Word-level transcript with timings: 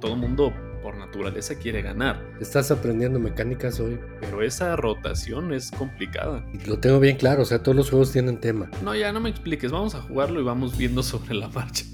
todo 0.00 0.16
mundo 0.16 0.52
por 0.82 0.96
naturaleza 0.96 1.54
quiere 1.56 1.82
ganar. 1.82 2.24
Estás 2.40 2.70
aprendiendo 2.70 3.20
mecánicas 3.20 3.78
hoy. 3.80 4.00
Pero 4.20 4.42
esa 4.42 4.74
rotación 4.74 5.52
es 5.52 5.70
complicada. 5.70 6.44
Lo 6.66 6.78
tengo 6.78 6.98
bien 6.98 7.16
claro, 7.16 7.42
o 7.42 7.44
sea, 7.44 7.62
todos 7.62 7.76
los 7.76 7.90
juegos 7.90 8.10
tienen 8.10 8.40
tema. 8.40 8.70
No, 8.82 8.94
ya 8.94 9.12
no 9.12 9.20
me 9.20 9.28
expliques, 9.28 9.70
vamos 9.70 9.94
a 9.94 10.00
jugarlo 10.00 10.40
y 10.40 10.44
vamos 10.44 10.76
viendo 10.76 11.02
sobre 11.04 11.34
la 11.34 11.48
marcha. 11.48 11.84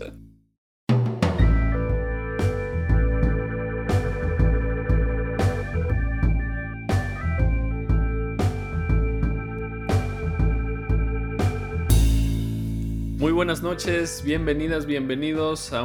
Muy 13.18 13.32
buenas 13.32 13.62
noches, 13.62 14.22
bienvenidas, 14.24 14.86
bienvenidos 14.86 15.72
a 15.72 15.82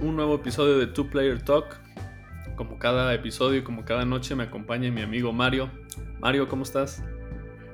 un 0.00 0.16
nuevo 0.16 0.36
episodio 0.36 0.78
de 0.78 0.86
Two 0.86 1.10
Player 1.10 1.42
Talk. 1.42 1.80
Como 2.56 2.78
cada 2.78 3.12
episodio 3.14 3.58
y 3.58 3.62
como 3.62 3.84
cada 3.84 4.04
noche 4.04 4.34
me 4.34 4.44
acompaña 4.44 4.90
mi 4.90 5.02
amigo 5.02 5.32
Mario. 5.32 5.70
Mario, 6.20 6.48
¿cómo 6.48 6.62
estás? 6.62 7.02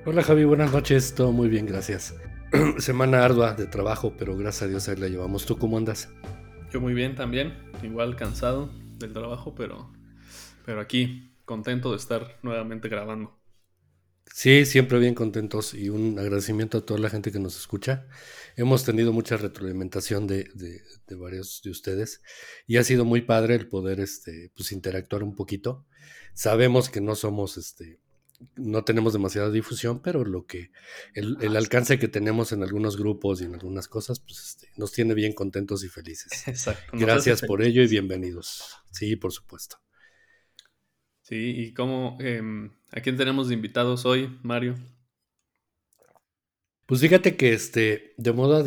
Hola 0.07 0.23
Javi, 0.23 0.45
buenas 0.45 0.73
noches, 0.73 1.15
todo 1.15 1.33
muy 1.33 1.49
bien, 1.49 1.67
gracias. 1.67 2.15
Semana 2.79 3.25
ardua 3.25 3.55
de 3.55 3.67
trabajo, 3.67 4.15
pero 4.19 4.37
gracias 4.37 4.63
a 4.63 4.67
Dios 4.69 4.89
ahí 4.89 4.97
la 4.97 5.09
llevamos. 5.09 5.47
¿Tú 5.47 5.57
cómo 5.59 5.79
andas? 5.79 6.13
Yo 6.71 6.81
muy 6.81 6.95
bien 6.95 7.15
también, 7.15 7.55
igual 7.83 8.17
cansado 8.17 8.71
del 8.99 9.13
trabajo, 9.13 9.55
pero, 9.55 9.91
pero 10.65 10.81
aquí, 10.81 11.33
contento 11.45 11.91
de 11.91 11.97
estar 11.97 12.39
nuevamente 12.43 12.89
grabando. 12.89 13.37
Sí, 14.33 14.67
siempre 14.67 14.99
bien 14.99 15.15
contentos 15.15 15.75
y 15.75 15.91
un 15.91 16.19
agradecimiento 16.19 16.79
a 16.79 16.87
toda 16.87 16.99
la 16.99 17.11
gente 17.11 17.31
que 17.31 17.39
nos 17.39 17.57
escucha. 17.57 18.07
Hemos 18.57 18.85
tenido 18.85 19.13
mucha 19.13 19.37
retroalimentación 19.37 20.27
de, 20.27 20.51
de, 20.55 21.15
varios 21.15 21.61
de 21.63 21.71
ustedes 21.71 22.21
y 22.67 22.79
ha 22.79 22.85
sido 22.85 23.05
muy 23.05 23.23
padre 23.23 23.55
el 23.55 23.69
poder 23.69 24.01
este, 24.01 24.51
pues, 24.57 24.73
interactuar 24.73 25.23
un 25.23 25.37
poquito. 25.37 25.87
Sabemos 26.35 26.89
que 26.91 27.01
no 27.01 27.15
somos, 27.15 27.57
este, 27.57 28.01
no 28.57 28.85
tenemos 28.85 29.13
demasiada 29.13 29.51
difusión, 29.51 30.03
pero 30.03 30.25
lo 30.25 30.47
que 30.47 30.71
el, 31.15 31.37
el 31.41 31.57
alcance 31.57 31.99
que 31.99 32.09
tenemos 32.09 32.53
en 32.53 32.63
algunos 32.63 32.97
grupos 32.97 33.41
y 33.41 33.45
en 33.45 33.55
algunas 33.55 33.89
cosas, 33.89 34.21
pues 34.21 34.41
este, 34.41 34.69
nos 34.77 34.93
tiene 34.93 35.15
bien 35.15 35.33
contentos 35.33 35.85
y 35.85 35.89
felices. 35.89 36.31
Exacto. 36.49 36.93
Gracias 36.93 37.43
por 37.43 37.63
ello 37.63 37.83
y 37.83 37.87
bienvenidos. 37.87 38.77
Sí, 38.91 39.17
por 39.17 39.33
supuesto. 39.33 39.77
Sí, 41.23 41.55
y 41.57 41.73
cómo, 41.73 42.19
em, 42.21 42.71
¿a 42.95 43.01
quién 43.01 43.17
tenemos 43.17 43.49
de 43.49 43.55
invitados 43.55 44.07
hoy, 44.07 44.39
Mario? 44.43 44.77
Pues 46.87 47.01
fíjate 47.01 47.37
que 47.37 47.53
este, 47.53 48.15
de 48.19 48.33
modo 48.33 48.63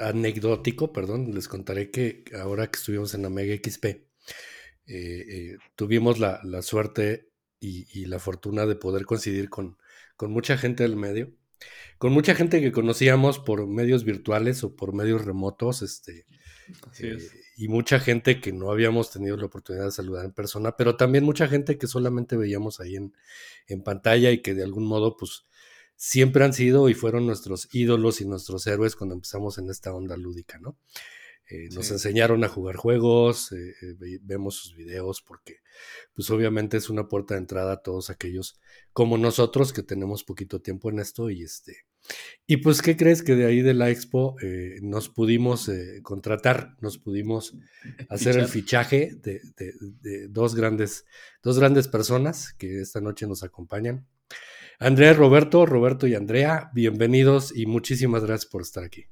anecdótico, 0.00 0.92
perdón, 0.92 1.34
les 1.34 1.48
contaré 1.48 1.90
que 1.90 2.24
ahora 2.38 2.70
que 2.70 2.78
estuvimos 2.78 3.14
en 3.14 3.22
la 3.22 3.30
Mega 3.30 3.54
XP, 3.56 3.84
eh, 3.86 4.04
eh, 4.86 5.56
tuvimos 5.74 6.18
la, 6.18 6.40
suerte 6.62 7.30
y, 7.58 8.04
la 8.04 8.18
fortuna 8.18 8.66
de 8.66 8.76
poder 8.76 9.06
coincidir 9.06 9.48
con, 9.48 9.78
con 10.16 10.30
mucha 10.30 10.56
gente 10.56 10.84
del 10.84 10.96
medio, 10.96 11.32
con 11.96 12.12
mucha 12.12 12.34
gente 12.34 12.60
que 12.60 12.70
conocíamos 12.70 13.38
por 13.38 13.66
medios 13.66 14.04
virtuales 14.04 14.62
o 14.62 14.76
por 14.76 14.94
medios 14.94 15.24
remotos, 15.24 15.82
este, 15.82 16.26
eh, 17.00 17.18
y 17.58 17.66
mucha 17.66 17.98
gente 17.98 18.40
que 18.40 18.52
no 18.52 18.70
habíamos 18.70 19.10
tenido 19.10 19.36
la 19.36 19.46
oportunidad 19.46 19.86
de 19.86 19.90
saludar 19.90 20.24
en 20.24 20.32
persona, 20.32 20.76
pero 20.76 20.96
también 20.96 21.24
mucha 21.24 21.48
gente 21.48 21.76
que 21.76 21.88
solamente 21.88 22.36
veíamos 22.36 22.78
ahí 22.78 22.94
en, 22.94 23.12
en 23.66 23.82
pantalla 23.82 24.30
y 24.30 24.42
que 24.42 24.54
de 24.54 24.62
algún 24.62 24.86
modo, 24.86 25.16
pues, 25.16 25.44
siempre 25.96 26.44
han 26.44 26.52
sido 26.52 26.88
y 26.88 26.94
fueron 26.94 27.26
nuestros 27.26 27.68
ídolos 27.72 28.20
y 28.20 28.26
nuestros 28.26 28.64
héroes 28.68 28.94
cuando 28.94 29.16
empezamos 29.16 29.58
en 29.58 29.70
esta 29.70 29.92
onda 29.92 30.16
lúdica, 30.16 30.60
¿no? 30.60 30.78
Eh, 31.50 31.68
nos 31.72 31.90
enseñaron 31.90 32.44
a 32.44 32.48
jugar 32.48 32.76
juegos, 32.76 33.50
eh, 33.50 33.74
eh, 33.82 34.18
vemos 34.22 34.54
sus 34.54 34.76
videos 34.76 35.20
porque 35.20 35.56
pues 36.14 36.30
obviamente 36.30 36.76
es 36.76 36.90
una 36.90 37.08
puerta 37.08 37.34
de 37.34 37.40
entrada 37.40 37.72
a 37.72 37.82
todos 37.82 38.10
aquellos 38.10 38.60
como 38.92 39.18
nosotros 39.18 39.72
que 39.72 39.82
tenemos 39.82 40.22
poquito 40.22 40.60
tiempo 40.60 40.90
en 40.90 41.00
esto 41.00 41.30
y 41.30 41.42
este 41.42 41.87
y 42.46 42.58
pues 42.58 42.82
qué 42.82 42.96
crees 42.96 43.22
que 43.22 43.34
de 43.34 43.46
ahí 43.46 43.60
de 43.60 43.74
la 43.74 43.90
expo 43.90 44.36
nos 44.82 45.08
pudimos 45.08 45.70
contratar, 46.02 46.76
nos 46.80 46.98
pudimos 46.98 47.54
hacer 48.08 48.38
el 48.38 48.46
fichaje 48.46 49.12
de, 49.22 49.40
de, 49.56 50.28
dos 50.28 50.54
grandes 50.54 51.04
dos 51.42 51.58
grandes 51.58 51.88
personas 51.88 52.54
que 52.54 52.80
esta 52.80 53.00
noche 53.00 53.26
nos 53.26 53.42
acompañan. 53.42 54.06
Andrea, 54.80 55.12
Roberto, 55.12 55.66
Roberto 55.66 56.06
y 56.06 56.14
Andrea, 56.14 56.70
bienvenidos 56.72 57.56
y 57.56 57.66
muchísimas 57.66 58.24
gracias 58.24 58.50
por 58.50 58.62
estar 58.62 58.84
aquí. 58.84 59.06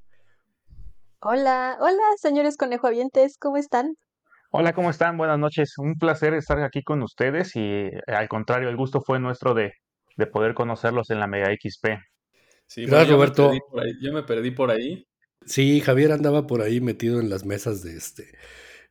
Hola, 1.20 1.76
hola, 1.80 2.02
señores 2.18 2.56
conejoavientes, 2.56 3.36
¿cómo 3.36 3.56
están? 3.56 3.96
Hola, 4.52 4.74
¿cómo 4.74 4.90
están? 4.90 5.18
Buenas 5.18 5.40
noches. 5.40 5.76
Un 5.76 5.96
placer 5.98 6.34
estar 6.34 6.60
aquí 6.62 6.84
con 6.84 7.02
ustedes 7.02 7.56
y 7.56 7.60
eh, 7.60 8.00
al 8.06 8.28
contrario, 8.28 8.68
el 8.68 8.76
gusto 8.76 9.00
fue 9.00 9.18
nuestro 9.18 9.54
de, 9.54 9.72
poder 10.32 10.54
conocerlos 10.54 11.10
en 11.10 11.18
la 11.18 11.26
Mega 11.26 11.48
XP. 11.48 11.98
Sí, 12.66 12.86
Gracias, 12.86 13.10
Roberto. 13.10 13.52
yo 14.00 14.12
me 14.12 14.22
perdí 14.22 14.50
por 14.50 14.70
ahí. 14.70 15.06
Sí, 15.44 15.80
Javier 15.80 16.12
andaba 16.12 16.46
por 16.46 16.62
ahí 16.62 16.80
metido 16.80 17.20
en 17.20 17.30
las 17.30 17.44
mesas 17.44 17.82
de 17.82 17.96
este 17.96 18.36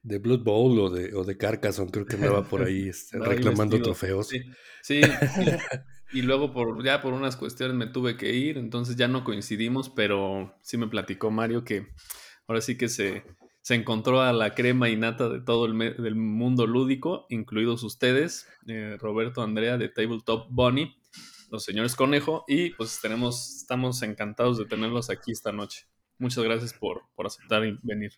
de 0.06 0.20
Blood 0.20 0.44
Bowl 0.44 0.80
o 0.80 0.90
de, 0.92 1.16
o 1.16 1.24
de 1.24 1.36
Carcassonne, 1.36 1.90
creo 1.90 2.06
que 2.06 2.16
andaba 2.16 2.44
por 2.44 2.62
ahí 2.62 2.88
este, 2.90 3.20
reclamando 3.20 3.82
trofeos. 3.82 4.28
Sí, 4.28 4.40
sí, 4.84 5.02
y 6.14 6.22
luego 6.22 6.54
por 6.54 6.84
ya 6.84 7.02
por 7.02 7.14
unas 7.14 7.36
cuestiones 7.36 7.76
me 7.76 7.88
tuve 7.88 8.16
que 8.16 8.32
ir, 8.34 8.58
entonces 8.60 8.96
ya 8.96 9.08
no 9.08 9.24
coincidimos, 9.24 9.90
pero 9.90 10.56
sí 10.62 10.78
me 10.78 10.88
platicó 10.88 11.32
Mario 11.32 11.64
que 11.64 11.88
ahora 12.48 12.62
sí 12.62 12.78
que 12.78 12.88
se, 12.88 13.24
se 13.62 13.74
encontró 13.74 14.22
a 14.22 14.32
la 14.32 14.54
crema 14.54 14.90
innata 14.90 15.28
de 15.28 15.42
todo 15.42 15.66
el 15.66 15.78
del 15.78 16.16
mundo 16.16 16.68
lúdico, 16.68 17.26
incluidos 17.30 17.84
ustedes, 17.84 18.48
eh, 18.68 18.98
Roberto 19.00 19.42
Andrea 19.42 19.80
de 19.80 19.90
Tabletop 19.90 20.48
Bunny, 20.52 20.96
los 21.52 21.64
señores 21.64 21.96
Conejo, 21.96 22.44
y 22.48 22.72
pues 22.72 23.00
tenemos, 23.02 23.58
estamos 23.58 24.02
encantados 24.02 24.58
de 24.58 24.66
tenerlos 24.66 25.10
aquí 25.10 25.32
esta 25.32 25.52
noche. 25.52 25.88
Muchas 26.18 26.44
gracias 26.44 26.74
por, 26.74 27.04
por 27.16 27.26
aceptar 27.26 27.66
y 27.66 27.78
venir. 27.84 28.12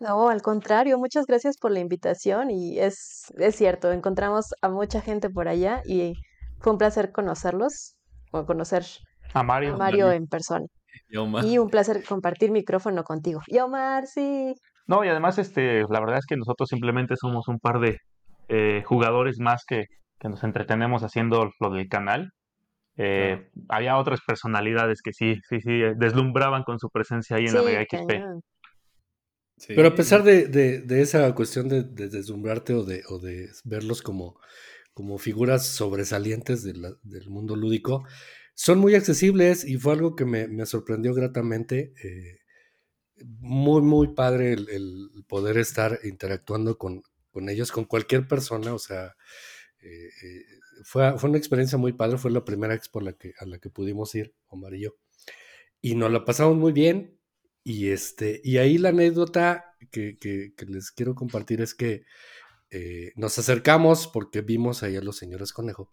No, 0.00 0.30
al 0.30 0.40
contrario, 0.40 0.98
muchas 0.98 1.26
gracias 1.26 1.58
por 1.58 1.70
la 1.70 1.80
invitación 1.80 2.50
y 2.50 2.78
es, 2.78 3.24
es 3.36 3.54
cierto, 3.54 3.92
encontramos 3.92 4.46
a 4.62 4.70
mucha 4.70 5.02
gente 5.02 5.28
por 5.28 5.46
allá 5.46 5.82
y 5.84 6.14
fue 6.58 6.72
un 6.72 6.78
placer 6.78 7.12
conocerlos 7.12 7.96
o 8.32 8.46
conocer 8.46 8.84
a 9.34 9.42
Mario, 9.42 9.76
Mario 9.76 10.10
en 10.10 10.26
persona. 10.26 10.64
Y, 11.08 11.58
un 11.58 11.68
placer 11.68 12.02
compartir 12.04 12.50
micrófono 12.50 13.04
contigo. 13.04 13.40
Y 13.46 13.58
Omar, 13.58 14.06
sí. 14.06 14.54
No, 14.86 15.04
y 15.04 15.08
además, 15.08 15.38
este, 15.38 15.82
la 15.88 16.00
verdad 16.00 16.18
es 16.18 16.26
que 16.26 16.36
nosotros 16.36 16.68
simplemente 16.68 17.14
somos 17.16 17.46
un 17.48 17.58
par 17.58 17.80
de 17.80 17.98
eh, 18.48 18.82
jugadores 18.86 19.38
más 19.38 19.64
que, 19.66 19.84
que, 20.20 20.28
nos 20.28 20.44
entretenemos 20.44 21.02
haciendo 21.02 21.52
lo 21.58 21.70
del 21.70 21.88
canal. 21.88 22.32
Eh, 22.96 23.50
había 23.68 23.96
otras 23.96 24.20
personalidades 24.26 25.00
que 25.02 25.12
sí, 25.12 25.40
sí, 25.48 25.60
sí, 25.60 25.80
deslumbraban 25.96 26.64
con 26.64 26.78
su 26.78 26.90
presencia 26.90 27.36
ahí 27.36 27.46
en 27.46 27.54
la 27.54 27.62
Mega 27.62 27.82
XP. 27.82 28.12
Pero 29.68 29.88
a 29.88 29.94
pesar 29.94 30.22
de, 30.22 30.48
de, 30.48 31.02
esa 31.02 31.34
cuestión 31.34 31.68
de, 31.68 31.82
de 31.84 32.08
deslumbrarte 32.08 32.74
o 32.74 32.84
de, 32.84 33.02
o 33.08 33.18
de 33.18 33.48
verlos 33.64 34.02
como 34.02 34.38
como 35.00 35.16
figuras 35.18 35.66
sobresalientes 35.66 36.62
del 36.62 37.30
mundo 37.30 37.56
lúdico, 37.56 38.04
son 38.54 38.78
muy 38.78 38.94
accesibles 38.94 39.64
y 39.64 39.78
fue 39.78 39.94
algo 39.94 40.14
que 40.14 40.26
me, 40.26 40.66
sorprendió 40.66 41.14
gratamente. 41.14 41.94
Eh, 42.04 42.38
muy, 43.38 43.82
muy 43.82 44.14
padre 44.14 44.52
el, 44.52 45.10
poder 45.26 45.58
estar 45.58 45.98
interactuando 46.04 46.76
con, 46.76 47.02
ellos, 47.48 47.72
con 47.72 47.84
cualquier 47.84 48.28
persona, 48.28 48.74
o 48.74 48.78
sea, 48.78 49.14
eh, 49.82 50.08
eh, 50.22 50.44
fue, 50.84 51.18
fue, 51.18 51.30
una 51.30 51.38
experiencia 51.38 51.78
muy 51.78 51.92
padre, 51.92 52.18
fue 52.18 52.30
la 52.30 52.44
primera 52.44 52.74
expo 52.74 53.00
a 53.00 53.02
la 53.02 53.12
que, 53.12 53.34
a 53.38 53.46
la 53.46 53.58
que 53.58 53.70
pudimos 53.70 54.14
ir, 54.14 54.34
Omar 54.48 54.74
y 54.74 54.82
yo, 54.82 54.96
y 55.80 55.94
nos 55.94 56.10
la 56.10 56.24
pasamos 56.24 56.56
muy 56.56 56.72
bien, 56.72 57.20
y, 57.64 57.90
este, 57.90 58.40
y 58.42 58.58
ahí 58.58 58.78
la 58.78 58.90
anécdota 58.90 59.76
que, 59.90 60.52
les 60.66 60.90
quiero 60.92 61.14
compartir 61.14 61.60
es 61.60 61.74
que 61.74 62.04
eh, 62.70 63.12
nos 63.16 63.38
acercamos 63.38 64.06
porque 64.08 64.40
vimos 64.42 64.82
ahí 64.82 64.96
a 64.96 65.02
los 65.02 65.16
señores 65.16 65.52
conejo. 65.52 65.92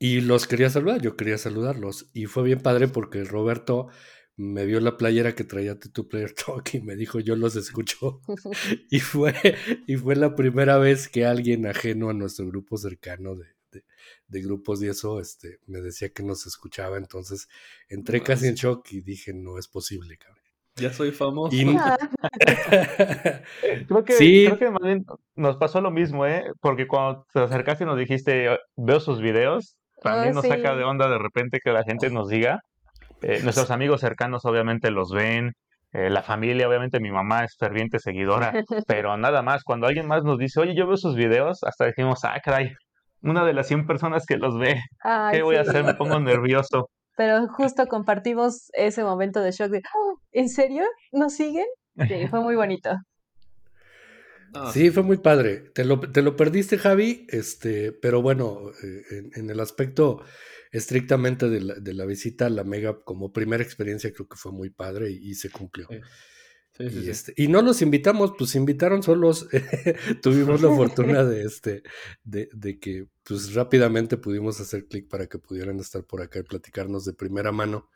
Y 0.00 0.20
los 0.20 0.46
quería 0.46 0.70
saludar, 0.70 1.00
yo 1.02 1.16
quería 1.16 1.38
saludarlos. 1.38 2.10
Y 2.12 2.26
fue 2.26 2.44
bien 2.44 2.60
padre 2.60 2.86
porque 2.88 3.24
Roberto 3.24 3.88
me 4.38 4.64
vio 4.64 4.78
la 4.78 4.96
playera 4.96 5.34
que 5.34 5.42
traía 5.42 5.78
tu 5.78 6.08
Player 6.08 6.32
Talk 6.32 6.72
y 6.74 6.80
me 6.80 6.94
dijo, 6.94 7.18
yo 7.18 7.34
los 7.34 7.56
escucho. 7.56 8.20
y, 8.90 9.00
fue, 9.00 9.34
y 9.86 9.96
fue 9.96 10.14
la 10.16 10.34
primera 10.34 10.78
vez 10.78 11.08
que 11.08 11.26
alguien 11.26 11.66
ajeno 11.66 12.08
a 12.08 12.14
nuestro 12.14 12.46
grupo 12.46 12.76
cercano 12.76 13.34
de, 13.34 13.46
de, 14.28 14.42
grupos 14.42 14.80
y 14.82 14.86
eso 14.86 15.20
este, 15.20 15.58
me 15.66 15.80
decía 15.80 16.10
que 16.10 16.22
nos 16.22 16.46
escuchaba. 16.46 16.96
Entonces 16.98 17.48
entré 17.88 18.22
casi 18.22 18.46
en 18.46 18.54
shock 18.54 18.92
y 18.92 19.00
dije, 19.00 19.34
no 19.34 19.58
es 19.58 19.66
posible, 19.66 20.16
cabrón. 20.16 20.38
Ya 20.76 20.92
soy 20.92 21.10
famoso. 21.10 21.56
Ah. 21.76 21.98
creo 23.88 24.04
que, 24.04 24.12
sí. 24.12 24.46
creo 24.46 24.58
que 24.58 25.02
nos 25.34 25.56
pasó 25.56 25.80
lo 25.80 25.90
mismo, 25.90 26.24
¿eh? 26.24 26.44
Porque 26.60 26.86
cuando 26.86 27.26
te 27.32 27.40
acercaste 27.40 27.82
y 27.82 27.88
nos 27.88 27.98
dijiste, 27.98 28.56
veo 28.76 29.00
sus 29.00 29.20
videos, 29.20 29.76
también 30.00 30.28
ah, 30.28 30.34
nos 30.34 30.46
saca 30.46 30.76
de 30.76 30.84
onda 30.84 31.08
de 31.08 31.18
repente 31.18 31.58
que 31.58 31.72
la 31.72 31.82
gente 31.82 32.08
nos 32.10 32.28
diga. 32.28 32.62
Eh, 33.22 33.40
nuestros 33.44 33.70
amigos 33.70 34.00
cercanos 34.00 34.44
obviamente 34.44 34.90
los 34.90 35.10
ven. 35.12 35.54
eh, 35.92 36.10
la 36.10 36.22
familia, 36.22 36.68
obviamente 36.68 37.00
mi 37.00 37.10
mamá 37.10 37.44
es 37.44 37.56
ferviente 37.56 37.98
seguidora, 37.98 38.52
pero 38.86 39.16
nada 39.16 39.42
más, 39.42 39.64
cuando 39.64 39.86
alguien 39.86 40.06
más 40.06 40.22
nos 40.22 40.38
dice, 40.38 40.60
oye, 40.60 40.74
yo 40.74 40.86
veo 40.86 40.96
sus 40.96 41.16
videos, 41.16 41.64
hasta 41.64 41.86
decimos, 41.86 42.24
ah, 42.24 42.38
caray, 42.44 42.72
una 43.22 43.44
de 43.44 43.54
las 43.54 43.68
100 43.68 43.86
personas 43.86 44.26
que 44.26 44.36
los 44.36 44.58
ve, 44.58 44.80
¿qué 45.32 45.42
voy 45.42 45.56
a 45.56 45.62
hacer? 45.62 45.84
Me 45.84 45.94
pongo 45.94 46.20
nervioso. 46.20 46.90
Pero 47.16 47.48
justo 47.48 47.86
compartimos 47.86 48.70
ese 48.74 49.02
momento 49.02 49.40
de 49.40 49.50
shock 49.50 49.70
de, 49.70 49.82
oh, 49.94 50.20
¿en 50.30 50.48
serio? 50.48 50.84
¿Nos 51.10 51.34
siguen? 51.34 51.66
Sí, 52.06 52.28
fue 52.28 52.40
muy 52.40 52.54
bonito. 52.54 52.90
Sí, 54.72 54.90
fue 54.90 55.02
muy 55.02 55.18
padre. 55.18 55.70
Te 55.74 55.84
lo, 55.84 56.00
te 56.00 56.22
lo 56.22 56.36
perdiste, 56.36 56.78
Javi, 56.78 57.26
este, 57.28 57.92
pero 57.92 58.22
bueno, 58.22 58.70
eh, 58.82 59.30
en, 59.34 59.50
el 59.50 59.60
aspecto 59.60 60.22
estrictamente 60.72 61.48
de 61.48 61.60
la, 61.60 61.74
de 61.74 61.94
la, 61.94 62.04
visita 62.04 62.46
a 62.46 62.50
la 62.50 62.64
Mega 62.64 63.00
como 63.04 63.32
primera 63.32 63.62
experiencia 63.62 64.12
creo 64.12 64.28
que 64.28 64.36
fue 64.36 64.52
muy 64.52 64.70
padre 64.70 65.10
y, 65.10 65.34
se 65.34 65.50
cumplió. 65.50 65.88
y, 66.78 67.10
este, 67.10 67.32
y, 67.36 67.48
no 67.48 67.62
los 67.62 67.82
invitamos, 67.82 68.32
pues 68.38 68.54
invitaron 68.54 69.02
solos. 69.02 69.48
Tuvimos 70.22 70.62
la 70.62 70.68
fortuna 70.68 71.24
de, 71.24 71.44
este, 71.44 71.82
de, 72.24 72.48
de, 72.52 72.78
que 72.78 73.06
pues 73.22 73.54
rápidamente 73.54 74.16
pudimos 74.16 74.60
hacer 74.60 74.86
clic 74.86 75.08
para 75.08 75.26
que 75.26 75.38
pudieran 75.38 75.78
estar 75.80 76.04
por 76.04 76.22
acá 76.22 76.38
y 76.38 76.44
platicarnos 76.44 77.04
de 77.04 77.14
primera 77.14 77.52
mano 77.52 77.88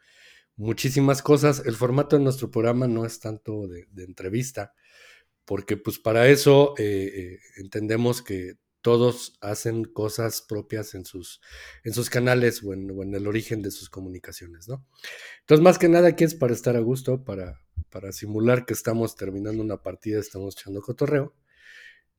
muchísimas 0.57 1.23
cosas. 1.23 1.63
El 1.65 1.77
formato 1.77 2.17
de 2.17 2.25
nuestro 2.25 2.51
programa 2.51 2.87
no 2.87 3.05
es 3.05 3.21
tanto 3.21 3.67
de, 3.69 3.87
de 3.91 4.05
entrevista, 4.05 4.73
porque 5.45 5.77
pues 5.77 5.99
para 5.99 6.29
eso 6.29 6.75
eh, 6.79 7.11
eh, 7.15 7.39
entendemos 7.57 8.23
que 8.23 8.55
todos 8.83 9.39
hacen 9.41 9.85
cosas 9.85 10.43
propias 10.43 10.95
en 10.95 11.05
sus, 11.05 11.41
en 11.85 11.95
sus 11.95 12.11
canales 12.11 12.63
o 12.65 12.73
en, 12.75 13.15
el 13.15 13.27
origen 13.27 13.63
de 13.63 13.71
sus 13.71 13.89
comunicaciones, 13.89 14.69
¿no? 14.69 14.85
Entonces, 15.41 15.63
más 15.63 15.79
que 15.79 15.89
nada 15.89 16.09
aquí 16.09 16.25
es 16.25 16.35
para 16.35 16.53
estar 16.53 16.77
a 16.77 16.81
gusto, 16.81 17.25
para, 17.25 17.61
para 17.91 18.13
simular 18.13 18.67
que 18.67 18.75
estamos 18.75 19.17
terminando 19.17 19.63
una 19.63 19.83
partida, 19.83 20.19
estamos 20.19 20.57
echando 20.59 20.83
cotorreo. 20.83 21.35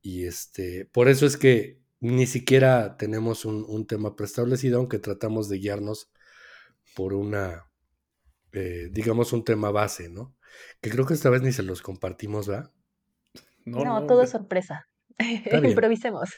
Y 0.02 0.26
este, 0.26 0.86
por 0.86 1.10
eso 1.10 1.26
es 1.26 1.38
que 1.38 1.80
ni 2.00 2.26
siquiera 2.28 2.98
tenemos 2.98 3.46
un, 3.46 3.66
un 3.68 3.86
tema 3.86 4.16
preestablecido, 4.16 4.80
aunque 4.80 5.00
tratamos 5.00 5.50
de 5.50 5.60
guiarnos 5.60 6.12
por 6.96 7.14
una, 7.14 7.70
eh, 8.54 8.90
digamos, 8.92 9.34
un 9.34 9.44
tema 9.44 9.72
base, 9.72 10.10
¿no? 10.10 10.36
Que 10.82 10.90
creo 10.90 11.06
que 11.06 11.14
esta 11.14 11.30
vez 11.30 11.42
ni 11.42 11.52
se 11.52 11.64
los 11.64 11.82
compartimos, 11.82 12.48
¿verdad? 12.48 12.72
No, 13.66 14.06
todo 14.06 14.24
es 14.24 14.30
sorpresa. 14.30 14.88
Improvisemos. 15.64 16.30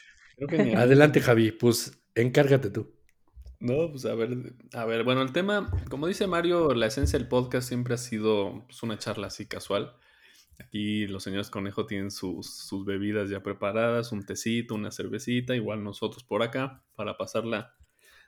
Adelante, 0.76 1.20
Javi, 1.20 1.52
pues 1.52 1.98
encárgate 2.14 2.70
tú. 2.70 2.92
No, 3.58 3.90
pues 3.90 4.04
a 4.04 4.14
ver, 4.14 4.54
a 4.74 4.84
ver, 4.84 5.02
bueno, 5.02 5.22
el 5.22 5.32
tema, 5.32 5.70
como 5.88 6.06
dice 6.06 6.26
Mario, 6.26 6.74
la 6.74 6.86
esencia 6.86 7.18
del 7.18 7.28
podcast 7.28 7.66
siempre 7.66 7.94
ha 7.94 7.98
sido 7.98 8.64
pues, 8.66 8.82
una 8.82 8.98
charla 8.98 9.28
así 9.28 9.46
casual. 9.46 9.96
Aquí 10.58 11.06
los 11.06 11.22
señores 11.22 11.50
Conejo 11.50 11.86
tienen 11.86 12.10
sus, 12.10 12.54
sus, 12.54 12.84
bebidas 12.84 13.30
ya 13.30 13.42
preparadas, 13.42 14.12
un 14.12 14.24
tecito, 14.24 14.74
una 14.74 14.90
cervecita, 14.90 15.54
igual 15.54 15.82
nosotros 15.82 16.22
por 16.22 16.42
acá, 16.42 16.82
para 16.94 17.16
pasarla 17.16 17.74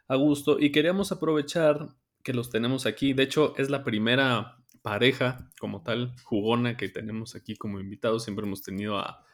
a 0.09 0.17
gusto. 0.17 0.59
Y 0.59 0.73
queríamos 0.73 1.13
aprovechar 1.13 1.89
que 2.23 2.33
los 2.33 2.51
tenemos 2.51 2.87
aquí. 2.87 3.13
De 3.13 3.23
hecho, 3.25 3.55
es 3.59 3.69
la 3.71 3.85
primera 3.85 4.59
pareja 4.83 5.51
como 5.61 5.83
tal, 5.83 6.15
jugona 6.23 6.77
que 6.77 6.89
tenemos 6.89 7.35
aquí 7.35 7.55
como 7.55 7.81
invitados. 7.81 8.25
Siempre 8.25 8.47
hemos 8.47 8.63
tenido 8.63 8.99
a, 8.99 9.25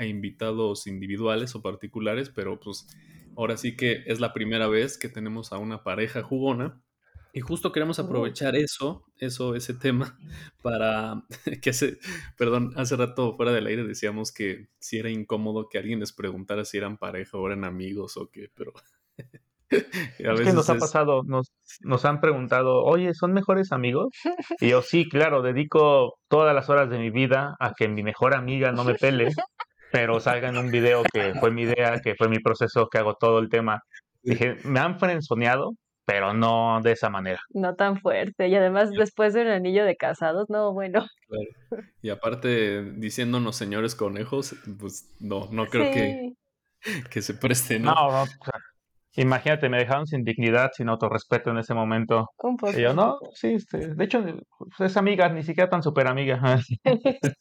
invitados 0.00 0.86
individuales 0.86 1.54
o 1.54 1.62
particulares, 1.62 2.30
pero 2.30 2.58
pues 2.58 2.86
ahora 3.36 3.56
sí 3.56 3.76
que 3.76 4.02
es 4.06 4.20
la 4.20 4.32
primera 4.32 4.68
vez 4.68 4.98
que 4.98 5.08
tenemos 5.08 5.52
a 5.52 5.58
una 5.58 5.82
pareja 5.82 6.22
jugona. 6.22 6.82
Y 7.34 7.40
justo 7.40 7.72
queremos 7.72 7.98
aprovechar 7.98 8.56
eso, 8.56 9.06
eso, 9.16 9.54
ese 9.54 9.72
tema, 9.72 10.18
para 10.62 11.22
que 11.62 11.70
hace, 11.70 11.98
perdón, 12.36 12.72
hace 12.76 12.96
rato 12.96 13.36
fuera 13.36 13.52
del 13.52 13.66
aire 13.66 13.84
decíamos 13.84 14.32
que 14.32 14.68
si 14.78 14.98
era 14.98 15.08
incómodo 15.08 15.68
que 15.70 15.78
alguien 15.78 16.00
les 16.00 16.12
preguntara 16.12 16.64
si 16.64 16.76
eran 16.76 16.98
pareja 16.98 17.38
o 17.38 17.46
eran 17.46 17.64
amigos 17.64 18.18
o 18.18 18.30
qué, 18.30 18.50
pero 18.54 18.74
es 19.70 20.40
que 20.40 20.52
nos 20.52 20.68
ha 20.68 20.76
pasado, 20.76 21.22
nos, 21.24 21.52
nos 21.80 22.04
han 22.04 22.20
preguntado, 22.20 22.82
oye, 22.82 23.14
¿son 23.14 23.32
mejores 23.32 23.72
amigos? 23.72 24.08
Y 24.60 24.68
yo, 24.68 24.82
sí, 24.82 25.08
claro, 25.08 25.42
dedico 25.42 26.18
todas 26.28 26.54
las 26.54 26.68
horas 26.68 26.90
de 26.90 26.98
mi 26.98 27.10
vida 27.10 27.56
a 27.58 27.72
que 27.72 27.88
mi 27.88 28.02
mejor 28.02 28.34
amiga 28.34 28.72
no 28.72 28.84
me 28.84 28.94
pele, 28.94 29.30
pero 29.92 30.18
salga 30.18 30.48
en 30.48 30.56
un 30.56 30.70
video 30.70 31.02
que 31.12 31.34
fue 31.34 31.50
mi 31.50 31.62
idea, 31.62 32.00
que 32.00 32.14
fue 32.14 32.28
mi 32.28 32.38
proceso, 32.38 32.88
que 32.88 32.98
hago 32.98 33.14
todo 33.14 33.38
el 33.38 33.48
tema. 33.48 33.82
Dije, 34.22 34.56
me 34.64 34.80
han 34.80 34.98
frenzoneado, 34.98 35.74
pero 36.04 36.32
no 36.32 36.80
de 36.82 36.92
esa 36.92 37.10
manera. 37.10 37.40
No 37.50 37.74
tan 37.74 38.00
fuerte. 38.00 38.48
Y 38.48 38.54
además, 38.54 38.90
después 38.90 39.34
de 39.34 39.42
un 39.42 39.48
anillo 39.48 39.84
de 39.84 39.96
casados, 39.96 40.48
no, 40.48 40.72
bueno. 40.72 41.06
Y 42.00 42.10
aparte, 42.10 42.82
diciéndonos 42.92 43.56
señores 43.56 43.94
conejos, 43.94 44.56
pues 44.80 45.14
no, 45.20 45.48
no 45.52 45.66
creo 45.66 45.92
que, 45.92 46.32
que 47.10 47.22
se 47.22 47.34
preste, 47.34 47.78
¿no? 47.78 47.94
No, 47.94 48.10
no, 48.10 48.22
o 48.22 48.26
sea, 48.26 48.60
Imagínate, 49.14 49.68
me 49.68 49.78
dejaron 49.78 50.06
sin 50.06 50.24
dignidad, 50.24 50.70
sin 50.72 50.88
autorrespeto 50.88 51.50
en 51.50 51.58
ese 51.58 51.74
momento. 51.74 52.30
Un 52.38 52.56
poco. 52.56 52.72
Y 52.72 52.82
yo, 52.82 52.94
no, 52.94 53.18
sí, 53.34 53.54
este, 53.54 53.94
de 53.94 54.04
hecho, 54.04 54.24
pues, 54.58 54.90
es 54.90 54.96
amiga, 54.96 55.28
ni 55.28 55.42
siquiera 55.42 55.68
tan 55.68 55.82
super 55.82 56.06
amiga. 56.06 56.40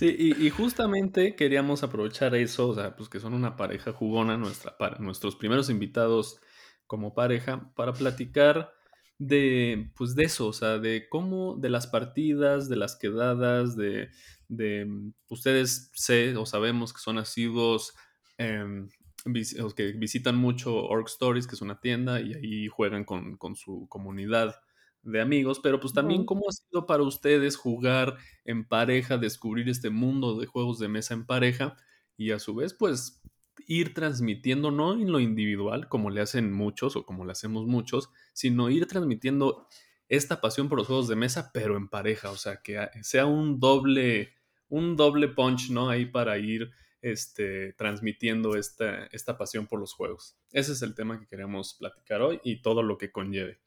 sí, 0.00 0.34
y, 0.38 0.50
justamente 0.50 1.36
queríamos 1.36 1.82
aprovechar 1.82 2.34
eso, 2.34 2.68
o 2.68 2.74
sea, 2.74 2.96
pues 2.96 3.08
que 3.08 3.20
son 3.20 3.34
una 3.34 3.56
pareja 3.56 3.92
jugona, 3.92 4.36
nuestra, 4.36 4.76
para, 4.78 4.98
nuestros 4.98 5.36
primeros 5.36 5.70
invitados 5.70 6.40
como 6.86 7.14
pareja, 7.14 7.72
para 7.76 7.92
platicar 7.92 8.72
de, 9.18 9.90
pues 9.96 10.14
de 10.14 10.24
eso, 10.24 10.48
o 10.48 10.52
sea, 10.52 10.78
de 10.78 11.08
cómo, 11.08 11.56
de 11.56 11.70
las 11.70 11.86
partidas, 11.86 12.68
de 12.68 12.76
las 12.76 12.96
quedadas, 12.96 13.76
de, 13.76 14.10
de 14.48 15.12
ustedes 15.28 15.90
sé 15.94 16.36
o 16.36 16.46
sabemos 16.46 16.92
que 16.92 17.00
son 17.00 17.16
nacidos 17.16 17.94
eh, 18.38 18.64
que 19.76 19.92
visitan 19.92 20.36
mucho 20.36 20.74
Org 20.74 21.06
Stories, 21.08 21.46
que 21.46 21.54
es 21.54 21.62
una 21.62 21.80
tienda, 21.80 22.20
y 22.20 22.34
ahí 22.34 22.68
juegan 22.68 23.04
con, 23.04 23.36
su 23.54 23.86
comunidad 23.88 24.56
de 25.02 25.20
amigos, 25.20 25.60
pero 25.60 25.80
pues 25.80 25.92
también 25.92 26.24
cómo 26.24 26.48
ha 26.48 26.52
sido 26.52 26.86
para 26.86 27.02
ustedes 27.02 27.56
jugar 27.56 28.16
en 28.44 28.66
pareja, 28.66 29.18
descubrir 29.18 29.68
este 29.68 29.90
mundo 29.90 30.38
de 30.38 30.46
juegos 30.46 30.78
de 30.78 30.88
mesa 30.88 31.14
en 31.14 31.26
pareja 31.26 31.76
y 32.16 32.32
a 32.32 32.38
su 32.38 32.54
vez 32.54 32.74
pues 32.74 33.22
ir 33.66 33.94
transmitiendo 33.94 34.70
no 34.70 34.94
en 34.94 35.10
lo 35.10 35.20
individual 35.20 35.88
como 35.88 36.10
le 36.10 36.20
hacen 36.20 36.52
muchos 36.52 36.96
o 36.96 37.06
como 37.06 37.24
le 37.24 37.32
hacemos 37.32 37.66
muchos, 37.66 38.10
sino 38.32 38.68
ir 38.68 38.86
transmitiendo 38.86 39.66
esta 40.08 40.40
pasión 40.40 40.68
por 40.68 40.78
los 40.78 40.86
juegos 40.86 41.08
de 41.08 41.16
mesa 41.16 41.50
pero 41.52 41.76
en 41.76 41.88
pareja, 41.88 42.30
o 42.30 42.36
sea, 42.36 42.60
que 42.62 42.88
sea 43.02 43.26
un 43.26 43.58
doble 43.58 44.34
un 44.68 44.96
doble 44.96 45.28
punch, 45.28 45.70
¿no? 45.70 45.90
Ahí 45.90 46.06
para 46.06 46.38
ir 46.38 46.70
este, 47.02 47.72
transmitiendo 47.74 48.56
esta, 48.56 49.06
esta 49.06 49.36
pasión 49.36 49.66
por 49.66 49.80
los 49.80 49.92
juegos. 49.92 50.36
Ese 50.52 50.72
es 50.72 50.82
el 50.82 50.94
tema 50.94 51.18
que 51.18 51.26
queremos 51.26 51.74
platicar 51.74 52.22
hoy 52.22 52.40
y 52.44 52.62
todo 52.62 52.82
lo 52.82 52.96
que 52.96 53.10
conlleve. 53.10 53.58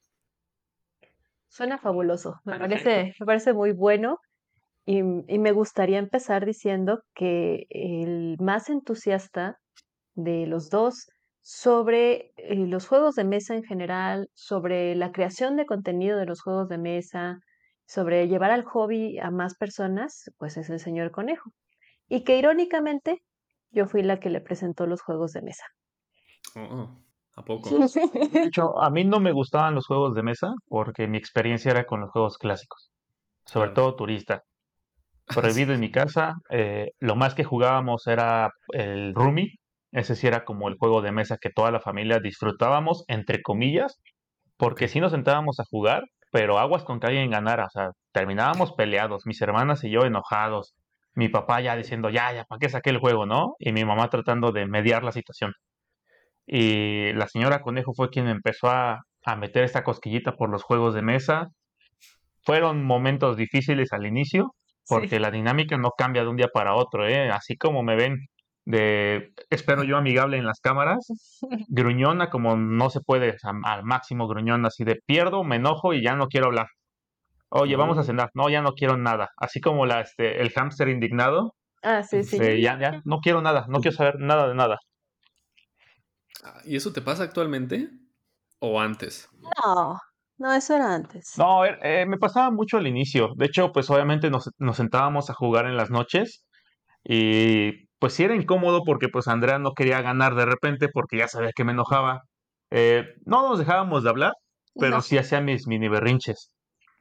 Suena 1.54 1.78
fabuloso, 1.78 2.40
me 2.44 2.58
parece, 2.58 3.14
me 3.20 3.26
parece 3.26 3.52
muy 3.52 3.70
bueno 3.70 4.18
y, 4.84 5.04
me 5.04 5.52
gustaría 5.52 6.00
empezar 6.00 6.44
diciendo 6.44 7.04
que 7.14 7.66
el 7.70 8.36
más 8.40 8.68
entusiasta 8.70 9.60
de 10.16 10.48
los 10.48 10.68
dos 10.68 11.06
sobre 11.42 12.32
eh, 12.38 12.56
los 12.56 12.88
juegos 12.88 13.14
de 13.14 13.22
mesa 13.22 13.54
en 13.54 13.62
general, 13.62 14.28
sobre 14.34 14.96
la 14.96 15.12
creación 15.12 15.54
de 15.54 15.64
contenido 15.64 16.18
de 16.18 16.26
los 16.26 16.42
juegos 16.42 16.68
de 16.68 16.78
mesa, 16.78 17.38
sobre 17.86 18.26
llevar 18.26 18.50
al 18.50 18.64
hobby 18.64 19.20
a 19.20 19.30
más 19.30 19.54
personas, 19.54 20.32
pues 20.38 20.56
es 20.56 20.68
el 20.70 20.80
señor 20.80 21.12
Conejo. 21.12 21.52
Y 22.08 22.24
que 22.24 22.36
irónicamente 22.36 23.22
yo 23.70 23.86
fui 23.86 24.02
la 24.02 24.18
que 24.18 24.28
le 24.28 24.40
presentó 24.40 24.88
los 24.88 25.02
juegos 25.02 25.30
de 25.30 25.42
mesa. 25.42 25.66
Oh, 26.56 27.03
¿A 27.36 27.42
poco? 27.42 27.68
De 28.32 28.44
hecho, 28.44 28.80
a 28.80 28.90
mí 28.90 29.04
no 29.04 29.20
me 29.20 29.32
gustaban 29.32 29.74
los 29.74 29.86
juegos 29.86 30.14
de 30.14 30.22
mesa 30.22 30.52
porque 30.68 31.08
mi 31.08 31.18
experiencia 31.18 31.70
era 31.70 31.84
con 31.84 32.00
los 32.00 32.10
juegos 32.10 32.38
clásicos, 32.38 32.90
sobre 33.44 33.70
todo 33.70 33.96
turista. 33.96 34.42
Prohibido 35.26 35.72
en 35.72 35.80
mi 35.80 35.90
casa, 35.90 36.34
eh, 36.50 36.90
lo 37.00 37.16
más 37.16 37.34
que 37.34 37.44
jugábamos 37.44 38.06
era 38.06 38.50
el 38.68 39.14
Rumi, 39.14 39.50
ese 39.90 40.16
sí 40.16 40.26
era 40.26 40.44
como 40.44 40.68
el 40.68 40.76
juego 40.76 41.02
de 41.02 41.12
mesa 41.12 41.38
que 41.40 41.50
toda 41.50 41.70
la 41.70 41.80
familia 41.80 42.18
disfrutábamos, 42.18 43.04
entre 43.08 43.42
comillas, 43.42 44.00
porque 44.56 44.88
sí 44.88 45.00
nos 45.00 45.12
sentábamos 45.12 45.60
a 45.60 45.64
jugar, 45.70 46.02
pero 46.30 46.58
aguas 46.58 46.84
con 46.84 47.00
que 47.00 47.06
alguien 47.06 47.30
ganara, 47.30 47.66
o 47.66 47.70
sea, 47.70 47.90
terminábamos 48.12 48.72
peleados, 48.72 49.22
mis 49.24 49.40
hermanas 49.40 49.82
y 49.84 49.90
yo 49.90 50.02
enojados, 50.04 50.74
mi 51.14 51.28
papá 51.28 51.60
ya 51.60 51.76
diciendo, 51.76 52.10
ya, 52.10 52.32
ya, 52.32 52.44
¿para 52.44 52.58
qué 52.58 52.68
saqué 52.68 52.90
el 52.90 52.98
juego, 52.98 53.24
no? 53.24 53.54
Y 53.58 53.72
mi 53.72 53.84
mamá 53.84 54.10
tratando 54.10 54.52
de 54.52 54.66
mediar 54.66 55.04
la 55.04 55.12
situación. 55.12 55.52
Y 56.46 57.12
la 57.12 57.26
señora 57.28 57.62
Conejo 57.62 57.92
fue 57.94 58.10
quien 58.10 58.28
empezó 58.28 58.68
a, 58.68 59.02
meter 59.38 59.64
esta 59.64 59.82
cosquillita 59.84 60.36
por 60.36 60.50
los 60.50 60.62
juegos 60.62 60.94
de 60.94 61.02
mesa. 61.02 61.48
Fueron 62.42 62.84
momentos 62.84 63.36
difíciles 63.36 63.92
al 63.92 64.06
inicio, 64.06 64.54
porque 64.86 65.18
la 65.18 65.30
dinámica 65.30 65.78
no 65.78 65.92
cambia 65.96 66.22
de 66.22 66.28
un 66.28 66.36
día 66.36 66.48
para 66.52 66.74
otro, 66.74 67.08
¿eh? 67.08 67.30
Así 67.30 67.56
como 67.56 67.82
me 67.82 67.96
ven 67.96 68.26
de, 68.66 69.32
espero 69.48 69.82
yo, 69.84 69.96
amigable 69.96 70.36
en 70.36 70.44
las 70.44 70.60
cámaras, 70.60 71.06
gruñona 71.68 72.28
como 72.28 72.56
no 72.56 72.90
se 72.90 73.00
puede, 73.00 73.36
al 73.64 73.84
máximo 73.84 74.28
gruñona, 74.28 74.68
así 74.68 74.84
de 74.84 75.00
pierdo, 75.06 75.42
me 75.42 75.56
enojo 75.56 75.94
y 75.94 76.02
ya 76.02 76.14
no 76.16 76.28
quiero 76.28 76.46
hablar. 76.46 76.66
Oye, 77.56 77.76
vamos 77.76 77.98
a 77.98 78.02
cenar. 78.02 78.30
No, 78.34 78.48
ya 78.48 78.62
no 78.62 78.72
quiero 78.72 78.96
nada. 78.96 79.30
Así 79.36 79.60
como 79.60 79.86
la, 79.86 80.00
este, 80.00 80.42
el 80.42 80.50
hámster 80.50 80.88
indignado. 80.88 81.54
Ah, 81.84 82.02
sí, 82.02 82.24
sí. 82.24 82.38
ya, 82.60 82.78
ya, 82.80 83.00
no 83.04 83.20
quiero 83.20 83.42
nada, 83.42 83.66
no 83.68 83.78
quiero 83.80 83.96
saber 83.96 84.18
nada 84.18 84.48
de 84.48 84.54
nada. 84.54 84.78
Ah, 86.44 86.60
¿Y 86.64 86.76
eso 86.76 86.92
te 86.92 87.00
pasa 87.02 87.22
actualmente 87.24 87.88
o 88.60 88.80
antes? 88.80 89.28
No, 89.64 89.98
no, 90.38 90.52
eso 90.52 90.74
era 90.76 90.94
antes. 90.94 91.32
No, 91.38 91.64
eh, 91.64 91.78
eh, 91.82 92.06
me 92.06 92.18
pasaba 92.18 92.50
mucho 92.50 92.76
al 92.76 92.86
inicio. 92.86 93.30
De 93.36 93.46
hecho, 93.46 93.72
pues 93.72 93.88
obviamente 93.90 94.30
nos, 94.30 94.50
nos 94.58 94.76
sentábamos 94.76 95.30
a 95.30 95.34
jugar 95.34 95.66
en 95.66 95.76
las 95.76 95.90
noches 95.90 96.44
y 97.04 97.86
pues 97.98 98.12
sí 98.14 98.24
era 98.24 98.34
incómodo 98.34 98.82
porque 98.84 99.08
pues 99.08 99.28
Andrea 99.28 99.58
no 99.58 99.72
quería 99.72 100.02
ganar 100.02 100.34
de 100.34 100.44
repente 100.46 100.88
porque 100.92 101.18
ya 101.18 101.28
sabía 101.28 101.50
que 101.54 101.64
me 101.64 101.72
enojaba. 101.72 102.22
Eh, 102.70 103.04
no 103.24 103.48
nos 103.48 103.58
dejábamos 103.58 104.02
de 104.04 104.10
hablar, 104.10 104.32
pero 104.74 104.96
No. 104.96 105.02
sí 105.02 105.16
hacía 105.18 105.40
mis 105.40 105.66
mini 105.66 105.88
berrinches. 105.88 106.50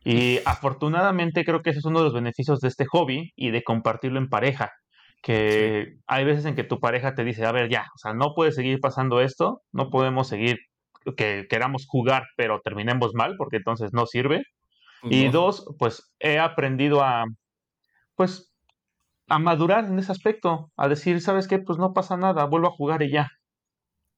Y 0.06 0.40
afortunadamente 0.46 1.44
creo 1.46 1.62
que 1.62 1.72
ese 1.72 1.80
es 1.80 1.86
uno 1.86 2.00
de 2.00 2.06
los 2.06 2.14
beneficios 2.14 2.60
de 2.60 2.68
este 2.68 2.86
hobby 2.86 3.32
y 3.36 3.52
de 3.52 3.64
compartirlo 3.64 4.20
en 4.20 4.30
pareja. 4.30 4.70
Que 5.24 5.96
hay 6.06 6.26
veces 6.26 6.46
en 6.46 6.56
que 6.56 6.66
tu 6.66 6.80
pareja 6.80 7.16
te 7.16 7.24
dice, 7.24 7.46
a 7.46 7.52
ver, 7.52 7.70
ya, 7.70 7.88
o 7.96 7.98
sea, 7.98 8.14
no 8.14 8.34
puede 8.36 8.52
seguir 8.52 8.80
pasando 8.82 9.22
esto, 9.22 9.62
no 9.72 9.90
podemos 9.90 10.28
seguir 10.28 10.58
que 11.18 11.48
queramos 11.50 11.86
jugar, 11.88 12.24
pero 12.38 12.60
terminemos 12.62 13.14
mal, 13.16 13.36
porque 13.38 13.58
entonces 13.58 13.92
no 13.94 14.06
sirve. 14.06 14.44
Y 15.10 15.30
dos, 15.30 15.66
pues 15.80 16.14
he 16.20 16.40
aprendido 16.40 17.04
a, 17.04 17.26
pues, 18.16 18.54
a 19.28 19.40
madurar 19.40 19.86
en 19.86 20.00
ese 20.00 20.12
aspecto, 20.12 20.72
a 20.78 20.88
decir, 20.88 21.22
¿sabes 21.22 21.48
qué? 21.48 21.60
Pues 21.60 21.78
no 21.80 21.94
pasa 21.94 22.18
nada, 22.18 22.46
vuelvo 22.46 22.68
a 22.68 22.72
jugar 22.72 23.02
y 23.02 23.12
ya. 23.12 23.30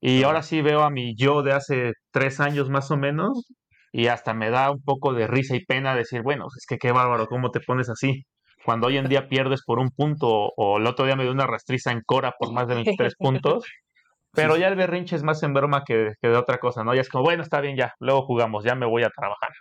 Y 0.01 0.23
ahora 0.23 0.43
sí 0.43 0.61
veo 0.61 0.83
a 0.83 0.91
mi 0.91 1.15
yo 1.15 1.41
de 1.43 1.53
hace 1.53 1.93
tres 2.11 2.39
años 2.39 2.69
más 2.69 2.91
o 2.91 2.97
menos, 2.97 3.47
y 3.91 4.07
hasta 4.07 4.33
me 4.33 4.49
da 4.49 4.71
un 4.71 4.83
poco 4.83 5.13
de 5.13 5.27
risa 5.27 5.55
y 5.55 5.65
pena 5.65 5.95
decir, 5.95 6.21
bueno, 6.21 6.47
es 6.55 6.65
que 6.67 6.77
qué 6.77 6.91
bárbaro, 6.91 7.27
¿cómo 7.27 7.51
te 7.51 7.61
pones 7.61 7.89
así? 7.89 8.25
Cuando 8.65 8.87
hoy 8.87 8.97
en 8.97 9.07
día 9.07 9.29
pierdes 9.29 9.63
por 9.63 9.77
un 9.77 9.91
punto, 9.91 10.51
o, 10.57 10.77
el 10.77 10.87
otro 10.87 11.05
día 11.05 11.15
me 11.15 11.23
dio 11.23 11.31
una 11.31 11.45
rastriza 11.45 11.91
en 11.91 12.01
Cora 12.01 12.33
por 12.37 12.51
más 12.51 12.67
de 12.67 12.73
23 12.73 13.15
puntos, 13.15 13.63
pero 14.33 14.55
Sí, 14.55 14.61
ya 14.61 14.67
el 14.67 14.75
berrinche 14.75 15.15
es 15.15 15.23
más 15.23 15.43
en 15.43 15.53
broma 15.53 15.83
que, 15.85 16.13
que 16.19 16.27
de 16.27 16.35
otra 16.35 16.57
cosa, 16.57 16.83
¿no? 16.83 16.95
Ya 16.95 17.01
es 17.01 17.09
como, 17.09 17.23
bueno, 17.23 17.43
está 17.43 17.61
bien, 17.61 17.77
ya, 17.77 17.93
luego 17.99 18.23
jugamos, 18.23 18.63
ya 18.63 18.73
me 18.73 18.87
voy 18.87 19.03
a 19.03 19.11
trabajar. 19.11 19.51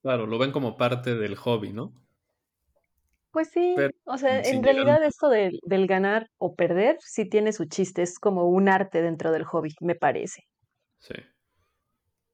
Claro, 0.00 0.26
lo 0.26 0.38
ven 0.38 0.52
como 0.52 0.76
parte 0.76 1.16
del 1.16 1.34
hobby, 1.34 1.72
¿no? 1.72 1.92
Pues 3.32 3.50
sí, 3.50 3.74
Pero 3.76 3.92
o 4.04 4.16
sea, 4.16 4.38
en 4.38 4.62
llegar 4.62 4.76
realidad 4.76 5.02
esto 5.02 5.28
del, 5.28 5.58
del 5.64 5.86
ganar 5.88 6.28
o 6.38 6.54
perder 6.54 6.96
sí 7.00 7.28
tiene 7.28 7.52
su 7.52 7.64
chiste, 7.64 8.02
es 8.02 8.18
como 8.18 8.48
un 8.48 8.68
arte 8.68 9.02
dentro 9.02 9.32
del 9.32 9.44
hobby, 9.44 9.74
me 9.80 9.96
parece. 9.96 10.44
Sí. 11.00 11.14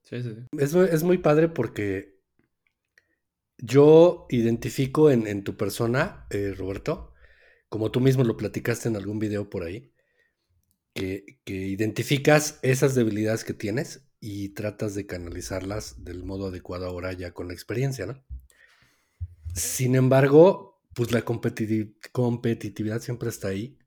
Sí, 0.02 0.22
sí, 0.22 0.34
sí. 0.34 0.46
Es, 0.58 0.74
es 0.74 1.02
muy 1.02 1.18
padre 1.18 1.48
porque 1.48 2.11
yo 3.62 4.26
identifico 4.28 5.10
en, 5.10 5.26
en 5.26 5.44
tu 5.44 5.56
persona, 5.56 6.26
eh, 6.30 6.52
Roberto, 6.56 7.14
como 7.68 7.90
tú 7.90 8.00
mismo 8.00 8.24
lo 8.24 8.36
platicaste 8.36 8.88
en 8.88 8.96
algún 8.96 9.18
video 9.20 9.48
por 9.48 9.62
ahí, 9.62 9.92
que, 10.94 11.38
que 11.44 11.54
identificas 11.54 12.58
esas 12.62 12.94
debilidades 12.94 13.44
que 13.44 13.54
tienes 13.54 14.04
y 14.20 14.50
tratas 14.50 14.94
de 14.94 15.06
canalizarlas 15.06 16.04
del 16.04 16.24
modo 16.24 16.48
adecuado 16.48 16.86
ahora 16.86 17.12
ya 17.12 17.32
con 17.32 17.46
la 17.48 17.54
experiencia, 17.54 18.04
¿no? 18.04 18.22
Sin 19.54 19.94
embargo, 19.94 20.80
pues 20.94 21.12
la 21.12 21.24
competiti- 21.24 21.94
competitividad 22.12 23.00
siempre 23.00 23.28
está 23.28 23.48
ahí 23.48 23.78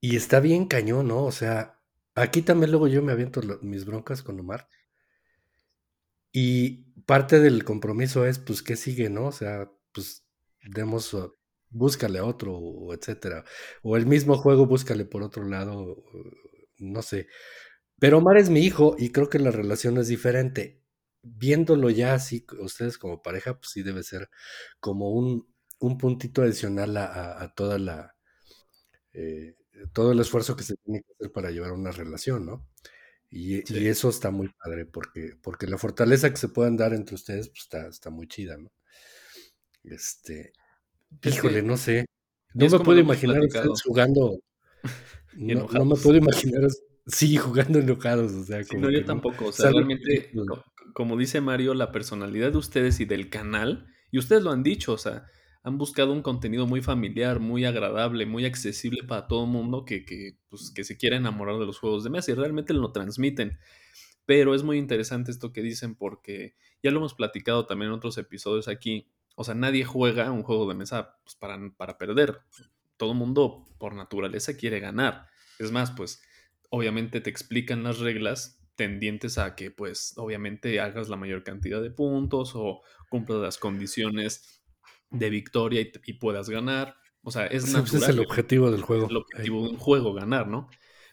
y 0.00 0.16
está 0.16 0.40
bien 0.40 0.66
cañón, 0.66 1.08
¿no? 1.08 1.24
O 1.24 1.32
sea, 1.32 1.80
aquí 2.14 2.42
también 2.42 2.70
luego 2.70 2.88
yo 2.88 3.02
me 3.02 3.12
aviento 3.12 3.40
mis 3.62 3.84
broncas 3.84 4.22
con 4.22 4.38
Omar. 4.38 4.68
Y 6.32 6.85
parte 7.06 7.40
del 7.40 7.64
compromiso 7.64 8.26
es, 8.26 8.38
pues, 8.38 8.62
¿qué 8.62 8.76
sigue, 8.76 9.10
no? 9.10 9.26
O 9.28 9.32
sea, 9.32 9.70
pues, 9.92 10.24
demos, 10.62 11.12
uh, 11.14 11.32
búscale 11.70 12.20
otro, 12.20 12.54
o 12.56 12.94
etcétera. 12.94 13.44
O 13.82 13.96
el 13.96 14.06
mismo 14.06 14.36
juego, 14.38 14.66
búscale 14.66 15.04
por 15.06 15.22
otro 15.22 15.44
lado, 15.44 16.04
no 16.78 17.02
sé. 17.02 17.28
Pero 18.00 18.18
Omar 18.18 18.38
es 18.38 18.50
mi 18.50 18.60
hijo 18.60 18.96
y 18.98 19.10
creo 19.12 19.30
que 19.30 19.38
la 19.40 19.50
relación 19.52 19.98
es 19.98 20.08
diferente. 20.08 20.82
Viéndolo 21.22 21.90
ya 21.90 22.14
así, 22.14 22.46
ustedes 22.60 22.98
como 22.98 23.22
pareja, 23.22 23.58
pues 23.58 23.72
sí 23.72 23.82
debe 23.82 24.02
ser 24.04 24.30
como 24.80 25.10
un, 25.12 25.48
un 25.80 25.98
puntito 25.98 26.42
adicional 26.42 26.96
a 26.98 27.52
toda 27.56 27.78
la, 27.78 28.16
eh, 29.12 29.56
todo 29.92 30.12
el 30.12 30.20
esfuerzo 30.20 30.56
que 30.56 30.62
se 30.64 30.76
tiene 30.76 31.02
que 31.02 31.12
hacer 31.14 31.32
para 31.32 31.50
llevar 31.50 31.72
una 31.72 31.90
relación, 31.90 32.46
¿no? 32.46 32.66
Y, 33.30 33.86
eso 33.86 34.08
está 34.08 34.30
muy 34.30 34.48
padre, 34.62 34.86
porque, 34.86 35.32
porque 35.42 35.66
la 35.66 35.78
fortaleza 35.78 36.30
que 36.30 36.36
se 36.36 36.48
puedan 36.48 36.76
dar 36.76 36.94
entre 36.94 37.16
ustedes, 37.16 37.48
pues 37.48 37.62
está, 37.62 37.88
está 37.88 38.10
muy 38.10 38.28
chida, 38.28 38.56
¿no? 38.56 38.70
Este, 39.82 40.52
Es 41.22 41.34
híjole, 41.34 41.62
no 41.62 41.76
sé. 41.76 42.06
No 42.54 42.68
me 42.68 42.80
puedo 42.80 43.00
imaginar 43.00 43.40
ustedes 43.40 43.82
jugando, 43.82 44.38
no, 45.36 45.68
no 45.68 45.84
me 45.84 45.96
puedo 45.96 46.16
imaginar, 46.16 46.68
sí, 47.06 47.36
jugando 47.36 47.80
enojados, 47.80 48.32
o 48.32 48.44
sea, 48.44 48.62
Sí, 48.64 48.76
no, 48.76 48.90
yo 48.90 49.04
tampoco. 49.04 49.46
O 49.46 49.52
sea, 49.52 49.70
realmente, 49.70 50.30
pues, 50.32 50.46
co- 50.46 50.64
como 50.94 51.16
dice 51.16 51.40
Mario, 51.40 51.74
la 51.74 51.92
personalidad 51.92 52.52
de 52.52 52.58
ustedes 52.58 53.00
y 53.00 53.04
del 53.04 53.28
canal, 53.28 53.86
y 54.10 54.18
ustedes 54.18 54.42
lo 54.42 54.52
han 54.52 54.62
dicho, 54.62 54.92
o 54.92 54.98
sea, 54.98 55.26
han 55.66 55.78
buscado 55.78 56.12
un 56.12 56.22
contenido 56.22 56.64
muy 56.68 56.80
familiar, 56.80 57.40
muy 57.40 57.64
agradable, 57.64 58.24
muy 58.24 58.44
accesible 58.44 59.02
para 59.02 59.26
todo 59.26 59.46
el 59.46 59.50
mundo 59.50 59.84
que, 59.84 60.04
que, 60.04 60.38
pues, 60.48 60.70
que 60.70 60.84
se 60.84 60.96
quiera 60.96 61.16
enamorar 61.16 61.58
de 61.58 61.66
los 61.66 61.80
juegos 61.80 62.04
de 62.04 62.10
mesa 62.10 62.30
y 62.30 62.34
realmente 62.34 62.72
lo 62.72 62.92
transmiten. 62.92 63.58
Pero 64.26 64.54
es 64.54 64.62
muy 64.62 64.78
interesante 64.78 65.32
esto 65.32 65.52
que 65.52 65.62
dicen 65.62 65.96
porque 65.96 66.54
ya 66.84 66.92
lo 66.92 66.98
hemos 66.98 67.14
platicado 67.14 67.66
también 67.66 67.90
en 67.90 67.96
otros 67.96 68.16
episodios 68.16 68.68
aquí. 68.68 69.08
O 69.34 69.42
sea, 69.42 69.56
nadie 69.56 69.84
juega 69.84 70.30
un 70.30 70.44
juego 70.44 70.68
de 70.68 70.76
mesa 70.76 71.18
pues, 71.24 71.34
para, 71.34 71.58
para 71.76 71.98
perder. 71.98 72.42
Todo 72.96 73.10
el 73.10 73.18
mundo 73.18 73.64
por 73.78 73.92
naturaleza 73.96 74.56
quiere 74.56 74.78
ganar. 74.78 75.26
Es 75.58 75.72
más, 75.72 75.90
pues 75.90 76.22
obviamente 76.70 77.20
te 77.20 77.28
explican 77.30 77.82
las 77.82 77.98
reglas 77.98 78.62
tendientes 78.76 79.36
a 79.36 79.56
que 79.56 79.72
pues 79.72 80.12
obviamente 80.16 80.78
hagas 80.78 81.08
la 81.08 81.16
mayor 81.16 81.42
cantidad 81.42 81.82
de 81.82 81.90
puntos 81.90 82.52
o 82.54 82.82
cumplas 83.08 83.40
las 83.40 83.58
condiciones 83.58 84.55
de 85.10 85.30
victoria 85.30 85.80
y, 85.80 85.92
y 86.04 86.12
puedas 86.14 86.48
ganar. 86.48 86.96
O 87.22 87.30
sea, 87.30 87.46
es 87.46 87.64
pues 87.64 87.64
es 87.66 87.72
natural. 87.72 88.10
el 88.10 88.20
objetivo 88.20 88.70
del 88.70 88.80
Es 88.80 88.86
juego. 88.86 89.08
el 89.08 89.16
objetivo 89.16 89.62
de 89.64 89.70
un 89.70 89.76
juego, 89.78 90.14
ganar, 90.14 90.48
¿no? 90.48 90.68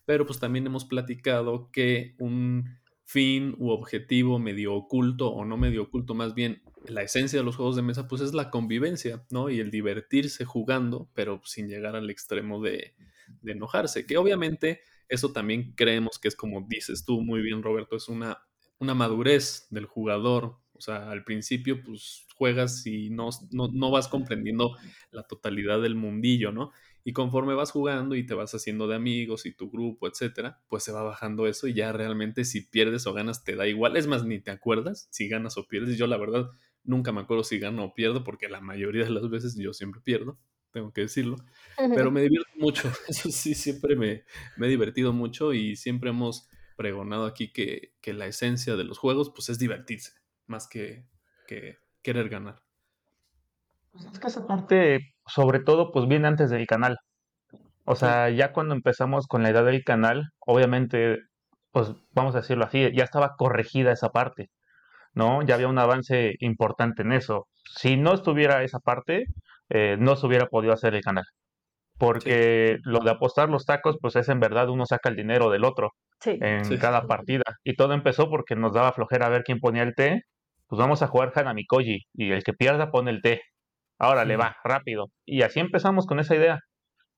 Pero 0.06 0.26
pues 0.26 0.40
también 0.40 0.66
hemos 0.68 0.86
platicado 0.86 1.70
que 1.72 2.16
un 2.20 2.78
fin 3.06 3.56
u 3.58 3.70
objetivo 3.70 4.40
medio 4.40 4.74
oculto 4.76 5.30
o 5.30 5.46
no 5.46 5.58
medio 5.58 5.84
oculto, 5.84 6.14
más 6.14 6.34
bien 6.34 6.62
la 6.86 7.02
esencia 7.04 7.40
de 7.40 7.46
los 7.46 7.56
juegos 7.56 7.76
de 7.76 7.82
mesa, 7.82 8.08
pues 8.08 8.22
es 8.22 8.34
la 8.34 8.50
convivencia, 8.50 9.26
¿no? 9.30 9.50
Y 9.50 9.60
el 9.60 9.72
divertirse 9.72 10.46
jugando, 10.46 11.10
pero 11.14 11.42
sin 11.46 11.68
llegar 11.68 11.96
al 11.96 12.10
extremo 12.10 12.62
de, 12.62 12.96
de 13.42 13.52
enojarse, 13.54 14.06
que 14.06 14.18
obviamente 14.18 14.82
eso 15.10 15.32
también 15.32 15.74
creemos 15.76 16.20
que 16.20 16.28
es 16.28 16.36
como 16.36 16.66
dices 16.68 17.06
tú 17.06 17.22
muy 17.22 17.42
bien, 17.42 17.62
Roberto, 17.64 17.96
es 17.96 18.08
una, 18.10 18.40
una 18.80 18.94
madurez 18.96 19.68
del 19.70 19.86
jugador. 19.86 20.58
O 20.75 20.82
sea, 20.82 21.12
al 21.12 21.24
principio 21.24 21.84
pues 21.84 22.25
juegas 22.36 22.86
y 22.86 23.10
no, 23.10 23.30
no, 23.51 23.68
no 23.68 23.92
vas 23.92 24.08
comprendiendo 24.08 24.75
la 25.12 25.24
totalidad 25.24 25.82
del 25.82 25.96
mundillo, 25.96 26.51
¿no? 26.51 26.72
Y 27.06 27.13
conforme 27.13 27.53
vas 27.53 27.72
jugando 27.72 28.15
y 28.15 28.25
te 28.25 28.34
vas 28.34 28.53
haciendo 28.56 28.88
de 28.88 28.96
amigos 28.96 29.46
y 29.46 29.53
tu 29.53 29.70
grupo, 29.70 30.08
etcétera, 30.08 30.62
pues 30.70 30.84
se 30.84 30.92
va 30.92 31.03
bajando 31.03 31.48
eso 31.48 31.68
y 31.68 31.74
ya 31.74 31.92
realmente 31.92 32.46
si 32.46 32.62
pierdes 32.62 33.06
o 33.08 33.13
ganas 33.13 33.44
te 33.44 33.56
da 33.56 33.68
igual. 33.68 33.98
Es 33.98 34.08
más, 34.08 34.25
ni 34.25 34.39
te 34.39 34.51
acuerdas 34.51 35.08
si 35.12 35.27
ganas 35.27 35.58
o 35.58 35.68
pierdes. 35.68 35.98
Yo 35.98 36.08
la 36.08 36.18
verdad 36.18 36.50
nunca 36.84 37.12
me 37.12 37.22
acuerdo 37.22 37.44
si 37.44 37.60
gano 37.60 37.84
o 37.84 37.94
pierdo 37.94 38.24
porque 38.24 38.50
la 38.50 38.62
mayoría 38.62 39.03
de 39.03 39.10
las 39.10 39.30
veces 39.30 39.56
yo 39.56 39.74
siempre 39.74 40.01
pierdo, 40.01 40.39
tengo 40.72 40.94
que 40.94 41.01
decirlo. 41.01 41.36
Pero 41.77 42.10
me 42.12 42.22
divierto 42.22 42.51
mucho. 42.56 42.89
Eso 43.08 43.32
sí, 43.32 43.53
siempre 43.53 43.96
me, 43.96 44.24
me 44.58 44.68
he 44.68 44.70
divertido 44.70 45.12
mucho 45.12 45.53
y 45.53 45.75
siempre 45.75 46.10
hemos 46.10 46.48
pregonado 46.75 47.25
aquí 47.25 47.51
que, 47.51 47.94
que 48.01 48.13
la 48.13 48.27
esencia 48.27 48.75
de 48.75 48.84
los 48.84 48.98
juegos 48.98 49.32
pues 49.34 49.50
es 49.50 49.60
divertirse, 49.60 50.13
más 50.48 50.68
que, 50.68 51.06
que 51.48 51.78
querer 52.02 52.30
ganar. 52.30 52.62
Pues 53.92 54.06
es 54.06 54.20
que 54.20 54.28
esa 54.28 54.48
parte, 54.48 55.00
sobre 55.26 55.60
todo, 55.60 55.92
pues 55.92 56.08
viene 56.08 56.28
antes 56.28 56.50
del 56.50 56.66
canal. 56.68 56.98
O 57.86 57.96
sea, 57.96 58.30
ya 58.30 58.54
cuando 58.54 58.76
empezamos 58.76 59.28
con 59.28 59.44
la 59.44 59.52
idea 59.52 59.64
del 59.64 59.84
canal, 59.84 60.30
obviamente, 60.40 61.20
pues 61.72 61.94
vamos 62.12 62.36
a 62.36 62.42
decirlo 62.42 62.66
así, 62.66 62.92
ya 62.96 63.04
estaba 63.04 63.36
corregida 63.38 63.92
esa 63.92 64.10
parte, 64.10 64.50
¿no? 65.14 65.44
Ya 65.44 65.56
había 65.56 65.70
un 65.70 65.80
avance 65.80 66.36
importante 66.40 67.04
en 67.04 67.14
eso. 67.14 67.48
Si 67.80 67.98
no 67.98 68.14
estuviera 68.14 68.64
esa 68.64 68.80
parte, 68.80 69.26
eh, 69.70 69.98
no 70.00 70.16
se 70.18 70.28
hubiera 70.28 70.48
podido 70.48 70.74
hacer 70.74 70.96
el 70.96 71.04
canal. 71.04 71.26
Sí, 71.96 72.00
Porque 72.00 72.78
lo 72.84 73.00
de 73.02 73.12
apostar 73.12 73.50
los 73.50 73.66
tacos, 73.66 73.98
pues 74.02 74.16
es 74.18 74.30
en 74.30 74.40
verdad 74.40 74.70
uno 74.70 74.86
saca 74.86 75.10
el 75.10 75.16
dinero 75.16 75.50
del 75.50 75.66
otro 75.66 75.92
Sí, 76.20 76.38
en 76.42 76.64
sí, 76.66 76.78
cada 76.78 77.08
partida. 77.08 77.44
Y 77.64 77.76
todo 77.76 77.94
empezó 77.94 78.30
porque 78.30 78.56
nos 78.56 78.74
daba 78.74 78.94
flojera 78.94 79.30
ver 79.30 79.44
quién 79.44 79.60
ponía 79.60 79.84
el 79.84 79.96
té. 79.96 80.24
Pues 80.74 80.80
vamos 80.80 81.03
a 81.03 81.08
jugar 81.08 81.32
Hanamikoji 81.36 82.00
y 82.15 82.32
el 82.32 82.44
que 82.44 82.51
pierda 82.51 82.89
pone 82.89 83.12
el 83.12 83.22
té. 83.22 83.44
Ahora 84.00 84.25
le 84.25 84.38
va, 84.38 84.58
rápido. 84.63 85.12
Y 85.24 85.44
así 85.44 85.60
empezamos 85.60 86.08
con 86.08 86.20
esa 86.20 86.36
idea. 86.36 86.62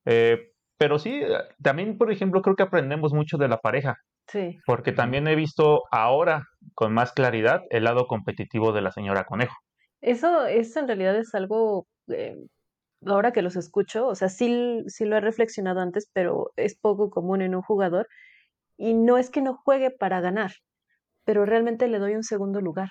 Eh, 0.03 0.49
pero 0.77 0.99
sí, 0.99 1.21
también, 1.63 1.97
por 1.97 2.11
ejemplo, 2.11 2.41
creo 2.41 2.57
que 2.57 2.63
aprendemos 2.63 3.13
mucho 3.13 3.37
de 3.37 3.47
la 3.47 3.59
pareja, 3.59 3.95
sí. 4.27 4.57
porque 4.65 4.91
también 4.91 5.25
he 5.29 5.37
visto 5.37 5.83
ahora 5.89 6.43
con 6.73 6.93
más 6.93 7.13
claridad 7.13 7.61
el 7.69 7.85
lado 7.85 8.07
competitivo 8.07 8.73
de 8.73 8.81
la 8.81 8.91
señora 8.91 9.23
Conejo. 9.23 9.55
Eso, 10.01 10.45
eso 10.47 10.81
en 10.81 10.87
realidad 10.87 11.15
es 11.15 11.33
algo, 11.33 11.87
eh, 12.09 12.35
ahora 13.05 13.31
que 13.31 13.41
los 13.41 13.55
escucho, 13.55 14.05
o 14.07 14.15
sea, 14.15 14.27
sí, 14.27 14.83
sí 14.87 15.05
lo 15.05 15.15
he 15.15 15.21
reflexionado 15.21 15.79
antes, 15.79 16.11
pero 16.11 16.51
es 16.57 16.77
poco 16.77 17.09
común 17.09 17.41
en 17.41 17.55
un 17.55 17.61
jugador. 17.61 18.09
Y 18.77 18.95
no 18.95 19.17
es 19.17 19.29
que 19.29 19.41
no 19.41 19.55
juegue 19.55 19.91
para 19.91 20.19
ganar, 20.19 20.51
pero 21.23 21.45
realmente 21.45 21.87
le 21.87 21.99
doy 21.99 22.15
un 22.15 22.23
segundo 22.23 22.59
lugar. 22.59 22.89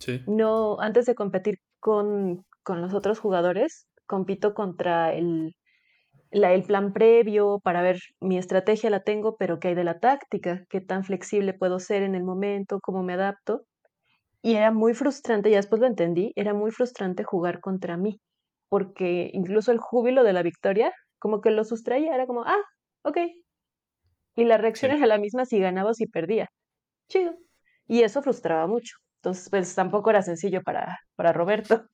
Sí. 0.00 0.22
No, 0.26 0.80
antes 0.80 1.06
de 1.06 1.14
competir 1.14 1.58
con, 1.80 2.44
con 2.62 2.80
los 2.82 2.94
otros 2.94 3.18
jugadores, 3.18 3.86
compito 4.06 4.54
contra 4.54 5.12
el, 5.14 5.54
la- 6.30 6.52
el 6.54 6.64
plan 6.64 6.92
previo 6.92 7.60
para 7.64 7.82
ver 7.82 7.98
mi 8.20 8.38
estrategia 8.38 8.90
la 8.90 9.02
tengo, 9.04 9.36
pero 9.38 9.58
qué 9.60 9.68
hay 9.68 9.74
de 9.76 9.84
la 9.84 10.00
táctica, 10.00 10.64
qué 10.70 10.80
tan 10.80 11.04
flexible 11.04 11.54
puedo 11.54 11.78
ser 11.80 12.02
en 12.02 12.14
el 12.14 12.24
momento, 12.24 12.80
cómo 12.82 13.02
me 13.02 13.14
adapto. 13.14 13.64
Y 14.42 14.54
era 14.56 14.72
muy 14.72 14.94
frustrante, 14.94 15.50
ya 15.50 15.56
después 15.58 15.80
lo 15.80 15.86
entendí, 15.88 16.32
era 16.36 16.54
muy 16.54 16.70
frustrante 16.72 17.24
jugar 17.24 17.60
contra 17.60 17.96
mí, 17.96 18.20
porque 18.68 19.30
incluso 19.34 19.72
el 19.72 19.78
júbilo 19.78 20.24
de 20.24 20.32
la 20.34 20.42
victoria, 20.42 20.92
como 21.20 21.40
que 21.40 21.50
lo 21.52 21.64
sustraía, 21.64 22.14
era 22.14 22.26
como, 22.26 22.44
ah, 22.44 22.62
ok. 23.04 23.18
Y 24.36 24.44
la 24.44 24.56
reacción 24.56 24.90
Sí. 24.92 24.96
era 24.96 25.06
la 25.06 25.18
misma 25.18 25.44
si 25.44 25.58
ganaba 25.58 25.90
o 25.90 25.94
si 25.94 26.06
perdía. 26.06 26.48
Chido. 27.08 27.36
Y 27.88 28.02
eso 28.02 28.22
frustraba 28.22 28.66
mucho. 28.66 28.96
Entonces, 29.18 29.48
pues 29.50 29.74
tampoco 29.74 30.10
era 30.10 30.22
sencillo 30.22 30.62
para, 30.62 31.00
para 31.16 31.32
Roberto. 31.32 31.86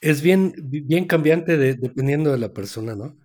Es 0.00 0.20
bien, 0.22 0.54
bien 0.58 1.06
cambiante 1.06 1.56
de- 1.56 1.74
dependiendo 1.74 2.32
de 2.32 2.38
la 2.38 2.52
persona, 2.52 2.94
¿no? 2.96 3.16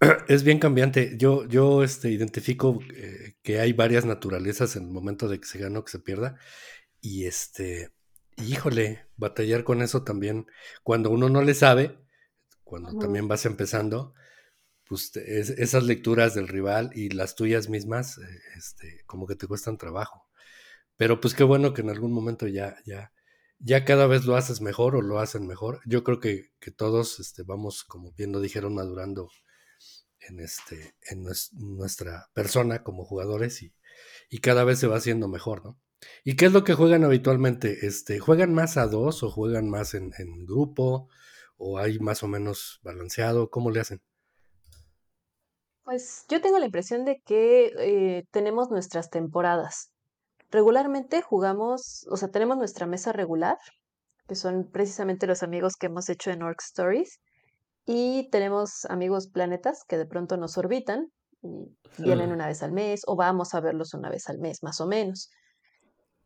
Es 0.28 0.42
bien 0.42 0.58
cambiante. 0.58 1.16
Yo, 1.18 1.46
yo 1.46 1.82
este, 1.82 2.10
identifico 2.10 2.78
eh, 2.94 3.34
que 3.42 3.60
hay 3.60 3.72
varias 3.72 4.04
naturalezas 4.04 4.76
en 4.76 4.84
el 4.84 4.90
momento 4.90 5.28
de 5.28 5.40
que 5.40 5.46
se 5.46 5.58
gana 5.58 5.78
o 5.80 5.84
que 5.84 5.92
se 5.92 5.98
pierda. 6.00 6.36
Y 7.00 7.26
este, 7.26 7.92
híjole, 8.38 9.06
batallar 9.16 9.64
con 9.64 9.82
eso 9.82 10.04
también. 10.04 10.46
Cuando 10.84 11.10
uno 11.10 11.28
no 11.30 11.42
le 11.42 11.54
sabe, 11.54 11.98
cuando 12.64 12.96
también 12.96 13.28
vas 13.28 13.46
empezando, 13.46 14.14
pues 14.88 15.16
es- 15.16 15.50
esas 15.50 15.84
lecturas 15.84 16.34
del 16.34 16.48
rival 16.48 16.90
y 16.94 17.10
las 17.10 17.36
tuyas 17.36 17.68
mismas, 17.70 18.18
eh, 18.18 18.22
este, 18.56 19.02
como 19.06 19.26
que 19.28 19.36
te 19.36 19.46
cuestan 19.48 19.78
trabajo. 19.78 20.25
Pero 20.96 21.20
pues 21.20 21.34
qué 21.34 21.44
bueno 21.44 21.74
que 21.74 21.82
en 21.82 21.90
algún 21.90 22.12
momento 22.12 22.46
ya, 22.46 22.76
ya, 22.86 23.12
ya 23.58 23.84
cada 23.84 24.06
vez 24.06 24.24
lo 24.26 24.36
haces 24.36 24.60
mejor 24.60 24.96
o 24.96 25.02
lo 25.02 25.18
hacen 25.20 25.46
mejor. 25.46 25.80
Yo 25.86 26.04
creo 26.04 26.20
que, 26.20 26.50
que 26.60 26.70
todos 26.70 27.20
este, 27.20 27.42
vamos, 27.42 27.84
como 27.84 28.12
bien 28.12 28.32
lo 28.32 28.40
dijeron, 28.40 28.74
madurando 28.74 29.28
en, 30.20 30.40
este, 30.40 30.94
en 31.10 31.24
nues- 31.24 31.52
nuestra 31.52 32.28
persona 32.34 32.82
como 32.82 33.04
jugadores 33.04 33.62
y, 33.62 33.74
y 34.30 34.38
cada 34.40 34.64
vez 34.64 34.78
se 34.80 34.86
va 34.88 34.96
haciendo 34.98 35.28
mejor, 35.28 35.64
¿no? 35.64 35.80
¿Y 36.24 36.36
qué 36.36 36.46
es 36.46 36.52
lo 36.52 36.64
que 36.64 36.74
juegan 36.74 37.04
habitualmente? 37.04 37.86
Este, 37.86 38.18
¿Juegan 38.20 38.54
más 38.54 38.76
a 38.76 38.86
dos 38.86 39.22
o 39.22 39.30
juegan 39.30 39.68
más 39.70 39.94
en, 39.94 40.12
en 40.18 40.46
grupo? 40.46 41.08
¿O 41.58 41.78
hay 41.78 41.98
más 42.00 42.22
o 42.22 42.28
menos 42.28 42.80
balanceado? 42.82 43.50
¿Cómo 43.50 43.70
le 43.70 43.80
hacen? 43.80 44.02
Pues 45.84 46.26
yo 46.28 46.42
tengo 46.42 46.58
la 46.58 46.66
impresión 46.66 47.04
de 47.06 47.22
que 47.24 47.72
eh, 47.78 48.24
tenemos 48.30 48.70
nuestras 48.70 49.08
temporadas. 49.08 49.90
Regularmente 50.50 51.22
jugamos, 51.22 52.06
o 52.10 52.16
sea, 52.16 52.28
tenemos 52.28 52.56
nuestra 52.56 52.86
mesa 52.86 53.12
regular, 53.12 53.58
que 54.28 54.34
son 54.34 54.70
precisamente 54.70 55.26
los 55.26 55.42
amigos 55.42 55.76
que 55.76 55.86
hemos 55.86 56.08
hecho 56.08 56.30
en 56.30 56.42
Orc 56.42 56.60
Stories, 56.62 57.20
y 57.84 58.28
tenemos 58.30 58.84
amigos 58.86 59.28
planetas 59.28 59.84
que 59.86 59.96
de 59.96 60.06
pronto 60.06 60.36
nos 60.36 60.58
orbitan 60.58 61.12
y 61.42 61.76
vienen 61.98 62.32
una 62.32 62.48
vez 62.48 62.62
al 62.62 62.72
mes, 62.72 63.02
o 63.06 63.14
vamos 63.14 63.54
a 63.54 63.60
verlos 63.60 63.94
una 63.94 64.10
vez 64.10 64.28
al 64.28 64.38
mes, 64.38 64.62
más 64.62 64.80
o 64.80 64.86
menos. 64.86 65.30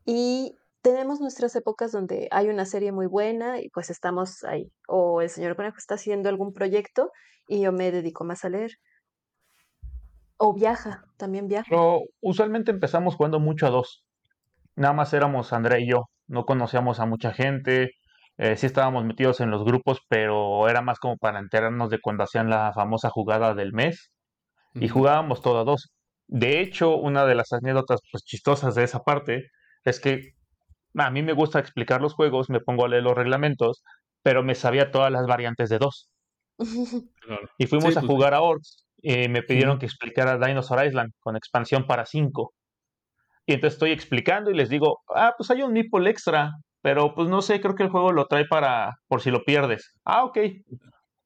Y 0.07 0.57
tenemos 0.83 1.21
nuestras 1.21 1.55
épocas 1.57 1.93
donde 1.93 2.29
hay 2.31 2.49
una 2.49 2.65
serie 2.65 2.93
muy 2.93 3.07
buena 3.07 3.61
y 3.61 3.69
pues 3.69 3.91
estamos 3.91 4.43
ahí. 4.45 4.73
O 4.89 5.21
el 5.21 5.29
señor 5.29 5.57
Conejo 5.57 5.77
está 5.77 5.95
haciendo 5.95 6.29
algún 6.29 6.53
proyecto 6.55 7.13
y 7.47 7.61
yo 7.61 7.73
me 7.73 7.93
dedico 7.93 8.25
más 8.25 8.45
a 8.45 8.49
leer. 8.49 8.73
O 10.39 10.55
viaja, 10.55 11.05
también 11.19 11.49
viaja. 11.49 11.67
Pero 11.69 12.05
usualmente 12.23 12.71
empezamos 12.71 13.17
jugando 13.17 13.39
mucho 13.39 13.67
a 13.67 13.71
dos. 13.71 14.03
Nada 14.81 14.95
más 14.95 15.13
éramos 15.15 15.53
Andrea 15.53 15.79
y 15.81 15.89
yo. 15.91 16.05
No 16.27 16.45
conocíamos 16.47 17.01
a 17.01 17.07
mucha 17.07 17.33
gente. 17.33 17.93
eh, 18.39 18.57
sí 18.57 18.67
estábamos 18.67 19.05
metidos 19.05 19.41
en 19.41 19.51
los 19.51 19.65
grupos, 19.65 20.01
pero 20.09 20.69
era 20.69 20.83
más 20.83 20.99
como 20.99 21.17
para 21.19 21.39
enterarnos 21.41 21.91
de 21.91 22.01
cuando 22.01 22.25
hacían 22.25 22.51
la 22.51 22.73
famosa 22.75 23.11
jugada 23.11 23.55
del 23.55 23.73
mes. 23.75 24.11
Y 24.75 24.89
jugábamos 24.89 25.43
todo 25.43 25.61
a 25.61 25.65
dos. 25.65 25.93
De 26.29 26.61
hecho, 26.61 26.97
una 26.97 27.27
de 27.27 27.35
las 27.37 27.53
anécdotas 27.53 28.01
pues, 28.13 28.25
chistosas 28.25 28.75
de 28.77 28.85
esa 28.85 29.01
parte 29.01 29.47
es 29.85 30.01
que 30.01 30.33
a 30.97 31.11
mí 31.11 31.23
me 31.23 31.33
gusta 31.35 31.59
explicar 31.61 32.01
los 32.03 32.15
juegos, 32.15 32.51
me 32.51 32.61
pongo 32.61 32.85
a 32.87 32.89
leer 32.89 33.03
los 33.05 33.15
reglamentos, 33.17 33.83
pero 34.23 34.43
me 34.45 34.55
sabía 34.57 34.91
todas 34.93 35.13
las 35.13 35.27
variantes 35.27 35.69
de 35.71 35.79
dos. 35.79 36.11
Claro. 37.21 37.49
Y 37.59 37.67
fuimos 37.67 37.95
Sí, 37.95 37.99
a 37.99 38.01
pues 38.01 38.07
jugar 38.07 38.35
a 38.35 38.41
Orcs 38.43 38.87
y 39.03 39.29
me 39.29 39.43
pidieron 39.43 39.79
que 39.79 39.87
explicara 39.87 40.39
Dinosaur 40.45 40.85
Island 40.87 41.13
con 41.21 41.37
expansión 41.37 41.87
para 41.87 42.07
5. 42.07 42.53
Y 43.51 43.55
entonces 43.55 43.75
estoy 43.75 43.91
explicando 43.91 44.53
y 44.53 44.55
les 44.55 44.69
digo, 44.69 45.01
ah, 45.13 45.35
pues 45.37 45.51
hay 45.51 45.63
un 45.63 45.73
meeple 45.73 46.09
extra, 46.09 46.53
pero 46.83 47.17
pues 47.17 47.29
no 47.29 47.43
sé, 47.43 47.61
creo 47.61 47.75
que 47.75 47.83
el 47.83 47.89
juego 47.89 48.13
lo 48.13 48.27
trae 48.27 48.45
para 48.47 48.93
por 49.09 49.23
si 49.23 49.33
lo 49.33 49.43
pierdes. 49.43 49.93
Ah, 50.05 50.23
ok. 50.23 50.39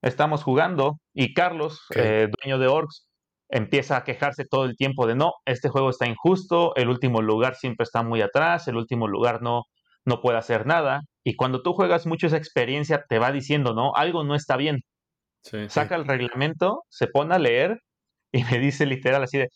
Estamos 0.00 0.42
jugando 0.42 1.00
y 1.12 1.34
Carlos, 1.34 1.82
eh, 1.94 2.28
dueño 2.40 2.58
de 2.58 2.66
Orcs, 2.66 3.10
empieza 3.50 3.98
a 3.98 4.04
quejarse 4.04 4.46
todo 4.46 4.64
el 4.64 4.74
tiempo 4.74 5.06
de 5.06 5.16
no, 5.16 5.34
este 5.44 5.68
juego 5.68 5.90
está 5.90 6.06
injusto, 6.08 6.74
el 6.76 6.88
último 6.88 7.20
lugar 7.20 7.56
siempre 7.56 7.84
está 7.84 8.02
muy 8.02 8.22
atrás, 8.22 8.68
el 8.68 8.76
último 8.76 9.06
lugar 9.06 9.42
no, 9.42 9.64
no 10.06 10.22
puede 10.22 10.38
hacer 10.38 10.64
nada. 10.64 11.02
Y 11.24 11.37
cuando 11.37 11.60
tú 11.60 11.74
juegas 11.74 12.06
mucho 12.06 12.28
esa 12.28 12.38
experiencia, 12.38 13.04
te 13.06 13.18
va 13.18 13.32
diciendo, 13.32 13.74
no, 13.74 13.92
algo 13.94 14.24
no 14.24 14.34
está 14.34 14.56
bien 14.56 14.80
Sí. 15.42 15.68
saca 15.68 15.96
el 15.96 16.06
reglamento, 16.06 16.84
se 16.88 17.06
pone 17.06 17.34
a 17.34 17.38
leer 17.38 17.78
y 18.32 18.42
me 18.58 18.58
dice 18.58 18.87
literal 18.87 19.22
así 19.22 19.37
de, 19.37 19.48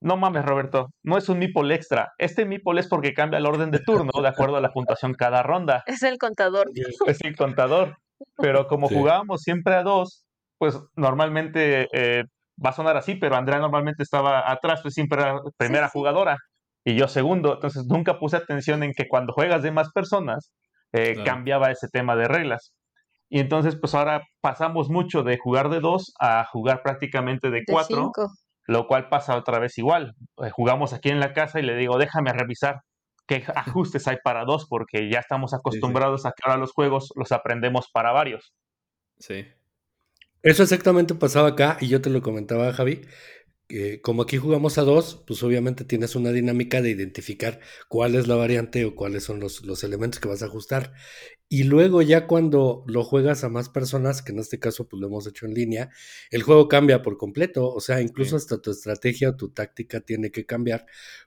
no 0.00 0.16
mames 0.16 0.44
Roberto, 0.44 0.88
no 1.02 1.18
es 1.18 1.28
un 1.28 1.38
meeple 1.38 1.74
extra, 1.74 2.12
este 2.18 2.44
meeple 2.44 2.80
es 2.80 2.88
porque 2.88 3.12
cambia 3.14 3.38
el 3.38 3.46
orden 3.46 3.70
de 3.70 3.80
turno 3.80 4.12
de 4.20 4.28
acuerdo 4.28 4.56
a 4.56 4.60
la 4.60 4.72
puntuación 4.72 5.14
cada 5.14 5.42
ronda, 5.42 5.82
Es 5.86 6.02
el 6.02 6.18
contador. 6.18 6.70
es 7.06 7.20
el 7.22 7.36
contador, 7.36 7.96
pero 8.36 8.66
como 8.66 8.88
Sí. 8.88 8.94
jugábamos 8.94 9.42
siempre 9.42 9.74
a 9.74 9.82
dos, 9.82 10.24
pues 10.58 10.78
normalmente 10.96 11.88
eh, 11.92 12.24
va 12.64 12.70
a 12.70 12.74
sonar 12.74 12.96
así, 12.96 13.14
pero 13.14 13.36
Andrea 13.36 13.58
normalmente 13.58 14.02
estaba 14.02 14.50
atrás, 14.50 14.80
pues 14.82 14.94
siempre 14.94 15.20
era 15.20 15.40
primera 15.56 15.86
sí. 15.88 15.92
jugadora 15.94 16.36
y 16.84 16.94
yo 16.94 17.08
segundo, 17.08 17.54
entonces 17.54 17.84
nunca 17.86 18.18
puse 18.18 18.36
atención 18.36 18.82
en 18.82 18.92
que 18.94 19.08
cuando 19.08 19.32
juegas 19.32 19.62
de 19.62 19.70
más 19.70 19.90
personas 19.92 20.50
eh, 20.92 21.12
Claro. 21.14 21.24
cambiaba 21.30 21.70
ese 21.70 21.88
tema 21.88 22.16
de 22.16 22.26
reglas. 22.26 22.72
Y 23.32 23.38
entonces, 23.38 23.76
pues 23.80 23.94
ahora 23.94 24.22
pasamos 24.40 24.90
mucho 24.90 25.22
de 25.22 25.38
jugar 25.38 25.68
de 25.68 25.78
dos 25.78 26.12
a 26.18 26.44
jugar 26.50 26.82
prácticamente 26.82 27.48
de 27.50 27.58
De 27.58 27.64
cuatro, 27.70 27.96
cinco. 27.96 28.26
Lo 28.70 28.86
cual 28.86 29.08
pasa 29.08 29.36
otra 29.36 29.58
vez 29.58 29.76
igual. 29.78 30.14
Eh, 30.44 30.50
jugamos 30.50 30.92
aquí 30.92 31.08
en 31.08 31.18
la 31.18 31.32
casa 31.32 31.58
y 31.58 31.64
le 31.64 31.74
digo, 31.74 31.98
déjame 31.98 32.32
revisar 32.32 32.82
qué 33.26 33.44
ajustes 33.54 34.06
hay 34.06 34.18
para 34.22 34.44
dos, 34.44 34.66
porque 34.68 35.10
ya 35.10 35.18
estamos 35.18 35.52
acostumbrados 35.54 36.24
a 36.24 36.30
que 36.30 36.42
ahora 36.44 36.56
los 36.56 36.72
juegos 36.72 37.12
los 37.16 37.32
aprendemos 37.32 37.88
para 37.92 38.12
varios. 38.12 38.54
Sí. 39.18 39.44
Eso 40.42 40.62
exactamente 40.62 41.16
pasaba 41.16 41.48
acá 41.48 41.78
y 41.80 41.88
yo 41.88 42.00
te 42.00 42.10
lo 42.10 42.22
comentaba, 42.22 42.72
Javi. 42.72 43.02
Que 43.70 44.00
como 44.02 44.22
aquí 44.22 44.36
jugamos 44.36 44.78
a 44.78 44.82
dos, 44.82 45.22
pues 45.26 45.42
obviamente 45.44 45.84
tienes 45.84 46.16
una 46.16 46.32
dinámica 46.32 46.82
de 46.82 46.90
identificar 46.90 47.60
cuál 47.88 48.16
es 48.16 48.26
la 48.28 48.34
variante 48.36 48.84
o 48.84 48.96
cuáles 48.96 49.24
son 49.24 49.40
los, 49.40 49.64
los 49.64 49.84
elementos 49.84 50.20
que 50.20 50.28
vas 50.28 50.42
a 50.42 50.46
ajustar. 50.46 50.92
Y 51.48 51.64
luego 51.64 52.02
ya 52.02 52.26
cuando 52.26 52.84
lo 52.86 53.04
juegas 53.04 53.44
a 53.44 53.48
más 53.48 53.68
personas, 53.68 54.22
que 54.22 54.32
en 54.32 54.38
este 54.40 54.58
caso 54.58 54.88
pues 54.88 55.00
lo 55.00 55.06
hemos 55.08 55.26
hecho 55.26 55.46
en 55.46 55.54
línea, 55.54 55.90
el 56.30 56.42
juego 56.42 56.68
cambia 56.68 57.02
por 57.02 57.16
completo. 57.16 57.68
O 57.72 57.80
sea, 57.80 58.00
incluso 58.00 58.30
Sí. 58.30 58.36
hasta 58.36 58.60
tu 58.60 58.70
estrategia 58.72 59.30
o 59.30 59.36
tu 59.36 59.50
táctica 59.50 60.00
tiene 60.00 60.30
que 60.30 60.46
cambiar 60.46 60.86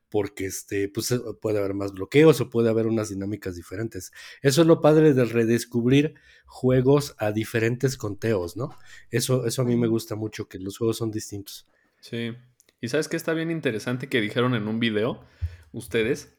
porque 0.10 0.46
este, 0.46 0.90
pues, 0.90 1.14
puede 1.42 1.60
haber 1.60 1.74
más 1.74 1.92
bloqueos 1.94 2.40
o 2.42 2.50
puede 2.50 2.70
haber 2.70 2.88
unas 2.88 3.10
dinámicas 3.10 3.56
diferentes. 3.56 4.12
Eso 4.42 4.62
es 4.62 4.68
lo 4.68 4.82
padre 4.82 5.14
de 5.14 5.26
redescubrir 5.26 6.16
juegos 6.46 7.16
a 7.18 7.32
diferentes 7.32 7.98
conteos, 7.98 8.56
¿no? 8.58 8.78
Eso, 9.10 9.46
eso 9.46 9.62
a 9.62 9.66
mí 9.66 9.76
me 9.76 9.88
gusta 9.88 10.16
mucho, 10.16 10.48
que 10.48 10.60
los 10.60 10.78
juegos 10.78 10.98
son 10.98 11.12
distintos. 11.12 11.68
Sí. 12.04 12.36
Y 12.82 12.90
sabes 12.90 13.08
que 13.08 13.16
está 13.16 13.34
bien 13.34 13.50
interesante 13.50 14.10
que 14.10 14.20
dijeron 14.20 14.56
en 14.56 14.68
un 14.68 14.78
video 14.78 15.24
ustedes, 15.72 16.38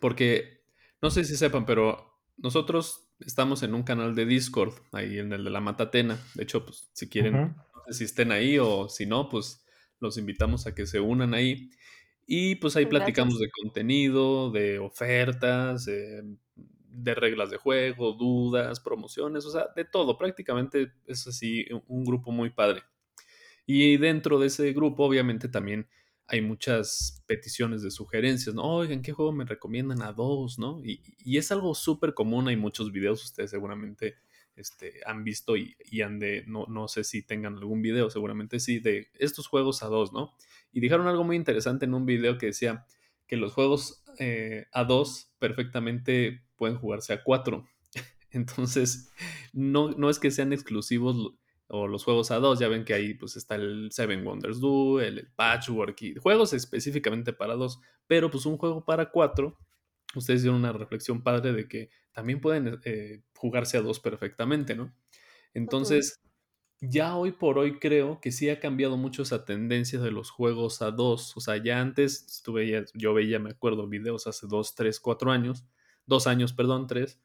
porque 0.00 0.64
no 1.00 1.10
sé 1.10 1.22
si 1.24 1.36
sepan, 1.36 1.66
pero 1.66 2.20
nosotros 2.36 3.08
estamos 3.20 3.62
en 3.62 3.74
un 3.74 3.84
canal 3.84 4.16
de 4.16 4.26
Discord, 4.26 4.74
ahí 4.90 5.20
en 5.20 5.32
el 5.32 5.44
de 5.44 5.50
la 5.50 5.60
Matatena. 5.60 6.18
De 6.34 6.42
hecho, 6.42 6.66
pues 6.66 6.90
si 6.94 7.08
quieren, 7.08 7.32
no 7.32 7.82
sé 7.86 7.92
si 7.92 8.04
estén 8.04 8.32
ahí 8.32 8.58
o 8.58 8.88
si 8.88 9.06
no, 9.06 9.28
pues 9.28 9.64
los 10.00 10.18
invitamos 10.18 10.66
a 10.66 10.74
que 10.74 10.84
se 10.84 10.98
unan 10.98 11.32
ahí. 11.32 11.70
Y 12.26 12.56
pues 12.56 12.74
ahí 12.74 12.84
Gracias. 12.84 12.98
platicamos 12.98 13.38
de 13.38 13.48
contenido, 13.50 14.50
de 14.50 14.80
ofertas, 14.80 15.86
eh, 15.86 16.24
de 16.56 17.14
reglas 17.14 17.50
de 17.50 17.56
juego, 17.56 18.14
dudas, 18.14 18.80
promociones, 18.80 19.46
o 19.46 19.52
sea, 19.52 19.68
de 19.76 19.84
todo. 19.84 20.18
Prácticamente 20.18 20.90
es 21.06 21.24
así 21.28 21.66
un 21.86 22.04
grupo 22.04 22.32
muy 22.32 22.50
padre. 22.50 22.82
Y 23.70 23.98
dentro 23.98 24.38
de 24.38 24.46
ese 24.46 24.72
grupo, 24.72 25.04
obviamente, 25.04 25.46
también 25.46 25.86
hay 26.26 26.40
muchas 26.40 27.22
peticiones 27.26 27.82
de 27.82 27.90
sugerencias, 27.90 28.54
¿no? 28.54 28.62
Oigan, 28.62 29.02
¿qué 29.02 29.12
juego 29.12 29.30
me 29.30 29.44
recomiendan 29.44 30.00
a 30.00 30.14
dos, 30.14 30.58
no? 30.58 30.80
Y, 30.82 31.02
y 31.18 31.36
es 31.36 31.52
algo 31.52 31.74
súper 31.74 32.14
común, 32.14 32.48
hay 32.48 32.56
muchos 32.56 32.92
videos, 32.92 33.22
ustedes 33.22 33.50
seguramente 33.50 34.16
este, 34.56 35.00
han 35.04 35.22
visto 35.22 35.54
y, 35.58 35.76
han 36.00 36.18
de, 36.18 36.44
no, 36.46 36.64
no 36.66 36.88
sé 36.88 37.04
si 37.04 37.22
tengan 37.22 37.58
algún 37.58 37.82
video, 37.82 38.08
seguramente 38.08 38.58
sí, 38.58 38.78
de 38.78 39.08
estos 39.18 39.48
juegos 39.48 39.82
a 39.82 39.88
dos, 39.88 40.14
¿no? 40.14 40.32
Y 40.72 40.80
dijeron 40.80 41.06
algo 41.06 41.22
muy 41.22 41.36
interesante 41.36 41.84
en 41.84 41.92
un 41.92 42.06
video 42.06 42.38
que 42.38 42.46
decía 42.46 42.86
que 43.26 43.36
los 43.36 43.52
juegos 43.52 44.02
eh, 44.18 44.64
a 44.72 44.84
dos 44.84 45.30
perfectamente 45.38 46.42
pueden 46.56 46.78
jugarse 46.78 47.12
a 47.12 47.22
cuatro. 47.22 47.68
Entonces, 48.30 49.10
no, 49.52 49.90
no 49.90 50.08
es 50.08 50.18
que 50.18 50.30
sean 50.30 50.54
exclusivos 50.54 51.34
o 51.68 51.86
los 51.86 52.04
juegos 52.04 52.30
a 52.30 52.38
dos, 52.38 52.58
ya 52.58 52.68
ven 52.68 52.84
que 52.84 52.94
ahí 52.94 53.14
pues 53.14 53.36
está 53.36 53.54
el 53.54 53.90
Seven 53.92 54.26
Wonders 54.26 54.58
Duel, 54.58 55.18
el, 55.18 55.28
Patchwork 55.28 56.00
y 56.02 56.14
juegos 56.16 56.52
específicamente 56.54 57.32
para 57.32 57.54
dos, 57.54 57.80
pero 58.06 58.30
pues 58.30 58.46
un 58.46 58.56
juego 58.56 58.84
para 58.84 59.10
cuatro, 59.10 59.58
ustedes 60.14 60.42
dieron 60.42 60.60
una 60.60 60.72
reflexión 60.72 61.22
padre 61.22 61.52
de 61.52 61.68
que 61.68 61.90
también 62.12 62.40
pueden 62.40 62.80
eh, 62.84 63.22
jugarse 63.34 63.76
a 63.76 63.82
dos 63.82 64.00
perfectamente, 64.00 64.74
¿no? 64.74 64.94
Entonces, 65.52 66.20
ya 66.80 67.16
hoy 67.16 67.32
por 67.32 67.58
hoy 67.58 67.78
creo 67.78 68.20
que 68.20 68.32
sí 68.32 68.48
ha 68.48 68.60
cambiado 68.60 68.96
mucho 68.96 69.22
esa 69.22 69.44
tendencia 69.44 69.98
de 70.00 70.10
los 70.10 70.30
juegos 70.30 70.80
a 70.80 70.90
dos, 70.90 71.36
o 71.36 71.40
sea, 71.40 71.56
ya 71.62 71.80
antes 71.80 72.42
tú 72.42 72.54
veías, 72.54 72.90
yo 72.94 73.12
veía, 73.12 73.38
me 73.38 73.50
acuerdo, 73.50 73.86
videos 73.88 74.26
hace 74.26 74.46
dos, 74.46 74.74
tres, 74.74 75.00
cuatro 75.00 75.30
años, 75.30 75.66
dos 76.06 76.26
años, 76.26 76.52
perdón, 76.52 76.86
tres, 76.86 77.20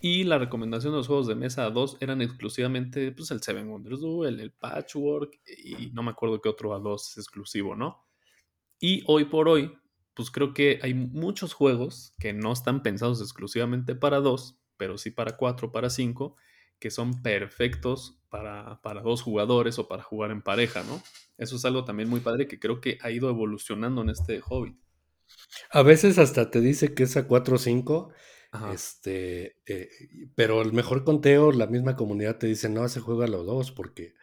y 0.00 0.24
la 0.24 0.38
recomendación 0.38 0.92
de 0.92 0.98
los 0.98 1.06
juegos 1.06 1.26
de 1.26 1.34
mesa 1.34 1.64
a 1.64 1.70
2 1.70 1.98
eran 2.00 2.20
exclusivamente 2.20 3.12
pues, 3.12 3.30
el 3.30 3.42
Seven 3.42 3.68
Wonders 3.68 4.00
Duel, 4.00 4.40
el, 4.40 4.52
Patchwork 4.52 5.40
y 5.46 5.90
no 5.92 6.02
me 6.02 6.10
acuerdo 6.10 6.40
qué 6.40 6.48
otro 6.48 6.74
a 6.74 6.78
2 6.78 7.10
es 7.10 7.16
exclusivo, 7.18 7.74
¿no? 7.74 8.04
Y 8.78 9.02
hoy 9.06 9.24
por 9.24 9.48
hoy, 9.48 9.72
pues 10.14 10.30
creo 10.30 10.52
que 10.52 10.78
hay 10.82 10.92
muchos 10.92 11.54
juegos 11.54 12.14
que 12.18 12.32
no 12.34 12.52
están 12.52 12.82
pensados 12.82 13.20
exclusivamente 13.20 13.94
para 13.94 14.20
2, 14.20 14.58
pero 14.76 14.98
sí 14.98 15.10
para 15.10 15.36
4, 15.36 15.72
para 15.72 15.88
5, 15.88 16.36
que 16.78 16.90
son 16.90 17.22
perfectos 17.22 18.20
para, 18.28 18.82
para 18.82 19.00
dos 19.00 19.22
jugadores 19.22 19.78
o 19.78 19.88
para 19.88 20.02
jugar 20.02 20.30
en 20.30 20.42
pareja, 20.42 20.82
¿no? 20.82 21.02
Eso 21.38 21.56
es 21.56 21.64
algo 21.64 21.84
también 21.86 22.10
muy 22.10 22.20
padre 22.20 22.46
que 22.46 22.58
creo 22.58 22.82
que 22.82 22.98
ha 23.00 23.10
ido 23.10 23.30
evolucionando 23.30 24.02
en 24.02 24.10
este 24.10 24.40
hobby. 24.40 24.76
A 25.70 25.82
veces 25.82 26.18
hasta 26.18 26.50
te 26.50 26.60
dice 26.60 26.94
que 26.94 27.04
es 27.04 27.16
a 27.16 27.26
4 27.26 27.56
o 27.56 27.58
5 27.58 28.12
este, 28.72 29.56
eh, 29.66 29.88
pero 30.34 30.62
el 30.62 30.72
mejor 30.72 31.04
conteo, 31.04 31.52
la 31.52 31.66
misma 31.66 31.96
comunidad 31.96 32.38
te 32.38 32.46
dice, 32.46 32.68
no, 32.68 32.88
se 32.88 33.00
juega 33.00 33.26
los 33.26 33.46
dos, 33.46 33.72
porque, 33.72 34.14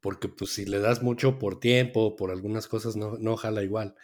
porque 0.00 0.28
pues 0.28 0.52
si 0.52 0.64
le 0.64 0.78
das 0.78 1.02
mucho 1.02 1.38
por 1.38 1.60
tiempo, 1.60 2.16
por 2.16 2.30
algunas 2.30 2.68
cosas, 2.68 2.96
no, 2.96 3.18
no 3.18 3.36
jala 3.36 3.62
igual. 3.62 3.94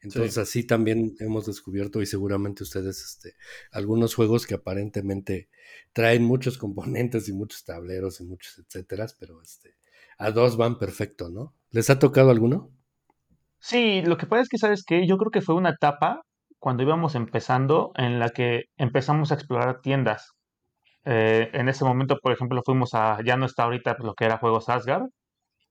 Entonces 0.00 0.38
así 0.38 0.64
también 0.64 1.16
hemos 1.20 1.46
descubierto 1.46 2.02
y 2.02 2.06
seguramente 2.06 2.62
ustedes, 2.62 3.02
este, 3.02 3.34
algunos 3.70 4.14
juegos 4.14 4.46
que 4.46 4.54
aparentemente 4.54 5.48
traen 5.92 6.24
muchos 6.24 6.58
componentes 6.58 7.28
y 7.28 7.32
muchos 7.32 7.64
tableros 7.64 8.20
y 8.20 8.24
muchos 8.24 8.58
etcétera, 8.58 9.06
pero 9.18 9.40
este, 9.42 9.76
a 10.18 10.30
dos 10.30 10.56
van 10.56 10.78
perfecto, 10.78 11.30
¿no? 11.30 11.54
¿Les 11.70 11.90
ha 11.90 11.98
tocado 11.98 12.30
alguno? 12.30 12.70
Sí, 13.58 14.02
lo 14.02 14.16
que 14.16 14.26
pasa 14.26 14.42
es 14.42 14.48
que, 14.48 14.58
¿sabes 14.58 14.84
que 14.84 15.06
Yo 15.06 15.16
creo 15.18 15.30
que 15.30 15.40
fue 15.40 15.54
una 15.54 15.70
etapa 15.70 16.25
cuando 16.58 16.82
íbamos 16.82 17.14
empezando, 17.14 17.92
en 17.96 18.18
la 18.18 18.30
que 18.30 18.64
empezamos 18.76 19.30
a 19.30 19.34
explorar 19.34 19.80
tiendas. 19.80 20.32
Eh, 21.04 21.50
en 21.52 21.68
ese 21.68 21.84
momento, 21.84 22.18
por 22.20 22.32
ejemplo, 22.32 22.62
fuimos 22.64 22.94
a, 22.94 23.18
ya 23.24 23.36
no 23.36 23.46
está 23.46 23.64
ahorita 23.64 23.96
lo 24.00 24.14
que 24.14 24.24
era 24.24 24.38
Juegos 24.38 24.68
Asgard, 24.68 25.04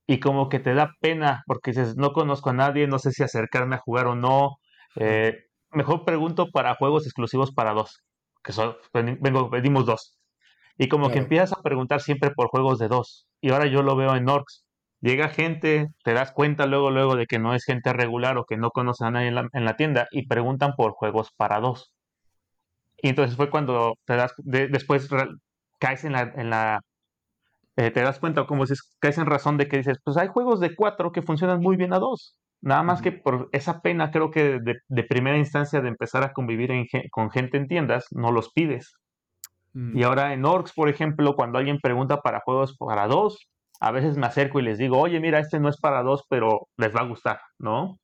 y 0.08 0.20
como 0.20 0.50
que 0.50 0.60
te 0.60 0.74
da 0.74 0.92
pena, 1.02 1.44
porque 1.48 1.72
dices, 1.72 1.98
no 1.98 2.14
conozco 2.14 2.52
a 2.52 2.54
nadie, 2.54 2.88
no 2.88 3.00
sé 3.00 3.12
si 3.12 3.24
acercarme 3.24 3.76
a 3.76 3.80
jugar 3.80 4.08
o 4.08 4.16
no. 4.16 4.58
Eh, 4.96 5.46
mejor 5.72 6.06
pregunto 6.06 6.52
para 6.52 6.76
juegos 6.76 7.06
exclusivos 7.06 7.52
para 7.54 7.74
dos, 7.74 8.04
que 8.44 8.54
son, 8.54 8.76
vengo, 8.94 9.50
pedimos 9.50 9.86
dos. 9.86 10.20
Y 10.78 10.90
como 10.90 11.10
que 11.10 11.20
empiezas 11.20 11.54
a 11.54 11.62
preguntar 11.62 12.02
siempre 12.02 12.32
por 12.32 12.50
juegos 12.50 12.80
de 12.80 12.88
dos. 12.90 13.28
Y 13.42 13.52
ahora 13.52 13.66
yo 13.66 13.82
lo 13.82 13.96
veo 13.96 14.16
en 14.16 14.30
Orcs 14.30 14.65
llega 15.06 15.30
gente, 15.30 15.90
te 16.04 16.14
das 16.14 16.32
cuenta 16.32 16.66
luego, 16.66 16.90
luego 16.90 17.16
de 17.16 17.28
que 17.28 17.38
no 17.38 17.54
es 17.54 17.64
gente 17.64 17.94
regular 17.94 18.38
o 18.38 18.46
que 18.46 18.58
no 18.58 18.72
conoce 18.72 19.06
a 19.06 19.12
nadie 19.12 19.28
en 19.28 19.66
la, 19.66 19.76
tienda 19.76 20.08
y 20.12 20.28
preguntan 20.28 20.74
por 20.76 20.94
juegos 20.94 21.32
para 21.38 21.60
dos. 21.60 21.94
Y 22.98 23.10
entonces 23.10 23.38
fue 23.38 23.52
cuando 23.52 23.94
te 24.06 24.16
das, 24.16 24.34
después 24.38 25.08
caes 25.80 26.06
en 26.06 26.14
la, 26.14 26.22
en 26.22 26.50
la 26.50 26.82
eh, 27.76 27.92
te 27.92 28.02
das 28.02 28.20
cuenta, 28.20 28.48
como 28.48 28.64
dices, 28.64 28.96
caes 29.00 29.20
en 29.20 29.28
razón 29.28 29.58
de 29.58 29.68
que 29.68 29.78
dices, 29.78 30.00
pues 30.04 30.18
hay 30.18 30.28
juegos 30.28 30.60
de 30.60 30.76
cuatro 30.76 31.12
que 31.12 31.22
funcionan 31.22 31.62
muy 31.62 31.78
bien 31.78 31.94
a 31.94 32.00
dos. 32.00 32.36
Nada 32.62 32.82
más 32.82 33.04
que 33.04 33.12
por 33.12 33.50
esa 33.52 33.82
pena, 33.82 34.10
creo 34.10 34.32
que 34.32 34.60
de, 34.60 35.04
primera 35.04 35.38
instancia 35.38 35.82
de 35.82 35.90
empezar 35.90 36.24
a 36.24 36.34
convivir 36.34 36.72
con 37.12 37.30
gente 37.30 37.58
en 37.58 37.68
tiendas, 37.68 38.08
no 38.10 38.32
los 38.32 38.52
pides. 38.52 38.96
Y 39.76 39.78
mm. 39.78 40.04
ahora 40.04 40.34
en 40.34 40.46
Orcs, 40.46 40.74
por 40.74 40.90
ejemplo, 40.90 41.36
cuando 41.36 41.60
alguien 41.60 41.80
pregunta 41.80 42.22
para 42.22 42.40
juegos 42.40 42.76
para 42.78 43.08
dos, 43.08 43.50
a 43.80 43.92
veces 43.92 44.18
me 44.18 44.26
acerco 44.26 44.60
y 44.60 44.64
les 44.64 44.78
digo, 44.78 45.00
oye, 45.00 45.20
mira, 45.20 45.40
este 45.40 45.60
no 45.60 45.70
es 45.70 45.78
para 45.78 46.04
dos, 46.04 46.24
pero 46.30 46.68
les 46.78 46.96
va 46.96 47.02
a 47.02 47.08
gustar, 47.08 47.40
¿no? 47.60 47.98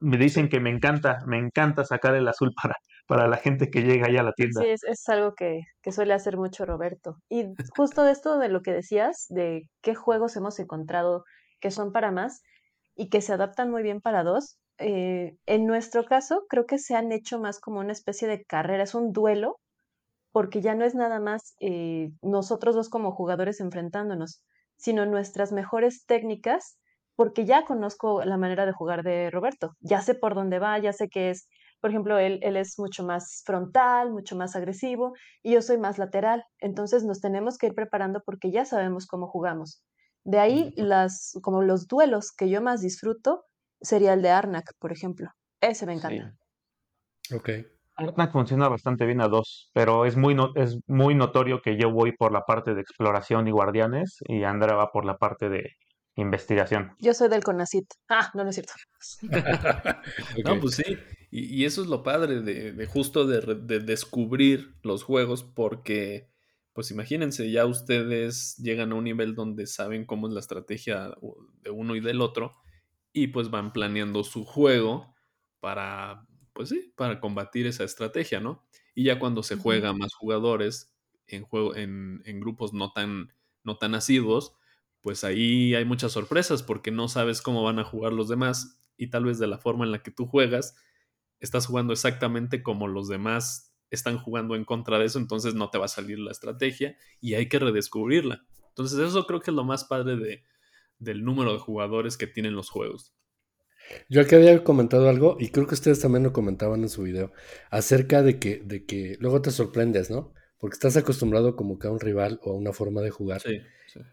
Me 0.00 0.18
dicen 0.18 0.48
que 0.48 0.60
me 0.60 0.70
encanta, 0.70 1.18
me 1.26 1.38
encanta 1.38 1.84
sacar 1.84 2.14
el 2.14 2.28
azul 2.28 2.52
para, 2.60 2.74
para 3.06 3.28
la 3.28 3.36
gente 3.38 3.70
que 3.70 3.82
llega 3.82 4.06
allá 4.06 4.20
a 4.20 4.24
la 4.24 4.32
tienda. 4.32 4.60
Sí, 4.60 4.68
es, 4.68 5.08
algo 5.08 5.34
que, 5.34 5.60
que, 5.82 5.92
suele 5.92 6.12
hacer 6.12 6.36
mucho 6.36 6.66
Roberto. 6.66 7.16
Y 7.30 7.46
justo 7.76 8.02
de 8.02 8.12
esto 8.12 8.38
de 8.38 8.48
lo 8.48 8.60
que 8.60 8.72
decías, 8.72 9.26
de 9.30 9.62
qué 9.82 9.94
juegos 9.94 10.36
hemos 10.36 10.58
encontrado 10.58 11.24
que 11.60 11.70
son 11.70 11.92
para 11.92 12.10
más 12.10 12.42
y 12.94 13.08
que 13.08 13.22
se 13.22 13.32
adaptan 13.32 13.70
muy 13.70 13.82
bien 13.82 14.00
para 14.00 14.22
dos, 14.22 14.58
eh, 14.78 15.36
en 15.46 15.66
nuestro 15.66 16.04
caso 16.04 16.44
creo 16.48 16.66
que 16.66 16.78
se 16.78 16.94
han 16.94 17.10
hecho 17.12 17.40
más 17.40 17.60
como 17.60 17.80
una 17.80 17.92
especie 17.92 18.28
de 18.28 18.44
carrera, 18.44 18.82
es 18.82 18.94
un 18.94 19.12
duelo, 19.12 19.56
porque 20.32 20.60
ya 20.60 20.74
no 20.74 20.84
es 20.84 20.94
nada 20.94 21.18
más 21.20 21.54
eh, 21.60 22.10
nosotros 22.22 22.74
dos 22.74 22.90
como 22.90 23.12
jugadores 23.12 23.60
enfrentándonos, 23.60 24.42
sino 24.76 25.06
nuestras 25.06 25.52
mejores 25.52 26.04
técnicas, 26.06 26.78
porque 27.16 27.44
ya 27.46 27.64
conozco 27.64 28.24
la 28.24 28.36
manera 28.36 28.66
de 28.66 28.72
jugar 28.72 29.02
de 29.02 29.30
Roberto, 29.30 29.72
ya 29.80 30.02
sé 30.02 30.14
por 30.14 30.34
dónde 30.34 30.58
va, 30.58 30.78
ya 30.78 30.92
sé 30.92 31.08
que 31.08 31.30
es, 31.30 31.48
por 31.80 31.90
ejemplo, 31.90 32.18
él, 32.18 32.38
él 32.42 32.56
es 32.56 32.78
mucho 32.78 33.04
más 33.04 33.42
frontal, 33.44 34.12
mucho 34.12 34.36
más 34.36 34.54
agresivo, 34.54 35.14
y 35.42 35.54
yo 35.54 35.62
soy 35.62 35.78
más 35.78 35.98
lateral, 35.98 36.44
entonces 36.58 37.04
nos 37.04 37.20
tenemos 37.20 37.56
que 37.56 37.68
ir 37.68 37.74
preparando 37.74 38.22
porque 38.24 38.50
ya 38.50 38.64
sabemos 38.64 39.06
cómo 39.06 39.28
jugamos. 39.28 39.82
De 40.24 40.40
ahí, 40.40 40.72
las, 40.76 41.38
como 41.42 41.62
los 41.62 41.86
duelos 41.86 42.32
que 42.32 42.50
yo 42.50 42.60
más 42.60 42.80
disfruto 42.80 43.44
sería 43.80 44.12
el 44.12 44.22
de 44.22 44.30
Arnak, 44.30 44.72
por 44.80 44.90
ejemplo. 44.92 45.30
Ese 45.60 45.86
me 45.86 45.94
encanta. 45.94 46.34
Ok. 47.32 47.50
Arnak 47.96 48.32
funciona 48.32 48.68
bastante 48.68 49.06
bien 49.06 49.20
a 49.20 49.28
dos, 49.28 49.70
pero 49.72 50.04
es 50.04 50.16
muy, 50.16 50.36
es 50.54 50.78
muy 50.86 51.14
notorio 51.14 51.62
que 51.62 51.78
yo 51.78 51.90
voy 51.90 52.12
por 52.12 52.32
la 52.32 52.42
parte 52.42 52.74
de 52.74 52.80
exploración 52.82 53.48
y 53.48 53.50
guardianes 53.50 54.18
y 54.28 54.44
Andrea 54.44 54.76
va 54.76 54.92
por 54.92 55.04
la 55.04 55.16
parte 55.16 55.48
de 55.48 55.76
investigación. 56.14 56.92
Yo 56.98 57.14
soy 57.14 57.28
del 57.28 57.42
CONACIT. 57.42 57.86
Ah, 58.08 58.30
no, 58.34 58.44
no 58.44 58.50
es 58.50 58.56
cierto. 58.56 58.72
No, 60.44 60.60
pues 60.60 60.76
sí. 60.76 60.98
Y, 61.30 61.64
eso 61.64 61.82
es 61.82 61.88
lo 61.88 62.02
padre 62.02 62.40
de, 62.40 62.86
justo 62.86 63.26
de, 63.26 63.40
de, 63.54 63.80
descubrir 63.80 64.74
los 64.82 65.02
juegos 65.02 65.42
porque, 65.42 66.28
pues 66.72 66.90
imagínense, 66.90 67.50
ya 67.50 67.66
ustedes 67.66 68.56
llegan 68.56 68.92
a 68.92 68.94
un 68.94 69.04
nivel 69.04 69.34
donde 69.34 69.66
saben 69.66 70.06
cómo 70.06 70.28
es 70.28 70.34
la 70.34 70.40
estrategia 70.40 71.12
de 71.62 71.70
uno 71.70 71.96
y 71.96 72.00
del 72.00 72.20
otro 72.20 72.52
y 73.12 73.28
pues 73.28 73.50
van 73.50 73.72
planeando 73.72 74.24
su 74.24 74.44
juego 74.44 75.14
para 75.60 76.26
pues 76.56 76.70
sí, 76.70 76.92
para 76.96 77.20
combatir 77.20 77.66
esa 77.66 77.84
estrategia, 77.84 78.40
¿no? 78.40 78.64
Y 78.94 79.04
ya 79.04 79.18
cuando 79.18 79.42
se 79.42 79.56
juega 79.56 79.92
más 79.92 80.14
jugadores 80.14 80.90
en, 81.26 81.42
juego, 81.42 81.76
en, 81.76 82.22
grupos 82.40 82.72
no 82.72 82.92
tan, 82.92 83.34
no 83.62 83.76
tan 83.76 83.94
asiduos, 83.94 84.54
pues 85.02 85.22
ahí 85.22 85.74
hay 85.74 85.84
muchas 85.84 86.12
sorpresas 86.12 86.62
porque 86.62 86.90
no 86.90 87.08
sabes 87.08 87.42
cómo 87.42 87.62
van 87.62 87.78
a 87.78 87.84
jugar 87.84 88.14
los 88.14 88.28
demás 88.28 88.80
y 88.96 89.08
tal 89.08 89.26
vez 89.26 89.38
de 89.38 89.46
la 89.46 89.58
forma 89.58 89.84
en 89.84 89.92
la 89.92 90.02
que 90.02 90.10
tú 90.10 90.26
juegas, 90.26 90.76
estás 91.40 91.66
jugando 91.66 91.92
exactamente 91.92 92.62
como 92.62 92.88
los 92.88 93.06
demás 93.06 93.74
están 93.90 94.18
jugando 94.18 94.56
en 94.56 94.64
contra 94.64 94.98
de 94.98 95.04
eso, 95.04 95.18
entonces 95.18 95.54
no 95.54 95.68
te 95.68 95.76
va 95.76 95.84
a 95.84 95.88
salir 95.88 96.18
la 96.18 96.32
estrategia 96.32 96.96
y 97.20 97.34
hay 97.34 97.50
que 97.50 97.58
redescubrirla. 97.58 98.46
Entonces 98.68 98.98
eso 98.98 99.26
creo 99.26 99.40
que 99.40 99.50
es 99.50 99.54
lo 99.54 99.64
más 99.64 99.84
padre 99.84 100.16
de, 100.16 100.42
del 100.98 101.22
número 101.22 101.52
de 101.52 101.58
jugadores 101.58 102.16
que 102.16 102.26
tienen 102.26 102.54
los 102.54 102.70
juegos. 102.70 103.12
Yo 104.08 104.20
aquí 104.20 104.34
había 104.34 104.62
comentado 104.64 105.08
algo, 105.08 105.36
y 105.38 105.48
creo 105.50 105.66
que 105.66 105.74
ustedes 105.74 106.00
también 106.00 106.22
lo 106.22 106.32
comentaban 106.32 106.82
en 106.82 106.88
su 106.88 107.02
video, 107.02 107.32
acerca 107.70 108.22
de 108.22 108.38
que, 108.38 108.62
de 108.64 108.84
que 108.84 109.16
luego 109.20 109.42
te 109.42 109.50
sorprendes, 109.50 110.10
¿no? 110.10 110.32
Porque 110.58 110.74
estás 110.74 110.96
acostumbrado 110.96 111.56
como 111.56 111.78
que 111.78 111.88
a 111.88 111.90
un 111.90 112.00
rival 112.00 112.40
o 112.42 112.52
a 112.52 112.56
una 112.56 112.72
forma 112.72 113.02
de 113.02 113.10
jugar. 113.10 113.42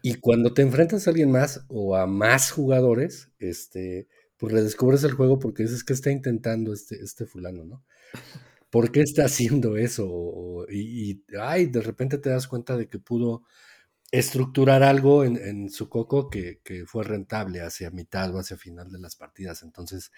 Y 0.02 0.14
cuando 0.14 0.54
te 0.54 0.62
enfrentas 0.62 1.06
a 1.06 1.10
alguien 1.10 1.30
más 1.30 1.64
o 1.68 1.96
a 1.96 2.06
más 2.06 2.50
jugadores, 2.50 3.30
este, 3.38 4.08
pues 4.36 4.52
redescubres 4.52 5.04
el 5.04 5.12
juego 5.12 5.38
porque 5.38 5.64
dices 5.64 5.84
que 5.84 5.92
está 5.92 6.10
intentando 6.10 6.72
este, 6.72 6.96
este 7.02 7.26
fulano, 7.26 7.64
¿no? 7.64 7.84
¿Por 8.70 8.90
qué 8.90 9.00
está 9.02 9.24
haciendo 9.24 9.76
eso? 9.76 10.66
y, 10.70 11.22
ay, 11.38 11.66
de 11.66 11.80
repente 11.80 12.18
te 12.18 12.30
das 12.30 12.48
cuenta 12.48 12.76
de 12.76 12.88
que 12.88 12.98
pudo 12.98 13.42
estructurar 14.18 14.84
algo 14.84 15.24
en, 15.24 15.68
su 15.70 15.88
coco 15.88 16.30
que, 16.30 16.60
fue 16.86 17.02
rentable 17.02 17.60
hacia 17.62 17.90
mitad 17.90 18.32
o 18.34 18.38
hacia 18.38 18.56
final 18.56 18.90
de 18.92 19.00
las 19.00 19.16
partidas. 19.16 19.62
Entonces, 19.64 20.12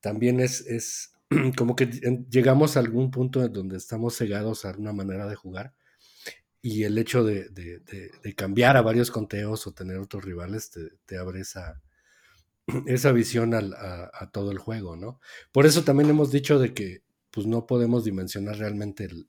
también 0.00 0.40
es, 0.40 0.66
es 0.66 1.12
como 1.56 1.76
que 1.76 1.86
llegamos 2.28 2.76
a 2.76 2.80
algún 2.80 3.12
punto 3.12 3.44
en 3.44 3.52
donde 3.52 3.76
estamos 3.76 4.16
cegados 4.16 4.64
a 4.64 4.72
una 4.76 4.92
manera 4.92 5.28
de 5.28 5.36
jugar 5.36 5.74
y 6.60 6.82
el 6.82 6.98
hecho 6.98 7.22
de, 7.24 7.50
cambiar 8.36 8.76
a 8.76 8.82
varios 8.82 9.12
conteos 9.12 9.64
o 9.66 9.72
tener 9.72 9.98
otros 9.98 10.24
rivales 10.24 10.72
te, 11.06 11.16
abre 11.16 11.42
esa, 11.42 11.80
esa 12.86 13.12
visión 13.12 13.54
a, 13.54 14.30
todo 14.32 14.50
el 14.50 14.58
juego, 14.58 14.96
¿no? 14.96 15.20
Por 15.52 15.66
eso 15.66 15.84
también 15.84 16.10
hemos 16.10 16.32
dicho 16.32 16.58
de 16.58 16.74
que 16.74 17.02
pues 17.30 17.46
no 17.46 17.64
podemos 17.64 18.04
dimensionar 18.04 18.56
realmente 18.56 19.04
el, 19.04 19.28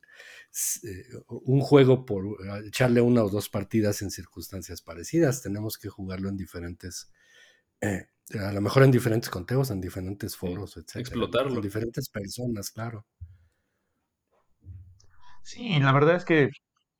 un 1.27 1.61
juego 1.61 2.05
por 2.05 2.25
eh, 2.25 2.67
echarle 2.67 3.01
una 3.01 3.23
o 3.23 3.29
dos 3.29 3.49
partidas 3.49 4.01
en 4.01 4.11
circunstancias 4.11 4.81
parecidas. 4.81 5.41
Tenemos 5.41 5.77
que 5.77 5.89
jugarlo 5.89 6.29
en 6.29 6.37
diferentes, 6.37 7.11
eh, 7.79 8.07
a 8.37 8.51
lo 8.51 8.61
mejor 8.61 8.83
en 8.83 8.91
diferentes 8.91 9.29
conteos, 9.29 9.71
en 9.71 9.79
diferentes 9.79 10.35
foros, 10.35 10.77
etc. 10.77 10.97
Explotarlo. 10.97 11.53
Con 11.53 11.61
diferentes 11.61 12.09
personas, 12.09 12.69
claro. 12.71 13.05
Sí, 15.43 15.79
la 15.79 15.91
verdad 15.93 16.17
es 16.17 16.25
que 16.25 16.49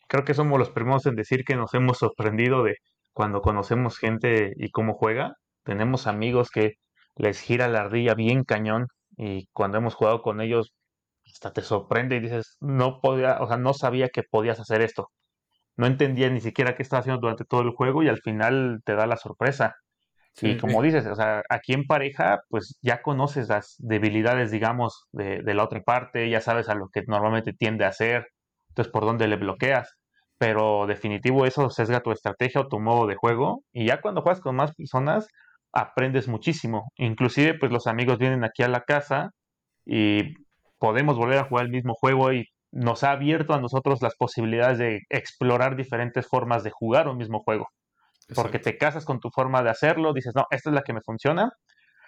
creo 0.07 0.25
que 0.25 0.33
somos 0.33 0.57
los 0.57 0.69
primeros 0.69 1.05
en 1.05 1.15
decir 1.15 1.43
que 1.45 1.55
nos 1.55 1.73
hemos 1.73 1.99
sorprendido 1.99 2.63
de 2.63 2.77
cuando 3.13 3.41
conocemos 3.41 3.97
gente 3.97 4.53
y 4.55 4.71
cómo 4.71 4.93
juega. 4.93 5.35
Tenemos 5.63 6.07
amigos 6.07 6.49
que 6.49 6.75
les 7.17 7.39
gira 7.41 7.67
la 7.67 7.81
ardilla 7.81 8.13
bien 8.15 8.43
cañón 8.43 8.87
y 9.17 9.47
cuando 9.53 9.77
hemos 9.77 9.93
jugado 9.93 10.21
con 10.21 10.41
ellos 10.41 10.73
hasta 11.33 11.53
te 11.53 11.61
sorprende 11.61 12.17
y 12.17 12.19
dices, 12.19 12.57
no 12.61 13.01
podía, 13.01 13.41
o 13.41 13.47
sea, 13.47 13.57
no 13.57 13.73
sabía 13.73 14.09
que 14.09 14.23
podías 14.23 14.59
hacer 14.59 14.81
esto. 14.81 15.09
No 15.77 15.87
entendía 15.87 16.29
ni 16.29 16.41
siquiera 16.41 16.75
qué 16.75 16.83
estaba 16.83 17.01
haciendo 17.01 17.21
durante 17.21 17.45
todo 17.45 17.61
el 17.61 17.71
juego 17.71 18.03
y 18.03 18.09
al 18.09 18.19
final 18.21 18.81
te 18.85 18.95
da 18.95 19.07
la 19.07 19.17
sorpresa. 19.17 19.75
y 20.41 20.57
como 20.57 20.81
dices, 20.81 21.05
o 21.07 21.15
sea, 21.15 21.43
aquí 21.49 21.73
en 21.73 21.85
pareja, 21.85 22.41
pues 22.49 22.77
ya 22.81 23.01
conoces 23.01 23.49
las 23.49 23.75
debilidades, 23.79 24.51
digamos, 24.51 25.07
de, 25.11 25.41
de, 25.43 25.53
la 25.53 25.63
otra 25.65 25.81
parte, 25.81 26.29
ya 26.29 26.41
sabes 26.41 26.69
a 26.69 26.75
lo 26.75 26.89
que 26.89 27.03
normalmente 27.07 27.53
tiende 27.53 27.85
a 27.85 27.89
hacer, 27.89 28.27
entonces 28.69 28.91
por 28.91 29.05
dónde 29.05 29.27
le 29.27 29.37
bloqueas. 29.37 29.95
Pero 30.37 30.87
definitivo 30.87 31.45
eso 31.45 31.69
sesga 31.69 32.01
tu 32.01 32.11
estrategia 32.11 32.61
o 32.61 32.67
tu 32.67 32.79
modo 32.79 33.07
de 33.07 33.15
juego. 33.15 33.63
Y 33.73 33.85
ya 33.87 34.01
cuando 34.01 34.21
juegas 34.21 34.41
con 34.41 34.55
más 34.55 34.73
personas, 34.75 35.27
aprendes 35.73 36.27
muchísimo. 36.27 36.91
Inclusive, 36.97 37.57
pues 37.59 37.71
los 37.71 37.87
amigos 37.87 38.17
vienen 38.17 38.43
aquí 38.43 38.63
a 38.63 38.67
la 38.67 38.81
casa 38.81 39.31
y 39.85 40.35
podemos 40.81 41.15
volver 41.15 41.37
a 41.37 41.43
jugar 41.43 41.65
el 41.67 41.71
mismo 41.71 41.93
juego 41.93 42.33
y 42.33 42.47
nos 42.71 43.03
ha 43.03 43.11
abierto 43.11 43.53
a 43.53 43.61
nosotros 43.61 44.01
las 44.01 44.15
posibilidades 44.15 44.79
de 44.79 45.01
explorar 45.09 45.75
diferentes 45.75 46.27
formas 46.27 46.63
de 46.63 46.71
jugar 46.71 47.07
un 47.07 47.17
mismo 47.17 47.39
juego. 47.39 47.67
Porque 48.33 48.57
te 48.57 48.77
casas 48.77 49.05
con 49.05 49.19
tu 49.19 49.29
forma 49.29 49.61
de 49.61 49.69
hacerlo, 49.69 50.11
dices, 50.11 50.33
no, 50.35 50.45
esta 50.49 50.71
es 50.71 50.73
la 50.73 50.81
que 50.81 50.93
me 50.93 51.01
funciona. 51.05 51.51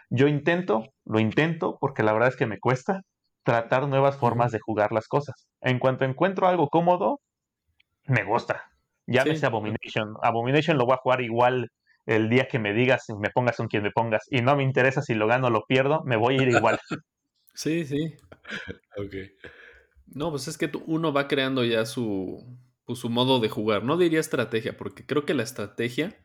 Yo 0.09 0.27
intento, 0.27 0.85
lo 1.05 1.19
intento, 1.19 1.77
porque 1.79 2.01
la 2.01 2.13
verdad 2.13 2.29
es 2.29 2.35
que 2.35 2.47
me 2.47 2.59
cuesta 2.59 3.01
tratar 3.43 3.87
nuevas 3.87 4.17
formas 4.17 4.51
de 4.51 4.59
jugar 4.59 4.91
las 4.91 5.07
cosas. 5.07 5.47
En 5.61 5.77
cuanto 5.77 6.05
encuentro 6.05 6.47
algo 6.47 6.69
cómodo, 6.69 7.19
me 8.07 8.23
gusta. 8.23 8.63
Llámese 9.05 9.45
Abomination. 9.45 10.15
Abomination 10.23 10.77
lo 10.77 10.85
voy 10.85 10.95
a 10.95 11.01
jugar 11.03 11.21
igual 11.21 11.67
el 12.07 12.27
día 12.27 12.47
que 12.47 12.57
me 12.57 12.73
digas, 12.73 13.05
me 13.19 13.29
pongas 13.29 13.57
con 13.57 13.67
quien 13.67 13.83
me 13.83 13.91
pongas. 13.91 14.23
Y 14.31 14.41
no 14.41 14.55
me 14.55 14.63
interesa 14.63 15.03
si 15.03 15.13
lo 15.13 15.27
gano 15.27 15.47
o 15.47 15.51
lo 15.51 15.63
pierdo, 15.67 16.01
me 16.05 16.15
voy 16.15 16.39
a 16.39 16.41
ir 16.41 16.47
igual. 16.49 16.79
Sí, 17.53 17.85
sí. 17.85 18.15
ok. 18.97 19.15
No, 20.07 20.31
pues 20.31 20.47
es 20.47 20.57
que 20.57 20.71
uno 20.87 21.13
va 21.13 21.27
creando 21.27 21.63
ya 21.65 21.85
su, 21.85 22.45
pues, 22.85 22.99
su 22.99 23.09
modo 23.09 23.39
de 23.39 23.49
jugar. 23.49 23.83
No 23.83 23.97
diría 23.97 24.19
estrategia, 24.19 24.77
porque 24.77 25.05
creo 25.05 25.25
que 25.25 25.33
la 25.33 25.43
estrategia, 25.43 26.17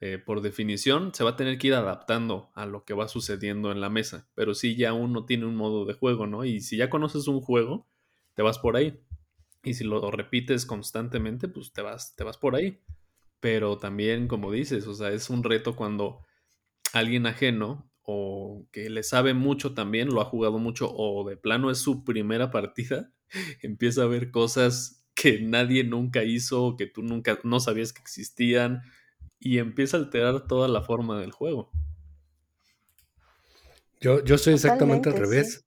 eh, 0.00 0.18
por 0.18 0.42
definición, 0.42 1.14
se 1.14 1.24
va 1.24 1.30
a 1.30 1.36
tener 1.36 1.58
que 1.58 1.68
ir 1.68 1.74
adaptando 1.74 2.50
a 2.54 2.66
lo 2.66 2.84
que 2.84 2.94
va 2.94 3.08
sucediendo 3.08 3.72
en 3.72 3.80
la 3.80 3.90
mesa. 3.90 4.28
Pero 4.34 4.54
sí, 4.54 4.76
ya 4.76 4.92
uno 4.94 5.26
tiene 5.26 5.46
un 5.46 5.56
modo 5.56 5.86
de 5.86 5.94
juego, 5.94 6.26
¿no? 6.26 6.44
Y 6.44 6.60
si 6.60 6.76
ya 6.78 6.90
conoces 6.90 7.28
un 7.28 7.40
juego, 7.40 7.88
te 8.34 8.42
vas 8.42 8.58
por 8.58 8.76
ahí. 8.76 9.00
Y 9.64 9.74
si 9.74 9.84
lo 9.84 10.10
repites 10.10 10.66
constantemente, 10.66 11.48
pues 11.48 11.72
te 11.72 11.82
vas, 11.82 12.16
te 12.16 12.24
vas 12.24 12.38
por 12.38 12.56
ahí. 12.56 12.80
Pero 13.40 13.78
también, 13.78 14.28
como 14.28 14.52
dices, 14.52 14.86
o 14.86 14.94
sea, 14.94 15.10
es 15.10 15.30
un 15.30 15.44
reto 15.44 15.76
cuando 15.76 16.22
alguien 16.92 17.26
ajeno 17.26 17.89
o 18.10 18.66
que 18.72 18.90
le 18.90 19.02
sabe 19.02 19.34
mucho 19.34 19.74
también, 19.74 20.08
lo 20.08 20.20
ha 20.20 20.24
jugado 20.24 20.58
mucho, 20.58 20.92
o 20.92 21.28
de 21.28 21.36
plano 21.36 21.70
es 21.70 21.78
su 21.78 22.04
primera 22.04 22.50
partida, 22.50 23.12
empieza 23.62 24.02
a 24.02 24.06
ver 24.06 24.30
cosas 24.30 25.04
que 25.14 25.40
nadie 25.40 25.84
nunca 25.84 26.24
hizo, 26.24 26.64
o 26.64 26.76
que 26.76 26.86
tú 26.86 27.02
nunca 27.02 27.38
no 27.44 27.60
sabías 27.60 27.92
que 27.92 28.02
existían, 28.02 28.82
y 29.38 29.58
empieza 29.58 29.96
a 29.96 30.00
alterar 30.00 30.46
toda 30.46 30.68
la 30.68 30.82
forma 30.82 31.20
del 31.20 31.32
juego. 31.32 31.70
Yo, 34.00 34.24
yo 34.24 34.38
soy 34.38 34.54
exactamente 34.54 35.10
al 35.10 35.16
revés. 35.16 35.66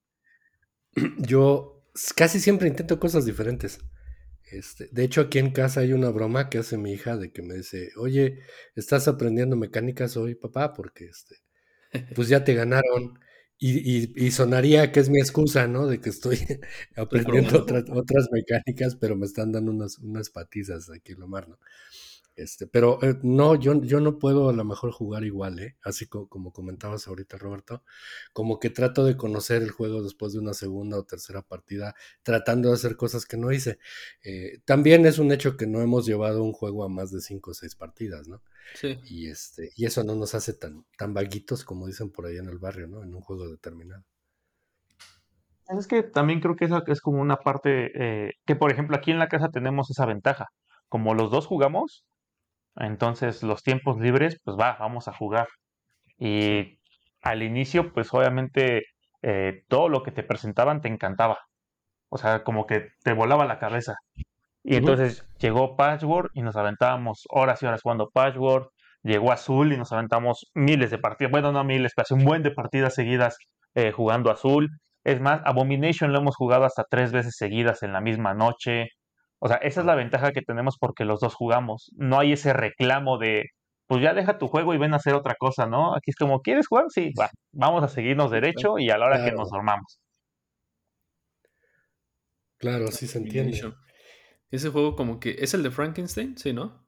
Yo 1.17 1.83
casi 2.15 2.39
siempre 2.39 2.67
intento 2.67 2.99
cosas 2.99 3.25
diferentes. 3.25 3.79
Este, 4.51 4.89
de 4.91 5.03
hecho, 5.03 5.21
aquí 5.21 5.39
en 5.39 5.51
casa 5.51 5.79
hay 5.79 5.93
una 5.93 6.09
broma 6.09 6.49
que 6.49 6.59
hace 6.59 6.77
mi 6.77 6.93
hija 6.93 7.17
de 7.17 7.31
que 7.31 7.41
me 7.41 7.55
dice, 7.55 7.89
oye, 7.95 8.39
¿estás 8.75 9.07
aprendiendo 9.07 9.55
mecánicas 9.55 10.17
hoy, 10.17 10.35
papá? 10.35 10.73
Porque 10.73 11.05
este, 11.05 11.37
pues 12.15 12.27
ya 12.29 12.43
te 12.43 12.53
ganaron. 12.53 13.19
Y, 13.59 14.31
sonaría 14.31 14.91
que 14.91 14.99
es 14.99 15.09
mi 15.09 15.19
excusa, 15.19 15.67
¿no? 15.67 15.87
De 15.87 16.01
que 16.01 16.09
estoy 16.09 16.37
aprendiendo 16.97 17.59
otras, 17.59 17.85
otras 17.89 18.27
mecánicas, 18.31 18.97
pero 18.97 19.15
me 19.15 19.25
están 19.25 19.53
dando 19.53 19.71
unas, 19.71 19.99
unas 19.99 20.29
patizas 20.29 20.89
aquí 20.89 21.13
Lomar, 21.13 21.47
¿no? 21.47 21.57
Este, 22.35 22.65
pero 22.65 22.97
eh, 23.03 23.19
no, 23.21 23.53
yo, 23.55 23.79
yo 23.83 23.99
no 23.99 24.17
puedo 24.17 24.49
a 24.49 24.53
lo 24.53 24.63
mejor 24.65 24.91
jugar 24.91 25.23
igual, 25.23 25.59
¿eh? 25.59 25.77
Así 25.83 26.07
como, 26.07 26.51
comentabas 26.51 27.07
ahorita, 27.07 27.37
Roberto, 27.37 27.83
como 28.33 28.59
que 28.59 28.71
trato 28.71 29.05
de 29.05 29.15
conocer 29.15 29.61
el 29.61 29.69
juego 29.69 30.01
después 30.01 30.33
de 30.33 30.39
una 30.39 30.53
segunda 30.53 30.97
o 30.97 31.03
tercera 31.03 31.43
partida, 31.43 31.93
tratando 32.23 32.69
de 32.69 32.75
hacer 32.75 32.95
cosas 32.95 33.25
que 33.25 33.37
no 33.37 33.51
hice. 33.51 33.77
Eh, 34.23 34.61
también 34.65 35.05
es 35.05 35.19
un 35.19 35.31
hecho 35.31 35.57
que 35.57 35.67
no 35.67 35.81
hemos 35.81 36.05
llevado 36.07 36.43
un 36.43 36.53
juego 36.53 36.83
a 36.83 36.89
más 36.89 37.11
de 37.11 37.21
cinco 37.21 37.51
o 37.51 37.53
seis 37.53 37.75
partidas, 37.75 38.27
¿no? 38.27 38.41
Sí. 38.75 38.99
Y, 39.05 39.29
este, 39.29 39.71
y 39.75 39.85
eso 39.85 40.03
no 40.03 40.15
nos 40.15 40.33
hace 40.33 40.53
tan, 40.53 40.85
tan 40.97 41.13
vaguitos 41.13 41.63
como 41.63 41.85
dicen 41.85 42.09
por 42.09 42.25
ahí 42.25 42.37
en 42.37 42.47
el 42.49 42.57
barrio, 42.57 42.87
¿no? 42.87 43.03
En 43.03 43.13
un 43.13 43.21
juego 43.21 43.47
determinado. 43.47 44.03
Es 45.77 45.87
que 45.87 46.03
también 46.03 46.39
creo 46.39 46.55
que 46.55 46.65
esa 46.65 46.83
es 46.87 46.99
como 46.99 47.21
una 47.21 47.37
parte 47.37 47.91
eh, 47.95 48.33
que, 48.45 48.55
por 48.55 48.71
ejemplo, 48.71 48.95
aquí 48.95 49.11
en 49.11 49.19
la 49.19 49.29
casa 49.29 49.49
tenemos 49.49 49.89
esa 49.89 50.05
ventaja. 50.05 50.47
Como 50.89 51.13
los 51.13 51.31
dos 51.31 51.47
jugamos, 51.47 52.05
entonces, 52.77 53.43
los 53.43 53.63
tiempos 53.63 53.99
libres, 53.99 54.39
pues 54.43 54.57
va, 54.57 54.77
vamos 54.79 55.07
a 55.07 55.13
jugar. 55.13 55.47
Y 56.17 56.79
al 57.21 57.43
inicio, 57.43 57.93
pues 57.93 58.13
obviamente 58.13 58.83
eh, 59.21 59.63
todo 59.69 59.89
lo 59.89 60.03
que 60.03 60.11
te 60.11 60.23
presentaban 60.23 60.81
te 60.81 60.89
encantaba. 60.89 61.39
O 62.09 62.17
sea, 62.17 62.43
como 62.43 62.65
que 62.67 62.89
te 63.03 63.13
volaba 63.13 63.45
la 63.45 63.59
cabeza. 63.59 63.95
Y 64.63 64.75
entonces 64.77 65.25
llegó 65.39 65.75
Patchwork 65.75 66.31
y 66.33 66.41
nos 66.41 66.55
aventábamos 66.55 67.23
horas 67.29 67.61
y 67.61 67.65
horas 67.65 67.81
jugando 67.81 68.09
Patchwork. 68.13 68.69
Llegó 69.03 69.31
Azul 69.31 69.73
y 69.73 69.77
nos 69.77 69.91
aventamos 69.91 70.51
miles 70.53 70.91
de 70.91 70.97
partidas. 70.97 71.31
Bueno, 71.31 71.51
no 71.51 71.63
miles, 71.65 71.91
pero 71.95 72.07
un 72.11 72.23
buen 72.23 72.43
de 72.43 72.51
partidas 72.51 72.95
seguidas 72.95 73.37
eh, 73.75 73.91
jugando 73.91 74.31
Azul. 74.31 74.69
Es 75.03 75.19
más, 75.19 75.41
Abomination 75.45 76.13
lo 76.13 76.19
hemos 76.19 76.35
jugado 76.37 76.63
hasta 76.65 76.85
tres 76.89 77.11
veces 77.11 77.35
seguidas 77.37 77.83
en 77.83 77.91
la 77.91 77.99
misma 78.01 78.33
noche. 78.33 78.87
O 79.45 79.49
sea, 79.49 79.57
esa 79.57 79.81
es 79.81 79.85
la 79.85 79.95
ventaja 79.95 80.31
que 80.31 80.41
tenemos 80.41 80.77
porque 80.79 81.03
los 81.03 81.19
dos 81.19 81.35
jugamos. 81.35 81.91
No 81.97 82.17
hay 82.17 82.31
ese 82.31 82.53
reclamo 82.53 83.17
de, 83.17 83.43
pues 83.87 84.01
ya 84.01 84.13
deja 84.13 84.37
tu 84.37 84.47
juego 84.47 84.73
y 84.73 84.77
ven 84.77 84.93
a 84.93 84.95
hacer 84.95 85.15
otra 85.15 85.35
cosa, 85.37 85.65
¿no? 85.65 85.93
Aquí 85.97 86.11
es 86.11 86.15
como, 86.15 86.39
¿quieres 86.39 86.65
jugar? 86.65 86.85
Sí, 86.87 87.11
va, 87.19 87.29
vamos 87.51 87.83
a 87.83 87.89
seguirnos 87.89 88.31
derecho 88.31 88.79
y 88.79 88.89
a 88.89 88.97
la 88.97 89.07
hora 89.07 89.25
que 89.25 89.33
nos 89.33 89.49
dormamos. 89.49 89.99
Claro, 92.57 92.87
sí 92.87 93.05
se 93.05 93.17
entiende. 93.17 93.59
Ese 94.49 94.69
juego 94.69 94.95
como 94.95 95.19
que 95.19 95.35
es 95.37 95.53
el 95.53 95.61
de 95.61 95.71
Frankenstein, 95.71 96.37
¿sí, 96.37 96.53
no? 96.53 96.87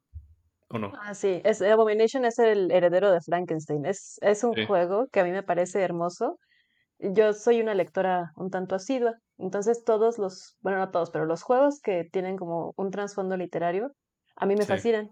¿O 0.70 0.80
no? 0.80 0.94
Ah, 1.02 1.14
sí, 1.14 1.42
es, 1.44 1.62
Abomination 1.62 2.24
es 2.24 2.40
el 2.40 2.72
heredero 2.72 3.12
de 3.12 3.20
Frankenstein. 3.20 3.86
Es, 3.86 4.18
es 4.22 4.46
un 4.46 4.66
juego 4.66 5.08
que 5.12 5.20
a 5.20 5.26
mí 5.26 5.32
me 5.32 5.44
parece 5.44 5.82
hermoso. 5.82 6.40
Yo 7.00 7.34
soy 7.34 7.60
una 7.60 7.74
lectora 7.74 8.32
un 8.38 8.50
tanto 8.50 8.76
asidua 8.76 9.12
entonces 9.38 9.84
todos 9.84 10.18
los, 10.18 10.58
bueno, 10.62 10.80
no 10.80 10.92
todos, 10.92 11.12
pero 11.12 11.26
los 11.26 11.44
juegos 11.44 11.80
que 11.82 12.06
tienen 12.12 12.38
como 12.38 12.74
un 12.78 12.92
trasfondo 12.92 13.38
literario, 13.38 13.92
a 14.36 14.46
mí 14.46 14.56
me 14.56 14.66
fascinan. 14.66 15.10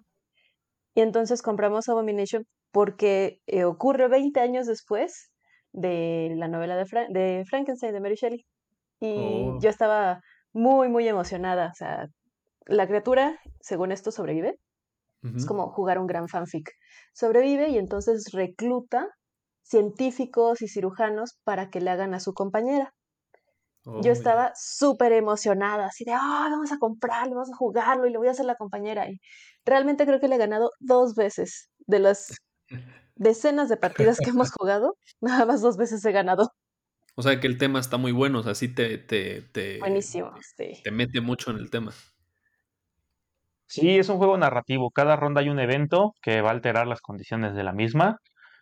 Y 0.96 1.02
entonces 1.02 1.42
compramos 1.42 1.90
Abomination 1.90 2.46
porque 2.72 3.40
eh, 3.48 3.64
ocurre 3.66 4.08
20 4.08 4.40
años 4.40 4.68
después 4.68 5.32
de 5.72 6.34
la 6.36 6.48
novela 6.48 6.76
de, 6.76 6.86
de 7.10 7.46
Frankenstein 7.46 7.94
de 7.94 8.00
Mary 8.00 8.16
Shelley. 8.16 8.46
Y 9.00 9.48
oh. 9.48 9.60
yo 9.60 9.70
estaba 9.70 10.22
muy, 10.54 10.88
muy 10.88 11.08
emocionada. 11.08 11.70
O 11.72 11.76
sea, 11.76 12.08
la 12.66 12.88
criatura, 12.88 13.40
según 13.60 13.92
esto, 13.92 14.12
sobrevive. 14.12 14.58
Es 15.38 15.46
como 15.46 15.70
jugar 15.70 16.00
un 16.00 16.08
gran 16.08 16.28
fanfic. 16.28 16.70
Sobrevive 17.14 17.70
y 17.70 17.78
entonces 17.78 18.32
recluta 18.34 19.08
científicos 19.62 20.62
y 20.62 20.68
cirujanos 20.68 21.40
para 21.46 21.70
que 21.70 21.80
le 21.80 21.92
hagan 21.92 22.14
a 22.14 22.20
su 22.20 22.34
compañera. 22.34 22.94
Yo 23.86 24.12
oh, 24.12 24.14
estaba 24.14 24.54
súper 24.56 25.12
emocionada, 25.12 25.88
así 25.88 26.06
de, 26.06 26.14
ah, 26.14 26.48
vamos 26.50 26.72
a 26.72 26.78
comprarlo, 26.78 27.36
vamos 27.36 27.52
a 27.52 27.56
jugarlo 27.56 28.08
y 28.08 28.12
lo 28.12 28.20
voy 28.20 28.30
a 28.30 28.32
hacer 28.32 28.46
la 28.46 28.56
compañera. 28.56 29.10
Y 29.10 29.20
realmente 29.66 30.06
creo 30.06 30.20
que 30.20 30.28
le 30.28 30.36
he 30.36 30.38
ganado 30.40 30.72
dos 30.80 31.16
veces 31.16 31.70
de 31.86 32.00
las 32.00 32.38
decenas 33.16 33.70
de 33.70 33.78
partidas 33.78 34.20
que 34.20 34.30
hemos 34.30 34.52
jugado, 34.52 34.98
nada 35.22 35.46
más 35.46 35.62
dos 35.62 35.78
veces 35.78 36.04
he 36.06 36.12
ganado. 36.12 36.52
O 37.16 37.22
sea 37.22 37.40
que 37.40 37.48
el 37.48 37.58
tema 37.58 37.80
está 37.80 37.98
muy 37.98 38.12
bueno, 38.12 38.40
o 38.40 38.44
sea, 38.44 38.56
sí 38.56 38.74
te, 38.74 38.98
te, 38.98 39.42
te, 39.42 39.80
Buenísimo, 39.80 40.32
sí. 40.58 40.82
te 40.84 40.92
mete 40.92 41.22
mucho 41.22 41.52
en 41.52 41.58
el 41.58 41.70
tema. 41.70 41.94
Sí, 43.68 43.98
es 43.98 44.10
un 44.10 44.18
juego 44.18 44.38
narrativo. 44.38 44.92
Cada 44.92 45.16
ronda 45.16 45.42
hay 45.42 45.50
un 45.50 45.60
evento 45.60 46.14
que 46.22 46.42
va 46.42 46.50
a 46.50 46.52
alterar 46.52 46.86
las 46.86 47.02
condiciones 47.02 47.56
de 47.56 47.64
la 47.64 47.74
misma. 47.74 48.18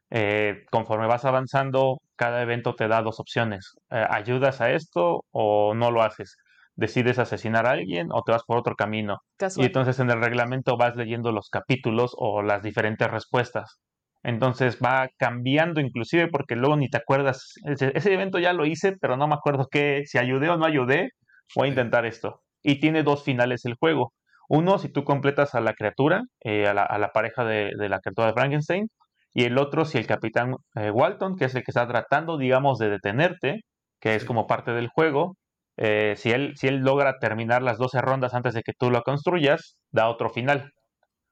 Eh, 0.09 0.65
conforme 0.71 1.07
vas 1.07 1.25
avanzando, 1.25 1.99
cada 2.21 2.43
evento 2.43 2.75
te 2.75 2.87
da 2.87 3.01
dos 3.01 3.19
opciones. 3.19 3.73
Eh, 3.89 4.05
¿Ayudas 4.07 4.61
a 4.61 4.69
esto 4.69 5.25
o 5.31 5.73
no 5.73 5.89
lo 5.89 6.03
haces? 6.03 6.37
¿Decides 6.75 7.17
asesinar 7.17 7.65
a 7.65 7.71
alguien 7.71 8.09
o 8.11 8.21
te 8.21 8.31
vas 8.31 8.43
por 8.43 8.59
otro 8.59 8.75
camino? 8.75 9.17
Y 9.57 9.65
entonces 9.65 9.99
en 9.99 10.11
el 10.11 10.21
reglamento 10.21 10.77
vas 10.77 10.95
leyendo 10.95 11.31
los 11.31 11.49
capítulos 11.49 12.13
o 12.15 12.43
las 12.43 12.61
diferentes 12.61 13.09
respuestas. 13.09 13.79
Entonces 14.21 14.77
va 14.77 15.09
cambiando 15.17 15.81
inclusive 15.81 16.27
porque 16.27 16.55
luego 16.55 16.77
ni 16.77 16.89
te 16.89 16.97
acuerdas. 16.97 17.55
Ese, 17.65 18.13
evento 18.13 18.37
ya 18.37 18.53
lo 18.53 18.67
hice, 18.67 18.93
pero 19.01 19.17
no 19.17 19.27
me 19.27 19.33
acuerdo 19.33 19.67
qué, 19.71 20.03
si 20.05 20.19
ayudé 20.19 20.49
o 20.49 20.57
no 20.57 20.67
ayudé, 20.67 21.09
voy 21.55 21.65
a 21.65 21.69
intentar 21.69 22.05
esto. 22.05 22.43
Y 22.61 22.79
tiene 22.79 23.01
dos 23.01 23.23
finales 23.23 23.65
el 23.65 23.73
juego. 23.79 24.13
Uno, 24.47 24.77
si 24.77 24.89
tú 24.89 25.03
completas 25.05 25.55
a 25.55 25.59
la 25.59 25.73
criatura, 25.73 26.21
eh, 26.43 26.67
a, 26.67 26.73
la, 26.75 27.11
pareja 27.13 27.45
de, 27.45 27.71
la 27.89 27.99
criatura 27.99 28.27
de 28.27 28.33
Frankenstein, 28.33 28.89
y 29.33 29.45
el 29.45 29.57
otro, 29.57 29.85
si 29.85 29.97
el 29.97 30.07
capitán 30.07 30.55
eh, 30.75 30.91
Walton, 30.91 31.37
que 31.37 31.45
es 31.45 31.55
el 31.55 31.63
que 31.63 31.71
está 31.71 31.87
tratando, 31.87 32.37
digamos, 32.37 32.77
de 32.79 32.89
detenerte, 32.89 33.61
que 33.99 34.15
es 34.15 34.25
como 34.25 34.47
parte 34.47 34.71
del 34.71 34.89
juego, 34.89 35.37
eh, 35.77 36.15
si, 36.17 36.31
él, 36.31 36.53
si 36.57 36.67
él 36.67 36.77
logra 36.77 37.17
terminar 37.19 37.61
las 37.61 37.77
12 37.77 38.01
rondas 38.01 38.33
antes 38.33 38.53
de 38.53 38.61
que 38.61 38.73
tú 38.77 38.91
lo 38.91 39.03
construyas, 39.03 39.77
da 39.91 40.09
otro 40.09 40.29
final. 40.29 40.71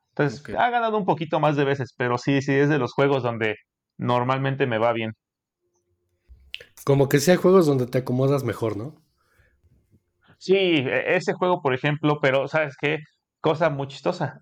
Entonces, 0.10 0.44
ha 0.58 0.70
ganado 0.70 0.98
un 0.98 1.06
poquito 1.06 1.40
más 1.40 1.56
de 1.56 1.66
veces, 1.66 1.94
pero 1.98 2.18
sí, 2.18 2.42
sí, 2.42 2.54
es 2.54 2.70
de 2.70 2.80
los 2.80 2.94
juegos 2.94 3.24
donde 3.24 3.56
normalmente 3.98 4.66
me 4.66 4.78
va 4.78 4.94
bien. 4.94 5.12
Como 6.86 7.10
que 7.10 7.20
sea 7.20 7.38
juegos 7.38 7.68
donde 7.68 7.88
te 7.88 8.00
acomodas 8.00 8.44
mejor, 8.44 8.78
¿no? 8.78 8.96
Sí, 10.38 10.56
e, 10.56 11.16
ese 11.16 11.34
juego, 11.34 11.62
por 11.62 11.74
ejemplo, 11.74 12.20
pero 12.22 12.48
¿sabes 12.48 12.76
qué? 12.80 13.00
Cosa 13.42 13.70
muy 13.70 13.88
chistosa. 13.88 14.42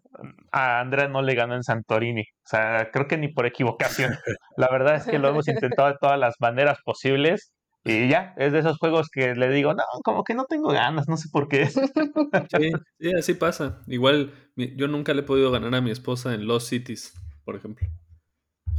A 0.52 0.80
Andrea 0.80 1.08
no 1.08 1.22
le 1.22 1.36
ganó 1.36 1.56
en 1.56 1.64
Santorini. 1.64 2.22
O 2.22 2.48
sea, 2.48 2.90
creo 2.92 3.08
que 3.08 3.18
ni 3.18 3.28
por 3.28 3.46
equivocación. 3.46 4.12
La 4.58 4.70
verdad 4.70 4.96
es 4.96 5.06
que 5.06 5.20
lo 5.20 5.30
hemos 5.30 5.48
intentado 5.48 5.90
de 5.90 5.98
todas 6.00 6.20
las 6.20 6.36
maneras 6.40 6.80
posibles 6.84 7.54
y 7.88 8.10
ya, 8.10 8.34
es 8.36 8.52
de 8.52 8.60
esos 8.60 8.78
juegos 8.80 9.08
que 9.10 9.34
le 9.34 9.50
digo, 9.50 9.74
no, 9.74 9.84
como 10.04 10.26
que 10.26 10.34
no 10.34 10.44
tengo 10.44 10.70
ganas, 10.72 11.08
no 11.08 11.16
sé 11.16 11.30
por 11.32 11.48
qué. 11.48 11.70
Sí, 12.60 12.72
sí, 13.00 13.12
así 13.18 13.34
pasa. 13.34 13.82
Igual, 13.88 14.34
yo 14.56 14.90
nunca 14.90 15.14
le 15.14 15.22
he 15.22 15.24
podido 15.24 15.52
ganar 15.52 15.74
a 15.74 15.82
mi 15.82 15.92
esposa 15.92 16.34
en 16.34 16.48
Lost 16.48 16.68
Cities, 16.68 17.14
por 17.46 17.56
ejemplo. 17.56 17.88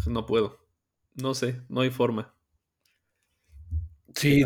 No 0.06 0.26
puedo. 0.26 0.58
No 1.14 1.34
sé, 1.34 1.62
no 1.70 1.80
hay 1.80 1.90
forma. 1.90 2.34
Sí, 4.14 4.44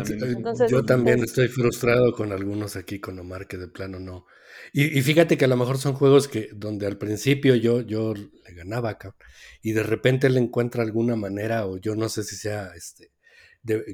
yo 0.69 0.85
también 0.85 1.23
estoy 1.23 1.49
frustrado 1.49 2.13
con 2.13 2.31
algunos 2.31 2.77
aquí 2.77 2.99
con 2.99 3.19
Omar 3.19 3.47
que 3.47 3.57
de 3.57 3.67
plano 3.67 3.99
no. 3.99 4.25
Y, 4.71 5.01
fíjate 5.01 5.37
que 5.37 5.45
a 5.45 5.47
lo 5.47 5.57
mejor 5.57 5.77
son 5.77 5.93
juegos 5.93 6.27
que 6.27 6.49
donde 6.53 6.87
al 6.87 6.97
principio 6.97 7.55
yo, 7.55 7.81
yo 7.81 8.13
le 8.13 8.53
ganaba 8.53 8.89
acá 8.91 9.15
y 9.61 9.73
de 9.73 9.83
repente 9.83 10.29
le 10.29 10.39
encuentra 10.39 10.83
alguna 10.83 11.15
manera 11.15 11.65
o 11.67 11.77
yo 11.77 11.95
no 11.95 12.09
sé 12.09 12.23
si 12.23 12.35
sea 12.35 12.71
este 12.75 13.11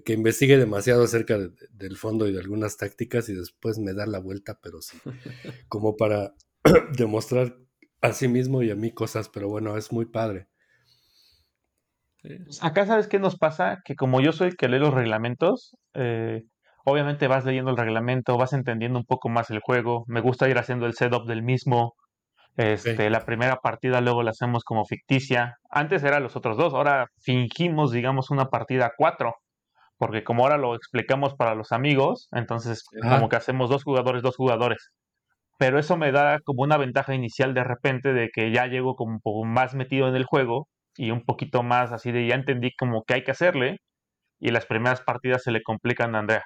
que 0.03 0.13
investigue 0.13 0.57
demasiado 0.57 1.03
acerca 1.03 1.37
del 1.37 1.95
fondo 1.95 2.27
y 2.27 2.33
de 2.33 2.39
algunas 2.39 2.77
tácticas 2.77 3.29
y 3.29 3.35
después 3.35 3.77
me 3.77 3.93
da 3.93 4.07
la 4.07 4.19
vuelta, 4.19 4.59
pero 4.63 4.81
sí, 4.81 4.97
como 5.69 5.95
para 5.95 6.33
demostrar 6.97 7.55
a 8.01 8.13
sí 8.13 8.27
mismo 8.27 8.63
y 8.63 8.71
a 8.71 8.75
mí 8.75 8.91
cosas, 8.91 9.29
pero 9.29 9.47
bueno, 9.47 9.77
es 9.77 9.91
muy 9.91 10.05
padre. 10.05 10.47
Acá 12.61 12.85
sabes 12.85 13.07
qué 13.07 13.19
nos 13.19 13.37
pasa, 13.37 13.81
que 13.85 13.95
como 13.95 14.21
yo 14.21 14.31
soy 14.31 14.49
el 14.49 14.57
que 14.57 14.67
lee 14.67 14.79
los 14.79 14.93
reglamentos, 14.93 15.77
eh, 15.93 16.43
obviamente 16.91 17.27
vas 17.27 17.45
leyendo 17.45 17.71
el 17.71 17.77
reglamento, 17.77 18.37
vas 18.37 18.53
entendiendo 18.53 18.99
un 18.99 19.05
poco 19.05 19.29
más 19.29 19.49
el 19.49 19.59
juego, 19.59 20.03
me 20.07 20.21
gusta 20.21 20.49
ir 20.49 20.57
haciendo 20.57 20.85
el 20.85 20.93
setup 20.93 21.27
del 21.27 21.43
mismo, 21.43 21.95
este, 22.57 23.09
La 23.09 23.25
primera 23.25 23.57
partida 23.57 24.01
luego 24.01 24.21
la 24.21 24.31
hacemos 24.31 24.65
como 24.65 24.83
ficticia. 24.83 25.57
Antes 25.69 26.03
eran 26.03 26.23
los 26.23 26.35
otros 26.35 26.57
dos, 26.57 26.73
ahora 26.73 27.07
fingimos, 27.21 27.91
digamos, 27.91 28.31
una 28.31 28.49
partida 28.49 28.91
cuatro 28.97 29.35
porque 29.99 30.23
como 30.23 30.43
ahora 30.43 30.57
lo 30.57 30.75
explicamos 30.75 31.35
para 31.35 31.55
los 31.55 31.73
amigos, 31.73 32.29
entonces 32.31 32.85
como 33.01 33.27
que 33.27 33.35
hacemos 33.35 33.69
dos 33.69 33.83
jugadores, 33.83 34.23
dos 34.23 34.37
jugadores. 34.37 34.91
Pero 35.57 35.77
eso 35.77 35.97
me 35.97 36.13
da 36.13 36.39
como 36.45 36.63
una 36.63 36.77
ventaja 36.77 37.13
inicial 37.13 37.53
de 37.53 37.65
repente 37.65 38.13
de 38.13 38.29
que 38.33 38.51
ya 38.51 38.65
llego 38.67 38.95
como 38.95 39.11
un 39.11 39.19
poco 39.19 39.45
más 39.45 39.75
metido 39.75 40.07
en 40.07 40.15
el 40.15 40.23
juego 40.23 40.69
y 40.95 41.11
un 41.11 41.25
poquito 41.25 41.63
más 41.63 41.91
así 41.91 42.13
de 42.13 42.25
ya 42.27 42.35
entendí 42.35 42.71
como 42.77 43.03
que 43.03 43.15
hay 43.15 43.23
que 43.25 43.31
hacerle 43.31 43.79
y 44.39 44.51
las 44.51 44.65
primeras 44.65 45.01
partidas 45.01 45.43
se 45.43 45.51
le 45.51 45.61
complican 45.61 46.15
a 46.15 46.19
Andrea. 46.19 46.43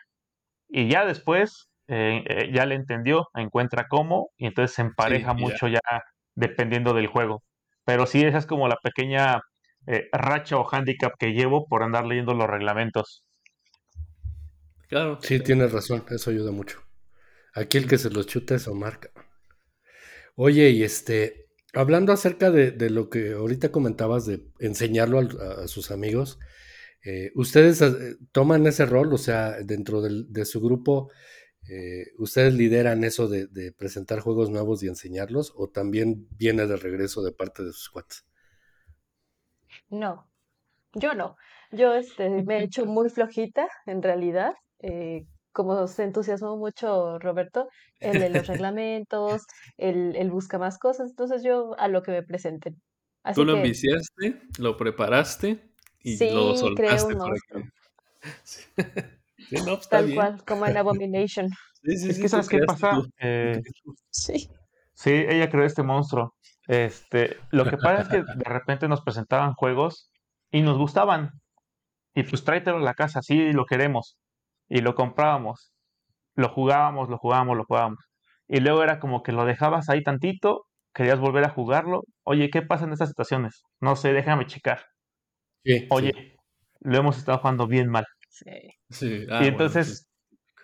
Y 0.75 0.89
ya 0.89 1.05
después 1.05 1.69
eh, 1.87 2.23
eh, 2.27 2.51
ya 2.51 2.65
le 2.65 2.73
entendió, 2.73 3.27
encuentra 3.35 3.87
cómo 3.87 4.31
y 4.37 4.47
entonces 4.47 4.75
se 4.75 4.81
empareja 4.81 5.33
mucho 5.33 5.67
ya. 5.67 5.79
dependiendo 6.33 6.93
del 6.93 7.05
juego. 7.05 7.43
Pero 7.85 8.07
sí, 8.07 8.23
esa 8.23 8.39
es 8.39 8.47
como 8.47 8.67
la 8.67 8.77
pequeña 8.81 9.41
eh, 9.85 10.07
racha 10.11 10.57
o 10.57 10.67
handicap 10.67 11.13
que 11.19 11.33
llevo 11.33 11.67
por 11.67 11.83
andar 11.83 12.05
leyendo 12.05 12.33
los 12.33 12.49
reglamentos. 12.49 13.23
Sí, 15.21 15.39
tienes 15.39 15.71
razón, 15.71 16.05
eso 16.09 16.31
ayuda 16.31 16.51
mucho. 16.51 16.81
Aquí 17.53 17.77
el 17.77 17.87
que 17.87 17.99
se 17.99 18.09
los 18.09 18.25
chuta 18.25 18.55
es 18.55 18.67
Omar. 18.67 18.99
Oye, 20.35 20.71
y 20.71 20.81
este, 20.81 21.49
hablando 21.73 22.13
acerca 22.13 22.49
de, 22.49 22.89
lo 22.89 23.09
que 23.09 23.33
ahorita 23.33 23.71
comentabas 23.71 24.25
de 24.25 24.47
enseñarlo 24.59 25.19
a, 25.19 25.67
sus 25.67 25.91
amigos, 25.91 26.39
eh, 27.03 27.31
¿ustedes 27.35 27.81
eh, 27.81 28.15
toman 28.31 28.65
ese 28.67 28.85
rol? 28.85 29.13
O 29.13 29.17
sea, 29.17 29.57
dentro 29.63 30.01
de 30.01 30.45
su 30.45 30.61
grupo, 30.61 31.09
eh, 31.69 32.07
¿ustedes 32.17 32.53
lideran 32.53 33.03
eso 33.03 33.27
de, 33.27 33.71
presentar 33.77 34.19
juegos 34.19 34.49
nuevos 34.49 34.83
y 34.83 34.87
enseñarlos? 34.87 35.53
¿O 35.55 35.69
también 35.69 36.27
viene 36.31 36.67
de 36.67 36.75
regreso 36.75 37.23
de 37.23 37.31
parte 37.31 37.63
de 37.63 37.71
sus 37.71 37.89
cuates? 37.89 38.25
No, 39.89 40.29
yo 40.93 41.13
no. 41.13 41.37
Yo 41.71 41.93
este, 41.93 42.29
me 42.29 42.59
he 42.59 42.63
hecho 42.65 42.85
muy 42.85 43.09
flojita, 43.09 43.67
en 43.85 44.01
realidad. 44.01 44.53
Eh, 44.79 45.25
como 45.53 45.87
se 45.87 46.03
entusiasmó 46.03 46.57
mucho 46.57 47.19
Roberto, 47.19 47.69
el 47.99 48.19
de 48.19 48.29
los 48.29 48.47
reglamentos, 48.47 49.43
el, 49.77 50.15
el, 50.15 50.31
busca 50.31 50.57
más 50.57 50.79
cosas, 50.79 51.11
entonces 51.11 51.43
yo 51.43 51.75
a 51.77 51.87
lo 51.87 52.01
que 52.01 52.11
me 52.11 52.23
presenten. 52.23 52.81
Tú 53.35 53.45
lo 53.45 53.55
enviciaste, 53.55 54.41
lo 54.57 54.75
preparaste 54.75 55.72
y 56.03 56.17
lo 56.31 56.55
soltaste. 56.55 57.15
Sí. 58.43 58.63
no, 59.65 59.75
pues, 59.75 59.89
Tal 59.89 60.15
cual, 60.15 60.41
como 60.45 60.65
en 60.65 60.77
Abomination. 60.77 61.49
Sí, 61.83 61.97
sí, 61.97 62.09
es 62.11 62.19
que 62.19 62.29
¿sabes 62.29 62.47
qué 62.47 62.59
pasa? 62.59 63.01
Eh, 63.19 63.59
sí. 64.09 64.49
Sí, 64.93 65.11
ella 65.11 65.49
creó 65.49 65.65
este 65.65 65.83
monstruo. 65.83 66.33
Este, 66.67 67.37
lo 67.51 67.65
que 67.65 67.75
pasa 67.75 68.03
es 68.03 68.07
que 68.07 68.17
de 68.23 68.45
repente 68.45 68.87
nos 68.87 69.01
presentaban 69.01 69.53
juegos 69.55 70.09
y 70.51 70.61
nos 70.61 70.77
gustaban. 70.77 71.31
Y 72.15 72.23
pues 72.23 72.45
tráetelo 72.45 72.77
a 72.77 72.81
la 72.81 72.93
casa, 72.93 73.21
sí, 73.21 73.51
lo 73.51 73.65
queremos 73.65 74.17
y 74.69 74.81
lo 74.81 74.95
comprábamos, 74.95 75.73
lo 76.35 76.49
jugábamos, 76.49 77.09
lo 77.09 77.17
jugábamos, 77.17 77.57
lo 77.57 77.65
jugábamos. 77.65 77.99
Y 78.47 78.59
luego 78.59 78.83
era 78.83 78.99
como 78.99 79.23
que 79.23 79.31
lo 79.31 79.45
dejabas 79.45 79.89
ahí 79.89 80.03
tantito, 80.03 80.65
querías 80.93 81.19
volver 81.19 81.43
a 81.45 81.49
jugarlo. 81.49 82.03
Oye, 82.23 82.49
¿qué 82.49 82.61
pasa 82.61 82.85
en 82.85 82.93
estas 82.93 83.09
situaciones? 83.09 83.63
No 83.79 83.95
sé, 83.95 84.13
déjame 84.13 84.45
checar. 84.45 84.85
Oye, 85.89 86.37
lo 86.81 86.97
hemos 86.97 87.17
estado 87.17 87.39
jugando 87.39 87.67
bien 87.67 87.89
mal. 87.89 88.05
Sí. 88.89 89.25
Ah, 89.29 89.41
y 89.43 89.47
entonces 89.47 90.07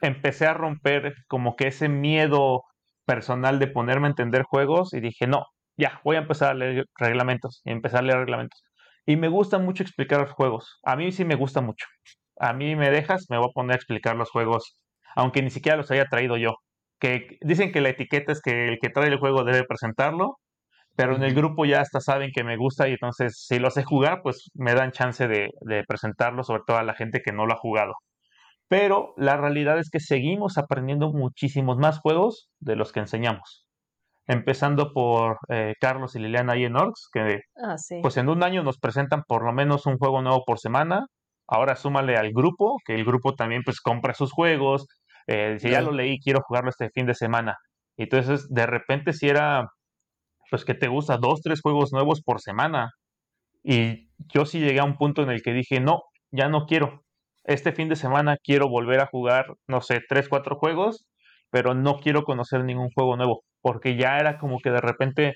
empecé 0.02 0.46
a 0.46 0.54
romper 0.54 1.14
como 1.28 1.56
que 1.56 1.68
ese 1.68 1.90
miedo 1.90 2.64
personal 3.06 3.60
de 3.60 3.68
ponerme 3.68 4.08
a 4.08 4.12
entender 4.12 4.44
juegos 4.44 4.94
y 4.94 5.00
dije, 5.00 5.28
no, 5.28 5.46
ya, 5.78 6.02
voy 6.04 6.16
a 6.16 6.20
empezar 6.20 6.52
a 6.52 6.54
leer 6.54 6.86
reglamentos 6.98 7.62
y 7.64 7.72
empezar 7.72 8.00
a 8.00 8.04
leer 8.04 8.20
reglamentos. 8.20 8.64
Y 9.06 9.16
me 9.16 9.28
gusta 9.28 9.58
mucho 9.58 9.84
explicar 9.84 10.22
los 10.22 10.32
juegos. 10.32 10.80
A 10.84 10.96
mí 10.96 11.12
sí 11.12 11.26
me 11.26 11.36
gusta 11.36 11.62
mucho 11.62 11.88
a 12.40 12.54
mí 12.54 12.76
me 12.76 12.90
dejas, 12.90 13.28
me 13.30 13.38
voy 13.38 13.50
a 13.50 13.54
poner 13.54 13.74
a 13.74 13.76
explicar 13.76 14.16
los 14.16 14.32
juegos, 14.32 14.80
aunque 15.16 15.42
ni 15.42 15.50
siquiera 15.50 15.78
los 15.78 15.92
haya 15.92 16.06
traído 16.06 16.38
yo. 16.38 16.56
Que 17.00 17.38
dicen 17.42 17.72
que 17.72 17.82
la 17.82 17.90
etiqueta 17.90 18.32
es 18.32 18.42
que 18.42 18.67
el 18.67 18.80
que 18.80 18.90
trae 18.90 19.10
el 19.10 19.19
juego 19.19 19.44
debe 19.44 19.63
presentarlo, 19.65 20.38
pero 21.00 21.15
en 21.15 21.23
el 21.23 21.33
grupo 21.33 21.63
ya 21.63 21.79
hasta 21.79 22.02
saben 22.02 22.31
que 22.33 22.43
me 22.43 22.58
gusta 22.58 22.89
y 22.89 22.91
entonces 22.91 23.45
si 23.47 23.58
lo 23.58 23.71
sé 23.71 23.85
jugar, 23.85 24.19
pues 24.21 24.52
me 24.54 24.73
dan 24.73 24.91
chance 24.91 25.29
de, 25.29 25.47
de 25.62 25.85
presentarlo, 25.85 26.43
sobre 26.43 26.63
todo 26.67 26.75
a 26.75 26.83
la 26.83 26.93
gente 26.93 27.21
que 27.21 27.31
no 27.31 27.45
lo 27.45 27.54
ha 27.54 27.56
jugado. 27.56 27.93
Pero 28.67 29.13
la 29.15 29.37
realidad 29.37 29.79
es 29.79 29.89
que 29.89 30.02
seguimos 30.02 30.58
aprendiendo 30.58 31.13
muchísimos 31.13 31.77
más 31.77 32.00
juegos 32.00 32.50
de 32.60 32.75
los 32.75 32.91
que 32.91 33.00
enseñamos. 33.00 33.65
Empezando 34.27 34.91
por 34.91 35.37
eh, 35.47 35.75
Carlos 35.79 36.17
y 36.17 36.19
Liliana 36.19 36.52
ahí 36.54 36.65
en 36.65 36.75
Orcs, 36.75 37.08
que 37.13 37.43
ah, 37.63 37.77
pues 38.02 38.17
en 38.17 38.27
un 38.27 38.43
año 38.43 38.62
nos 38.62 38.77
presentan 38.77 39.23
por 39.25 39.45
lo 39.45 39.54
menos 39.54 39.85
un 39.85 39.97
juego 39.97 40.21
nuevo 40.21 40.43
por 40.45 40.60
semana 40.60 41.06
Ahora 41.47 41.75
súmale 41.75 42.17
al 42.17 42.31
grupo, 42.31 42.77
que 42.85 42.93
el 42.93 43.06
grupo 43.06 43.33
también 43.35 43.63
pues 43.63 43.79
compra 43.81 44.13
sus 44.13 44.31
juegos, 44.33 44.85
Eh, 45.27 45.54
dice, 45.54 45.69
ya 45.69 45.81
lo 45.81 45.91
leí, 45.91 46.19
quiero 46.19 46.41
jugarlo 46.41 46.69
este 46.71 46.89
fin 46.89 47.06
de 47.06 47.13
semana. 47.13 47.56
Y 47.97 48.04
entonces, 48.04 48.47
de 48.50 48.65
repente, 48.65 49.13
si 49.13 49.29
era, 49.29 49.67
pues, 50.50 50.65
que 50.65 50.73
te 50.73 50.87
gusta 50.87 51.17
dos, 51.17 51.41
tres 51.41 51.62
juegos 51.62 51.91
nuevos 51.93 52.21
por 52.21 52.41
semana. 52.41 52.91
Y 53.63 54.10
yo 54.33 54.45
sí 54.45 54.60
llegué 54.60 54.79
a 54.79 54.85
un 54.85 54.97
punto 54.97 55.23
en 55.23 55.29
el 55.29 55.41
que 55.41 55.54
dije, 55.54 55.79
no, 55.79 56.04
ya 56.31 56.50
no 56.50 56.65
quiero. 56.65 57.04
Este 57.43 57.71
fin 57.71 57.89
de 57.89 57.95
semana 57.95 58.37
quiero 58.43 58.69
volver 58.69 59.00
a 59.02 59.08
jugar, 59.08 59.45
no 59.67 59.81
sé, 59.81 60.02
tres, 60.08 60.29
cuatro 60.29 60.56
juegos, 60.58 61.06
pero 61.50 61.73
no 61.73 62.00
quiero 62.00 62.23
conocer 62.23 62.63
ningún 62.63 62.89
juego 62.91 63.17
nuevo, 63.17 63.43
porque 63.62 63.97
ya 63.97 64.19
era 64.19 64.37
como 64.37 64.60
que 64.60 64.71
de 64.71 64.81
repente, 64.81 65.33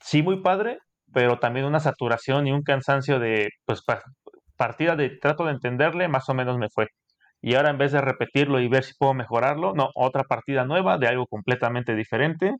sí 0.00 0.22
muy 0.22 0.42
padre, 0.42 0.78
pero 1.12 1.38
también 1.38 1.66
una 1.66 1.80
saturación 1.80 2.46
y 2.46 2.52
un 2.52 2.62
cansancio 2.62 3.18
de, 3.20 3.50
pues, 3.66 3.82
partida 4.56 4.96
de 4.96 5.10
trato 5.18 5.44
de 5.44 5.52
entenderle, 5.52 6.08
más 6.08 6.28
o 6.28 6.34
menos 6.34 6.58
me 6.58 6.68
fue. 6.70 6.86
Y 7.42 7.54
ahora 7.56 7.70
en 7.70 7.78
vez 7.78 7.92
de 7.92 8.00
repetirlo 8.00 8.60
y 8.60 8.68
ver 8.68 8.84
si 8.84 8.94
puedo 8.98 9.14
mejorarlo, 9.14 9.74
no, 9.74 9.90
otra 9.94 10.24
partida 10.24 10.64
nueva 10.64 10.98
de 10.98 11.08
algo 11.08 11.26
completamente 11.26 11.94
diferente 11.94 12.54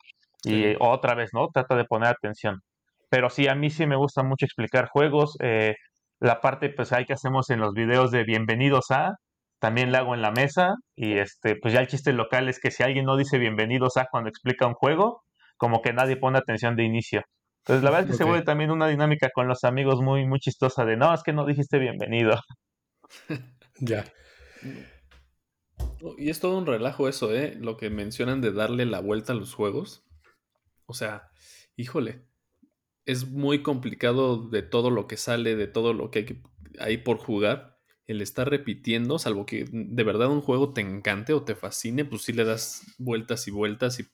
y 0.45 0.77
otra 0.81 1.15
vez, 1.15 1.31
¿no? 1.33 1.49
Trata 1.53 1.77
de 1.77 1.85
poner 1.85 2.09
atención. 2.11 2.61
Pero 3.11 3.31
sí, 3.31 3.49
a 3.49 3.55
mí 3.55 3.71
sí 3.71 3.87
me 3.87 3.97
gusta 3.97 4.23
mucho 4.23 4.45
explicar 4.45 4.89
juegos. 4.89 5.37
Eh, 5.41 5.75
la 6.21 6.41
parte, 6.41 6.71
pues, 6.71 6.93
ahí 6.93 7.05
que 7.05 7.13
hacemos 7.13 7.51
en 7.51 7.61
los 7.61 7.75
videos 7.75 8.11
de 8.11 8.25
bienvenidos 8.25 8.91
a, 8.91 9.15
también 9.61 9.93
la 9.93 9.99
hago 9.99 10.15
en 10.15 10.23
la 10.23 10.31
mesa. 10.31 10.75
Y 10.97 11.19
este, 11.19 11.57
pues 11.57 11.75
ya 11.75 11.81
el 11.81 11.89
chiste 11.89 12.13
local 12.13 12.49
es 12.49 12.61
que 12.61 12.71
si 12.71 12.83
alguien 12.83 13.05
no 13.05 13.17
dice 13.17 13.39
bienvenidos 13.39 13.97
a 13.97 14.07
cuando 14.11 14.29
explica 14.29 14.67
un 14.67 14.75
juego, 14.75 15.23
como 15.57 15.83
que 15.83 15.93
nadie 15.93 16.17
pone 16.17 16.39
atención 16.39 16.77
de 16.77 16.85
inicio. 16.85 17.23
Entonces, 17.63 17.83
la 17.83 17.91
verdad 17.91 18.05
es 18.05 18.11
que 18.11 18.19
se 18.19 18.25
vuelve 18.25 18.45
también 18.45 18.71
una 18.71 18.89
dinámica 18.89 19.31
con 19.33 19.49
los 19.49 19.65
amigos 19.65 20.03
muy, 20.03 20.27
muy 20.27 20.39
chistosa 20.39 20.85
de, 20.85 20.99
no, 20.99 21.15
es 21.15 21.23
que 21.23 21.33
no 21.33 21.47
dijiste 21.47 21.79
bienvenido. 21.79 22.39
ya. 23.79 24.05
Y 26.19 26.29
es 26.29 26.41
todo 26.41 26.59
un 26.59 26.67
relajo 26.67 27.09
eso, 27.09 27.35
¿eh? 27.35 27.57
Lo 27.59 27.79
que 27.79 27.89
mencionan 27.89 28.43
de 28.43 28.53
darle 28.53 28.85
la 28.85 29.01
vuelta 29.01 29.33
a 29.33 29.37
los 29.37 29.55
juegos. 29.55 30.04
O 30.87 30.95
sea, 30.95 31.31
híjole, 31.77 32.25
es 33.07 33.29
muy 33.29 33.63
complicado 33.63 34.49
de 34.49 34.63
todo 34.63 34.91
lo 34.91 35.07
que 35.07 35.17
sale, 35.17 35.57
de 35.57 35.67
todo 35.67 35.93
lo 35.93 36.11
que 36.11 36.43
hay, 36.79 36.99
por 36.99 37.19
jugar. 37.19 37.79
El 38.07 38.21
estar 38.21 38.49
repitiendo, 38.51 39.19
salvo 39.19 39.47
que 39.47 39.65
de 39.71 40.05
verdad 40.05 40.31
un 40.31 40.43
juego 40.43 40.75
te 40.75 40.83
encante 40.83 41.33
o 41.33 41.43
te 41.43 41.55
fascine, 41.55 42.05
pues 42.05 42.23
sí 42.23 42.35
le 42.35 42.45
das 42.45 42.83
vueltas 42.99 43.49
y 43.49 43.51
vueltas 43.51 43.99
y, 43.99 44.05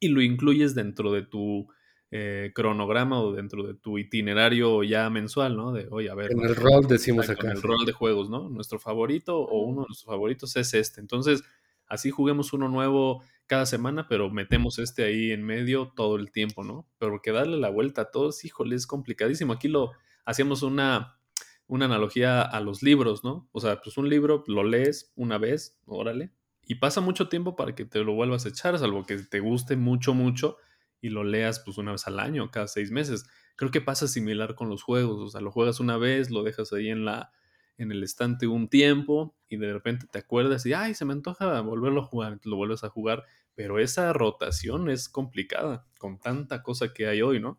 y 0.00 0.08
lo 0.08 0.20
incluyes 0.20 0.74
dentro 0.74 1.12
de 1.12 1.22
tu 1.22 1.68
eh, 2.10 2.52
cronograma 2.54 3.20
o 3.20 3.32
dentro 3.32 3.64
de 3.64 3.74
tu 3.74 3.98
itinerario 3.98 4.84
ya 4.84 5.10
mensual, 5.10 5.56
¿no? 5.56 5.72
De, 5.72 5.88
oye, 5.90 6.08
a 6.08 6.14
ver. 6.14 6.30
En 6.32 6.40
el 6.40 6.54
rol 6.54 6.86
decimos 6.86 7.28
acá. 7.28 7.50
En 7.50 7.56
el 7.56 7.62
rol 7.62 7.84
de 7.84 7.92
juegos, 7.92 8.30
¿no? 8.30 8.48
Nuestro 8.48 8.78
favorito 8.78 9.38
o 9.38 9.62
uno 9.62 9.82
de 9.82 9.88
nuestros 9.88 10.06
favoritos 10.06 10.56
es 10.56 10.72
este. 10.74 11.00
Entonces, 11.00 11.42
así 11.88 12.10
juguemos 12.10 12.52
uno 12.52 12.68
nuevo 12.68 13.22
cada 13.46 13.66
semana, 13.66 14.08
pero 14.08 14.30
metemos 14.30 14.78
este 14.78 15.04
ahí 15.04 15.30
en 15.32 15.44
medio 15.44 15.92
todo 15.94 16.16
el 16.16 16.32
tiempo, 16.32 16.64
¿no? 16.64 16.88
Pero 16.98 17.20
que 17.22 17.32
darle 17.32 17.58
la 17.58 17.70
vuelta 17.70 18.02
a 18.02 18.10
todos, 18.10 18.44
híjole, 18.44 18.76
es 18.76 18.86
complicadísimo. 18.86 19.52
Aquí 19.52 19.68
lo 19.68 19.92
hacíamos 20.24 20.62
una, 20.62 21.18
una 21.66 21.84
analogía 21.86 22.42
a 22.42 22.60
los 22.60 22.82
libros, 22.82 23.24
¿no? 23.24 23.48
O 23.52 23.60
sea, 23.60 23.80
pues 23.80 23.96
un 23.98 24.08
libro 24.08 24.44
lo 24.46 24.64
lees 24.64 25.12
una 25.16 25.38
vez, 25.38 25.78
órale, 25.86 26.32
y 26.66 26.76
pasa 26.76 27.00
mucho 27.00 27.28
tiempo 27.28 27.54
para 27.54 27.74
que 27.74 27.84
te 27.84 28.02
lo 28.02 28.14
vuelvas 28.14 28.44
a 28.44 28.48
echar, 28.48 28.76
salvo 28.78 29.04
que 29.04 29.18
te 29.18 29.40
guste 29.40 29.76
mucho, 29.76 30.14
mucho 30.14 30.56
y 31.00 31.10
lo 31.10 31.22
leas 31.22 31.60
pues 31.60 31.78
una 31.78 31.92
vez 31.92 32.06
al 32.08 32.18
año, 32.18 32.50
cada 32.50 32.66
seis 32.66 32.90
meses. 32.90 33.26
Creo 33.54 33.70
que 33.70 33.80
pasa 33.80 34.08
similar 34.08 34.56
con 34.56 34.68
los 34.68 34.82
juegos, 34.82 35.20
o 35.20 35.28
sea, 35.28 35.40
lo 35.40 35.52
juegas 35.52 35.78
una 35.78 35.96
vez, 35.96 36.30
lo 36.30 36.42
dejas 36.42 36.72
ahí 36.72 36.88
en 36.88 37.04
la 37.04 37.30
en 37.78 37.92
el 37.92 38.02
estante 38.02 38.46
un 38.46 38.68
tiempo 38.68 39.34
y 39.48 39.56
de 39.56 39.72
repente 39.72 40.06
te 40.10 40.18
acuerdas 40.18 40.64
y 40.66 40.72
ay, 40.72 40.94
se 40.94 41.04
me 41.04 41.12
antoja 41.12 41.60
volverlo 41.60 42.00
a 42.00 42.04
jugar, 42.04 42.38
lo 42.44 42.56
vuelves 42.56 42.84
a 42.84 42.88
jugar, 42.88 43.24
pero 43.54 43.78
esa 43.78 44.12
rotación 44.12 44.90
es 44.90 45.08
complicada 45.08 45.86
con 45.98 46.18
tanta 46.18 46.62
cosa 46.62 46.92
que 46.92 47.06
hay 47.06 47.22
hoy, 47.22 47.40
¿no? 47.40 47.58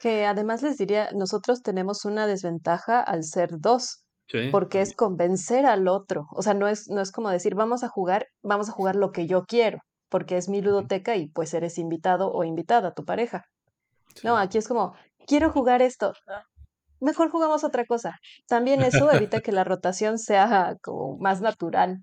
Que 0.00 0.26
además 0.26 0.62
les 0.62 0.78
diría, 0.78 1.10
nosotros 1.12 1.62
tenemos 1.62 2.04
una 2.04 2.26
desventaja 2.26 3.00
al 3.00 3.22
ser 3.22 3.50
dos, 3.60 4.04
porque 4.50 4.80
es 4.80 4.96
convencer 4.96 5.66
al 5.66 5.88
otro, 5.88 6.26
o 6.34 6.42
sea, 6.42 6.54
no 6.54 6.66
es, 6.66 6.88
no 6.88 7.02
es 7.02 7.12
como 7.12 7.28
decir, 7.28 7.54
vamos 7.54 7.84
a 7.84 7.88
jugar, 7.88 8.28
vamos 8.42 8.68
a 8.68 8.72
jugar 8.72 8.96
lo 8.96 9.12
que 9.12 9.26
yo 9.26 9.44
quiero, 9.44 9.78
porque 10.08 10.38
es 10.38 10.48
mi 10.48 10.62
ludoteca 10.62 11.16
y 11.16 11.28
pues 11.28 11.52
eres 11.52 11.76
invitado 11.76 12.32
o 12.32 12.42
invitada, 12.42 12.94
tu 12.94 13.04
pareja. 13.04 13.44
No, 14.24 14.36
aquí 14.36 14.58
es 14.58 14.68
como, 14.68 14.94
quiero 15.26 15.50
jugar 15.50 15.82
esto. 15.82 16.12
Mejor 17.02 17.30
jugamos 17.30 17.64
otra 17.64 17.84
cosa. 17.84 18.20
También 18.46 18.82
eso 18.82 19.10
evita 19.12 19.40
que 19.40 19.50
la 19.50 19.64
rotación 19.64 20.18
sea 20.18 20.76
como 20.80 21.18
más 21.18 21.40
natural. 21.40 21.98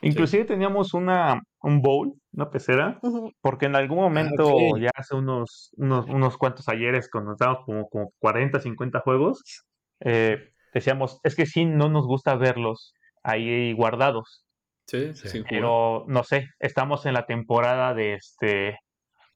Inclusive 0.00 0.44
teníamos 0.44 0.94
una, 0.94 1.42
un 1.60 1.80
bowl, 1.80 2.14
una 2.32 2.50
pecera, 2.50 2.98
porque 3.40 3.66
en 3.66 3.76
algún 3.76 3.98
ah, 3.98 4.02
momento, 4.02 4.76
ya 4.78 4.90
hace 4.96 5.14
unos, 5.14 5.70
unos, 5.76 6.06
unos 6.08 6.36
cuantos 6.38 6.68
ayeres, 6.68 7.08
cuando 7.08 7.32
estábamos 7.32 7.64
como, 7.64 7.88
como 7.88 8.12
40, 8.18 8.58
50 8.58 9.00
juegos, 9.00 9.42
eh, 10.00 10.38
decíamos, 10.74 11.20
es 11.22 11.36
que 11.36 11.46
sí, 11.46 11.66
no 11.66 11.88
nos 11.88 12.06
gusta 12.06 12.34
verlos 12.34 12.94
ahí 13.22 13.74
guardados. 13.74 14.44
Sí, 14.86 15.14
sí. 15.14 15.44
Pero 15.48 16.04
no 16.08 16.24
sé, 16.24 16.48
estamos 16.58 17.06
en 17.06 17.12
la 17.12 17.26
temporada 17.26 17.94
de 17.94 18.14
este 18.14 18.78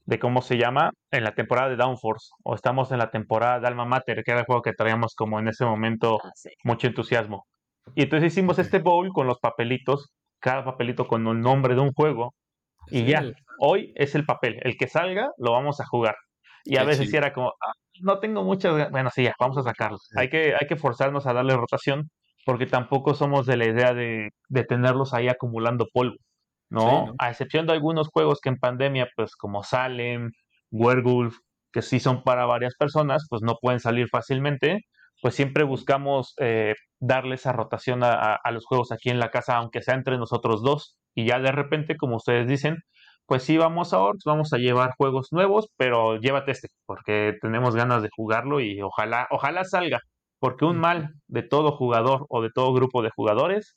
de 0.07 0.19
cómo 0.19 0.41
se 0.41 0.57
llama, 0.57 0.91
en 1.11 1.25
la 1.25 1.35
temporada 1.35 1.69
de 1.69 1.77
Downforce, 1.77 2.31
o 2.45 2.55
estamos 2.55 2.93
en 2.93 2.99
la 2.99 3.11
temporada 3.11 3.61
de 3.61 3.67
Alma 3.67 3.85
Mater, 3.85 4.23
que 4.25 4.31
era 4.31 4.41
el 4.41 4.47
juego 4.47 4.63
que 4.63 4.73
traíamos 4.73 5.15
como 5.15 5.39
en 5.39 5.49
ese 5.49 5.65
momento 5.65 6.19
ah, 6.23 6.31
mucho 6.65 6.87
entusiasmo. 6.87 7.45
Y 7.95 8.03
entonces 8.03 8.33
hicimos 8.33 8.59
este 8.59 8.79
bowl 8.79 9.11
con 9.13 9.27
los 9.27 9.39
papelitos, 9.39 10.13
cada 10.41 10.65
papelito 10.65 11.07
con 11.07 11.27
un 11.27 11.41
nombre 11.41 11.75
de 11.75 11.81
un 11.81 11.93
juego, 11.93 12.35
y 12.89 13.05
ya, 13.05 13.25
hoy 13.59 13.93
es 13.97 14.15
el 14.15 14.25
papel, 14.25 14.61
el 14.63 14.77
que 14.77 14.87
salga 14.87 15.31
lo 15.39 15.53
vamos 15.53 15.81
a 15.81 15.87
jugar. 15.87 16.15
Y 16.65 16.79
a 16.79 16.85
veces 16.85 17.13
era 17.13 17.33
como, 17.33 17.49
ah, 17.49 17.73
no 18.01 18.19
tengo 18.19 18.43
muchas, 18.43 18.91
bueno, 18.91 19.11
sí, 19.11 19.25
ya, 19.25 19.35
vamos 19.39 19.59
a 19.59 19.63
sacarlo. 19.63 19.99
Hay 20.17 20.29
que, 20.29 20.55
hay 20.59 20.67
que 20.69 20.77
forzarnos 20.77 21.27
a 21.27 21.33
darle 21.33 21.57
rotación, 21.57 22.11
porque 22.45 22.67
tampoco 22.67 23.15
somos 23.15 23.47
de 23.47 23.57
la 23.57 23.67
idea 23.67 23.93
de, 23.93 24.31
tenerlos 24.69 25.15
ahí 25.15 25.29
acumulando 25.29 25.87
polvo, 25.93 26.17
¿no? 26.71 27.15
A 27.19 27.31
excepción 27.31 27.67
de 27.67 27.73
algunos 27.73 28.09
juegos 28.09 28.41
que 28.41 28.49
en 28.49 28.59
pandemia, 28.59 29.09
pues 29.17 29.37
como 29.37 29.63
Salem, 29.63 30.31
Werewolf, 30.71 31.37
que 31.73 31.83
sí 31.83 32.01
son 32.01 32.23
para 32.23 32.47
varias 32.47 32.75
personas, 32.77 33.27
pues 33.29 33.43
no 33.43 33.57
pueden 33.61 33.81
salir 33.81 34.09
fácilmente, 34.09 34.81
pues 35.23 35.35
siempre 35.35 35.65
buscamos 35.65 36.35
eh, 36.41 36.75
darle 37.01 37.37
esa 37.37 37.53
rotación 37.53 38.01
a, 38.03 38.41
los 38.51 38.65
juegos 38.67 38.93
aquí 38.93 39.11
en 39.11 39.19
la 39.19 39.31
casa, 39.31 39.57
aunque 39.57 39.83
sea 39.83 39.95
entre 39.95 40.19
nosotros 40.19 40.63
dos. 40.63 40.97
Y 41.15 41.27
ya 41.27 41.39
de 41.39 41.53
repente, 41.53 41.97
como 41.97 42.17
ustedes 42.17 42.47
dicen, 42.47 42.79
pues 43.27 43.43
sí, 43.43 43.57
vamos 43.57 43.93
a 43.93 43.99
Orts, 43.99 44.25
vamos 44.25 44.53
a 44.53 44.59
llevar 44.59 44.93
juegos 44.97 45.29
nuevos, 45.33 45.69
pero 45.77 46.17
llévate 46.19 46.53
este, 46.53 46.69
porque 46.87 47.35
tenemos 47.41 47.75
ganas 47.75 48.03
de 48.03 48.09
jugarlo 48.15 48.61
y 48.61 48.81
ojalá, 48.83 49.27
ojalá 49.31 49.65
salga. 49.65 50.01
Porque 50.39 50.65
un 50.67 50.79
mal 50.79 51.15
de 51.29 51.43
todo 51.43 51.73
jugador 51.73 52.27
o 52.29 52.43
de 52.43 52.51
todo 52.51 52.73
grupo 52.75 53.03
de 53.03 53.11
jugadores 53.11 53.77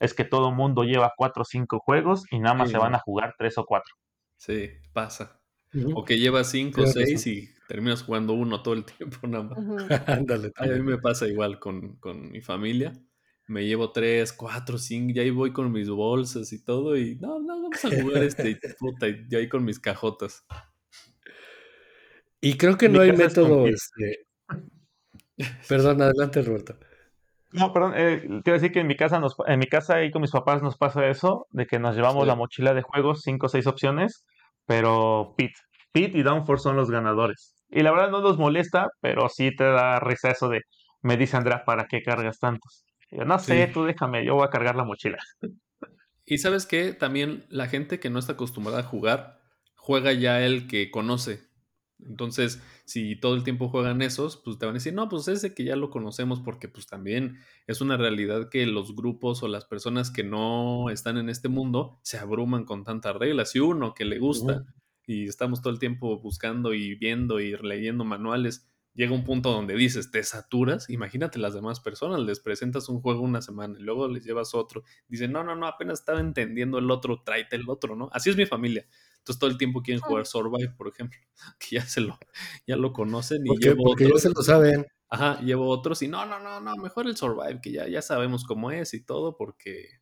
es 0.00 0.14
que 0.14 0.24
todo 0.24 0.50
mundo 0.50 0.82
lleva 0.82 1.12
cuatro 1.16 1.42
o 1.42 1.44
cinco 1.44 1.78
juegos 1.78 2.24
y 2.30 2.40
nada 2.40 2.54
más 2.54 2.70
se 2.70 2.78
van 2.78 2.94
a 2.94 2.98
jugar 2.98 3.34
tres 3.38 3.58
o 3.58 3.64
cuatro. 3.64 3.94
Sí, 4.36 4.70
pasa. 4.92 5.40
O 5.94 6.04
que 6.04 6.18
lleva 6.18 6.42
cinco 6.42 6.82
o 6.82 6.86
seis 6.86 7.24
y 7.26 7.54
terminas 7.68 8.02
jugando 8.02 8.32
uno 8.32 8.62
todo 8.62 8.74
el 8.74 8.84
tiempo 8.98 9.26
nada 9.28 9.44
más. 9.44 9.58
a 10.56 10.66
mí 10.66 10.80
me 10.80 10.98
pasa 10.98 11.28
igual 11.28 11.60
con, 11.60 11.98
mi 12.32 12.40
familia. 12.40 12.92
Me 13.46 13.66
llevo 13.66 13.92
tres, 13.92 14.32
cuatro, 14.32 14.78
cinco, 14.78 15.12
y 15.16 15.20
ahí 15.20 15.30
voy 15.30 15.52
con 15.52 15.70
mis 15.70 15.88
bolsas 15.88 16.52
y 16.52 16.64
todo, 16.64 16.96
y 16.96 17.16
no, 17.16 17.40
no, 17.40 17.62
vamos 17.62 17.84
a 17.84 17.88
jugar 18.00 18.22
este, 18.22 18.50
y 18.50 18.54
puta, 18.78 19.08
y 19.08 19.34
ahí 19.34 19.48
con 19.48 19.64
mis 19.64 19.80
cajotas. 19.80 20.44
Y 22.40 22.56
creo 22.56 22.78
que 22.78 22.88
no 22.88 23.00
hay 23.00 23.12
método, 23.12 23.66
este, 23.66 24.28
Perdón, 25.68 26.02
adelante, 26.02 26.42
Roberto. 26.42 26.78
No, 27.52 27.72
perdón, 27.72 27.94
eh, 27.96 28.20
quiero 28.44 28.58
decir 28.58 28.72
que 28.72 28.80
en 28.80 28.86
mi 28.86 28.96
casa 28.96 29.18
nos, 29.18 29.34
en 29.46 29.58
mi 29.58 29.66
casa 29.66 30.04
y 30.04 30.10
con 30.10 30.22
mis 30.22 30.30
papás 30.30 30.62
nos 30.62 30.76
pasa 30.76 31.08
eso, 31.08 31.46
de 31.50 31.66
que 31.66 31.78
nos 31.78 31.96
llevamos 31.96 32.26
la 32.26 32.36
mochila 32.36 32.74
de 32.74 32.82
juegos, 32.82 33.22
cinco 33.22 33.46
o 33.46 33.48
seis 33.48 33.66
opciones, 33.66 34.24
pero 34.66 35.34
Pete, 35.36 35.58
Pete 35.92 36.18
y 36.18 36.22
Downforce 36.22 36.62
son 36.62 36.76
los 36.76 36.90
ganadores. 36.90 37.56
Y 37.68 37.82
la 37.82 37.90
verdad 37.90 38.10
no 38.10 38.20
nos 38.20 38.38
molesta, 38.38 38.88
pero 39.00 39.28
sí 39.28 39.54
te 39.54 39.64
da 39.64 39.98
risa 39.98 40.30
eso 40.30 40.48
de, 40.48 40.62
me 41.02 41.16
dice 41.16 41.36
Andrea, 41.36 41.64
¿para 41.64 41.86
qué 41.86 42.02
cargas 42.02 42.38
tantos? 42.38 42.84
yo, 43.10 43.24
no 43.24 43.38
sé, 43.38 43.66
tú 43.72 43.84
déjame, 43.84 44.24
yo 44.24 44.36
voy 44.36 44.44
a 44.44 44.50
cargar 44.50 44.76
la 44.76 44.84
mochila. 44.84 45.18
Y 46.24 46.38
sabes 46.38 46.66
que 46.66 46.92
también 46.92 47.44
la 47.48 47.66
gente 47.66 47.98
que 47.98 48.10
no 48.10 48.20
está 48.20 48.34
acostumbrada 48.34 48.80
a 48.80 48.84
jugar, 48.84 49.40
juega 49.74 50.12
ya 50.12 50.40
el 50.44 50.68
que 50.68 50.90
conoce. 50.92 51.49
Entonces, 52.08 52.62
si 52.84 53.16
todo 53.16 53.34
el 53.34 53.44
tiempo 53.44 53.68
juegan 53.68 54.02
esos, 54.02 54.36
pues 54.36 54.58
te 54.58 54.66
van 54.66 54.74
a 54.74 54.78
decir, 54.78 54.94
no, 54.94 55.08
pues 55.08 55.28
ese 55.28 55.54
que 55.54 55.64
ya 55.64 55.76
lo 55.76 55.90
conocemos 55.90 56.40
porque 56.40 56.68
pues 56.68 56.86
también 56.86 57.38
es 57.66 57.80
una 57.80 57.96
realidad 57.96 58.48
que 58.48 58.66
los 58.66 58.94
grupos 58.94 59.42
o 59.42 59.48
las 59.48 59.64
personas 59.64 60.10
que 60.10 60.24
no 60.24 60.90
están 60.90 61.16
en 61.18 61.28
este 61.28 61.48
mundo 61.48 61.98
se 62.02 62.18
abruman 62.18 62.64
con 62.64 62.84
tantas 62.84 63.16
reglas. 63.16 63.54
Y 63.54 63.60
uno 63.60 63.94
que 63.94 64.04
le 64.04 64.18
gusta 64.18 64.64
y 65.06 65.24
estamos 65.24 65.60
todo 65.62 65.72
el 65.72 65.78
tiempo 65.78 66.20
buscando 66.20 66.74
y 66.74 66.94
viendo 66.94 67.40
y 67.40 67.56
leyendo 67.56 68.04
manuales, 68.04 68.70
llega 68.94 69.14
un 69.14 69.24
punto 69.24 69.50
donde 69.52 69.74
dices, 69.74 70.10
te 70.10 70.22
saturas, 70.22 70.90
imagínate 70.90 71.38
las 71.38 71.54
demás 71.54 71.80
personas, 71.80 72.20
les 72.20 72.40
presentas 72.40 72.88
un 72.88 73.00
juego 73.00 73.22
una 73.22 73.40
semana 73.40 73.78
y 73.78 73.82
luego 73.82 74.08
les 74.08 74.24
llevas 74.24 74.54
otro, 74.54 74.84
dicen, 75.08 75.32
no, 75.32 75.44
no, 75.44 75.56
no, 75.56 75.66
apenas 75.66 76.00
estaba 76.00 76.20
entendiendo 76.20 76.78
el 76.78 76.90
otro, 76.90 77.22
tráete 77.24 77.56
el 77.56 77.68
otro, 77.68 77.96
¿no? 77.96 78.08
Así 78.12 78.30
es 78.30 78.36
mi 78.36 78.46
familia. 78.46 78.86
Entonces 79.20 79.38
todo 79.38 79.50
el 79.50 79.58
tiempo 79.58 79.82
quieren 79.82 80.00
jugar 80.00 80.26
Survive, 80.26 80.70
por 80.76 80.88
ejemplo, 80.88 81.18
que 81.58 81.76
ya 81.76 81.86
se 81.86 82.00
lo, 82.00 82.18
ya 82.66 82.76
lo 82.76 82.92
conocen 82.92 83.46
y 83.46 83.56
llevo 83.58 83.84
Porque 83.84 84.08
ya 84.08 84.18
se 84.18 84.30
lo 84.30 84.42
saben. 84.42 84.86
Ajá, 85.08 85.40
llevo 85.40 85.68
otros 85.68 86.02
y 86.02 86.08
no, 86.08 86.24
no, 86.24 86.38
no, 86.40 86.60
no, 86.60 86.76
mejor 86.76 87.06
el 87.06 87.16
Survive, 87.16 87.60
que 87.60 87.72
ya, 87.72 87.88
ya 87.88 88.00
sabemos 88.00 88.44
cómo 88.44 88.70
es 88.70 88.94
y 88.94 89.04
todo, 89.04 89.36
porque 89.36 89.99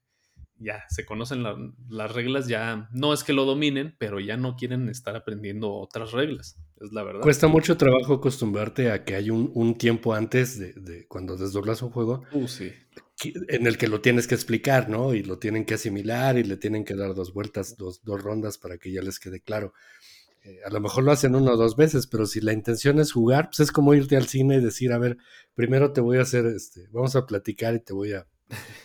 ya 0.61 0.85
se 0.89 1.05
conocen 1.05 1.45
las 1.89 2.13
reglas, 2.13 2.49
ya 2.49 2.89
no 2.93 3.13
es 3.13 3.25
que 3.25 3.33
lo 3.33 3.45
dominen, 3.45 3.95
pero 3.99 4.21
ya 4.21 4.37
no 4.37 4.57
quieren 4.57 4.89
estar 4.89 5.17
aprendiendo 5.17 5.73
otras 5.73 6.13
reglas, 6.13 6.57
es 6.81 6.93
la 6.93 7.03
verdad. 7.03 7.23
Cuesta 7.23 7.49
mucho 7.49 7.77
trabajo 7.77 8.15
acostumbrarte 8.15 8.91
a 8.91 9.05
que 9.05 9.15
hay 9.15 9.31
un, 9.31 9.75
tiempo 9.79 10.15
antes 10.15 10.59
de, 10.59 11.07
cuando 11.07 11.37
desdoblas 11.37 11.83
un 11.83 11.91
juego 11.91 12.23
uh, 12.33 12.49
sí. 12.49 12.73
en 13.49 13.67
el 13.67 13.79
que 13.79 13.89
lo 13.89 14.01
tienes 14.01 14.27
que 14.27 14.35
explicar, 14.35 14.89
¿no? 14.89 15.15
Y 15.15 15.23
lo 15.23 15.39
tienen 15.39 15.65
que 15.65 15.75
asimilar 15.75 16.39
y 16.39 16.45
le 16.45 16.57
tienen 16.57 16.85
que 16.85 16.95
dar 16.95 17.15
dos 17.15 17.33
vueltas, 17.33 17.77
dos, 17.77 18.03
dos 18.03 18.23
rondas 18.23 18.59
para 18.59 18.79
que 18.79 18.93
ya 18.93 19.03
les 19.03 19.21
quede 19.21 19.41
claro. 19.41 19.73
Eh, 20.45 20.61
a 20.65 20.71
lo 20.71 20.81
mejor 20.81 21.05
lo 21.05 21.13
hacen 21.13 21.35
una 21.35 21.53
o 21.53 21.57
dos 21.57 21.77
veces, 21.77 22.07
pero 22.07 22.27
si 22.27 22.41
la 22.41 22.53
intención 22.53 22.99
es 22.99 23.13
jugar, 23.13 23.51
pues 23.51 23.61
es 23.61 23.73
como 23.73 23.95
irte 23.95 24.17
al 24.17 24.27
cine 24.27 24.57
y 24.57 24.61
decir, 24.61 24.93
a 24.93 24.99
ver, 24.99 25.19
primero 25.55 25.93
te 25.93 26.01
voy 26.01 26.19
a 26.19 26.23
hacer, 26.23 26.47
este, 26.47 26.89
vamos 26.91 27.17
a 27.17 27.27
platicar 27.27 27.75
y 27.75 27.81
te 27.81 27.93
voy 27.93 28.13
a 28.13 28.27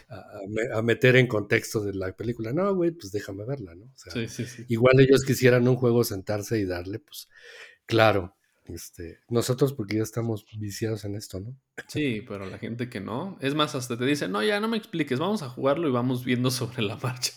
a, 0.09 0.81
meter 0.81 1.15
en 1.15 1.27
contexto 1.27 1.83
de 1.83 1.93
la 1.93 2.15
película. 2.15 2.53
No, 2.53 2.75
güey, 2.75 2.91
pues 2.91 3.11
déjame 3.11 3.45
verla, 3.45 3.75
¿no? 3.75 3.91
sí, 3.95 4.27
sí, 4.27 4.45
sí. 4.45 4.65
Igual 4.67 4.99
ellos 4.99 5.23
quisieran 5.23 5.67
un 5.67 5.75
juego 5.75 6.03
sentarse 6.03 6.59
y 6.59 6.65
darle, 6.65 6.99
pues, 6.99 7.29
claro. 7.85 8.35
Este, 8.65 9.19
nosotros 9.27 9.73
porque 9.73 9.97
ya 9.97 10.03
estamos 10.03 10.45
viciados 10.57 11.03
en 11.03 11.15
esto, 11.15 11.41
¿no? 11.41 11.53
Sí, 11.89 12.23
pero 12.25 12.45
la 12.45 12.57
gente 12.59 12.89
que 12.89 13.01
no, 13.01 13.37
es 13.41 13.55
más, 13.55 13.75
hasta 13.75 13.97
te 13.97 14.05
dice, 14.05 14.29
no, 14.29 14.41
ya 14.41 14.61
no 14.61 14.69
me 14.69 14.77
expliques, 14.77 15.19
vamos 15.19 15.43
a 15.43 15.49
jugarlo 15.49 15.89
y 15.89 15.91
vamos 15.91 16.23
viendo 16.23 16.49
sobre 16.49 16.81
la 16.81 16.95
marcha. 16.95 17.33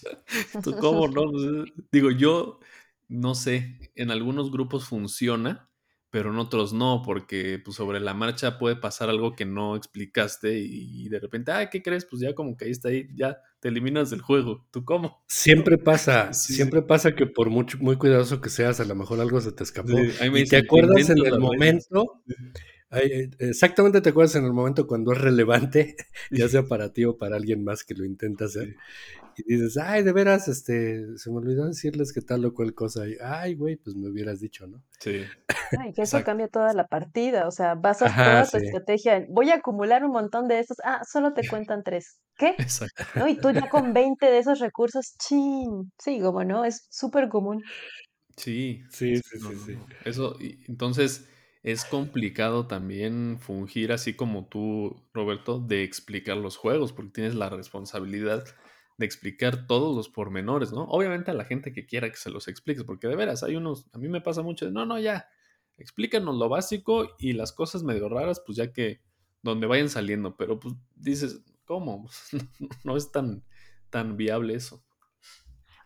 ¿Tú 0.63 0.77
cómo 0.81 1.09
no? 1.09 1.33
Pues, 1.33 1.73
digo, 1.91 2.13
yo 2.13 2.61
no 3.09 3.35
sé, 3.35 3.79
en 3.95 4.11
algunos 4.11 4.51
grupos 4.53 4.87
funciona, 4.87 5.69
pero 6.11 6.31
en 6.31 6.39
otros 6.39 6.73
no, 6.73 7.03
porque 7.05 7.61
pues, 7.63 7.77
sobre 7.77 8.01
la 8.01 8.15
marcha 8.15 8.59
puede 8.59 8.77
pasar 8.77 9.11
algo 9.11 9.35
que 9.35 9.45
no 9.45 9.77
explicaste 9.77 10.59
y, 10.59 11.09
de 11.09 11.19
repente, 11.19 11.53
ay, 11.53 11.69
¿qué 11.71 11.83
crees? 11.83 12.05
Pues 12.05 12.23
ya 12.23 12.35
como 12.35 12.57
que 12.57 12.67
ahí 12.67 12.71
está 12.71 12.89
ahí, 12.89 13.09
ya 13.15 13.39
te 13.61 13.69
eliminas 13.69 14.11
del 14.11 14.23
juego. 14.23 14.67
¿Tú 14.71 14.85
cómo? 14.85 15.25
Siempre 15.27 15.79
pasa, 15.79 16.33
siempre 16.33 16.83
pasa 16.83 17.15
que 17.15 17.27
por 17.27 17.51
mucho, 17.51 17.79
muy 17.79 17.97
cuidadoso 17.97 18.41
que 18.41 18.51
seas, 18.51 18.81
a 18.81 18.85
lo 18.85 18.95
mejor 18.95 19.21
algo 19.21 19.41
se 19.41 19.53
te 19.53 19.65
escapó. 19.65 19.99
y 19.99 20.45
te 20.45 20.57
acuerdas 20.57 21.11
en 21.11 21.25
el 21.25 21.39
momento, 21.39 22.23
exactamente 23.39 24.01
te 24.01 24.11
acuerdas 24.11 24.37
en 24.37 24.45
el 24.45 24.53
momento 24.53 24.87
cuando 24.87 25.13
es 25.13 25.19
relevante, 25.19 25.97
ya 26.31 26.49
sea 26.49 26.65
para 26.65 26.93
ti 26.93 27.05
o 27.05 27.17
para 27.17 27.37
alguien 27.37 27.65
más 27.65 27.85
que 27.85 27.95
lo 27.95 28.05
intenta 28.05 28.47
hacer. 28.47 28.77
Y 29.37 29.55
dices, 29.55 29.77
ay, 29.77 30.03
de 30.03 30.13
veras, 30.13 30.49
este, 30.49 31.19
se 31.19 31.31
me 31.31 31.37
olvidó 31.37 31.67
decirles 31.67 32.13
que 32.13 32.23
tal 32.23 32.45
o 32.45 32.55
cual 32.55 32.75
cosa. 32.75 33.07
Y, 33.07 33.17
ay, 33.23 33.55
güey, 33.55 33.77
pues 33.77 33.97
me 33.97 34.09
hubieras 34.09 34.41
dicho, 34.41 34.67
¿no? 34.67 34.83
Sí. 35.01 35.23
Ay, 35.79 35.93
que 35.93 36.03
eso 36.03 36.23
cambia 36.25 36.49
toda 36.49 36.73
la 36.73 36.87
partida. 36.87 37.47
O 37.47 37.51
sea, 37.51 37.75
basas 37.75 38.15
toda 38.15 38.47
tu 38.47 38.57
estrategia 38.57 39.27
voy 39.29 39.51
a 39.51 39.57
acumular 39.57 40.05
un 40.05 40.13
montón 40.13 40.49
de 40.49 40.61
estos. 40.61 40.79
Ah, 40.85 41.03
solo 41.05 41.35
te 41.35 41.43
cuentan 41.49 41.83
tres. 41.83 42.19
¿Qué? 42.37 42.55
Exacto. 42.59 43.05
¿No? 43.15 43.29
Y 43.29 43.37
tú 43.37 43.51
ya 43.51 43.69
con 43.69 43.93
20 43.93 44.27
de 44.27 44.39
esos 44.39 44.59
recursos, 44.59 45.17
chin. 45.19 45.93
Sí, 45.99 46.21
como 46.21 46.45
no, 46.45 46.65
es 46.65 46.87
súper 46.91 47.29
común. 47.29 47.63
Sí, 48.37 48.83
sí, 48.91 49.17
sí, 49.17 49.39
sí, 49.39 49.57
sí. 49.67 49.79
Eso, 50.05 50.37
entonces, 50.69 51.27
es 51.63 51.85
complicado 51.85 52.67
también 52.67 53.39
fungir 53.41 53.91
así 53.91 54.15
como 54.15 54.47
tú, 54.47 55.03
Roberto, 55.13 55.59
de 55.59 55.83
explicar 55.83 56.37
los 56.37 56.57
juegos, 56.57 56.93
porque 56.93 57.11
tienes 57.11 57.35
la 57.35 57.49
responsabilidad 57.49 58.45
de 58.99 59.07
explicar 59.07 59.67
todos 59.67 59.95
los 59.95 60.09
pormenores, 60.09 60.73
¿no? 60.73 60.85
Obviamente 60.85 61.31
a 61.31 61.35
la 61.35 61.45
gente 61.45 61.73
que 61.73 61.87
quiera 61.87 62.09
que 62.09 62.17
se 62.17 62.31
los 62.31 62.49
expliques, 62.49 62.85
porque 62.85 63.09
de 63.09 63.17
veras 63.17 63.43
hay 63.43 63.57
unos, 63.57 63.89
a 63.93 63.99
mí 63.99 64.09
me 64.09 64.21
pasa 64.21 64.43
mucho, 64.43 64.65
de, 64.65 64.73
no, 64.73 64.87
no, 64.87 64.99
ya, 64.99 65.29
explícanos 65.77 66.37
lo 66.37 66.49
básico 66.49 67.15
y 67.19 67.35
las 67.35 67.53
cosas 67.53 67.83
medio 67.83 68.09
raras, 68.09 68.43
pues 68.45 68.57
ya 68.57 68.73
que 68.73 69.01
donde 69.43 69.67
vayan 69.67 69.89
saliendo, 69.89 70.37
pero 70.37 70.59
pues 70.59 70.75
dices, 70.95 71.43
¿cómo? 71.65 72.09
no 72.85 72.97
es 72.97 73.13
tan, 73.13 73.45
tan 73.91 74.17
viable 74.17 74.55
eso. 74.55 74.83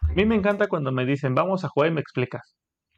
A 0.02 0.12
mí 0.12 0.24
me 0.24 0.34
encanta 0.34 0.68
cuando 0.68 0.92
me 0.92 1.04
dicen, 1.04 1.34
vamos 1.34 1.64
a 1.64 1.68
jugar 1.68 1.90
y 1.90 1.94
me 1.94 2.00
explicas. 2.00 2.56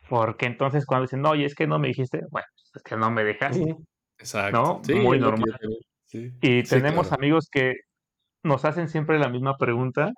Porque 0.09 0.47
entonces 0.47 0.87
cuando 0.87 1.05
dicen, 1.05 1.23
no, 1.23 1.31
oye, 1.31 1.45
es 1.45 1.55
que 1.55 1.67
no 1.67 1.79
me 1.79 1.89
dijiste, 1.89 2.21
bueno, 2.31 2.47
es 2.75 2.83
que 2.83 2.97
no 2.97 3.11
me 3.11 3.25
dejaste. 3.25 3.77
Exacto. 4.19 4.83
¿No? 4.87 4.97
Muy 5.03 5.19
normal. 5.19 5.59
Y 6.13 6.63
tenemos 6.65 7.13
amigos 7.13 7.49
que 7.51 7.75
nos 8.43 8.65
hacen 8.65 8.89
siempre 8.89 9.19
la 9.19 9.29
misma 9.29 9.57
pregunta 9.57 10.13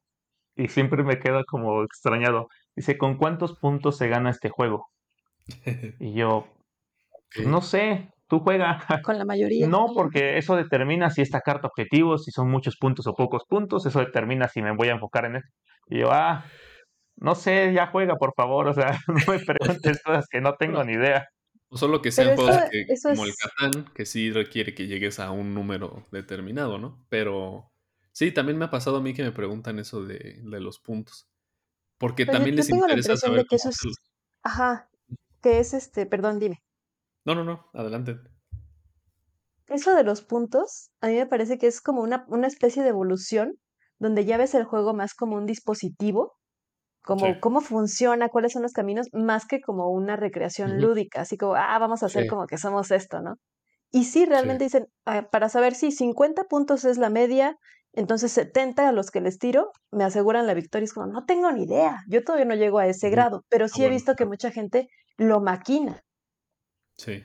y 0.57 0.68
siempre 0.68 1.03
me 1.03 1.18
queda 1.18 1.45
como 1.45 1.83
extrañado. 1.83 2.49
Dice, 2.77 2.99
¿con 2.99 3.16
cuántos 3.16 3.59
puntos 3.59 3.97
se 3.97 4.09
gana 4.09 4.31
este 4.31 4.49
juego? 4.49 4.89
Y 6.01 6.14
yo, 6.14 6.47
pues, 7.35 7.47
no 7.47 7.61
sé, 7.61 8.11
tú 8.29 8.41
juega. 8.41 8.85
Con 9.05 9.18
la 9.18 9.25
mayoría. 9.25 9.66
No, 9.68 9.89
porque 9.95 10.39
eso 10.39 10.57
determina 10.57 11.11
si 11.11 11.22
esta 11.22 11.41
carta 11.41 11.68
objetivo, 11.68 12.18
si 12.18 12.31
son 12.31 12.51
muchos 12.51 12.77
puntos 12.77 13.07
o 13.07 13.14
pocos 13.14 13.45
puntos, 13.49 13.87
eso 13.87 14.01
determina 14.01 14.49
si 14.49 14.62
me 14.62 14.75
voy 14.75 14.89
a 14.89 14.93
enfocar 14.93 15.27
en 15.27 15.37
esto. 15.37 15.51
Y 15.89 16.01
yo, 16.01 16.12
ah, 16.12 16.45
no 17.16 17.35
sé, 17.35 17.72
ya 17.75 17.89
juega, 17.89 18.16
por 18.16 18.33
favor, 18.35 18.68
o 18.68 18.75
sea, 18.75 18.99
no 19.09 19.33
me 19.33 19.39
preguntes 19.39 20.03
cosas 20.03 20.27
que 20.31 20.41
no 20.41 20.55
tengo 20.55 20.83
ni 20.85 20.95
idea. 20.95 21.27
O 21.68 21.77
solo 21.77 22.01
que 22.03 22.12
sean 22.12 22.37
juegos 22.37 22.57
que, 22.70 22.87
como 23.03 23.25
el 23.25 23.33
Catán, 23.35 23.93
que 23.95 24.07
sí 24.07 24.31
requiere 24.31 24.75
que 24.75 24.87
llegues 24.87 25.18
a 25.18 25.33
un 25.33 25.55
número 25.55 26.05
determinado, 26.12 26.79
¿no? 26.79 27.05
Pero 27.09 27.72
Sí, 28.15 28.31
también 28.31 28.57
me 28.57 28.67
ha 28.67 28.71
pasado 28.71 28.99
a 28.99 29.01
mí 29.01 29.12
que 29.12 29.25
me 29.25 29.33
preguntan 29.33 29.81
eso 29.81 30.05
de, 30.05 30.41
los 30.45 30.79
puntos. 30.79 31.29
Porque 31.99 32.25
también 32.25 32.55
les 32.55 32.71
interesa 32.71 33.17
saber 33.17 33.45
que 33.47 33.57
eso 33.57 33.71
es, 33.71 33.79
Ajá, 34.45 34.89
que 35.43 35.59
es 35.59 35.75
este, 35.75 36.07
perdón, 36.07 36.39
dime. 36.39 36.62
No, 37.25 37.35
no, 37.35 37.43
no, 37.43 37.67
adelante. 37.75 38.21
Eso 39.67 39.97
de 39.97 40.05
los 40.05 40.23
puntos, 40.23 40.91
a 41.01 41.09
mí 41.09 41.15
me 41.15 41.27
parece 41.27 41.59
que 41.59 41.67
es 41.67 41.81
como 41.81 42.03
una, 42.03 42.25
una 42.29 42.47
especie 42.47 42.85
de 42.85 42.91
evolución, 42.91 43.55
donde 43.99 44.25
ya 44.25 44.37
ves 44.37 44.55
el 44.55 44.65
juego 44.65 44.95
más 44.95 45.15
como 45.15 45.35
un 45.35 45.47
dispositivo, 45.47 46.37
como 47.03 47.41
cómo 47.41 47.61
funciona, 47.61 48.29
cuáles 48.29 48.53
son 48.53 48.62
los 48.62 48.73
caminos, 48.73 49.09
más 49.12 49.45
que 49.45 49.61
como 49.61 49.91
una 49.91 50.15
recreación 50.15 50.81
lúdica, 50.81 51.23
así 51.23 51.37
como, 51.37 51.57
ah, 51.57 51.79
vamos 51.81 52.05
a 52.05 52.07
hacer 52.07 52.29
como 52.29 52.47
que 52.47 52.59
somos 52.59 52.93
esto, 52.93 53.21
¿no? 53.21 53.39
Y 53.91 54.05
sí, 54.05 54.25
realmente 54.25 54.65
dicen, 54.65 54.87
ah, 55.05 55.29
para 55.33 55.49
saber 55.49 55.75
si 55.75 55.91
50 55.91 56.45
puntos 56.45 56.85
es 56.85 56.97
la 56.97 57.11
media 57.11 57.57
entonces 57.95 58.32
70 58.32 58.88
a 58.88 58.92
los 58.92 59.11
que 59.11 59.20
les 59.20 59.38
tiro 59.38 59.72
me 59.90 60.05
aseguran 60.05 60.47
la 60.47 60.55
victoria. 60.55 60.84
Es 60.84 60.92
como, 60.92 61.07
no 61.07 61.24
tengo 61.24 61.51
ni 61.53 61.64
idea, 61.64 62.05
yo 62.09 62.22
todavía 62.22 62.47
no 62.47 62.55
llego 62.55 62.78
a 62.78 62.86
ese 62.86 63.11
grado, 63.11 63.45
pero 63.49 63.66
ah, 63.66 63.68
sí 63.68 63.84
he 63.84 63.88
visto 63.88 64.14
que 64.14 64.26
mucha 64.26 64.51
gente 64.51 64.88
lo 65.16 65.40
maquina. 65.40 66.03
Sí. 66.97 67.24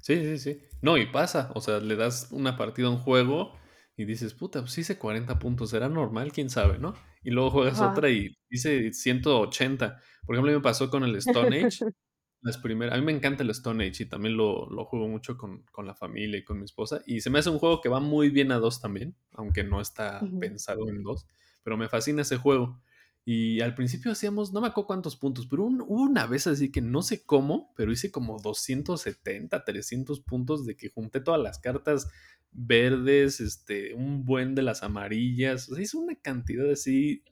Sí, 0.00 0.16
sí, 0.16 0.38
sí. 0.38 0.62
No, 0.82 0.96
y 0.98 1.06
pasa, 1.06 1.50
o 1.54 1.60
sea, 1.60 1.78
le 1.78 1.96
das 1.96 2.28
una 2.30 2.56
partida 2.56 2.86
a 2.86 2.90
un 2.90 2.98
juego 2.98 3.52
y 3.96 4.04
dices, 4.04 4.34
puta, 4.34 4.60
pues 4.60 4.76
hice 4.78 4.98
40 4.98 5.38
puntos, 5.38 5.72
¿era 5.72 5.88
normal? 5.88 6.30
¿Quién 6.32 6.50
sabe, 6.50 6.78
no? 6.78 6.94
Y 7.22 7.30
luego 7.30 7.50
juegas 7.50 7.80
otra 7.80 8.10
y 8.10 8.36
dice 8.48 8.92
180. 8.92 10.00
Por 10.24 10.36
ejemplo, 10.36 10.52
me 10.52 10.60
pasó 10.60 10.90
con 10.90 11.02
el 11.02 11.16
Stone 11.16 11.64
Age. 11.64 11.86
Las 12.46 12.58
primeras, 12.58 12.94
a 12.94 12.98
mí 12.98 13.04
me 13.04 13.10
encanta 13.10 13.42
el 13.42 13.50
Stone 13.50 13.84
Age 13.84 14.04
y 14.04 14.06
también 14.06 14.36
lo, 14.36 14.68
juego 14.84 15.08
mucho 15.08 15.36
con, 15.36 15.64
la 15.84 15.96
familia 15.96 16.38
y 16.38 16.44
con 16.44 16.58
mi 16.60 16.64
esposa. 16.64 17.02
Y 17.04 17.20
se 17.20 17.28
me 17.28 17.40
hace 17.40 17.50
un 17.50 17.58
juego 17.58 17.80
que 17.80 17.88
va 17.88 17.98
muy 17.98 18.30
bien 18.30 18.52
a 18.52 18.60
dos 18.60 18.80
también, 18.80 19.16
aunque 19.32 19.64
no 19.64 19.80
está 19.80 20.20
pensado 20.38 20.88
en 20.88 21.02
dos. 21.02 21.26
Pero 21.64 21.76
me 21.76 21.88
fascina 21.88 22.22
ese 22.22 22.36
juego. 22.36 22.80
Y 23.24 23.62
al 23.62 23.74
principio 23.74 24.12
hacíamos, 24.12 24.52
no 24.52 24.60
me 24.60 24.68
acuerdo 24.68 24.86
cuántos 24.86 25.16
puntos, 25.16 25.48
pero 25.48 25.64
hubo 25.64 26.02
una 26.02 26.28
vez 26.28 26.46
así 26.46 26.70
que 26.70 26.80
no 26.80 27.02
sé 27.02 27.26
cómo, 27.26 27.72
pero 27.74 27.90
hice 27.90 28.12
como 28.12 28.38
270, 28.38 29.64
300 29.64 30.20
puntos 30.20 30.64
de 30.66 30.76
que 30.76 30.90
junté 30.90 31.18
todas 31.18 31.40
las 31.40 31.58
cartas 31.58 32.08
verdes, 32.52 33.40
este, 33.40 33.92
un 33.94 34.24
buen 34.24 34.54
de 34.54 34.62
las 34.62 34.84
amarillas. 34.84 35.68
O 35.68 35.74
sea, 35.74 35.82
hice 35.82 35.96
una 35.96 36.14
cantidad 36.14 36.70
así 36.70 37.24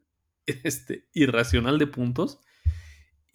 este, 0.64 1.06
irracional 1.12 1.78
de 1.78 1.86
puntos 1.86 2.40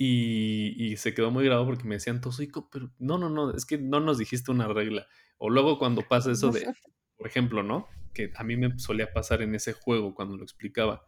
y, 0.01 0.95
se 0.95 1.13
quedó 1.13 1.29
muy 1.29 1.43
grabado 1.43 1.65
porque 1.65 1.83
me 1.83 1.95
decían, 1.95 2.21
Tosico, 2.21 2.69
pero 2.71 2.89
no, 2.99 3.17
no, 3.17 3.29
no, 3.29 3.51
es 3.53 3.65
que 3.65 3.77
no 3.77 3.99
nos 3.99 4.17
dijiste 4.17 4.49
una 4.49 4.69
regla. 4.69 5.05
O 5.37 5.49
luego 5.49 5.77
cuando 5.77 6.07
pasa 6.07 6.31
eso 6.31 6.51
de, 6.51 6.73
por 7.17 7.27
ejemplo, 7.27 7.63
¿no? 7.63 7.85
Que 8.13 8.31
a 8.35 8.43
mí 8.45 8.55
me 8.55 8.79
solía 8.79 9.11
pasar 9.11 9.41
en 9.41 9.55
ese 9.55 9.73
juego 9.73 10.15
cuando 10.15 10.37
lo 10.37 10.43
explicaba. 10.43 11.05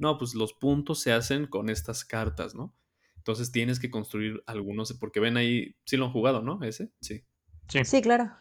No, 0.00 0.18
pues 0.18 0.34
los 0.34 0.54
puntos 0.54 1.00
se 1.00 1.12
hacen 1.12 1.46
con 1.46 1.70
estas 1.70 2.04
cartas, 2.04 2.56
¿no? 2.56 2.74
Entonces 3.16 3.52
tienes 3.52 3.78
que 3.78 3.90
construir 3.90 4.42
algunos, 4.46 4.92
porque 4.94 5.20
ven 5.20 5.36
ahí, 5.36 5.76
sí 5.84 5.96
lo 5.96 6.06
han 6.06 6.12
jugado, 6.12 6.42
¿no? 6.42 6.64
Ese, 6.64 6.90
sí. 7.00 7.22
Sí, 7.68 7.84
sí 7.84 8.02
claro. 8.02 8.32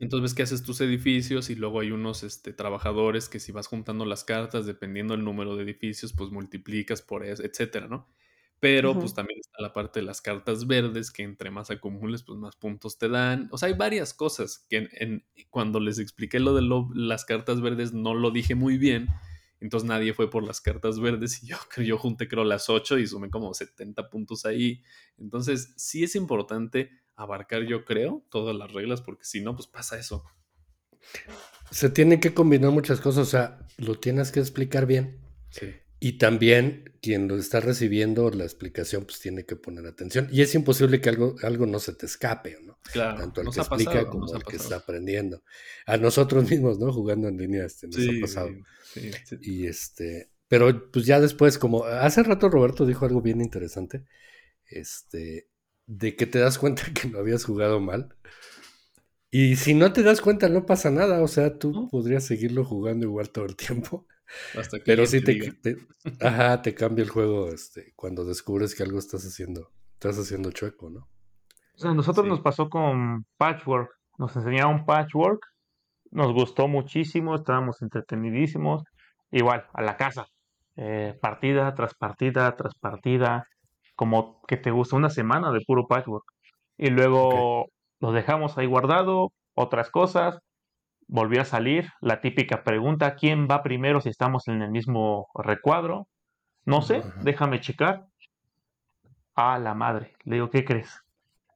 Entonces 0.00 0.22
ves 0.22 0.34
que 0.34 0.42
haces 0.42 0.64
tus 0.64 0.80
edificios 0.80 1.48
y 1.48 1.54
luego 1.54 1.78
hay 1.78 1.92
unos 1.92 2.24
este, 2.24 2.52
trabajadores 2.52 3.28
que 3.28 3.38
si 3.38 3.52
vas 3.52 3.68
juntando 3.68 4.04
las 4.04 4.24
cartas, 4.24 4.66
dependiendo 4.66 5.14
del 5.14 5.24
número 5.24 5.54
de 5.54 5.62
edificios, 5.62 6.12
pues 6.12 6.30
multiplicas 6.30 7.02
por 7.02 7.24
eso, 7.24 7.44
etcétera, 7.44 7.86
¿no? 7.86 8.08
Pero 8.64 8.98
pues 8.98 9.12
también 9.12 9.38
a 9.58 9.60
la 9.60 9.74
parte 9.74 10.00
de 10.00 10.06
las 10.06 10.22
cartas 10.22 10.66
verdes, 10.66 11.10
que 11.10 11.22
entre 11.22 11.50
más 11.50 11.70
acumules, 11.70 12.22
pues 12.22 12.38
más 12.38 12.56
puntos 12.56 12.96
te 12.96 13.10
dan. 13.10 13.46
O 13.52 13.58
sea, 13.58 13.66
hay 13.66 13.74
varias 13.74 14.14
cosas 14.14 14.64
que 14.70 14.88
en, 14.92 15.22
cuando 15.50 15.80
les 15.80 15.98
expliqué 15.98 16.40
lo 16.40 16.54
de 16.54 16.62
las 16.94 17.26
cartas 17.26 17.60
verdes 17.60 17.92
no 17.92 18.14
lo 18.14 18.30
dije 18.30 18.54
muy 18.54 18.78
bien. 18.78 19.08
Entonces 19.60 19.86
nadie 19.86 20.14
fue 20.14 20.30
por 20.30 20.44
las 20.44 20.62
cartas 20.62 20.98
verdes 20.98 21.42
y 21.42 21.48
yo, 21.48 21.58
yo 21.84 21.98
junté 21.98 22.26
creo 22.26 22.42
las 22.44 22.70
8 22.70 22.96
y 23.00 23.06
sumé 23.06 23.28
como 23.28 23.52
70 23.52 24.08
puntos 24.08 24.46
ahí. 24.46 24.82
Entonces 25.18 25.74
sí 25.76 26.02
es 26.02 26.16
importante 26.16 26.88
abarcar, 27.16 27.64
yo 27.64 27.84
creo, 27.84 28.24
todas 28.30 28.56
las 28.56 28.72
reglas 28.72 29.02
porque 29.02 29.26
si 29.26 29.42
no, 29.42 29.54
pues 29.54 29.66
pasa 29.66 29.98
eso. 29.98 30.24
Se 31.70 31.90
tienen 31.90 32.18
que 32.18 32.32
combinar 32.32 32.70
muchas 32.70 33.02
cosas, 33.02 33.28
o 33.28 33.30
sea, 33.30 33.58
lo 33.76 33.96
tienes 33.96 34.32
que 34.32 34.40
explicar 34.40 34.86
bien. 34.86 35.20
Sí. 35.50 35.66
Y 36.04 36.18
también 36.18 36.92
quien 37.00 37.28
lo 37.28 37.38
está 37.38 37.60
recibiendo 37.60 38.28
la 38.28 38.44
explicación, 38.44 39.06
pues 39.06 39.20
tiene 39.20 39.46
que 39.46 39.56
poner 39.56 39.86
atención. 39.86 40.28
Y 40.30 40.42
es 40.42 40.54
imposible 40.54 41.00
que 41.00 41.08
algo, 41.08 41.34
algo 41.42 41.64
no 41.64 41.78
se 41.78 41.94
te 41.94 42.04
escape, 42.04 42.58
¿no? 42.62 42.78
Claro, 42.92 43.20
Tanto 43.20 43.40
el 43.40 43.48
que 43.48 43.60
explica 43.60 44.06
como 44.10 44.36
el 44.36 44.44
que 44.44 44.56
está 44.56 44.76
aprendiendo. 44.76 45.42
A 45.86 45.96
nosotros 45.96 46.50
mismos, 46.50 46.78
¿no? 46.78 46.92
Jugando 46.92 47.26
en 47.28 47.38
línea, 47.38 47.64
este, 47.64 47.86
nos 47.86 47.96
ha 47.96 48.20
pasado. 48.20 48.50
Sí, 48.92 49.10
y 49.40 49.66
este, 49.66 50.28
pero 50.46 50.90
pues 50.90 51.06
ya 51.06 51.20
después, 51.20 51.56
como 51.56 51.84
hace 51.84 52.22
rato 52.22 52.50
Roberto 52.50 52.84
dijo 52.84 53.06
algo 53.06 53.22
bien 53.22 53.40
interesante, 53.40 54.04
este, 54.66 55.48
de 55.86 56.16
que 56.16 56.26
te 56.26 56.38
das 56.38 56.58
cuenta 56.58 56.82
que 56.92 57.08
no 57.08 57.18
habías 57.18 57.44
jugado 57.44 57.80
mal. 57.80 58.14
Y 59.30 59.56
si 59.56 59.72
no 59.72 59.94
te 59.94 60.02
das 60.02 60.20
cuenta, 60.20 60.50
no 60.50 60.66
pasa 60.66 60.90
nada. 60.90 61.22
O 61.22 61.28
sea, 61.28 61.58
tú 61.58 61.88
podrías 61.90 62.24
seguirlo 62.24 62.62
jugando 62.62 63.06
igual 63.06 63.30
todo 63.30 63.46
el 63.46 63.56
tiempo. 63.56 64.06
Pero 64.84 65.06
sí 65.06 65.22
te, 65.22 65.76
ajá, 66.20 66.62
te 66.62 66.74
cambia 66.74 67.02
el 67.02 67.10
juego 67.10 67.48
este, 67.48 67.92
cuando 67.96 68.24
descubres 68.24 68.74
que 68.74 68.82
algo 68.82 68.98
estás 68.98 69.24
haciendo, 69.24 69.70
estás 69.94 70.18
haciendo 70.18 70.50
chueco, 70.50 70.90
¿no? 70.90 71.08
O 71.74 71.78
sea, 71.78 71.90
a 71.90 71.94
nosotros 71.94 72.26
nos 72.26 72.40
pasó 72.40 72.68
con 72.68 73.26
Patchwork, 73.36 73.90
nos 74.18 74.34
enseñaron 74.36 74.86
Patchwork, 74.86 75.40
nos 76.10 76.32
gustó 76.32 76.68
muchísimo, 76.68 77.34
estábamos 77.34 77.82
entretenidísimos, 77.82 78.84
igual, 79.30 79.66
a 79.72 79.82
la 79.82 79.96
casa, 79.96 80.26
eh, 80.76 81.18
partida 81.20 81.74
tras 81.74 81.94
partida 81.94 82.54
tras 82.56 82.74
partida, 82.76 83.48
como 83.96 84.40
que 84.46 84.56
te 84.56 84.70
gusta 84.70 84.96
una 84.96 85.10
semana 85.10 85.50
de 85.52 85.60
puro 85.66 85.86
Patchwork. 85.88 86.24
Y 86.76 86.90
luego 86.90 87.66
lo 88.00 88.12
dejamos 88.12 88.58
ahí 88.58 88.66
guardado, 88.66 89.32
otras 89.54 89.90
cosas, 89.90 90.38
volvió 91.08 91.42
a 91.42 91.44
salir 91.44 91.90
la 92.00 92.20
típica 92.20 92.64
pregunta, 92.64 93.14
¿quién 93.14 93.48
va 93.50 93.62
primero 93.62 94.00
si 94.00 94.08
estamos 94.08 94.48
en 94.48 94.62
el 94.62 94.70
mismo 94.70 95.28
recuadro? 95.34 96.08
No 96.64 96.82
sé, 96.82 97.02
déjame 97.22 97.60
checar. 97.60 98.06
A 99.36 99.58
la 99.58 99.74
madre, 99.74 100.14
le 100.24 100.36
digo, 100.36 100.48
¿qué 100.48 100.64
crees? 100.64 101.02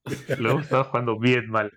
Luego 0.39 0.61
estaba 0.61 0.85
jugando 0.85 1.19
bien 1.19 1.49
mal. 1.49 1.73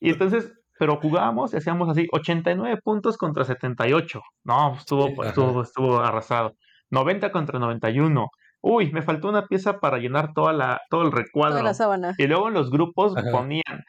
Y 0.00 0.10
entonces, 0.10 0.52
pero 0.78 0.96
jugábamos 0.96 1.52
y 1.52 1.58
hacíamos 1.58 1.88
así, 1.90 2.08
89 2.10 2.80
puntos 2.82 3.16
contra 3.18 3.44
78. 3.44 4.22
No, 4.44 4.74
estuvo, 4.74 5.22
estuvo, 5.24 5.62
estuvo 5.62 6.00
arrasado. 6.00 6.56
90 6.90 7.30
contra 7.32 7.58
91. 7.58 8.30
Uy, 8.62 8.92
me 8.92 9.02
faltó 9.02 9.28
una 9.28 9.46
pieza 9.46 9.78
para 9.80 9.98
llenar 9.98 10.32
toda 10.34 10.52
la, 10.52 10.80
todo 10.88 11.02
el 11.02 11.12
recuadro. 11.12 11.62
la 11.62 11.74
sábana. 11.74 12.14
Y 12.16 12.26
luego 12.26 12.48
en 12.48 12.54
los 12.54 12.70
grupos 12.70 13.14
ponían, 13.30 13.84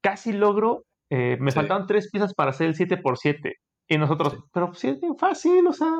casi 0.00 0.32
logro 0.32 0.84
eh, 1.10 1.36
me 1.40 1.52
faltaban 1.52 1.86
tres 1.86 2.08
piezas 2.10 2.34
para 2.34 2.50
hacer 2.50 2.68
el 2.68 2.76
7x7. 2.76 3.54
Y 3.88 3.98
nosotros, 3.98 4.36
pero 4.52 4.72
si 4.74 4.88
es 4.88 5.00
bien 5.00 5.16
fácil, 5.16 5.66
o 5.66 5.72
sea, 5.72 5.92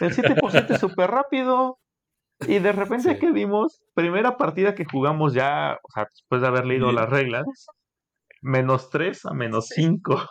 el 0.00 0.14
7x7 0.14 0.70
es 0.70 0.80
súper 0.80 1.10
rápido. 1.10 1.78
Y 2.48 2.58
de 2.58 2.72
repente 2.72 3.18
que 3.18 3.30
vimos, 3.30 3.82
primera 3.94 4.36
partida 4.36 4.74
que 4.74 4.84
jugamos 4.84 5.34
ya, 5.34 5.78
o 5.82 5.90
sea, 5.92 6.06
después 6.10 6.40
de 6.40 6.48
haber 6.48 6.66
leído 6.66 6.90
las 6.90 7.08
reglas, 7.08 7.44
menos 8.40 8.90
3 8.90 9.26
a 9.26 9.34
menos 9.34 9.68
5. 9.68 10.22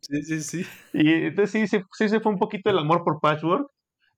Sí, 0.00 0.22
sí, 0.22 0.40
sí. 0.40 0.66
Y 0.92 1.12
entonces 1.26 1.50
sí, 1.50 1.66
sí, 1.66 1.84
sí, 1.92 2.08
se 2.08 2.20
fue 2.20 2.30
un 2.30 2.38
poquito 2.38 2.70
el 2.70 2.78
amor 2.78 3.02
por 3.02 3.18
Patchwork. 3.20 3.68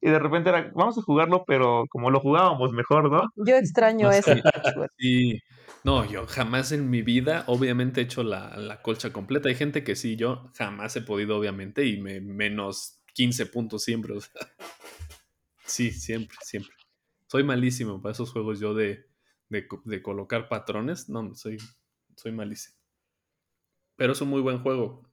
Y 0.01 0.11
de 0.11 0.19
repente 0.19 0.51
era, 0.51 0.71
vamos 0.75 0.97
a 0.97 1.03
jugarlo, 1.03 1.45
pero 1.47 1.85
como 1.91 2.11
lo 2.11 2.21
jugábamos 2.21 2.73
mejor, 2.73 3.11
¿no? 3.11 3.23
Yo 3.37 3.57
extraño 3.57 4.11
ese 4.11 4.37
Patchwork. 4.37 4.93
Sí, 4.97 5.41
no, 5.85 6.05
yo 6.05 6.27
jamás 6.27 6.73
en 6.73 6.91
mi 6.91 7.03
vida, 7.03 7.45
obviamente, 7.47 8.01
he 8.01 8.05
hecho 8.05 8.23
la, 8.23 8.81
colcha 8.83 9.13
completa. 9.13 9.49
Hay 9.49 9.55
gente 9.55 9.85
que 9.85 9.97
sí, 9.97 10.17
yo 10.17 10.51
jamás 10.57 10.95
he 10.97 11.03
podido, 11.03 11.37
obviamente, 11.37 11.87
y 11.87 12.01
me, 12.01 12.21
menos 12.21 13.01
15 13.15 13.47
puntos 13.47 13.85
siempre. 13.85 14.15
sí, 15.65 15.91
siempre, 15.91 16.37
siempre. 16.43 16.75
Soy 17.27 17.43
malísimo 17.43 18.01
para 18.01 18.13
esos 18.13 18.33
juegos 18.33 18.61
yo 18.61 18.75
de, 18.75 19.07
de, 19.49 20.03
colocar 20.03 20.49
patrones. 20.49 21.09
No, 21.09 21.35
soy, 21.35 21.59
soy 22.17 22.33
malísimo. 22.33 22.77
Pero 23.97 24.13
es 24.13 24.21
un 24.21 24.29
muy 24.29 24.41
buen 24.41 24.61
juego. 24.63 25.11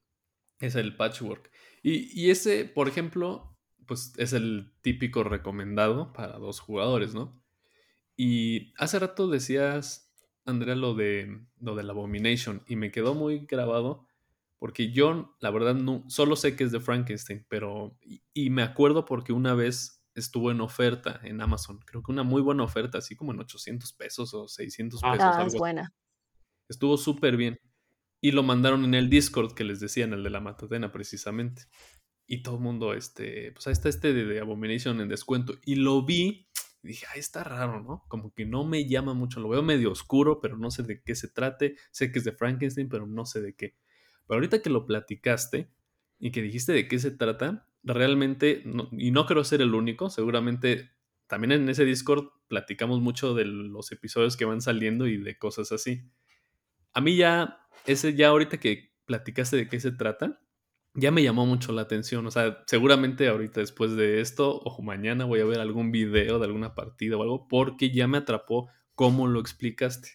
Es 0.59 0.75
el 0.75 0.95
patchwork. 0.95 1.51
Y, 1.83 2.19
y 2.19 2.31
ese, 2.31 2.65
por 2.65 2.87
ejemplo, 2.87 3.54
pues 3.87 4.13
es 4.17 4.33
el 4.33 4.73
típico 4.81 5.23
recomendado 5.23 6.13
para 6.13 6.37
dos 6.37 6.59
jugadores, 6.59 7.13
¿no? 7.13 7.41
Y 8.17 8.73
hace 8.77 8.99
rato 8.99 9.27
decías 9.27 10.13
Andrea, 10.45 10.75
lo 10.75 10.93
de 10.93 11.45
lo 11.59 11.81
la 11.81 11.91
Abomination 11.91 12.63
y 12.67 12.75
me 12.75 12.91
quedó 12.91 13.15
muy 13.15 13.45
grabado 13.45 14.07
porque 14.57 14.91
yo, 14.91 15.35
la 15.41 15.51
verdad, 15.51 15.75
no, 15.75 16.03
solo 16.07 16.35
sé 16.35 16.55
que 16.55 16.63
es 16.63 16.71
de 16.71 16.79
Frankenstein, 16.79 17.45
pero. 17.49 17.97
Y, 18.33 18.49
me 18.49 18.63
acuerdo 18.63 19.05
porque 19.05 19.33
una 19.33 19.53
vez 19.53 20.03
estuvo 20.15 20.49
en 20.49 20.61
oferta 20.61 21.19
en 21.23 21.41
Amazon. 21.41 21.79
Creo 21.85 22.01
que 22.01 22.11
una 22.11 22.23
muy 22.23 22.41
buena 22.41 22.63
oferta, 22.63 22.99
así 22.99 23.15
como 23.15 23.33
en 23.33 23.39
800 23.41 23.93
pesos 23.93 24.33
o 24.33 24.47
600 24.47 25.01
ah, 25.03 25.11
pesos. 25.11 25.35
Ah, 25.35 25.43
es 25.45 25.55
buena. 25.55 25.93
Estuvo 26.69 26.97
súper 26.97 27.35
bien. 27.35 27.59
Y 28.21 28.31
lo 28.31 28.43
mandaron 28.43 28.85
en 28.85 28.93
el 28.93 29.09
Discord 29.09 29.53
que 29.53 29.65
les 29.65 29.79
decían, 29.79 30.13
el 30.13 30.23
de 30.23 30.29
la 30.29 30.39
Matadena, 30.39 30.91
precisamente. 30.91 31.63
Y 32.27 32.41
todo 32.41 32.55
el 32.55 32.61
mundo, 32.61 32.93
este, 32.93 33.51
pues 33.51 33.67
ahí 33.67 33.73
está 33.73 33.89
este 33.89 34.13
de, 34.13 34.25
de 34.25 34.39
Abomination 34.39 34.99
en 35.01 35.09
descuento. 35.09 35.59
Y 35.63 35.75
lo 35.75 36.03
vi 36.03 36.47
y 36.85 36.87
dije, 36.89 37.05
ay, 37.13 37.19
está 37.19 37.43
raro, 37.43 37.81
¿no? 37.81 38.03
Como 38.07 38.33
que 38.33 38.45
no 38.45 38.63
me 38.63 38.87
llama 38.87 39.13
mucho, 39.13 39.39
lo 39.39 39.49
veo 39.49 39.63
medio 39.63 39.91
oscuro, 39.91 40.39
pero 40.39 40.55
no 40.55 40.69
sé 40.69 40.83
de 40.83 41.01
qué 41.01 41.15
se 41.15 41.27
trate. 41.27 41.75
Sé 41.91 42.11
que 42.11 42.19
es 42.19 42.25
de 42.25 42.31
Frankenstein, 42.31 42.89
pero 42.89 43.07
no 43.07 43.25
sé 43.25 43.41
de 43.41 43.55
qué. 43.55 43.75
Pero 44.27 44.35
ahorita 44.35 44.61
que 44.61 44.69
lo 44.69 44.85
platicaste 44.85 45.71
y 46.19 46.31
que 46.31 46.41
dijiste 46.41 46.73
de 46.73 46.87
qué 46.87 46.99
se 46.99 47.11
trata, 47.11 47.67
realmente, 47.83 48.63
y 48.91 49.11
no 49.11 49.25
creo 49.25 49.43
ser 49.43 49.61
el 49.61 49.73
único, 49.73 50.09
seguramente 50.09 50.91
también 51.27 51.51
en 51.53 51.69
ese 51.69 51.85
Discord 51.85 52.27
platicamos 52.47 53.01
mucho 53.01 53.33
de 53.33 53.45
los 53.45 53.91
episodios 53.91 54.37
que 54.37 54.45
van 54.45 54.61
saliendo 54.61 55.07
y 55.07 55.17
de 55.17 55.37
cosas 55.37 55.71
así. 55.71 56.03
A 56.93 57.01
mí 57.01 57.15
ya, 57.15 57.67
ese 57.85 58.13
ya 58.15 58.27
ahorita 58.29 58.59
que 58.59 58.93
platicaste 59.05 59.57
de 59.57 59.67
qué 59.67 59.79
se 59.79 59.91
trata, 59.91 60.39
ya 60.95 61.11
me 61.11 61.23
llamó 61.23 61.45
mucho 61.45 61.71
la 61.71 61.81
atención. 61.81 62.25
O 62.25 62.31
sea, 62.31 62.63
seguramente 62.67 63.27
ahorita 63.27 63.59
después 63.59 63.95
de 63.95 64.21
esto 64.21 64.59
o 64.59 64.81
mañana 64.81 65.25
voy 65.25 65.41
a 65.41 65.45
ver 65.45 65.59
algún 65.59 65.91
video 65.91 66.39
de 66.39 66.45
alguna 66.45 66.73
partida 66.73 67.17
o 67.17 67.23
algo 67.23 67.47
porque 67.47 67.91
ya 67.91 68.07
me 68.07 68.17
atrapó 68.17 68.69
cómo 68.95 69.27
lo 69.27 69.39
explicaste. 69.39 70.09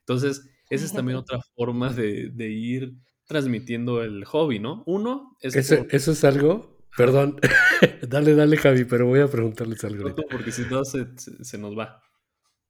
Entonces, 0.00 0.48
esa 0.70 0.84
es 0.84 0.92
también 0.92 1.18
otra 1.18 1.40
forma 1.56 1.92
de, 1.92 2.50
ir 2.50 2.94
transmitiendo 3.26 4.02
el 4.02 4.24
hobby, 4.24 4.58
¿no? 4.58 4.82
Uno 4.86 5.36
es... 5.40 5.54
Eso, 5.56 6.12
es 6.12 6.24
algo, 6.24 6.78
perdón, 6.96 7.38
dale, 8.08 8.34
dale 8.34 8.56
Javi, 8.56 8.84
pero 8.84 9.06
voy 9.06 9.20
a 9.20 9.28
preguntarles 9.28 9.84
algo. 9.84 10.14
porque 10.30 10.52
si 10.52 10.62
no 10.62 10.84
se, 10.84 11.58
nos 11.58 11.76
va. 11.76 12.02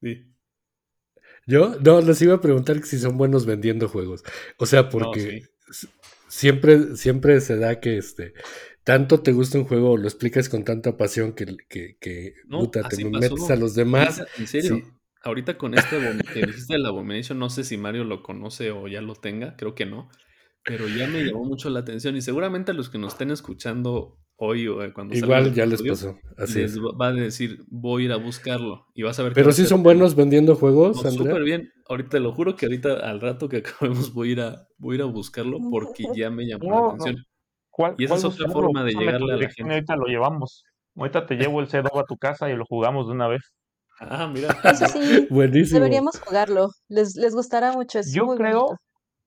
Sí. 0.01 0.35
Yo, 1.47 1.77
no, 1.81 2.01
les 2.01 2.21
iba 2.23 2.35
a 2.35 2.41
preguntar 2.41 2.83
si 2.85 2.99
son 2.99 3.17
buenos 3.17 3.47
vendiendo 3.47 3.89
juegos. 3.89 4.23
O 4.59 4.67
sea, 4.67 4.89
porque 4.91 5.45
siempre, 6.29 6.97
siempre 6.97 7.41
se 7.41 7.57
da 7.57 7.81
que 7.81 7.99
este, 7.99 8.35
tanto 8.85 9.21
te 9.21 9.33
gusta 9.33 9.59
un 9.59 9.65
juego, 9.65 9.97
lo 9.97 10.07
explicas 10.07 10.49
con 10.49 10.65
tanta 10.65 10.97
pasión 10.97 11.33
que, 11.33 11.57
que, 11.69 11.97
que 12.01 12.35
te 12.91 13.05
metes 13.05 13.51
a 13.51 13.57
los 13.57 13.75
demás. 13.75 14.23
En 14.39 14.47
serio, 14.47 14.83
ahorita 15.23 15.59
con 15.59 15.75
este 15.75 15.99
que 16.33 16.47
dijiste 16.47 16.75
de 16.75 16.79
la 16.79 16.89
Abomination, 16.89 17.39
no 17.39 17.51
sé 17.51 17.65
si 17.65 17.77
Mario 17.77 18.05
lo 18.05 18.23
conoce 18.23 18.71
o 18.71 18.89
ya 18.89 19.01
lo 19.01 19.15
tenga, 19.15 19.57
creo 19.57 19.75
que 19.75 19.87
no, 19.87 20.09
pero 20.65 20.87
ya 20.89 21.07
me 21.09 21.25
llamó 21.25 21.45
mucho 21.45 21.71
la 21.71 21.81
atención 21.81 22.17
y 22.17 22.23
seguramente 22.23 22.71
a 22.71 22.75
los 22.75 22.89
que 22.91 22.99
nos 22.99 23.15
estén 23.15 23.31
escuchando 23.31 24.19
hoy 24.39 24.69
o 24.69 24.83
eh, 24.83 24.93
cuando 24.93 25.15
Igual 25.15 25.53
ya 25.53 25.67
les 25.67 25.83
pasó. 25.83 26.17
Así 26.37 26.61
les 26.61 26.79
va 26.79 27.09
a 27.09 27.13
decir, 27.13 27.65
voy 27.69 28.03
a 28.03 28.07
ir 28.07 28.13
a 28.13 28.17
buscarlo 28.17 28.87
y 28.95 29.03
vas 29.03 29.19
a 29.19 29.25
ver. 29.25 29.33
Pero 29.35 29.53
sí 29.53 29.67
son 29.67 29.83
buenos 29.83 30.15
vendiendo 30.15 30.55
juegos, 30.55 31.05
no, 31.05 31.11
Súper 31.11 31.43
bien. 31.43 31.73
Ahorita 31.89 32.11
te 32.11 32.21
lo 32.21 32.33
juro 32.33 32.57
que 32.57 32.67
ahorita 32.67 32.95
al 32.95 33.21
rato 33.21 33.49
que 33.49 33.57
acabemos 33.67 34.13
voy 34.15 34.31
a 34.31 34.33
ir 34.33 34.41
a, 34.41 34.67
voy 34.79 34.95
a, 34.95 34.97
ir 34.97 35.03
a 35.03 35.07
buscarlo 35.07 35.59
porque 35.71 36.05
ya 36.15 36.31
me 36.31 36.47
llamó 36.47 36.71
la 36.71 36.95
atención. 36.95 37.25
y 37.99 38.05
esa 38.05 38.15
es 38.15 38.25
otra 38.25 38.49
forma 38.49 38.85
de 38.85 38.93
llegarle 38.93 39.35
a 39.35 39.37
la 39.37 39.51
gente. 39.51 39.73
Ahorita 39.75 39.97
lo 39.97 40.07
llevamos. 40.07 40.65
Ahorita 40.97 41.27
te 41.27 41.37
llevo 41.37 41.61
el 41.61 41.69
C2 41.69 42.01
a 42.01 42.05
tu 42.05 42.17
casa 42.17 42.51
y 42.51 42.57
lo 42.57 42.65
jugamos 42.65 43.07
de 43.07 43.13
una 43.13 43.29
vez. 43.29 43.43
Ah, 44.01 44.31
mira. 44.33 44.49
Eso 44.65 44.87
sí, 44.87 45.27
Buenísimo. 45.31 45.81
deberíamos 45.81 46.21
jugarlo. 46.21 46.69
Les, 46.89 47.17
les 47.17 47.35
gustará 47.35 47.73
mucho. 47.73 47.99
Es 47.99 48.13
Yo 48.13 48.27
creo 48.37 48.79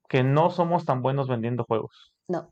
que 0.07 0.23
no 0.23 0.49
somos 0.49 0.85
tan 0.85 1.01
buenos 1.01 1.27
vendiendo 1.27 1.63
juegos. 1.65 2.13
No. 2.27 2.49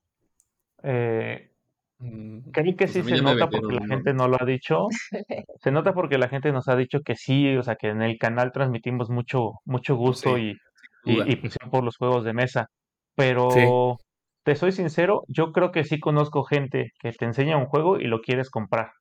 Eh, 0.83 1.51
Creo 1.99 2.75
que 2.77 2.87
pues 2.87 2.93
sí 2.93 3.03
se 3.03 3.21
nota 3.21 3.49
porque 3.49 3.75
la 3.75 3.81
uno. 3.81 3.95
gente 3.95 4.13
no 4.13 4.27
lo 4.27 4.37
ha 4.41 4.45
dicho. 4.45 4.87
Se 5.61 5.71
nota 5.71 5.93
porque 5.93 6.17
la 6.17 6.29
gente 6.29 6.51
nos 6.53 6.69
ha 6.69 6.75
dicho 6.77 7.01
que 7.01 7.15
sí, 7.15 7.55
o 7.57 7.63
sea, 7.63 7.75
que 7.75 7.89
en 7.89 8.01
el 8.01 8.17
canal 8.17 8.53
transmitimos 8.53 9.09
mucho, 9.09 9.55
mucho 9.65 9.95
gusto 9.97 10.37
sí, 10.37 10.55
y, 11.03 11.31
y, 11.31 11.35
pasión 11.35 11.69
por 11.69 11.83
los 11.83 11.97
juegos 11.97 12.23
de 12.23 12.33
mesa. 12.33 12.67
Sí, 12.69 13.13
Pero 13.15 13.97
te 14.43 14.55
soy 14.55 14.71
sincero, 14.71 15.23
yo 15.27 15.51
creo 15.51 15.71
que 15.71 15.83
sí 15.83 15.99
conozco 15.99 16.43
gente 16.43 16.93
que 16.99 17.11
te 17.11 17.25
enseña 17.25 17.57
un 17.57 17.65
juego 17.65 17.99
y 17.99 18.05
lo 18.05 18.21
quieres 18.21 18.49
comprar. 18.49 18.91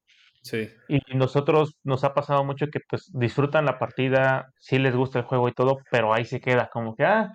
Sí, 0.43 0.69
Y 0.89 1.01
nosotros 1.15 1.77
nos 1.85 2.05
ha 2.05 2.15
pasado 2.15 2.45
mucho 2.45 2.67
que 2.69 2.81
pues 2.89 3.11
disfrutan 3.13 3.65
la 3.65 3.79
partida, 3.79 4.49
sí 4.59 4.79
les 4.79 4.97
gusta 4.97 5.21
el 5.21 5.25
juego 5.25 5.49
y 5.49 5.53
todo, 5.53 5.79
pero 5.91 6.15
ahí 6.15 6.25
se 6.25 6.41
queda 6.41 6.69
como 6.73 6.95
que, 6.95 7.05
ah, 7.05 7.33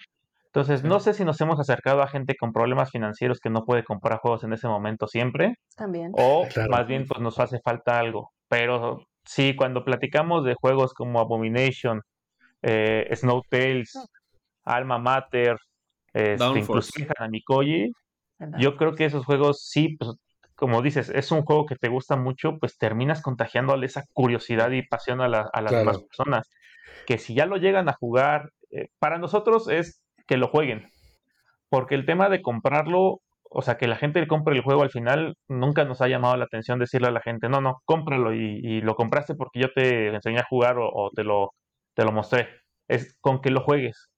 entonces 0.54 0.84
no 0.84 1.00
sé 1.00 1.16
si 1.16 1.26
nos 1.26 1.42
hemos 1.42 1.60
acercado 1.60 2.04
a 2.04 2.08
gente 2.08 2.36
con 2.40 2.54
problemas 2.54 2.92
financieros 2.92 3.40
que 3.40 3.50
no 3.50 3.66
puede 3.66 3.84
comprar 3.84 4.20
juegos 4.20 4.44
en 4.44 4.54
ese 4.54 4.68
momento 4.68 5.08
siempre, 5.08 5.56
También. 5.76 6.12
o 6.14 6.48
claro. 6.54 6.70
más 6.70 6.86
bien 6.86 7.08
pues 7.08 7.20
nos 7.22 7.40
hace 7.40 7.60
falta 7.60 7.98
algo. 7.98 8.30
Pero 8.50 9.00
sí, 9.26 9.56
cuando 9.56 9.84
platicamos 9.84 10.46
de 10.46 10.54
juegos 10.54 10.94
como 10.94 11.20
Abomination, 11.20 12.02
eh, 12.62 13.10
Snow 13.16 13.42
Tales, 13.50 13.94
Alma 14.64 15.00
Mater, 15.00 15.58
este, 16.14 16.46
inclusive 16.60 17.08
Downforce. 17.08 17.14
Hanami 17.18 17.42
Koji, 17.42 17.92
¿verdad? 18.38 18.60
yo 18.60 18.78
creo 18.78 18.94
que 18.94 19.06
esos 19.06 19.26
juegos 19.26 19.64
sí, 19.68 19.98
pues, 19.98 20.12
como 20.56 20.84
dices, 20.84 21.10
es 21.10 21.32
un 21.32 21.42
juego 21.42 21.66
que 21.66 21.76
te 21.78 21.90
gusta 21.90 22.16
mucho, 22.16 22.60
pues 22.60 22.78
terminas 22.78 23.24
contagiándole 23.24 23.88
esa 23.88 24.04
curiosidad 24.14 24.70
y 24.70 24.84
pasión 24.88 25.20
a, 25.20 25.28
la- 25.28 25.50
a 25.52 25.62
las 25.62 25.72
demás 25.72 25.98
personas. 25.98 26.48
Que 27.08 27.18
si 27.18 27.34
ya 27.34 27.48
lo 27.48 27.58
llegan 27.58 27.90
a 27.90 27.94
jugar, 27.94 28.52
eh, 28.70 28.90
para 29.00 29.18
nosotros 29.18 29.68
es 29.68 30.03
que 30.28 30.38
lo 30.38 30.48
jueguen, 30.48 30.90
porque 31.70 31.96
el 31.96 32.06
tema 32.06 32.30
de 32.30 32.42
comprarlo, 32.42 33.22
o 33.50 33.62
sea, 33.62 33.78
que 33.78 33.88
la 33.88 33.96
gente 33.96 34.28
compre 34.28 34.56
el 34.56 34.62
juego 34.62 34.84
al 34.84 34.92
final, 34.92 35.36
nunca 35.48 35.86
nos 35.86 36.02
ha 36.02 36.08
llamado 36.08 36.38
la 36.38 36.46
atención 36.46 36.80
decirle 36.80 37.08
a 37.08 37.12
la 37.12 37.22
gente, 37.22 37.50
no, 37.50 37.62
no, 37.62 37.82
cómpralo 37.86 38.34
y, 38.34 38.60
y 38.64 38.82
lo 38.82 38.96
compraste 38.96 39.36
porque 39.36 39.60
yo 39.60 39.72
te 39.74 40.08
enseñé 40.08 40.40
a 40.40 40.48
jugar 40.50 40.78
o, 40.78 40.88
o 40.88 41.10
te 41.12 41.24
lo, 41.24 41.52
te 41.96 42.04
lo 42.06 42.12
mostré. 42.12 42.48
Es 42.88 43.18
con 43.22 43.42
que 43.42 43.50
lo 43.50 43.62
juegues. 43.62 44.10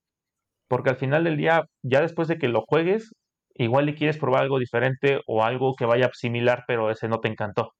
Porque 0.67 0.89
al 0.89 0.97
final 0.97 1.23
del 1.23 1.37
día, 1.37 1.63
ya 1.83 2.01
después 2.01 2.27
de 2.27 2.37
que 2.37 2.47
lo 2.47 2.63
juegues, 2.67 3.13
igual 3.53 3.85
le 3.85 3.95
quieres 3.95 4.17
probar 4.17 4.43
algo 4.43 4.59
diferente 4.59 5.21
o 5.27 5.43
algo 5.43 5.75
que 5.75 5.85
vaya 5.85 6.09
similar, 6.13 6.63
pero 6.67 6.89
ese 6.89 7.07
no 7.07 7.19
te 7.19 7.29
encantó. 7.29 7.71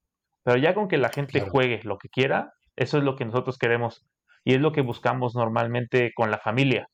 Pero 0.44 0.58
ya 0.58 0.74
con 0.74 0.88
que 0.88 0.98
la 0.98 1.10
gente 1.10 1.40
claro. 1.40 1.52
juegue 1.52 1.82
lo 1.84 1.98
que 1.98 2.10
quiera, 2.10 2.54
eso 2.76 2.98
es 2.98 3.04
lo 3.04 3.16
que 3.16 3.26
nosotros 3.26 3.58
queremos. 3.58 4.06
Y 4.44 4.54
es 4.54 4.62
lo 4.62 4.72
que 4.72 4.82
buscamos 4.82 5.36
normalmente 5.36 6.12
con 6.16 6.30
la 6.30 6.38
familia. 6.38 6.88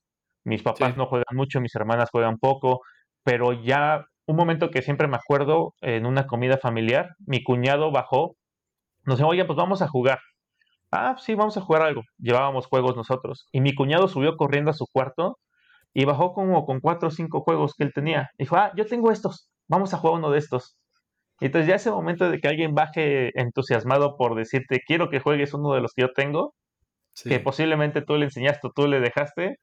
Mis 0.44 0.64
papás 0.64 0.94
Sí, 0.94 0.98
no 0.98 1.06
juegan 1.06 1.36
mucho, 1.36 1.62
mis 1.62 1.76
hermanas 1.76 2.10
juegan 2.12 2.38
poco, 2.38 2.82
pero 3.24 3.54
ya 3.54 4.06
un 4.26 4.36
momento 4.36 4.70
que 4.72 4.82
siempre 4.82 5.08
me 5.08 5.18
acuerdo 5.18 5.74
en 5.82 6.06
una 6.06 6.26
comida 6.26 6.58
familiar, 6.58 7.10
mi 7.20 7.44
cuñado 7.44 7.92
bajó, 7.92 8.36
nos 9.06 9.18
dijo, 9.18 9.30
oye, 9.30 9.46
pues 9.46 9.58
vamos 9.58 9.82
a 9.82 9.88
jugar. 9.88 10.20
Ah, 10.92 11.16
sí, 11.18 11.36
vamos 11.36 11.58
a 11.58 11.62
jugar 11.62 11.84
algo. 11.84 12.04
Llevábamos 12.18 12.68
juegos 12.68 12.96
nosotros. 12.96 13.48
Y 13.52 13.62
mi 13.62 13.74
cuñado 13.74 14.08
subió 14.08 14.36
corriendo 14.38 14.72
a 14.72 14.74
su 14.74 14.86
cuarto 14.92 15.38
y 15.94 16.06
bajó 16.06 16.34
como 16.34 16.66
con 16.66 16.80
cuatro 16.80 17.10
o 17.10 17.12
cinco 17.12 17.42
juegos 17.42 17.74
que 17.76 17.84
él 17.84 17.94
tenía. 17.94 18.30
Dijo, 18.38 18.56
ah, 18.58 18.72
yo 18.76 18.86
tengo 18.86 19.12
estos, 19.12 19.50
vamos 19.68 19.94
a 19.94 19.98
jugar 19.98 20.18
uno 20.18 20.32
de 20.32 20.40
estos. 20.40 20.78
Y 21.40 21.48
entonces 21.48 21.68
ya 21.68 21.76
ese 21.76 21.92
momento 21.92 22.30
de 22.30 22.40
que 22.40 22.48
alguien 22.48 22.76
baje 22.76 23.32
entusiasmado 23.40 24.16
por 24.18 24.36
decirte, 24.36 24.82
quiero 24.86 25.10
que 25.10 25.20
juegues 25.20 25.54
uno 25.54 25.74
de 25.74 25.82
los 25.82 25.94
que 25.94 26.04
yo 26.04 26.14
tengo, 26.14 26.54
que 27.24 27.40
posiblemente 27.40 28.02
tú 28.02 28.16
le 28.16 28.26
enseñaste 28.26 28.68
o 28.68 28.72
tú 28.72 28.88
le 28.88 29.00
dejaste, 29.00 29.58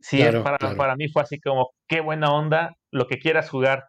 sí, 0.00 0.18
Claro, 0.18 0.42
para, 0.42 0.58
claro. 0.58 0.76
para 0.76 0.96
mí 0.96 1.08
fue 1.08 1.22
así 1.22 1.40
como, 1.40 1.70
qué 1.88 2.00
buena 2.00 2.32
onda, 2.32 2.74
lo 2.90 3.06
que 3.06 3.18
quieras 3.18 3.50
jugar, 3.50 3.84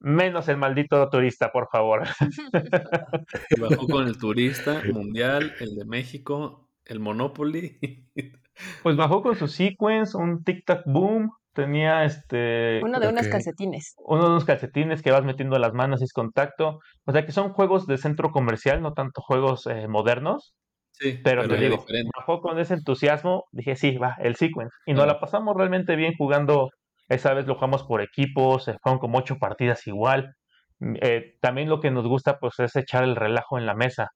menos 0.00 0.48
el 0.48 0.56
maldito 0.56 1.08
turista, 1.10 1.52
por 1.52 1.68
favor. 1.70 2.02
Y 3.50 3.60
bajó 3.60 3.86
con 3.88 4.06
el 4.06 4.18
turista 4.18 4.82
mundial, 4.92 5.54
el 5.60 5.74
de 5.76 5.84
México, 5.84 6.68
el 6.84 7.00
Monopoly. 7.00 7.78
Pues 8.82 8.94
bajó 8.94 9.22
con 9.22 9.36
su 9.36 9.48
sequence, 9.48 10.14
un 10.18 10.44
Tic 10.44 10.66
Tac 10.66 10.82
Boom, 10.84 11.30
tenía 11.54 12.04
este 12.04 12.80
Uno 12.82 13.00
de 13.00 13.08
unos 13.08 13.26
calcetines. 13.28 13.94
uno 13.98 14.24
de 14.24 14.28
unos 14.30 14.44
calcetines 14.44 15.00
que 15.00 15.10
vas 15.10 15.24
metiendo 15.24 15.58
las 15.58 15.72
manos 15.72 16.02
y 16.02 16.04
es 16.04 16.12
contacto. 16.12 16.80
O 17.06 17.12
sea 17.12 17.24
que 17.24 17.32
son 17.32 17.54
juegos 17.54 17.86
de 17.86 17.96
centro 17.96 18.32
comercial, 18.32 18.82
no 18.82 18.92
tanto 18.92 19.22
juegos 19.22 19.66
eh, 19.66 19.88
modernos. 19.88 20.54
Sí, 20.92 21.18
Pero 21.22 21.42
pero 21.42 21.48
te 21.48 21.56
digo, 21.56 21.76
diferente. 21.78 22.10
bajó 22.16 22.40
con 22.40 22.58
ese 22.58 22.74
entusiasmo, 22.74 23.44
dije, 23.52 23.76
sí, 23.76 23.96
va, 23.96 24.16
el 24.20 24.36
sequence. 24.36 24.74
Y 24.86 24.92
nos 24.94 25.06
la 25.06 25.18
pasamos 25.20 25.56
realmente 25.56 25.96
bien 25.96 26.14
jugando. 26.16 26.70
Esa 27.08 27.34
vez 27.34 27.46
lo 27.46 27.54
jugamos 27.54 27.84
por 27.84 28.02
equipos, 28.02 28.64
se 28.64 28.78
fueron 28.78 28.98
como 29.00 29.18
ocho 29.18 29.36
partidas 29.38 29.86
igual. 29.86 30.34
Mm, 30.78 30.94
eh, 31.00 31.36
también 31.40 31.68
lo 31.68 31.80
que 31.80 31.90
nos 31.90 32.06
gusta 32.06 32.38
pues 32.38 32.58
es 32.60 32.76
echar 32.76 33.04
el 33.04 33.16
relajo 33.16 33.58
en 33.58 33.66
la 33.66 33.74
mesa. 33.74 34.08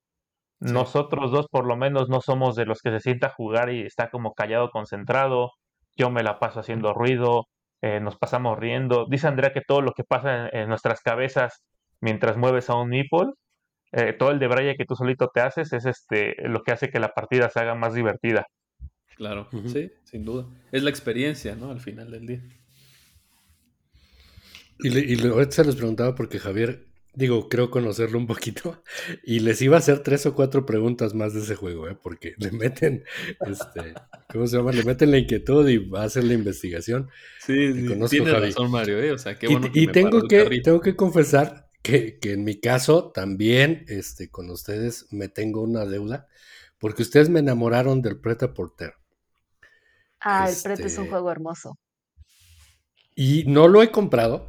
Sí, 0.60 0.72
Nosotros 0.72 1.30
dos 1.32 1.46
por 1.50 1.66
lo 1.66 1.76
menos 1.76 2.08
no 2.08 2.20
somos 2.20 2.56
de 2.56 2.66
los 2.66 2.80
que 2.82 2.90
se 2.90 3.00
sienta 3.00 3.28
a 3.28 3.30
jugar 3.30 3.70
y 3.70 3.82
está 3.86 4.10
como 4.10 4.32
callado, 4.34 4.70
concentrado. 4.70 5.50
Yo 5.96 6.10
me 6.10 6.22
la 6.22 6.38
paso 6.38 6.60
haciendo 6.60 6.94
ruido, 6.94 7.46
eh, 7.82 8.00
nos 8.00 8.16
pasamos 8.16 8.58
riendo. 8.58 9.06
Dice 9.08 9.28
Andrea 9.28 9.52
que 9.52 9.62
todo 9.66 9.80
lo 9.82 9.92
que 9.92 10.04
pasa 10.04 10.48
en, 10.48 10.56
en 10.62 10.68
nuestras 10.68 11.00
cabezas 11.02 11.62
mientras 12.00 12.36
mueves 12.36 12.70
a 12.70 12.74
un 12.76 12.88
meeple, 12.90 13.26
eh, 13.96 14.14
todo 14.18 14.30
el 14.30 14.38
de 14.38 14.48
braille 14.48 14.76
que 14.76 14.84
tú 14.86 14.94
solito 14.96 15.30
te 15.32 15.40
haces 15.40 15.72
es 15.72 15.86
este 15.86 16.34
lo 16.48 16.62
que 16.62 16.72
hace 16.72 16.90
que 16.90 17.00
la 17.00 17.14
partida 17.14 17.50
se 17.50 17.60
haga 17.60 17.74
más 17.74 17.94
divertida. 17.94 18.46
claro. 19.16 19.48
Sí, 19.64 19.90
sin 20.04 20.24
duda. 20.24 20.46
Es 20.72 20.82
la 20.82 20.90
experiencia, 20.90 21.54
¿no? 21.56 21.70
Al 21.70 21.80
final 21.80 22.10
del 22.10 22.26
día. 22.26 22.42
Y, 24.78 24.90
le, 24.90 25.00
y 25.00 25.16
le- 25.16 25.28
ahorita 25.28 25.52
se 25.52 25.64
les 25.64 25.76
preguntaba 25.76 26.14
porque 26.14 26.38
Javier, 26.38 26.86
digo, 27.14 27.48
creo 27.48 27.70
conocerlo 27.70 28.18
un 28.18 28.26
poquito, 28.26 28.82
y 29.24 29.40
les 29.40 29.62
iba 29.62 29.76
a 29.76 29.78
hacer 29.78 30.00
tres 30.02 30.26
o 30.26 30.34
cuatro 30.34 30.66
preguntas 30.66 31.14
más 31.14 31.32
de 31.34 31.40
ese 31.40 31.54
juego, 31.56 31.88
¿eh? 31.88 31.96
porque 32.00 32.34
le 32.38 32.50
meten, 32.52 33.04
este, 33.42 34.02
¿cómo 34.28 34.46
se 34.46 34.56
llama? 34.56 34.72
Le 34.72 34.82
meten 34.84 35.10
la 35.10 35.18
inquietud 35.18 35.68
y 35.68 35.78
va 35.78 36.02
a 36.02 36.04
hacer 36.06 36.24
la 36.24 36.34
investigación. 36.34 37.10
Sí, 37.36 37.72
sí. 37.74 37.84
conozco, 37.84 38.08
Tienes 38.08 38.26
Javi. 38.26 38.40
razón, 38.40 38.70
Mario, 38.70 38.98
¿eh? 39.02 39.12
O 39.12 39.18
sea, 39.18 39.38
qué 39.38 39.46
Y, 39.46 39.50
bueno 39.50 39.70
que 39.72 39.80
y 39.80 39.86
me 39.86 39.94
paró 39.94 40.10
tengo 40.10 40.26
que, 40.26 40.60
tengo 40.62 40.80
que 40.80 40.96
confesar 40.96 41.68
que, 41.84 42.18
que 42.20 42.32
en 42.32 42.44
mi 42.44 42.60
caso 42.60 43.12
también, 43.12 43.84
este, 43.88 44.30
con 44.30 44.50
ustedes 44.50 45.06
me 45.12 45.28
tengo 45.28 45.62
una 45.62 45.86
deuda, 45.86 46.28
porque 46.78 47.02
ustedes 47.02 47.28
me 47.30 47.40
enamoraron 47.40 48.02
del 48.02 48.20
Preta 48.20 48.54
Porter. 48.54 48.94
Ah, 50.20 50.48
el 50.50 50.56
Pret 50.62 50.84
es 50.84 50.98
un 50.98 51.04
Este, 51.04 51.10
juego 51.10 51.30
hermoso. 51.30 51.78
Y 53.14 53.44
no 53.46 53.68
lo 53.68 53.82
he 53.82 53.90
comprado. 53.90 54.48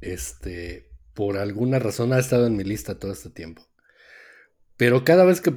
Este, 0.00 0.90
por 1.14 1.38
alguna 1.38 1.78
razón 1.78 2.12
ha 2.12 2.18
estado 2.18 2.46
en 2.46 2.56
mi 2.56 2.64
lista 2.64 2.98
todo 2.98 3.12
este 3.12 3.30
tiempo. 3.30 3.68
Pero 4.76 5.04
cada 5.04 5.24
vez 5.24 5.40
que, 5.40 5.54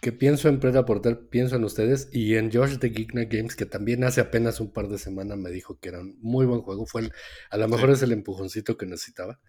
que 0.00 0.12
pienso 0.12 0.48
en 0.48 0.60
Preda 0.60 0.84
Porter, 0.84 1.28
pienso 1.28 1.56
en 1.56 1.64
ustedes 1.64 2.08
y 2.12 2.36
en 2.36 2.50
Josh 2.52 2.78
de 2.78 2.90
Geekna 2.90 3.24
Games, 3.24 3.56
que 3.56 3.66
también 3.66 4.04
hace 4.04 4.20
apenas 4.20 4.60
un 4.60 4.72
par 4.72 4.88
de 4.88 4.98
semanas 4.98 5.38
me 5.38 5.50
dijo 5.50 5.78
que 5.78 5.90
era 5.90 6.00
un 6.00 6.18
muy 6.20 6.46
buen 6.46 6.62
juego. 6.62 6.86
Fue 6.86 7.02
el- 7.02 7.12
a 7.50 7.56
lo 7.58 7.68
mejor 7.68 7.90
Sí. 7.90 7.94
es 7.94 8.02
el 8.02 8.12
empujoncito 8.12 8.76
que 8.76 8.86
necesitaba. 8.86 9.40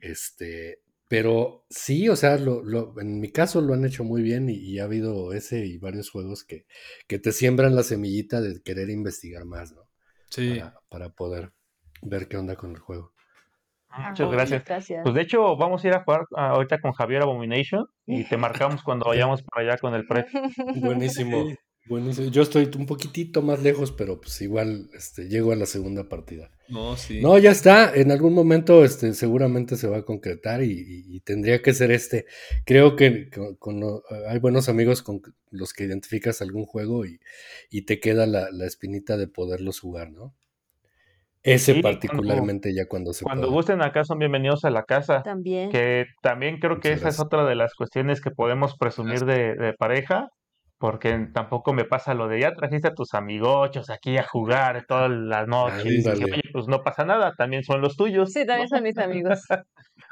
Este, 0.00 0.80
pero 1.08 1.64
sí, 1.70 2.08
o 2.08 2.16
sea, 2.16 2.36
lo, 2.38 2.62
lo- 2.62 2.98
en 3.00 3.20
mi 3.20 3.30
caso 3.30 3.60
lo 3.60 3.74
han 3.74 3.84
hecho 3.84 4.04
muy 4.04 4.22
bien 4.22 4.48
y, 4.50 4.54
y 4.54 4.78
ha 4.80 4.84
habido 4.84 5.32
ese 5.32 5.64
y 5.66 5.78
varios 5.78 6.10
juegos 6.10 6.44
que, 6.44 6.66
que 7.06 7.18
te 7.18 7.32
siembran 7.32 7.74
la 7.76 7.82
semillita 7.82 8.40
de 8.40 8.60
querer 8.62 8.90
investigar 8.90 9.44
más, 9.44 9.72
¿no? 9.72 9.82
Sí. 10.30 10.58
Para, 10.58 10.80
para 10.88 11.08
poder 11.10 11.52
ver 12.02 12.28
qué 12.28 12.36
onda 12.36 12.56
con 12.56 12.72
el 12.72 12.78
juego. 12.78 13.12
Muchas 13.96 14.30
gracias. 14.30 14.64
Gracias. 14.64 15.02
Pues 15.02 15.14
de 15.14 15.22
hecho, 15.22 15.56
vamos 15.56 15.82
a 15.84 15.88
ir 15.88 15.94
a 15.94 16.02
jugar 16.04 16.22
ah, 16.36 16.50
ahorita 16.50 16.80
con 16.80 16.92
Javier 16.92 17.22
Abomination 17.22 17.86
y 18.04 18.24
te 18.24 18.36
marcamos 18.36 18.82
cuando 18.82 19.06
vayamos 19.06 19.42
para 19.42 19.66
allá 19.66 19.78
con 19.78 19.94
el 19.94 20.06
Pret. 20.06 20.26
Buenísimo, 20.82 21.48
Buenísimo. 21.88 22.28
Yo 22.30 22.42
estoy 22.42 22.68
un 22.76 22.86
poquitito 22.86 23.42
más 23.42 23.62
lejos, 23.62 23.92
pero 23.92 24.20
pues 24.20 24.40
igual 24.42 24.88
este, 24.92 25.28
llego 25.28 25.52
a 25.52 25.56
la 25.56 25.66
segunda 25.66 26.08
partida. 26.08 26.50
No, 26.68 26.96
sí. 26.96 27.20
No, 27.20 27.38
ya 27.38 27.52
está. 27.52 27.94
En 27.94 28.10
algún 28.10 28.34
momento 28.34 28.84
este, 28.84 29.14
seguramente 29.14 29.76
se 29.76 29.86
va 29.86 29.98
a 29.98 30.02
concretar 30.02 30.64
y, 30.64 30.72
y- 30.72 31.16
y 31.16 31.20
tendría 31.20 31.62
que 31.62 31.72
ser 31.72 31.92
este. 31.92 32.26
Creo 32.64 32.96
que 32.96 33.30
con- 33.30 33.54
con 33.56 33.80
lo- 33.80 34.02
hay 34.28 34.38
buenos 34.40 34.68
amigos 34.68 35.02
con 35.02 35.22
los 35.50 35.72
que 35.72 35.84
identificas 35.84 36.42
algún 36.42 36.66
juego 36.66 37.04
y, 37.06 37.20
y 37.70 37.82
te 37.82 38.00
queda 38.00 38.26
la, 38.26 38.50
la 38.50 38.66
espinita 38.66 39.16
de 39.16 39.28
poderlos 39.28 39.78
jugar, 39.78 40.10
¿no? 40.10 40.34
Ese 41.44 41.74
Sí, 41.74 41.80
cuando, 41.82 42.00
particularmente 42.00 42.74
ya 42.74 42.86
cuando 42.88 43.12
se 43.12 43.22
cuando 43.24 43.42
pueda. 43.46 43.54
gusten 43.54 43.80
acá 43.82 44.02
son 44.04 44.18
bienvenidos 44.18 44.64
a 44.64 44.70
la 44.70 44.82
casa. 44.82 45.22
También. 45.22 45.70
Que 45.70 46.06
también 46.20 46.58
creo 46.58 46.80
que 46.80 46.88
Muchas 46.88 47.00
esa 47.02 47.08
es 47.10 47.20
otra 47.20 47.44
de 47.46 47.54
las 47.54 47.74
cuestiones 47.74 48.20
que 48.20 48.32
podemos 48.32 48.76
presumir 48.76 49.24
de, 49.24 49.54
de 49.54 49.72
pareja, 49.74 50.30
porque 50.78 51.28
tampoco 51.32 51.72
me 51.72 51.84
pasa 51.84 52.14
lo 52.14 52.28
de 52.28 52.40
ya 52.40 52.52
trajiste 52.54 52.88
a 52.88 52.94
tus 52.94 53.14
amigochos 53.14 53.88
aquí 53.90 54.18
a 54.18 54.24
jugar 54.24 54.84
toda 54.86 55.08
la 55.08 55.46
noche. 55.46 55.88
Y 55.88 55.96
dije, 55.96 56.08
Ándale. 56.10 56.32
oye, 56.32 56.42
pues 56.52 56.68
no 56.68 56.82
pasa 56.82 57.04
nada, 57.04 57.32
también 57.36 57.62
son 57.64 57.80
los 57.80 57.96
tuyos. 57.96 58.32
Sí, 58.32 58.46
también 58.46 58.68
son 58.68 58.82
mis 58.82 58.98
amigos. 58.98 59.40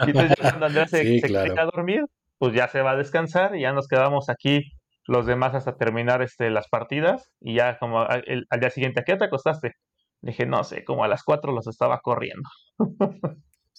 Y 0.06 0.10
entonces 0.10 0.34
ya 0.38 0.50
cuando 0.50 0.66
Andrea 0.66 0.86
se, 0.88 1.04
Sí, 1.04 1.20
se 1.20 1.28
claro. 1.28 1.54
queda 1.54 1.62
a 1.64 1.66
dormir, 1.66 2.00
pues 2.38 2.52
ya 2.54 2.66
se 2.68 2.82
va 2.82 2.92
a 2.92 2.96
descansar 2.96 3.54
y 3.54 3.60
ya 3.62 3.72
nos 3.72 3.86
quedamos 3.86 4.28
aquí 4.28 4.72
los 5.06 5.26
demás 5.26 5.54
hasta 5.54 5.76
terminar 5.76 6.20
este, 6.22 6.50
las 6.50 6.66
partidas 6.68 7.30
y 7.40 7.54
ya 7.54 7.78
como 7.78 8.04
el- 8.08 8.46
al 8.50 8.60
día 8.60 8.70
siguiente, 8.70 9.00
¿a 9.00 9.04
qué 9.04 9.16
te 9.16 9.26
acostaste? 9.26 9.72
Dije, 10.20 10.46
no 10.46 10.64
sé, 10.64 10.84
como 10.84 11.04
a 11.04 11.08
las 11.08 11.22
4 11.22 11.52
los 11.52 11.66
estaba 11.68 12.00
corriendo. 12.00 12.48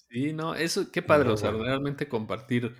Sí, 0.08 0.32
no, 0.32 0.54
eso, 0.54 0.90
qué 0.92 1.02
padre, 1.02 1.30
o 1.30 1.36
sea, 1.36 1.50
realmente 1.50 2.08
compartir 2.08 2.74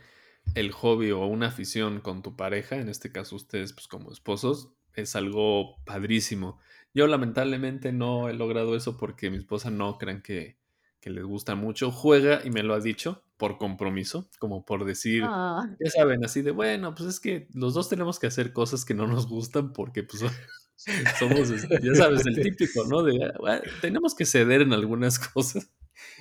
el 0.55 0.73
hobby 0.73 1.11
o 1.11 1.27
una 1.27 1.49
afición 1.49 2.01
con 2.01 2.23
tu 2.23 2.37
pareja, 2.37 2.77
en 2.77 2.89
este 2.89 3.13
caso 3.13 3.37
ustedes 3.37 3.73
pues 3.73 3.89
como 3.89 4.13
esposos, 4.13 4.73
es 4.95 5.17
algo 5.17 5.77
padrísimo. 5.85 6.59
Yo 6.95 7.07
lamentablemente 7.07 7.93
no 7.93 8.29
he 8.29 8.35
logrado 8.35 8.75
eso 8.77 8.97
porque 8.97 9.31
mi 9.31 9.37
esposa 9.39 9.71
no 9.71 9.99
crean 9.99 10.23
que, 10.23 10.59
que 11.01 11.11
les 11.11 11.25
gusta 11.25 11.55
mucho. 11.55 11.91
Juega 11.91 12.41
y 12.45 12.51
me 12.51 12.63
lo 12.63 12.75
ha 12.75 12.81
dicho 12.81 13.25
por 13.37 13.59
compromiso, 13.59 14.31
como 14.39 14.65
por 14.65 14.85
decir, 14.87 15.23
Ah, 15.23 15.67
ya 15.79 15.91
saben, 15.91 16.25
así 16.25 16.41
de, 16.41 16.53
bueno, 16.53 16.95
pues 16.95 17.09
es 17.11 17.21
que 17.21 17.49
los 17.53 17.75
dos 17.75 17.89
tenemos 17.91 18.19
que 18.19 18.27
hacer 18.29 18.53
cosas 18.55 18.85
que 18.87 18.95
no 18.95 19.07
nos 19.07 19.29
gustan 19.29 19.73
porque 19.75 20.03
pues 20.05 20.23
somos, 21.19 21.51
este, 21.51 21.79
ya 21.83 21.95
sabes, 21.95 22.25
el 22.27 22.41
típico, 22.41 22.85
¿no? 22.87 23.03
De, 23.03 23.13
"Ah, 23.47 23.61
tenemos 23.83 24.15
que 24.15 24.25
ceder 24.25 24.63
en 24.63 24.73
algunas 24.73 25.19
cosas. 25.35 25.71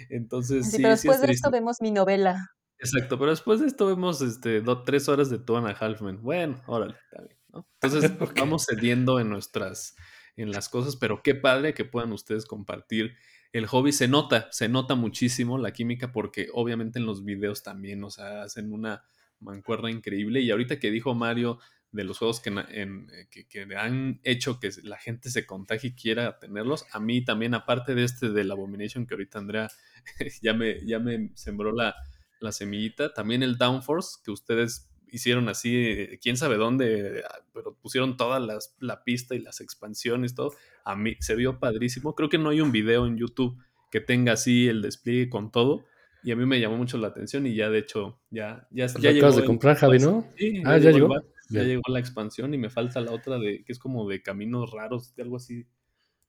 Entonces, 0.10 0.72
sí, 0.72 0.72
sí, 0.72 0.82
pero 0.82 0.98
sí 0.98 1.08
después 1.08 1.22
es 1.22 1.22
de 1.22 1.32
esto 1.32 1.50
vemos 1.52 1.78
mi 1.82 1.92
novela. 1.92 2.50
Exacto, 2.80 3.18
pero 3.18 3.32
después 3.32 3.60
de 3.62 3.68
esto 3.68 3.88
vemos 3.88 4.22
este, 4.22 4.62
do- 4.62 4.84
tres 4.84 5.08
horas 5.08 5.30
de 5.30 5.40
Two 5.40 5.58
and 5.58 5.68
a 5.68 5.72
Half 5.72 6.02
Men. 6.02 6.22
Bueno, 6.22 6.62
órale, 6.68 6.96
está 7.04 7.22
bien, 7.24 7.38
¿no? 7.54 7.68
Entonces 7.82 8.12
vamos 8.36 8.66
cediendo 8.70 9.20
en 9.20 9.30
nuestras, 9.30 9.96
en 10.36 10.52
las 10.52 10.68
cosas, 10.70 10.96
pero 10.98 11.22
qué 11.24 11.36
padre 11.36 11.74
que 11.74 11.86
puedan 11.86 12.12
ustedes 12.12 12.46
compartir 12.46 13.16
el 13.54 13.66
hobby. 13.68 13.92
Se 13.94 14.08
nota, 14.10 14.50
se 14.52 14.68
nota 14.68 14.96
muchísimo 14.96 15.58
la 15.58 15.72
química 15.72 16.12
porque 16.12 16.50
obviamente 16.54 17.00
en 17.00 17.06
los 17.06 17.24
videos 17.24 17.64
también, 17.64 18.04
o 18.04 18.10
sea, 18.12 18.44
hacen 18.44 18.74
una 18.74 19.04
mancuerna 19.40 19.90
increíble. 19.90 20.42
Y 20.42 20.52
ahorita 20.52 20.78
que 20.78 20.92
dijo 20.92 21.16
Mario 21.16 21.60
de 21.92 22.04
los 22.04 22.18
juegos 22.18 22.42
que, 22.42 22.50
en- 22.50 23.08
eh, 23.14 23.28
que, 23.32 23.48
que 23.48 23.66
han 23.78 24.20
hecho 24.24 24.60
que 24.60 24.70
la 24.84 24.98
gente 24.98 25.30
se 25.30 25.46
contagie 25.46 25.92
y 25.92 25.96
quiera 25.96 26.40
tenerlos, 26.40 26.86
a 26.92 27.00
mí 27.00 27.24
también, 27.24 27.54
aparte 27.54 27.96
de 27.96 28.04
este 28.04 28.30
del 28.32 28.52
Abomination 28.52 29.08
que 29.08 29.14
ahorita 29.14 29.40
Andrea 29.40 29.70
ya 30.42 30.54
me, 30.54 30.86
ya 30.86 31.00
me 31.00 31.32
sembró 31.36 31.72
la, 31.72 31.96
la 32.40 32.52
semillita. 32.52 33.14
También 33.14 33.44
el 33.44 33.58
Downforce, 33.58 34.18
que 34.24 34.32
ustedes 34.32 34.90
hicieron 35.12 35.48
así, 35.50 36.10
quién 36.22 36.36
sabe 36.38 36.58
dónde, 36.58 37.24
ah, 37.30 37.40
pero 37.54 37.76
pusieron 37.76 38.18
toda 38.18 38.40
las, 38.40 38.76
la 38.80 39.04
pista 39.04 39.36
y 39.36 39.40
las 39.40 39.62
expansiones, 39.62 40.36
todo. 40.36 40.52
A 40.84 40.96
mí 40.96 41.16
se 41.20 41.36
vio 41.36 41.60
padrísimo. 41.60 42.16
Creo 42.16 42.30
que 42.30 42.38
no 42.38 42.50
hay 42.50 42.62
un 42.62 42.72
video 42.72 43.06
en 43.08 43.18
YouTube 43.18 43.58
que 43.92 44.02
tenga 44.02 44.34
así 44.34 44.68
el 44.68 44.82
despliegue 44.82 45.30
con 45.30 45.52
todo. 45.52 45.86
Y 46.24 46.32
a 46.32 46.36
mí 46.36 46.46
me 46.46 46.60
llamó 46.60 46.76
mucho 46.78 46.98
la 46.98 47.08
atención 47.08 47.46
y 47.46 47.56
ya 47.56 47.70
de 47.70 47.78
hecho, 47.80 48.20
ya, 48.32 48.68
ya, 48.72 48.88
Lo 48.88 49.00
ya 49.00 49.10
acabas 49.12 49.36
de 49.36 49.42
el- 49.42 49.48
comprar, 49.48 49.78
Javi, 49.78 50.00
¿no? 50.00 50.26
Sí, 50.38 50.62
Ah, 50.66 50.78
¿ya 50.80 50.92
llegó? 50.92 51.10
ya 51.50 51.62
llegó 51.62 51.84
la 51.90 52.00
expansión 52.00 52.52
y 52.56 52.58
me 52.58 52.72
falta 52.72 53.00
la 53.00 53.12
otra 53.12 53.38
de 53.38 53.64
que 53.64 53.72
es 53.72 53.78
como 53.78 54.10
de 54.10 54.24
caminos 54.24 54.72
raros, 54.72 55.16
de 55.16 55.22
algo 55.24 55.38
así. 55.38 55.68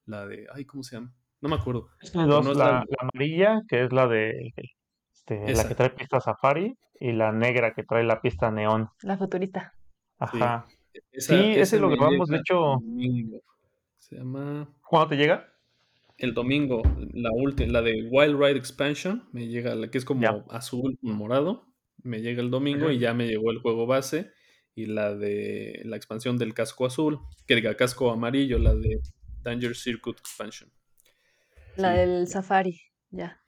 La 0.05 0.27
de, 0.27 0.47
ay, 0.53 0.67
¿cómo 0.67 0.83
se 0.85 0.97
llama? 0.97 1.15
No 1.41 1.49
me 1.49 1.57
acuerdo. 1.57 1.89
Tiene 2.01 2.27
Pero 2.27 2.27
dos, 2.37 2.45
no 2.45 2.53
es 2.53 2.59
la, 2.59 2.65
la- 2.67 2.85
la 2.87 3.09
amarilla, 3.11 3.63
que 3.69 3.85
es 3.85 3.93
la 3.93 4.07
de 4.07 4.53
este, 5.35 5.55
la 5.55 5.68
que 5.68 5.74
trae 5.74 5.91
pista 5.91 6.20
Safari, 6.20 6.77
y 7.01 7.12
la 7.12 7.33
negra 7.33 7.74
que 7.74 7.83
trae 7.83 8.05
la 8.05 8.20
pista 8.20 8.51
neón. 8.51 8.89
La 9.03 9.18
futurista. 9.18 9.74
Ajá. 10.18 10.66
Esa- 11.12 11.35
Sí, 11.37 11.53
ese 11.57 11.79
lo 11.79 11.91
grabamos, 11.91 12.29
de 12.29 12.39
hecho- 12.39 12.55
domingo. 12.81 13.41
Se 13.99 14.16
llama 14.16 14.68
¿Cuándo 14.89 15.09
te 15.11 15.16
llega? 15.16 15.53
el 16.18 16.33
domingo, 16.33 16.81
la 17.12 17.31
última, 17.33 17.70
la 17.72 17.83
de 17.83 18.09
Wild 18.11 18.41
Ride 18.41 18.57
Expansion, 18.57 19.29
me 19.33 19.49
llega 19.49 19.74
la 19.74 19.91
que 19.91 19.99
es 19.99 20.05
como 20.07 20.22
Ya. 20.22 20.43
azul 20.49 20.97
morado, 21.03 21.66
me 22.03 22.22
llega 22.22 22.41
el 22.41 22.51
domingo 22.51 22.91
y 22.91 22.99
ya 22.99 23.12
me 23.12 23.27
llegó 23.27 23.51
el 23.51 23.59
juego 23.59 23.87
base 23.87 24.31
y 24.74 24.87
la 24.87 25.14
de 25.14 25.83
la 25.85 25.97
expansión 25.97 26.39
del 26.39 26.55
casco 26.55 26.87
azul, 26.87 27.18
que 27.47 27.55
diga 27.57 27.77
casco 27.77 28.11
amarillo, 28.11 28.59
la 28.59 28.74
de 28.74 29.01
Danger 29.43 29.74
Circuit 29.77 30.16
Expansion. 30.18 30.70
La 31.77 31.93
Sí, 31.93 31.99
del. 31.99 32.27
Safari. 32.29 32.81
Ya. 33.11 33.43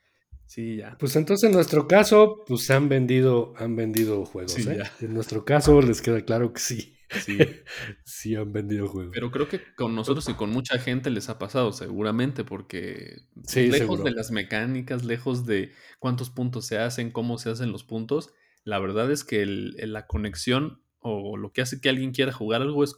Sí, 0.49 0.77
ya. 0.77 0.97
Pues 0.99 1.15
entonces 1.15 1.47
en 1.49 1.55
nuestro 1.55 1.87
caso, 1.87 2.43
pues 2.47 2.65
se 2.65 2.73
han 2.73 2.89
vendido, 2.89 3.53
han 3.59 3.77
vendido 3.77 4.25
juegos, 4.25 4.53
Sí, 4.55 4.63
¿eh? 4.69 4.79
ya. 4.79 4.93
En 5.07 5.13
nuestro 5.13 5.45
caso 5.45 5.81
les 5.83 6.01
queda 6.03 6.23
claro 6.23 6.53
que 6.55 6.61
sí. 6.61 6.95
Sí. 7.25 7.39
sí 8.05 8.35
han 8.35 8.51
vendido 8.53 8.89
juegos. 8.89 9.13
Pero 9.15 9.31
creo 9.31 9.47
que 9.49 9.61
con 9.77 9.95
nosotros 9.95 10.29
y 10.29 10.35
con 10.35 10.51
mucha 10.51 10.79
gente 10.79 11.11
les 11.11 11.29
ha 11.29 11.39
pasado, 11.39 11.73
seguramente, 11.73 12.45
porque 12.45 13.17
Sí, 13.45 13.65
lejos 13.67 13.79
seguro. 13.79 14.05
de 14.05 14.11
las 14.13 14.31
mecánicas, 14.31 15.05
lejos 15.05 15.45
de 15.47 15.73
cuántos 15.99 16.31
puntos 16.31 16.65
se 16.67 16.79
hacen, 16.79 17.11
cómo 17.11 17.37
se 17.39 17.51
hacen 17.51 17.71
los 17.71 17.85
puntos, 17.85 18.33
la 18.65 18.79
verdad 18.79 19.11
es 19.13 19.25
que 19.25 19.43
el- 19.43 19.77
el- 19.79 19.93
la 19.93 20.07
conexión 20.07 20.83
o 21.01 21.37
lo 21.37 21.53
que 21.53 21.61
hace 21.63 21.81
que 21.81 21.89
alguien 21.91 22.13
quiera 22.13 22.33
jugar 22.33 22.61
algo 22.63 22.85
es 22.85 22.97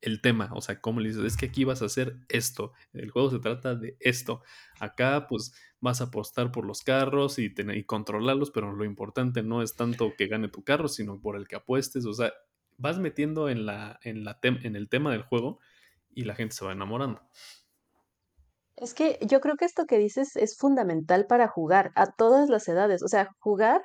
el 0.00 0.20
tema, 0.20 0.50
o 0.54 0.60
sea, 0.60 0.80
cómo 0.80 1.00
le 1.00 1.08
dices, 1.08 1.24
es 1.24 1.36
que 1.36 1.46
aquí 1.46 1.64
vas 1.64 1.82
a 1.82 1.86
hacer 1.86 2.16
esto, 2.28 2.72
el 2.92 3.10
juego 3.10 3.30
se 3.30 3.38
trata 3.38 3.74
de 3.74 3.96
esto, 4.00 4.42
acá 4.78 5.26
pues 5.28 5.54
vas 5.80 6.00
a 6.00 6.04
apostar 6.04 6.52
por 6.52 6.66
los 6.66 6.82
carros 6.82 7.38
y, 7.38 7.52
tener, 7.52 7.76
y 7.76 7.84
controlarlos, 7.84 8.50
pero 8.50 8.72
lo 8.72 8.84
importante 8.84 9.42
no 9.42 9.62
es 9.62 9.74
tanto 9.74 10.12
que 10.16 10.26
gane 10.26 10.48
tu 10.48 10.62
carro, 10.62 10.88
sino 10.88 11.20
por 11.20 11.36
el 11.36 11.48
que 11.48 11.56
apuestes, 11.56 12.04
o 12.06 12.12
sea, 12.12 12.32
vas 12.78 12.98
metiendo 12.98 13.48
en, 13.48 13.66
la, 13.66 13.98
en, 14.02 14.24
la 14.24 14.40
tem- 14.40 14.64
en 14.64 14.76
el 14.76 14.88
tema 14.88 15.12
del 15.12 15.22
juego 15.22 15.60
y 16.14 16.24
la 16.24 16.34
gente 16.34 16.54
se 16.54 16.64
va 16.64 16.72
enamorando. 16.72 17.22
Es 18.76 18.92
que 18.92 19.18
yo 19.22 19.40
creo 19.40 19.56
que 19.56 19.64
esto 19.64 19.86
que 19.86 19.96
dices 19.96 20.36
es 20.36 20.56
fundamental 20.58 21.26
para 21.26 21.48
jugar 21.48 21.92
a 21.94 22.12
todas 22.12 22.50
las 22.50 22.68
edades. 22.68 23.02
O 23.02 23.08
sea, 23.08 23.30
jugar 23.38 23.82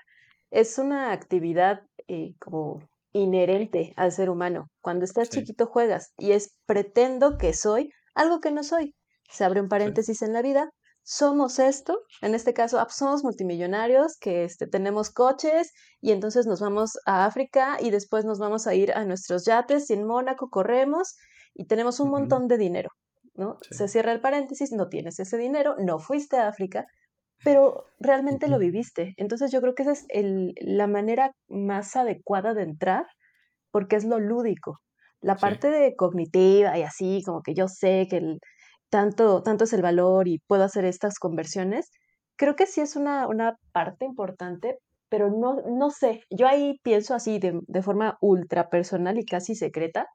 es 0.49 0.77
una 0.77 1.13
actividad 1.13 1.83
eh, 2.09 2.35
como 2.39 2.89
inherente 3.13 3.93
al 3.97 4.11
ser 4.11 4.29
humano. 4.29 4.67
Cuando 4.81 5.05
estás 5.05 5.29
Sí. 5.29 5.39
chiquito 5.39 5.65
juegas 5.67 6.13
y 6.17 6.31
es 6.31 6.55
pretendo 6.65 7.37
que 7.37 7.53
soy 7.53 7.89
algo 8.15 8.39
que 8.39 8.51
no 8.51 8.63
soy. 8.63 8.95
Se 9.29 9.43
abre 9.43 9.61
un 9.61 9.69
paréntesis 9.69 10.21
en 10.21 10.33
la 10.33 10.41
vida. 10.41 10.69
Somos 11.03 11.57
esto, 11.59 11.99
en 12.21 12.35
este 12.35 12.53
caso 12.53 12.79
ah, 12.79 12.87
somos 12.89 13.23
multimillonarios 13.23 14.17
que 14.19 14.43
este, 14.43 14.67
tenemos 14.67 15.09
coches 15.09 15.71
y 15.99 16.11
entonces 16.11 16.45
nos 16.45 16.59
vamos 16.61 16.91
a 17.05 17.25
África 17.25 17.77
y 17.81 17.89
después 17.89 18.23
nos 18.23 18.37
vamos 18.39 18.67
a 18.67 18.75
ir 18.75 18.93
a 18.93 19.03
nuestros 19.05 19.45
yates 19.45 19.89
y 19.89 19.93
en 19.93 20.05
Mónaco 20.05 20.49
corremos 20.49 21.15
y 21.55 21.65
tenemos 21.65 21.99
un 21.99 22.11
montón 22.11 22.47
de 22.47 22.57
dinero. 22.57 22.89
¿no? 23.33 23.57
Sí. 23.61 23.75
Se 23.75 23.87
cierra 23.87 24.11
el 24.11 24.21
paréntesis, 24.21 24.71
no 24.73 24.89
tienes 24.89 25.19
ese 25.19 25.37
dinero, 25.37 25.75
no 25.79 25.99
fuiste 25.99 26.37
a 26.37 26.47
África, 26.49 26.85
pero 27.43 27.85
realmente 27.99 28.47
lo 28.47 28.57
viviste. 28.59 29.13
Entonces 29.17 29.51
yo 29.51 29.61
creo 29.61 29.73
que 29.75 29.83
esa 29.83 29.91
es 29.93 30.05
el- 30.09 30.53
la 30.61 30.87
manera 30.87 31.31
más 31.49 31.95
adecuada 31.95 32.53
de 32.53 32.63
entrar, 32.63 33.05
porque 33.71 33.95
es 33.95 34.05
lo 34.05 34.19
lúdico. 34.19 34.79
La 35.21 35.35
Sí. 35.35 35.41
parte 35.41 35.69
de 35.69 35.95
cognitiva 35.95 36.77
y 36.77 36.83
así, 36.83 37.21
como 37.25 37.41
que 37.41 37.53
yo 37.53 37.67
sé 37.67 38.07
que 38.09 38.17
el- 38.17 38.39
tanto, 38.89 39.41
tanto 39.43 39.63
es 39.63 39.73
el 39.73 39.81
valor 39.81 40.27
y 40.27 40.39
puedo 40.47 40.63
hacer 40.63 40.83
estas 40.85 41.17
conversiones, 41.19 41.89
creo 42.37 42.55
que 42.55 42.65
sí 42.65 42.81
es 42.81 42.95
una, 42.95 43.27
una 43.27 43.55
parte 43.71 44.05
importante, 44.05 44.77
pero 45.09 45.29
no, 45.29 45.61
no 45.69 45.89
sé, 45.91 46.23
yo 46.29 46.47
ahí 46.47 46.79
pienso 46.83 47.13
así 47.15 47.39
de, 47.39 47.59
de 47.67 47.81
forma 47.81 48.17
ultra 48.21 48.69
personal 48.69 49.17
y 49.17 49.25
casi 49.25 49.55
secreta, 49.55 50.07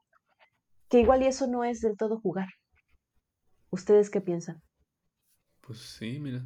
que 0.89 0.99
igual 0.99 1.23
y 1.23 1.27
eso 1.27 1.47
no 1.47 1.63
es 1.63 1.79
del 1.81 1.97
todo 1.97 2.19
jugar. 2.19 2.47
¿Ustedes 3.71 4.09
qué 4.09 4.21
piensan? 4.21 4.61
Pues 5.61 5.79
sí, 5.79 6.19
mira. 6.19 6.45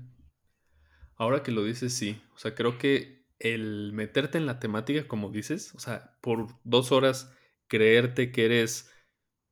Ahora 1.22 1.44
que 1.44 1.52
lo 1.52 1.64
dices, 1.64 1.94
sí. 1.94 2.20
O 2.34 2.40
sea, 2.40 2.56
creo 2.56 2.80
que 2.80 3.28
el 3.38 3.94
meterte 3.94 4.40
en 4.40 4.48
la 4.48 4.60
temática, 4.60 5.08
como 5.08 5.30
dices, 5.30 5.72
o 5.76 5.80
sea, 5.80 6.18
por 6.20 6.48
dos 6.64 6.92
horas 6.92 7.32
creerte 7.68 8.32
que 8.32 8.46
eres 8.46 8.92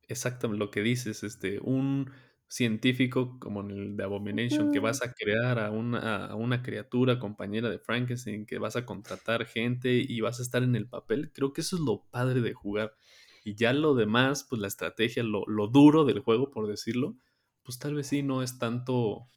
exactamente 0.08 0.58
lo 0.58 0.72
que 0.72 0.82
dices, 0.82 1.22
este, 1.22 1.60
un 1.60 2.10
científico 2.48 3.38
como 3.38 3.60
en 3.60 3.70
el 3.70 3.96
de 3.96 4.02
Abomination, 4.02 4.72
que 4.72 4.80
vas 4.80 5.00
a 5.04 5.12
crear 5.12 5.60
a 5.60 5.70
una, 5.70 6.26
a 6.26 6.34
una 6.34 6.60
criatura 6.64 7.20
compañera 7.20 7.70
de 7.70 7.78
Frankenstein, 7.78 8.46
que 8.46 8.58
vas 8.58 8.74
a 8.74 8.84
contratar 8.84 9.46
gente 9.46 9.92
y 9.94 10.20
vas 10.22 10.40
a 10.40 10.42
estar 10.42 10.64
en 10.64 10.74
el 10.74 10.88
papel, 10.88 11.30
creo 11.32 11.52
que 11.52 11.60
eso 11.60 11.76
es 11.76 11.82
lo 11.82 12.02
padre 12.10 12.40
de 12.40 12.52
jugar. 12.52 12.96
Y 13.44 13.54
ya 13.54 13.72
lo 13.72 13.94
demás, 13.94 14.44
pues 14.50 14.60
la 14.60 14.66
estrategia, 14.66 15.22
lo, 15.22 15.44
lo 15.46 15.68
duro 15.68 16.04
del 16.04 16.18
juego, 16.18 16.50
por 16.50 16.66
decirlo, 16.66 17.16
pues 17.62 17.78
tal 17.78 17.94
vez 17.94 18.08
sí 18.08 18.24
no 18.24 18.42
es 18.42 18.58
tanto, 18.58 19.28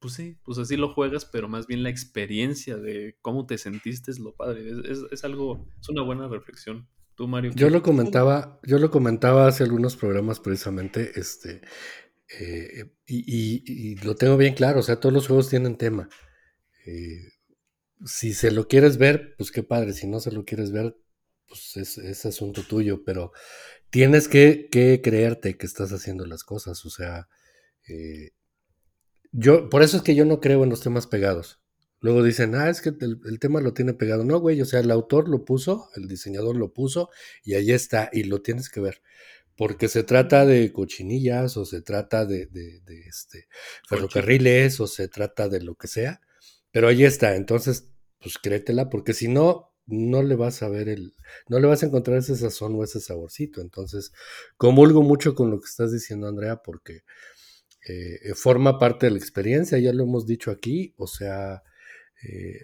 pues 0.00 0.14
sí, 0.14 0.36
pues 0.44 0.58
así 0.58 0.76
lo 0.76 0.92
juegas, 0.94 1.24
pero 1.26 1.48
más 1.48 1.66
bien 1.66 1.82
la 1.82 1.90
experiencia 1.90 2.76
de 2.76 3.16
cómo 3.22 3.46
te 3.46 3.58
sentiste 3.58 4.10
es 4.10 4.18
lo 4.18 4.34
padre. 4.34 4.68
Es, 4.70 4.78
es- 4.98 5.06
es 5.12 5.24
algo, 5.24 5.66
es 5.80 5.88
una 5.88 6.02
buena 6.02 6.28
reflexión. 6.28 6.88
Tú, 7.14 7.28
Mario. 7.28 7.52
Yo 7.54 7.66
¿qué- 7.66 7.72
lo 7.72 7.82
comentaba, 7.82 8.60
yo 8.62 8.78
lo 8.78 8.90
comentaba 8.90 9.46
hace 9.46 9.62
algunos 9.64 9.96
programas 9.96 10.40
precisamente, 10.40 11.12
este, 11.16 11.60
eh, 12.38 12.92
y, 13.06 13.18
y- 13.18 13.62
y 13.66 13.96
lo 13.96 14.14
tengo 14.16 14.36
bien 14.36 14.54
claro, 14.54 14.80
o 14.80 14.82
sea, 14.82 15.00
todos 15.00 15.12
los 15.12 15.26
juegos 15.26 15.48
tienen 15.50 15.76
tema. 15.76 16.08
Eh, 16.86 17.32
si 18.04 18.34
se 18.34 18.50
lo 18.50 18.68
quieres 18.68 18.98
ver, 18.98 19.34
pues 19.38 19.50
qué 19.50 19.62
padre, 19.62 19.92
si 19.92 20.06
no 20.06 20.20
se 20.20 20.32
lo 20.32 20.44
quieres 20.44 20.72
ver, 20.72 20.96
pues 21.48 21.76
es, 21.76 21.98
es 21.98 22.26
asunto 22.26 22.62
tuyo, 22.62 23.04
pero 23.04 23.32
tienes 23.90 24.28
que, 24.28 24.68
que 24.70 25.00
creerte 25.02 25.56
que 25.58 25.66
estás 25.66 25.92
haciendo 25.92 26.26
las 26.26 26.44
cosas, 26.44 26.84
o 26.86 26.90
sea, 26.90 27.28
eh, 27.88 28.30
yo, 29.32 29.68
por 29.68 29.82
eso 29.82 29.96
es 29.98 30.02
que 30.02 30.14
yo 30.14 30.24
no 30.24 30.40
creo 30.40 30.64
en 30.64 30.70
los 30.70 30.80
temas 30.80 31.06
pegados. 31.06 31.60
Luego 32.00 32.22
dicen, 32.22 32.54
ah, 32.54 32.70
es 32.70 32.80
que 32.80 32.90
el, 32.90 33.20
el 33.26 33.38
tema 33.38 33.60
lo 33.60 33.74
tiene 33.74 33.92
pegado. 33.92 34.24
No, 34.24 34.40
güey, 34.40 34.60
o 34.60 34.64
sea, 34.64 34.80
el 34.80 34.90
autor 34.90 35.28
lo 35.28 35.44
puso, 35.44 35.90
el 35.96 36.08
diseñador 36.08 36.56
lo 36.56 36.72
puso 36.72 37.10
y 37.44 37.54
ahí 37.54 37.72
está, 37.72 38.08
y 38.12 38.24
lo 38.24 38.40
tienes 38.40 38.70
que 38.70 38.80
ver. 38.80 39.02
Porque 39.56 39.88
se 39.88 40.02
trata 40.04 40.46
de 40.46 40.72
cochinillas 40.72 41.58
o 41.58 41.66
se 41.66 41.82
trata 41.82 42.24
de, 42.24 42.46
de, 42.46 42.80
de, 42.80 43.00
este, 43.06 43.48
ferrocarriles 43.86 44.80
o 44.80 44.86
se 44.86 45.08
trata 45.08 45.48
de 45.50 45.60
lo 45.60 45.74
que 45.74 45.88
sea. 45.88 46.22
pero 46.72 46.88
ahí 46.88 47.04
está, 47.04 47.36
entonces, 47.36 47.90
pues 48.20 48.38
créetela, 48.38 48.88
porque 48.90 49.12
si 49.12 49.28
no, 49.28 49.70
no 49.86 50.22
le 50.22 50.36
vas 50.36 50.62
a 50.62 50.68
ver 50.68 50.88
el, 50.88 51.14
no 51.48 51.58
le 51.58 51.66
vas 51.66 51.82
a 51.82 51.86
encontrar 51.86 52.18
ese 52.18 52.36
sazón 52.36 52.74
o 52.76 52.84
ese 52.84 53.00
saborcito. 53.00 53.60
Entonces, 53.60 54.12
comulgo 54.56 55.02
mucho 55.02 55.34
con 55.34 55.50
lo 55.50 55.60
que 55.60 55.68
estás 55.68 55.92
diciendo, 55.92 56.28
Andrea, 56.28 56.62
porque 56.62 57.02
eh, 57.86 58.34
forma 58.34 58.78
parte 58.78 59.06
de 59.06 59.12
la 59.12 59.18
experiencia, 59.18 59.78
ya 59.78 59.92
lo 59.92 60.04
hemos 60.04 60.26
dicho 60.26 60.50
aquí, 60.50 60.94
o 60.96 61.06
sea, 61.06 61.62
eh, 62.22 62.60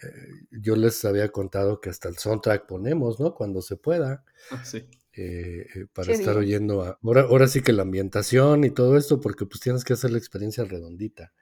yo 0.51 0.77
les 0.77 1.05
había 1.05 1.31
contado 1.31 1.81
que 1.81 1.91
hasta 1.91 2.09
el 2.09 2.19
soundtrack 2.19 2.67
ponemos, 2.67 3.19
¿no? 3.19 3.35
Cuando 3.35 3.63
se 3.63 3.77
pueda. 3.77 4.25
Ah, 4.51 4.65
sí. 4.65 4.87
Eh, 5.19 5.87
para 5.95 6.13
estar 6.13 6.37
oyendo 6.37 6.99
ahora, 7.03 7.23
ahora 7.23 7.49
sí 7.49 7.63
que 7.63 7.73
la 7.73 7.83
ambientación 7.83 8.65
y 8.65 8.71
todo 8.71 8.99
esto, 8.99 9.19
porque 9.21 9.47
pues 9.47 9.61
tienes 9.61 9.83
que 9.83 9.95
hacer 9.95 10.11
la 10.11 10.19
experiencia 10.19 10.65
redondita. 10.65 11.33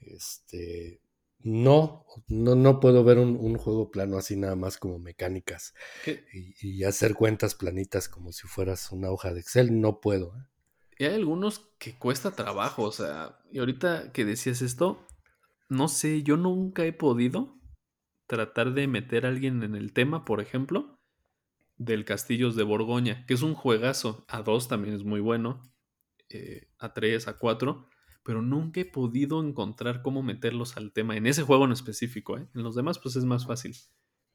Este, 0.00 1.00
no, 1.46 2.04
no, 2.26 2.56
no 2.56 2.80
puedo 2.80 3.04
ver 3.04 3.18
un, 3.18 3.56
juego 3.56 3.92
plano 3.92 4.18
así 4.18 4.34
nada 4.36 4.56
más 4.56 4.78
como 4.78 4.98
mecánicas 4.98 5.74
y, 6.32 6.82
hacer 6.82 7.14
cuentas 7.14 7.54
planitas 7.54 8.08
como 8.08 8.32
si 8.32 8.48
fueras 8.48 8.90
una 8.90 9.10
hoja 9.10 9.32
de 9.32 9.40
Excel, 9.40 9.80
no 9.80 10.00
puedo. 10.00 10.36
¿eh? 10.36 10.42
Y 10.98 11.04
hay 11.04 11.14
algunos 11.14 11.58
que 11.78 11.98
cuesta 11.98 12.30
trabajo, 12.32 12.84
o 12.84 12.92
sea, 12.92 13.38
y 13.50 13.58
ahorita 13.58 14.12
que 14.12 14.24
decías 14.24 14.62
esto, 14.62 15.06
no 15.68 15.88
sé, 15.88 16.22
yo 16.22 16.36
nunca 16.36 16.84
he 16.84 16.92
podido 16.92 17.60
tratar 18.26 18.72
de 18.72 18.86
meter 18.86 19.26
a 19.26 19.28
alguien 19.28 19.62
en 19.62 19.74
el 19.74 19.92
tema, 19.92 20.24
por 20.24 20.40
ejemplo, 20.40 21.00
del 21.76 22.04
Castillos 22.04 22.56
de 22.56 22.62
Borgoña, 22.62 23.26
que 23.26 23.34
es 23.34 23.42
un 23.42 23.54
juegazo. 23.54 24.24
A 24.28 24.42
dos 24.42 24.68
también 24.68 24.94
es 24.94 25.04
muy 25.04 25.20
bueno. 25.20 25.62
Eh, 26.28 26.68
a 26.78 26.92
tres, 26.92 27.28
a 27.28 27.38
cuatro. 27.38 27.88
Pero 28.24 28.42
nunca 28.42 28.80
he 28.80 28.84
podido 28.84 29.44
encontrar 29.44 30.02
cómo 30.02 30.22
meterlos 30.22 30.76
al 30.76 30.92
tema. 30.92 31.16
En 31.16 31.26
ese 31.26 31.42
juego 31.42 31.64
en 31.64 31.72
específico, 31.72 32.38
¿eh? 32.38 32.48
En 32.54 32.62
los 32.62 32.74
demás, 32.74 32.98
pues 32.98 33.14
es 33.16 33.24
más 33.24 33.46
fácil. 33.46 33.76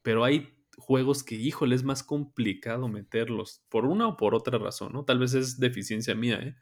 Pero 0.01 0.23
hay 0.23 0.60
juegos 0.77 1.23
que, 1.23 1.35
híjole, 1.35 1.75
es 1.75 1.83
más 1.83 2.03
complicado 2.03 2.87
meterlos. 2.87 3.63
Por 3.69 3.85
una 3.85 4.07
o 4.07 4.17
por 4.17 4.35
otra 4.35 4.57
razón, 4.57 4.93
¿no? 4.93 5.05
Tal 5.05 5.19
vez 5.19 5.33
es 5.33 5.59
deficiencia 5.59 6.15
mía, 6.15 6.39
¿eh? 6.41 6.55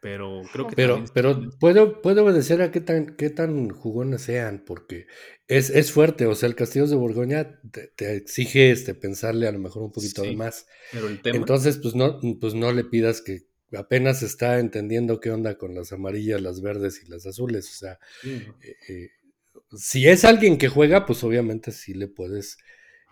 Pero 0.00 0.40
creo 0.50 0.66
que. 0.66 0.76
Pero, 0.76 1.04
pero 1.12 1.50
puedo, 1.58 2.00
puedo 2.00 2.24
obedecer 2.24 2.62
a 2.62 2.70
qué 2.70 2.80
tan, 2.80 3.16
qué 3.16 3.28
tan 3.28 3.68
jugones 3.68 4.22
sean, 4.22 4.64
porque 4.64 5.06
es, 5.46 5.68
es 5.68 5.92
fuerte. 5.92 6.26
O 6.26 6.34
sea, 6.34 6.48
el 6.48 6.54
Castillo 6.54 6.86
de 6.86 6.96
Borgoña 6.96 7.60
te, 7.70 8.16
exige 8.16 8.70
este, 8.70 8.94
pensarle 8.94 9.46
a 9.46 9.52
lo 9.52 9.58
mejor 9.58 9.82
un 9.82 9.92
poquito 9.92 10.24
más. 10.32 10.66
Pero 10.90 11.08
el 11.08 11.20
tema. 11.20 11.36
Entonces, 11.36 11.76
pues 11.76 11.94
no, 11.94 12.18
pues 12.40 12.54
no 12.54 12.72
le 12.72 12.84
pidas 12.84 13.20
que 13.20 13.46
apenas 13.76 14.22
está 14.22 14.58
entendiendo 14.58 15.20
qué 15.20 15.30
onda 15.30 15.58
con 15.58 15.74
las 15.74 15.92
amarillas, 15.92 16.40
las 16.40 16.62
verdes 16.62 17.02
y 17.04 17.10
las 17.10 17.26
azules. 17.26 17.68
O 17.68 17.74
sea, 17.74 17.98
eh, 18.24 18.76
eh, 18.88 19.10
si 19.76 20.08
es 20.08 20.24
alguien 20.24 20.56
que 20.56 20.68
juega, 20.68 21.04
pues 21.04 21.22
obviamente 21.24 21.72
sí 21.72 21.92
le 21.92 22.08
puedes 22.08 22.56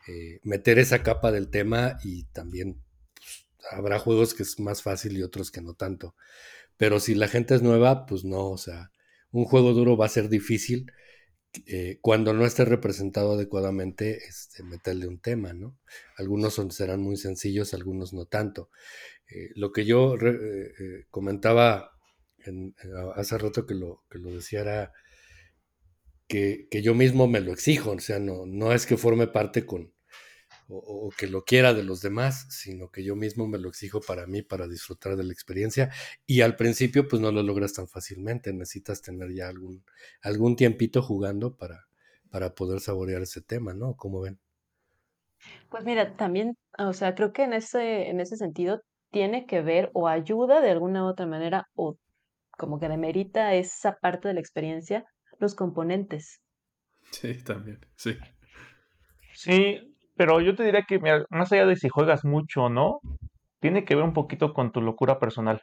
eh, 0.08 0.40
meter 0.42 0.78
esa 0.78 1.02
capa 1.02 1.30
del 1.30 1.50
tema 1.50 1.98
y 2.02 2.24
también 2.32 2.82
pues, 3.14 3.46
habrá 3.70 3.98
juegos 3.98 4.32
que 4.32 4.42
es 4.42 4.58
más 4.58 4.82
fácil 4.82 5.18
y 5.18 5.22
otros 5.22 5.50
que 5.50 5.60
no 5.60 5.74
tanto. 5.74 6.14
Pero 6.78 6.98
si 6.98 7.14
la 7.14 7.28
gente 7.28 7.54
es 7.54 7.62
nueva, 7.62 8.06
pues 8.06 8.24
no, 8.24 8.48
o 8.48 8.56
sea, 8.56 8.90
un 9.32 9.44
juego 9.44 9.74
duro 9.74 9.98
va 9.98 10.06
a 10.06 10.08
ser 10.08 10.30
difícil 10.30 10.90
eh, 11.66 11.98
cuando 12.00 12.32
no 12.32 12.46
esté 12.46 12.64
representado 12.64 13.32
adecuadamente, 13.32 14.18
este, 14.26 14.62
meterle 14.62 15.08
un 15.08 15.18
tema, 15.20 15.52
¿no? 15.52 15.78
Algunos 16.16 16.54
son, 16.54 16.70
serán 16.70 17.00
muy 17.00 17.16
sencillos, 17.16 17.74
algunos 17.74 18.14
no 18.14 18.24
tanto. 18.24 18.70
Eh, 19.28 19.50
lo 19.56 19.72
que 19.72 19.84
yo 19.84 20.14
comentaba 21.10 21.92
hace 23.14 23.36
rato 23.36 23.66
que 23.66 23.74
lo, 23.74 24.04
que 24.10 24.18
lo 24.18 24.32
decía 24.32 24.60
era 24.60 24.92
que, 26.28 26.66
que, 26.70 26.82
yo 26.82 26.94
mismo 26.94 27.26
me 27.26 27.40
lo 27.40 27.52
exijo, 27.52 27.90
o 27.90 28.00
sea, 28.00 28.18
no, 28.18 28.46
no 28.46 28.72
es 28.72 28.86
que 28.86 28.96
forme 28.96 29.26
parte 29.26 29.66
con, 29.66 29.92
o, 30.68 31.10
que 31.16 31.26
lo 31.26 31.44
quiera 31.44 31.72
de 31.72 31.82
los 31.82 32.02
demás, 32.02 32.46
sino 32.50 32.90
que 32.90 33.02
yo 33.02 33.16
mismo 33.16 33.46
me 33.46 33.58
lo 33.58 33.68
exijo 33.68 34.00
para 34.00 34.26
mí, 34.26 34.42
para 34.42 34.68
disfrutar 34.68 35.16
de 35.16 35.24
la 35.24 35.32
experiencia. 35.32 35.90
Y 36.26 36.42
al 36.42 36.56
principio, 36.56 37.08
pues 37.08 37.22
no 37.22 37.32
lo 37.32 37.42
logras 37.42 37.72
tan 37.72 37.88
fácilmente, 37.88 38.52
necesitas 38.52 39.00
tener 39.00 39.32
ya 39.32 39.48
algún, 39.48 39.84
algún 40.22 40.56
tiempito 40.56 41.02
jugando 41.02 41.56
para, 41.56 41.88
para 42.30 42.54
poder 42.54 42.80
saborear 42.80 43.22
ese 43.22 43.40
tema, 43.40 43.72
¿no? 43.72 43.96
¿Cómo 43.96 44.20
ven? 44.20 44.38
Pues 45.70 45.84
mira, 45.84 46.16
también, 46.16 46.56
o 46.78 46.92
sea, 46.92 47.14
creo 47.14 47.32
que 47.32 47.44
en 47.44 47.52
ese, 47.52 48.08
en 48.08 48.20
ese 48.20 48.36
sentido 48.36 48.82
tiene 49.10 49.46
que 49.46 49.62
ver 49.62 49.90
o 49.94 50.08
ayuda 50.08 50.60
de 50.60 50.70
alguna 50.70 51.04
u 51.04 51.08
otra 51.08 51.26
manera 51.26 51.66
o 51.74 51.96
como 52.50 52.78
que 52.78 52.88
demerita 52.88 53.54
esa 53.54 53.96
parte 53.96 54.28
de 54.28 54.34
la 54.34 54.40
experiencia, 54.40 55.04
los 55.38 55.54
componentes. 55.54 56.40
Sí, 57.12 57.42
también, 57.42 57.78
sí. 57.96 58.18
Sí, 59.32 59.96
pero 60.18 60.40
yo 60.40 60.54
te 60.56 60.64
diría 60.64 60.82
que 60.82 60.98
más 61.30 61.52
allá 61.52 61.64
de 61.64 61.76
si 61.76 61.88
juegas 61.88 62.24
mucho 62.24 62.64
o 62.64 62.68
no, 62.68 62.98
tiene 63.60 63.84
que 63.84 63.94
ver 63.94 64.04
un 64.04 64.12
poquito 64.12 64.52
con 64.52 64.72
tu 64.72 64.82
locura 64.82 65.18
personal. 65.18 65.62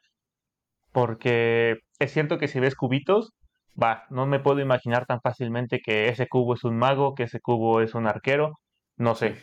Porque 0.93 1.79
es 1.99 2.13
cierto 2.13 2.37
que 2.37 2.47
si 2.47 2.61
ves 2.61 2.75
cubitos, 2.75 3.33
va, 3.81 4.05
no 4.09 4.25
me 4.25 4.39
puedo 4.39 4.61
imaginar 4.61 5.05
tan 5.05 5.19
fácilmente 5.19 5.81
que 5.83 6.07
ese 6.07 6.27
cubo 6.27 6.53
es 6.53 6.63
un 6.63 6.77
mago, 6.77 7.15
que 7.15 7.23
ese 7.23 7.41
cubo 7.41 7.81
es 7.81 7.93
un 7.95 8.07
arquero, 8.07 8.53
no 8.95 9.13
sé. 9.13 9.35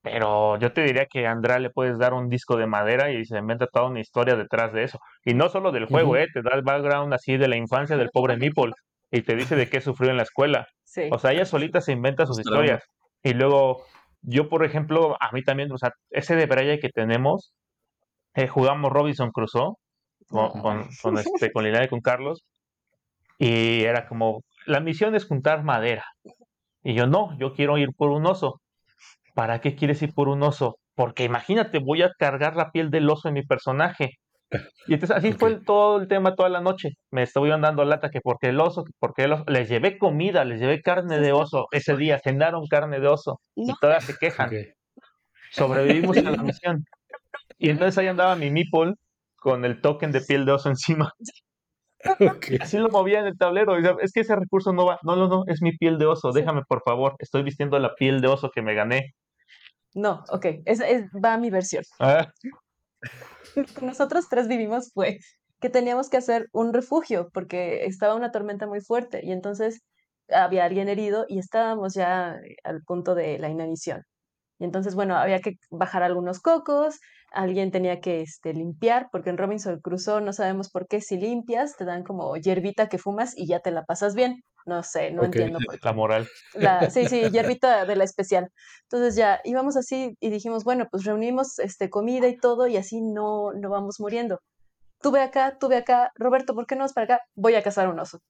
Pero 0.00 0.58
yo 0.58 0.72
te 0.72 0.82
diría 0.82 1.04
que 1.04 1.26
a 1.26 1.30
Andrea 1.30 1.58
le 1.58 1.68
puedes 1.68 1.98
dar 1.98 2.14
un 2.14 2.30
disco 2.30 2.56
de 2.56 2.66
madera 2.66 3.10
y 3.10 3.26
se 3.26 3.38
inventa 3.38 3.66
toda 3.66 3.88
una 3.88 4.00
historia 4.00 4.36
detrás 4.36 4.72
de 4.72 4.84
eso. 4.84 4.98
Y 5.24 5.34
no 5.34 5.50
solo 5.50 5.70
del 5.70 5.86
juego, 5.86 6.16
¿eh? 6.16 6.28
Te 6.32 6.40
da 6.40 6.54
el 6.54 6.62
background 6.62 7.12
así 7.12 7.36
de 7.36 7.48
la 7.48 7.56
infancia 7.56 7.98
del 7.98 8.10
pobre 8.10 8.38
Meeple 8.38 8.72
y 9.10 9.22
te 9.22 9.36
dice 9.36 9.54
de 9.54 9.68
qué 9.68 9.82
sufrió 9.82 10.10
en 10.10 10.16
la 10.16 10.22
escuela. 10.22 10.66
O 11.10 11.18
sea, 11.18 11.32
ella 11.32 11.44
solita 11.44 11.82
se 11.82 11.92
inventa 11.92 12.26
sus 12.26 12.38
historias. 12.38 12.82
Y 13.22 13.32
luego 13.32 13.84
yo, 14.24 14.48
por 14.48 14.64
ejemplo, 14.64 15.16
a 15.20 15.30
mí 15.32 15.42
también, 15.42 15.70
o 15.72 15.78
sea, 15.78 15.92
ese 16.10 16.36
de 16.36 16.46
Braya 16.46 16.78
que 16.78 16.88
tenemos, 16.88 17.54
eh, 18.34 18.48
jugamos 18.48 18.92
Robinson 18.92 19.30
Crusoe 19.30 19.74
con, 20.28 20.50
con, 20.60 20.88
con, 21.02 21.18
este, 21.18 21.52
con 21.52 21.64
Liliana 21.64 21.86
y 21.86 21.88
con 21.88 22.00
Carlos, 22.00 22.44
y 23.38 23.84
era 23.84 24.06
como, 24.06 24.42
la 24.66 24.80
misión 24.80 25.14
es 25.14 25.26
juntar 25.26 25.64
madera. 25.64 26.04
Y 26.82 26.94
yo, 26.94 27.06
no, 27.06 27.36
yo 27.38 27.54
quiero 27.54 27.78
ir 27.78 27.90
por 27.96 28.10
un 28.10 28.26
oso. 28.26 28.60
¿Para 29.34 29.60
qué 29.60 29.74
quieres 29.74 30.02
ir 30.02 30.14
por 30.14 30.28
un 30.28 30.42
oso? 30.42 30.78
Porque 30.94 31.24
imagínate, 31.24 31.78
voy 31.78 32.02
a 32.02 32.12
cargar 32.18 32.56
la 32.56 32.70
piel 32.70 32.90
del 32.90 33.10
oso 33.10 33.28
en 33.28 33.34
mi 33.34 33.42
personaje. 33.42 34.12
Y 34.86 34.94
entonces 34.94 35.16
así 35.16 35.32
fue 35.32 35.60
todo 35.64 36.00
el 36.00 36.08
tema 36.08 36.34
toda 36.34 36.48
la 36.48 36.60
noche. 36.60 36.90
Me 37.10 37.22
estuve 37.22 37.48
dando 37.48 37.84
lata 37.84 38.10
que 38.10 38.20
porque 38.20 38.48
el 38.48 38.60
oso, 38.60 38.84
porque 38.98 39.24
el 39.24 39.32
oso. 39.32 39.44
Les 39.46 39.68
llevé 39.68 39.98
comida, 39.98 40.44
les 40.44 40.60
llevé 40.60 40.82
carne 40.82 41.18
de 41.18 41.32
oso. 41.32 41.66
Ese 41.72 41.96
día 41.96 42.20
cenaron 42.22 42.66
carne 42.68 43.00
de 43.00 43.08
oso. 43.08 43.40
Y 43.54 43.72
todavía 43.80 44.00
se 44.00 44.16
quejan. 44.16 44.50
Sobrevivimos 45.50 46.16
a 46.18 46.22
la 46.22 46.42
misión. 46.42 46.84
Y 47.58 47.70
entonces 47.70 47.96
ahí 47.98 48.08
andaba 48.08 48.36
mi 48.36 48.50
meeple 48.50 48.94
con 49.36 49.64
el 49.64 49.80
token 49.80 50.12
de 50.12 50.20
piel 50.20 50.44
de 50.44 50.52
oso 50.52 50.68
encima. 50.68 51.12
Así 52.60 52.78
lo 52.78 52.88
movía 52.88 53.20
en 53.20 53.26
el 53.26 53.38
tablero. 53.38 53.76
Es 54.00 54.12
que 54.12 54.20
ese 54.20 54.36
recurso 54.36 54.72
no 54.72 54.84
va. 54.86 54.98
No, 55.02 55.16
no, 55.16 55.28
no, 55.28 55.44
es 55.46 55.62
mi 55.62 55.72
piel 55.76 55.98
de 55.98 56.06
oso. 56.06 56.32
Déjame, 56.32 56.62
por 56.68 56.82
favor. 56.82 57.14
Estoy 57.18 57.42
vistiendo 57.42 57.78
la 57.78 57.94
piel 57.94 58.20
de 58.20 58.28
oso 58.28 58.50
que 58.54 58.62
me 58.62 58.74
gané. 58.74 59.14
No, 59.94 60.24
ok. 60.30 60.46
Es, 60.64 60.80
es, 60.80 61.04
va 61.24 61.38
mi 61.38 61.50
versión. 61.50 61.84
Ah. 62.00 62.26
nosotros 63.82 64.28
tres 64.28 64.48
vivimos 64.48 64.90
fue 64.92 65.18
que 65.60 65.70
teníamos 65.70 66.10
que 66.10 66.18
hacer 66.18 66.48
un 66.52 66.72
refugio 66.74 67.30
porque 67.32 67.86
estaba 67.86 68.14
una 68.14 68.32
tormenta 68.32 68.66
muy 68.66 68.80
fuerte 68.80 69.20
y 69.24 69.32
entonces 69.32 69.82
había 70.28 70.64
alguien 70.64 70.88
herido 70.88 71.26
y 71.28 71.38
estábamos 71.38 71.94
ya 71.94 72.36
al 72.64 72.82
punto 72.82 73.14
de 73.14 73.38
la 73.38 73.48
inanición. 73.48 74.02
Y 74.58 74.64
entonces, 74.64 74.94
bueno, 74.94 75.16
había 75.16 75.40
que 75.40 75.56
bajar 75.70 76.02
algunos 76.02 76.40
cocos, 76.40 77.00
alguien 77.32 77.70
tenía 77.70 78.00
que 78.00 78.22
este, 78.22 78.54
limpiar, 78.54 79.08
porque 79.10 79.30
en 79.30 79.38
Robinson 79.38 79.80
Crusoe 79.80 80.20
no 80.20 80.32
sabemos 80.32 80.70
por 80.70 80.86
qué 80.86 81.00
si 81.00 81.16
limpias 81.16 81.76
te 81.76 81.84
dan 81.84 82.04
como 82.04 82.36
hierbita 82.36 82.88
que 82.88 82.98
fumas 82.98 83.36
y 83.36 83.46
ya 83.46 83.60
te 83.60 83.70
la 83.72 83.84
pasas 83.84 84.14
bien. 84.14 84.42
No 84.66 84.82
sé, 84.82 85.10
no 85.10 85.24
entiendo 85.24 85.58
por 85.64 85.78
qué. 85.78 85.86
La 85.86 85.92
moral. 85.92 86.28
sí, 86.90 87.06
sí, 87.06 87.22
hierbita 87.32 87.84
de 87.84 87.96
la 87.96 88.04
especial. 88.04 88.50
Entonces 88.82 89.16
ya 89.16 89.40
íbamos 89.44 89.76
así 89.76 90.16
y 90.20 90.30
dijimos, 90.30 90.64
bueno, 90.64 90.86
pues 90.90 91.04
reunimos 91.04 91.58
este, 91.58 91.90
comida 91.90 92.28
y 92.28 92.36
todo 92.36 92.66
y 92.66 92.76
así 92.76 93.00
no, 93.02 93.52
no 93.52 93.68
vamos 93.68 94.00
muriendo. 94.00 94.40
Tuve 95.00 95.20
acá, 95.20 95.58
tuve 95.58 95.76
acá, 95.76 96.12
Roberto, 96.14 96.54
¿por 96.54 96.66
qué 96.66 96.76
no 96.76 96.84
vas 96.84 96.94
para 96.94 97.04
acá? 97.16 97.20
Voy 97.34 97.54
a 97.56 97.62
cazar 97.62 97.88
un 97.88 97.98
oso. 97.98 98.20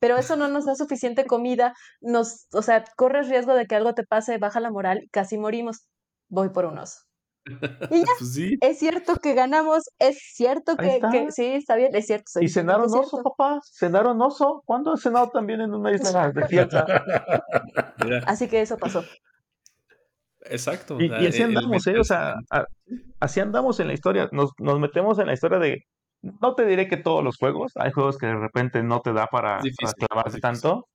Pero 0.00 0.16
eso 0.16 0.36
no 0.36 0.48
nos 0.48 0.64
da 0.64 0.74
suficiente 0.74 1.26
comida, 1.26 1.74
nos, 2.00 2.46
o 2.52 2.62
sea, 2.62 2.84
corres 2.96 3.28
riesgo 3.28 3.54
de 3.54 3.66
que 3.66 3.74
algo 3.74 3.94
te 3.94 4.04
pase, 4.04 4.38
baja 4.38 4.60
la 4.60 4.70
moral, 4.70 5.08
casi 5.10 5.38
morimos. 5.38 5.88
Voy 6.28 6.50
por 6.50 6.66
un 6.66 6.78
oso. 6.78 7.07
Y 7.90 8.00
ya, 8.00 8.12
pues 8.18 8.38
es 8.60 8.78
cierto 8.78 9.16
que 9.16 9.34
ganamos, 9.34 9.84
es 9.98 10.18
cierto 10.34 10.76
que, 10.76 11.00
sí, 11.30 11.46
está 11.46 11.76
bien, 11.76 11.94
es 11.94 12.06
cierto. 12.06 12.40
y 12.40 12.48
cenaron 12.48 12.86
oso, 12.92 13.22
papá, 13.22 13.60
cenaron 13.64 14.20
oso. 14.20 14.62
¿Cuándo 14.64 14.92
has 14.92 15.00
cenado 15.00 15.30
también 15.30 15.60
en 15.60 15.74
una 15.74 15.92
isla 15.92 16.32
fiesta? 16.48 16.86
Así 18.26 18.48
que 18.48 18.60
eso 18.60 18.76
pasó. 18.76 19.04
Exacto. 20.42 21.00
Y, 21.00 21.10
así 21.10 21.42
andamos, 21.42 21.86
¿eh? 21.86 21.98
O 21.98 22.04
sea, 22.04 22.36
así 23.20 23.40
andamos 23.40 23.80
en 23.80 23.88
la 23.88 23.94
historia, 23.94 24.28
nos, 24.32 24.50
nos 24.58 24.78
metemos 24.78 25.18
en 25.18 25.26
la 25.26 25.34
historia 25.34 25.58
de, 25.58 25.84
no 26.22 26.54
te 26.54 26.66
diré 26.66 26.88
que 26.88 26.96
todos 26.96 27.22
los 27.22 27.36
juegos, 27.36 27.72
hay 27.76 27.92
juegos 27.92 28.18
que 28.18 28.26
de 28.26 28.36
repente 28.36 28.82
no 28.82 29.00
te 29.00 29.12
da 29.12 29.26
para, 29.26 29.60
clavarse 30.08 30.40
tanto, 30.40 30.86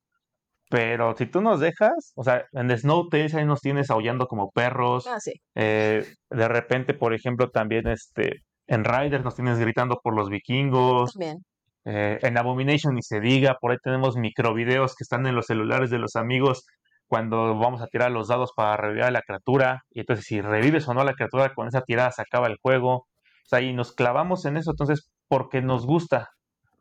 Pero 0.74 1.14
si 1.16 1.26
tú 1.26 1.40
nos 1.40 1.60
dejas, 1.60 2.12
o 2.16 2.24
sea, 2.24 2.46
en 2.52 2.76
Snow 2.76 3.08
Tales 3.08 3.32
ahí 3.36 3.44
nos 3.44 3.60
tienes 3.60 3.90
aullando 3.90 4.26
como 4.26 4.50
perros. 4.50 5.06
Ah, 5.06 5.20
sí. 5.20 5.34
eh, 5.54 6.04
de 6.30 6.48
repente, 6.48 6.94
por 6.94 7.14
ejemplo, 7.14 7.48
también 7.50 7.86
este, 7.86 8.42
en 8.66 8.82
Riders 8.84 9.22
nos 9.22 9.36
tienes 9.36 9.60
gritando 9.60 10.00
por 10.02 10.16
los 10.16 10.28
vikingos. 10.30 11.12
También. 11.12 11.38
eh, 11.84 12.18
en 12.22 12.36
Abomination 12.38 12.94
ni 12.96 13.02
se 13.02 13.20
diga, 13.20 13.56
por 13.60 13.70
ahí 13.70 13.76
tenemos 13.84 14.16
microvideos 14.16 14.96
que 14.96 15.04
están 15.04 15.26
en 15.28 15.36
los 15.36 15.46
celulares 15.46 15.90
de 15.90 15.98
los 16.00 16.16
amigos 16.16 16.64
cuando 17.06 17.56
vamos 17.56 17.80
a 17.80 17.86
tirar 17.86 18.10
los 18.10 18.26
dados 18.26 18.50
para 18.56 18.76
revivir 18.76 19.04
a 19.04 19.12
la 19.12 19.22
criatura. 19.22 19.82
Y 19.90 20.00
entonces, 20.00 20.24
si 20.26 20.40
revives 20.40 20.88
o 20.88 20.94
no 20.94 21.02
a 21.02 21.04
la 21.04 21.14
criatura, 21.14 21.54
con 21.54 21.68
esa 21.68 21.82
tirada 21.82 22.10
se 22.10 22.22
acaba 22.22 22.48
el 22.48 22.56
juego. 22.60 22.94
O 22.96 23.06
sea, 23.46 23.60
y 23.60 23.72
nos 23.74 23.92
clavamos 23.92 24.44
en 24.44 24.56
eso, 24.56 24.72
entonces, 24.72 25.08
porque 25.28 25.62
nos 25.62 25.86
gusta. 25.86 26.30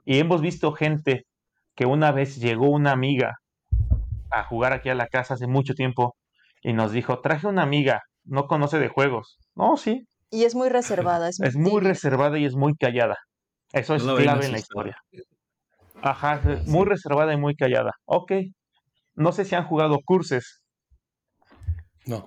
Y 0.03 0.17
hemos 0.19 0.41
visto 0.41 0.71
gente 0.73 1.25
que 1.75 1.85
una 1.85 2.11
vez 2.11 2.37
llegó 2.41 2.69
una 2.71 2.91
amiga 2.91 3.35
a 4.34 4.43
jugar 4.43 4.73
aquí 4.73 4.89
a 4.89 4.95
la 4.95 5.07
casa 5.07 5.36
hace 5.36 5.47
mucho 5.47 5.73
tiempo 5.73 6.15
y 6.61 6.73
nos 6.73 6.91
dijo, 6.91 7.19
traje 7.19 7.47
una 7.47 7.63
amiga, 7.63 8.01
no 8.23 8.47
conoce 8.47 8.79
de 8.79 8.88
juegos. 8.88 9.38
No, 9.55 9.77
sí, 9.77 10.07
Y 10.29 10.45
es 10.45 10.55
muy 10.55 10.69
reservada, 10.69 11.29
es, 11.29 11.39
es 11.43 11.55
muy 11.55 11.81
reservada 11.81 12.38
y 12.39 12.45
es 12.45 12.55
muy 12.55 12.75
callada. 12.75 13.17
Eso 13.71 13.95
es 13.95 14.03
No 14.03 14.15
clave 14.15 14.45
en 14.45 14.51
la 14.51 14.59
historia. 14.59 14.97
Ajá, 16.01 16.41
muy 16.67 16.86
reservada 16.86 17.34
y 17.34 17.38
muy 17.38 17.55
callada. 17.55 17.91
Ok. 18.05 18.34
No 19.15 19.31
sé 19.31 19.45
si 19.45 19.55
han 19.55 19.65
jugado 19.65 19.99
Curses. 20.05 20.61
No. 22.05 22.25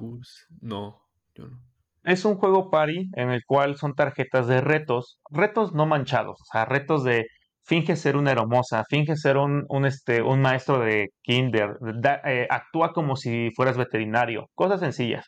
No, 0.60 1.02
yo 1.34 1.48
no. 1.48 1.60
Es 2.06 2.24
un 2.24 2.36
juego 2.36 2.70
party 2.70 3.10
en 3.14 3.30
el 3.30 3.44
cual 3.44 3.76
son 3.76 3.94
tarjetas 3.94 4.46
de 4.46 4.60
retos, 4.60 5.18
retos 5.28 5.72
no 5.72 5.86
manchados, 5.86 6.40
o 6.40 6.44
sea, 6.52 6.64
retos 6.64 7.02
de 7.02 7.26
finge 7.66 7.96
ser 7.96 8.16
una 8.16 8.32
hermosa, 8.32 8.84
finge 8.88 9.16
ser 9.16 9.36
un, 9.38 9.64
un, 9.68 9.86
este, 9.86 10.22
un 10.22 10.40
maestro 10.40 10.78
de 10.80 11.08
kinder, 11.22 11.76
da- 12.00 12.20
eh, 12.24 12.46
actúa 12.50 12.92
como 12.92 13.16
si 13.16 13.50
fueras 13.56 13.76
veterinario, 13.76 14.46
cosas 14.54 14.80
sencillas. 14.80 15.26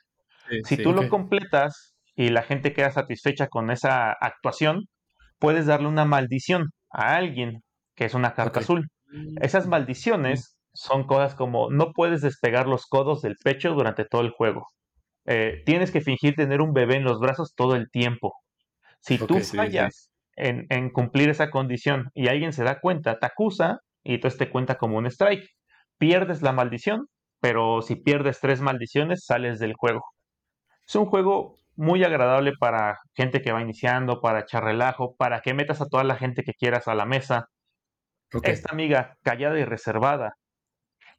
Sí, 0.49 0.61
Si 0.64 0.76
sí. 0.76 0.82
tú 0.82 0.93
lo 0.93 1.09
completas 1.09 1.97
y 2.16 2.30
la 2.30 2.43
gente 2.43 2.72
queda 2.72 2.91
satisfecha 2.91 3.49
con 3.49 3.70
esa 3.70 4.12
actuación, 4.12 4.84
puedes 5.39 5.66
darle 5.66 5.89
una 5.89 6.05
maldición 6.05 6.70
a 6.91 7.16
alguien, 7.16 7.62
que 7.97 8.05
es 8.07 8.14
una 8.14 8.34
carta 8.34 8.61
azul. 8.61 8.89
Esas 9.41 9.66
maldiciones 9.66 10.57
son 10.72 11.07
cosas 11.07 11.34
como 11.34 11.70
no 11.70 11.93
puedes 11.93 12.20
despegar 12.22 12.66
los 12.66 12.86
codos 12.86 13.22
del 13.22 13.36
pecho 13.43 13.72
durante 13.74 14.05
todo 14.05 14.22
el 14.22 14.30
juego. 14.30 14.68
Eh, 15.26 15.62
tienes 15.66 15.91
que 15.91 16.01
fingir 16.01 16.34
tener 16.34 16.61
un 16.61 16.72
bebé 16.72 16.97
en 16.97 17.05
los 17.05 17.20
brazos 17.20 17.55
todo 17.55 17.74
el 17.76 17.91
tiempo. 17.91 18.32
Si 19.01 19.18
tú 19.18 19.41
fallas 19.41 20.11
En, 20.41 20.66
en 20.70 20.91
cumplir 20.91 21.28
esa 21.30 21.51
condición 21.51 22.11
y 22.14 22.28
alguien 22.28 22.53
se 22.53 22.64
da 22.64 22.80
cuenta, 22.80 23.18
te 23.18 23.26
acusa 23.26 23.80
y 24.05 24.14
entonces 24.14 24.39
te 24.39 24.51
cuenta 24.51 24.76
como 24.76 24.97
un 24.97 25.07
strike. 25.07 25.49
Pierdes 25.99 26.43
la 26.43 26.53
maldición, 26.53 27.09
pero 27.41 27.82
si 27.82 27.97
pierdes 27.97 28.41
tres 28.41 28.61
maldiciones, 28.61 29.24
sales 29.24 29.59
del 29.59 29.74
juego. 29.74 30.03
Es 30.86 30.95
un 30.95 31.07
juego 31.07 31.57
muy 31.76 32.03
agradable 32.03 32.53
para 32.59 32.99
gente 33.14 33.41
que 33.41 33.53
va 33.53 33.62
iniciando, 33.62 34.20
para 34.20 34.41
echar 34.41 34.64
relajo, 34.64 35.14
para 35.16 35.41
que 35.41 35.55
metas 35.55 35.80
a 35.80 35.86
toda 35.86 36.03
la 36.05 36.16
gente 36.16 36.43
que 36.43 36.53
quieras 36.53 36.89
a 36.89 36.95
la 36.95 37.07
mesa. 37.07 37.47
Esta 38.43 38.72
amiga, 38.72 39.16
callada 39.22 39.59
y 39.59 39.64
reservada, 39.64 40.34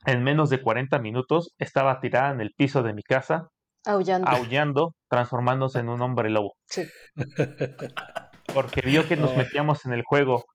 en 0.06 0.24
menos 0.24 0.50
de 0.50 0.62
40 0.62 1.00
minutos 1.00 1.54
estaba 1.58 2.00
tirada 2.00 2.32
en 2.32 2.42
el 2.42 2.52
piso 2.56 2.84
de 2.84 2.94
mi 2.94 3.04
casa, 3.04 3.48
Aullando. 3.86 4.28
aullando, 4.28 4.96
transformándose 5.10 5.80
en 5.80 5.90
un 5.90 6.02
hombre 6.02 6.30
lobo. 6.30 6.56
Sí. 6.66 6.84
Porque 8.54 8.82
vio 8.82 9.08
que 9.08 9.16
nos 9.16 9.36
metíamos 9.36 9.86
en 9.86 9.94
el 9.94 10.04
juego. 10.04 10.46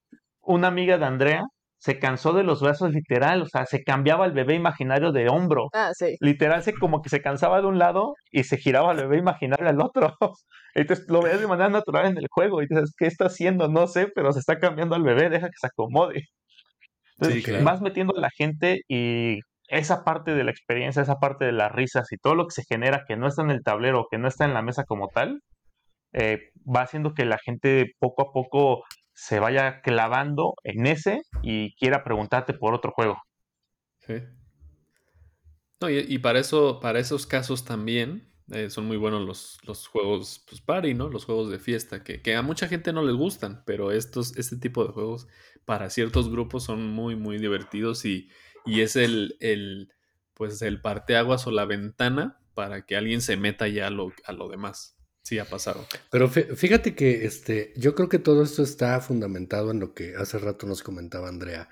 Una 0.42 0.68
amiga 0.68 0.98
de 0.98 1.04
Andrea 1.06 1.44
se 1.78 1.98
cansó 1.98 2.32
de 2.32 2.44
los 2.44 2.62
brazos 2.62 2.92
literal, 2.92 3.42
o 3.42 3.46
sea, 3.46 3.66
se 3.66 3.84
cambiaba 3.84 4.24
el 4.24 4.32
bebé 4.32 4.54
imaginario 4.54 5.12
de 5.12 5.28
hombro. 5.28 5.68
Ah, 5.74 5.90
sí. 5.94 6.16
Literal, 6.20 6.62
se 6.62 6.72
como 6.74 7.02
que 7.02 7.10
se 7.10 7.20
cansaba 7.20 7.60
de 7.60 7.66
un 7.66 7.78
lado 7.78 8.14
y 8.30 8.44
se 8.44 8.56
giraba 8.56 8.92
el 8.92 8.98
bebé 8.98 9.18
imaginario 9.18 9.68
al 9.68 9.80
otro. 9.80 10.14
Entonces 10.74 11.06
lo 11.08 11.20
veías 11.22 11.40
de 11.40 11.46
manera 11.46 11.68
natural 11.68 12.06
en 12.06 12.16
el 12.18 12.26
juego 12.30 12.62
y 12.62 12.66
dices, 12.66 12.94
¿qué 12.96 13.06
está 13.06 13.26
haciendo? 13.26 13.68
No 13.68 13.86
sé, 13.86 14.08
pero 14.14 14.32
se 14.32 14.40
está 14.40 14.58
cambiando 14.58 14.94
al 14.94 15.02
bebé, 15.02 15.28
deja 15.28 15.48
que 15.48 15.58
se 15.60 15.66
acomode. 15.66 16.22
Entonces, 17.18 17.44
Sí, 17.44 17.50
claro. 17.50 17.64
vas 17.64 17.80
metiendo 17.80 18.16
a 18.16 18.20
la 18.20 18.30
gente 18.30 18.80
y 18.88 19.40
esa 19.68 20.04
parte 20.04 20.34
de 20.34 20.44
la 20.44 20.50
experiencia, 20.50 21.02
esa 21.02 21.16
parte 21.16 21.44
de 21.44 21.52
las 21.52 21.70
risas 21.72 22.10
y 22.12 22.16
todo 22.16 22.34
lo 22.34 22.46
que 22.46 22.52
se 22.54 22.64
genera 22.64 23.04
que 23.06 23.16
no 23.16 23.26
está 23.28 23.42
en 23.42 23.50
el 23.50 23.62
tablero, 23.62 24.06
que 24.10 24.18
no 24.18 24.26
está 24.28 24.44
en 24.44 24.54
la 24.54 24.62
mesa 24.62 24.84
como 24.84 25.08
tal, 25.08 25.40
eh, 26.14 26.52
va 26.64 26.82
haciendo 26.82 27.12
que 27.12 27.24
la 27.24 27.38
gente 27.38 27.94
poco 27.98 28.22
a 28.22 28.32
poco 28.32 28.84
se 29.12 29.38
vaya 29.38 29.80
clavando 29.82 30.54
en 30.62 30.86
ese 30.86 31.22
y 31.42 31.74
quiera 31.76 32.02
preguntarte 32.02 32.54
por 32.54 32.74
otro 32.74 32.92
juego. 32.92 33.20
Sí. 34.00 34.14
No, 35.80 35.90
y, 35.90 36.18
para 36.18 36.38
eso, 36.38 36.80
para 36.80 36.98
esos 36.98 37.26
casos 37.26 37.64
también 37.64 38.32
eh, 38.52 38.70
son 38.70 38.86
muy 38.86 38.96
buenos 38.96 39.22
los, 39.22 39.58
los 39.64 39.86
juegos 39.86 40.44
pues, 40.48 40.60
party, 40.60 40.94
¿no? 40.94 41.08
Los 41.08 41.24
juegos 41.24 41.50
de 41.50 41.58
fiesta, 41.58 42.02
que, 42.02 42.22
que 42.22 42.34
a 42.34 42.42
mucha 42.42 42.68
gente 42.68 42.92
no 42.92 43.02
les 43.02 43.16
gustan, 43.16 43.62
pero 43.66 43.92
estos, 43.92 44.36
este 44.36 44.56
tipo 44.56 44.84
de 44.84 44.92
juegos 44.92 45.26
para 45.64 45.90
ciertos 45.90 46.30
grupos 46.30 46.64
son 46.64 46.88
muy, 46.88 47.16
muy 47.16 47.38
divertidos 47.38 48.04
y, 48.04 48.30
y 48.64 48.80
es 48.80 48.96
el, 48.96 49.36
el, 49.40 49.92
pues 50.34 50.62
el 50.62 50.80
parteaguas 50.80 51.46
o 51.46 51.50
la 51.50 51.64
ventana 51.64 52.40
para 52.54 52.86
que 52.86 52.96
alguien 52.96 53.20
se 53.20 53.36
meta 53.36 53.68
ya 53.68 53.88
a 53.88 53.90
lo, 53.90 54.12
a 54.24 54.32
lo 54.32 54.48
demás. 54.48 54.93
Sí, 55.24 55.38
ha 55.38 55.46
pasado. 55.46 55.86
Pero 56.10 56.28
fí- 56.28 56.54
fíjate 56.54 56.94
que 56.94 57.24
este, 57.24 57.72
yo 57.76 57.94
creo 57.94 58.08
que 58.10 58.18
todo 58.18 58.42
esto 58.42 58.62
está 58.62 59.00
fundamentado 59.00 59.70
en 59.70 59.80
lo 59.80 59.94
que 59.94 60.14
hace 60.16 60.38
rato 60.38 60.66
nos 60.66 60.82
comentaba 60.82 61.28
Andrea. 61.28 61.70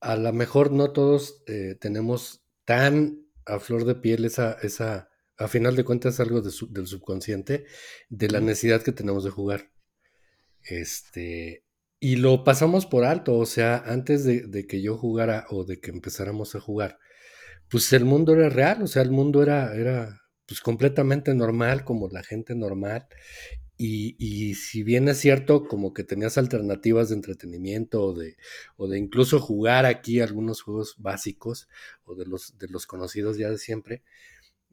A 0.00 0.16
lo 0.16 0.32
mejor 0.32 0.70
no 0.72 0.92
todos 0.92 1.42
eh, 1.48 1.76
tenemos 1.80 2.44
tan 2.64 3.26
a 3.46 3.58
flor 3.60 3.84
de 3.84 3.96
piel 3.96 4.24
esa, 4.24 4.52
esa, 4.62 5.08
a 5.38 5.48
final 5.48 5.74
de 5.74 5.84
cuentas, 5.84 6.20
algo 6.20 6.40
de 6.40 6.50
su- 6.52 6.72
del 6.72 6.86
subconsciente, 6.86 7.66
de 8.10 8.28
la 8.28 8.40
necesidad 8.40 8.82
que 8.82 8.92
tenemos 8.92 9.24
de 9.24 9.30
jugar. 9.30 9.72
Este, 10.62 11.64
y 12.00 12.16
lo 12.16 12.44
pasamos 12.44 12.86
por 12.86 13.04
alto, 13.04 13.36
o 13.38 13.46
sea, 13.46 13.78
antes 13.86 14.24
de, 14.24 14.42
de 14.42 14.66
que 14.66 14.82
yo 14.82 14.96
jugara 14.96 15.46
o 15.50 15.64
de 15.64 15.80
que 15.80 15.90
empezáramos 15.90 16.54
a 16.54 16.60
jugar, 16.60 16.98
pues 17.70 17.92
el 17.92 18.04
mundo 18.04 18.34
era 18.34 18.48
real, 18.50 18.82
o 18.82 18.86
sea, 18.86 19.02
el 19.02 19.10
mundo 19.10 19.42
era, 19.42 19.74
era 19.74 20.20
pues 20.48 20.60
completamente 20.60 21.34
normal, 21.34 21.84
como 21.84 22.08
la 22.08 22.24
gente 22.24 22.54
normal. 22.56 23.06
Y, 23.76 24.16
y 24.18 24.54
si 24.54 24.82
bien 24.82 25.08
es 25.08 25.18
cierto, 25.18 25.68
como 25.68 25.92
que 25.92 26.02
tenías 26.02 26.36
alternativas 26.38 27.10
de 27.10 27.14
entretenimiento 27.16 28.02
o 28.02 28.14
de, 28.14 28.36
o 28.76 28.88
de 28.88 28.98
incluso 28.98 29.38
jugar 29.38 29.86
aquí 29.86 30.20
algunos 30.20 30.62
juegos 30.62 30.96
básicos 30.98 31.68
o 32.04 32.16
de 32.16 32.26
los, 32.26 32.58
de 32.58 32.66
los 32.68 32.86
conocidos 32.86 33.36
ya 33.38 33.50
de 33.50 33.58
siempre, 33.58 34.02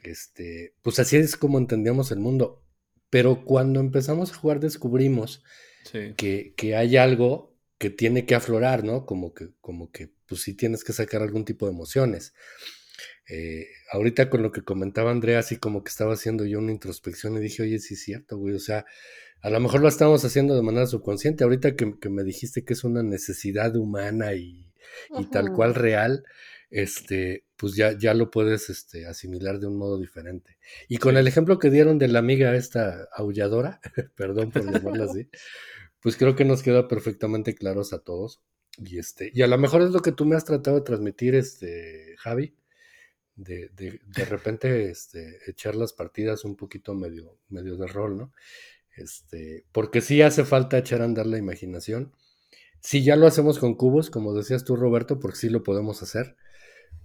este, 0.03 0.73
pues 0.82 0.97
así 0.99 1.17
es 1.17 1.38
como 1.38 1.59
entendíamos 1.59 2.11
el 2.11 2.19
mundo. 2.19 2.63
Pero 3.11 3.45
cuando 3.45 3.80
empezamos 3.80 4.32
a 4.32 4.36
jugar 4.36 4.59
descubrimos 4.59 5.43
Sí. 5.91 6.15
que, 6.17 6.55
que 6.57 6.76
hay 6.76 6.97
algo 6.97 7.55
que 7.78 7.91
tiene 7.91 8.26
que 8.26 8.34
aflorar, 8.34 8.84
¿no? 8.84 9.05
Como 9.05 9.36
que, 9.36 9.49
como 9.61 9.91
que, 9.91 10.11
pues 10.26 10.41
sí 10.41 10.55
tienes 10.55 10.84
que 10.84 10.93
sacar 10.93 11.21
algún 11.21 11.45
tipo 11.45 11.67
de 11.67 11.73
emociones. 11.73 12.34
Eh, 13.30 13.67
ahorita 13.91 14.30
con 14.30 14.43
lo 14.43 14.51
que 14.51 14.63
comentaba 14.63 15.11
Andrea, 15.11 15.39
así 15.39 15.57
como 15.57 15.84
que 15.84 15.89
estaba 15.89 16.13
haciendo 16.13 16.45
yo 16.45 16.59
una 16.59 16.71
introspección 16.71 17.36
y 17.38 17.39
dije, 17.39 17.63
oye, 17.63 17.80
sí 17.80 17.95
es 17.95 18.03
cierto, 18.03 18.38
güey, 18.38 18.55
o 18.55 18.59
sea, 18.59 18.86
a 19.41 19.49
lo 19.49 19.59
mejor 19.59 19.82
lo 19.82 19.88
estamos 19.88 20.23
haciendo 20.26 20.55
de 20.55 20.61
manera 20.61 20.86
subconsciente, 20.88 21.43
ahorita 21.43 21.76
que, 21.76 21.95
que 21.99 22.09
me 22.09 22.23
dijiste 22.23 22.63
que 22.65 22.73
es 22.73 22.84
una 22.84 23.03
necesidad 23.03 23.76
humana 23.76 24.34
y, 24.36 24.71
y 25.17 25.26
tal 25.30 25.51
cual 25.53 25.76
real, 25.76 26.23
este, 26.69 27.45
pues 27.57 27.76
ya, 27.76 27.97
ya 27.97 28.13
lo 28.13 28.32
puedes 28.32 28.69
este, 28.69 29.05
asimilar 29.07 29.59
de 29.59 29.67
un 29.67 29.78
modo 29.78 29.99
diferente. 29.99 30.57
Y 30.88 30.97
con 30.97 31.15
Sí. 31.15 31.19
el 31.19 31.28
ejemplo 31.28 31.59
que 31.59 31.69
dieron 31.69 31.97
de 31.99 32.07
la 32.07 32.19
amiga 32.19 32.56
esta 32.56 33.07
aulladora, 33.15 33.80
perdón 34.15 34.52
por 34.52 34.65
llamarla 34.65 35.06
así, 35.11 35.30
pues 36.02 36.18
creo 36.18 36.35
que 36.35 36.45
nos 36.45 36.64
queda 36.64 36.88
perfectamente 36.88 37.56
claros 37.56 37.93
a 37.93 37.99
todos. 37.99 38.41
Y 38.77 38.99
este, 38.99 39.31
y 39.34 39.41
a 39.41 39.47
lo 39.47 39.57
mejor 39.57 39.81
es 39.84 39.91
lo 39.91 40.02
que 40.02 40.11
tú 40.11 40.26
me 40.26 40.35
has 40.35 40.43
tratado 40.45 40.77
de 40.77 40.84
transmitir, 40.84 41.34
este, 41.35 42.15
Javi, 42.18 42.56
de, 43.36 43.70
de, 43.70 44.02
de 44.06 44.26
repente 44.26 44.90
este, 44.90 45.40
echar 45.48 45.76
las 45.76 45.94
partidas 45.94 46.45
un 46.45 46.56
poquito 46.56 46.94
medio, 46.94 47.38
medio 47.49 47.78
de 47.78 47.88
rol, 47.88 48.18
¿no? 48.18 48.34
Este, 48.95 49.66
porque 49.72 50.02
sí 50.02 50.22
hace 50.22 50.45
falta 50.45 50.78
echar 50.78 51.02
a 51.02 51.06
andar 51.06 51.26
la 51.26 51.38
imaginación. 51.38 52.14
Si 52.80 53.03
ya 53.03 53.16
lo 53.16 53.28
hacemos 53.28 53.60
con 53.60 53.76
cubos, 53.76 54.10
como 54.10 54.34
decías 54.34 54.64
tú, 54.64 54.76
Roberto, 54.76 55.20
porque 55.20 55.38
sí 55.38 55.49
lo 55.49 55.64
podemos 55.64 56.02
hacer, 56.02 56.38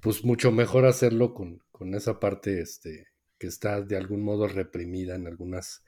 pues 0.01 0.24
mucho 0.24 0.52
mejor 0.52 0.86
hacerlo 0.86 1.35
con, 1.35 1.62
con 1.73 1.94
esa 1.94 2.20
parte 2.20 2.61
este, 2.61 3.09
que 3.39 3.47
está 3.47 3.81
de 3.81 3.97
algún 3.97 4.23
modo 4.23 4.47
reprimida 4.47 5.16
en 5.16 5.27
algunas, 5.27 5.82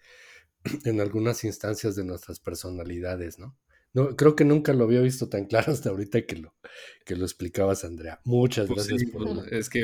en 0.84 1.00
algunas 1.00 1.44
instancias 1.44 1.94
de 1.94 2.04
nuestras 2.04 2.40
personalidades, 2.40 3.38
¿no? 3.38 3.56
No, 3.94 4.16
creo 4.16 4.34
que 4.34 4.44
nunca 4.44 4.72
lo 4.72 4.84
había 4.84 5.00
visto 5.00 5.28
tan 5.28 5.44
claro 5.46 5.72
hasta 5.72 5.90
ahorita 5.90 6.22
que 6.22 6.36
lo, 6.36 6.54
que 7.04 7.16
lo 7.16 7.24
explicabas, 7.24 7.84
Andrea. 7.84 8.20
Muchas 8.24 8.66
Pues 8.66 8.88
gracias 8.88 9.00
sí, 9.00 9.06
por 9.16 9.52
es 9.52 9.68
que 9.68 9.80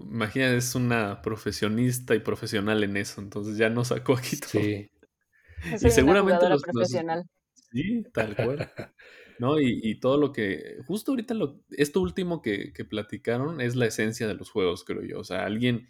imagina, 0.00 0.52
es 0.54 0.74
una 0.74 1.20
profesionista 1.20 2.14
y 2.14 2.20
profesional 2.20 2.82
en 2.82 2.96
eso, 2.96 3.20
entonces 3.20 3.56
ya 3.56 3.68
nos 3.68 3.88
sacó 3.88 4.14
aquí 4.14 4.36
todo. 4.36 4.62
Sí, 4.62 4.90
Y 5.72 5.90
seguramente 5.90 6.48
los- 6.48 6.50
los- 6.50 6.62
profesional. 6.62 7.24
Sí, 7.70 8.04
tal 8.12 8.34
cual. 8.34 8.58
¿no? 9.40 9.58
Y, 9.58 9.98
todo 10.00 10.18
lo 10.18 10.32
que, 10.32 10.76
justo 10.86 11.12
ahorita, 11.12 11.32
lo, 11.32 11.60
esto 11.70 12.00
último 12.02 12.42
que, 12.42 12.72
que, 12.74 12.84
platicaron 12.84 13.60
es 13.62 13.74
la 13.74 13.86
esencia 13.86 14.28
de 14.28 14.34
los 14.34 14.50
juegos, 14.50 14.84
creo 14.84 15.02
yo. 15.02 15.18
O 15.18 15.24
sea, 15.24 15.46
alguien, 15.46 15.88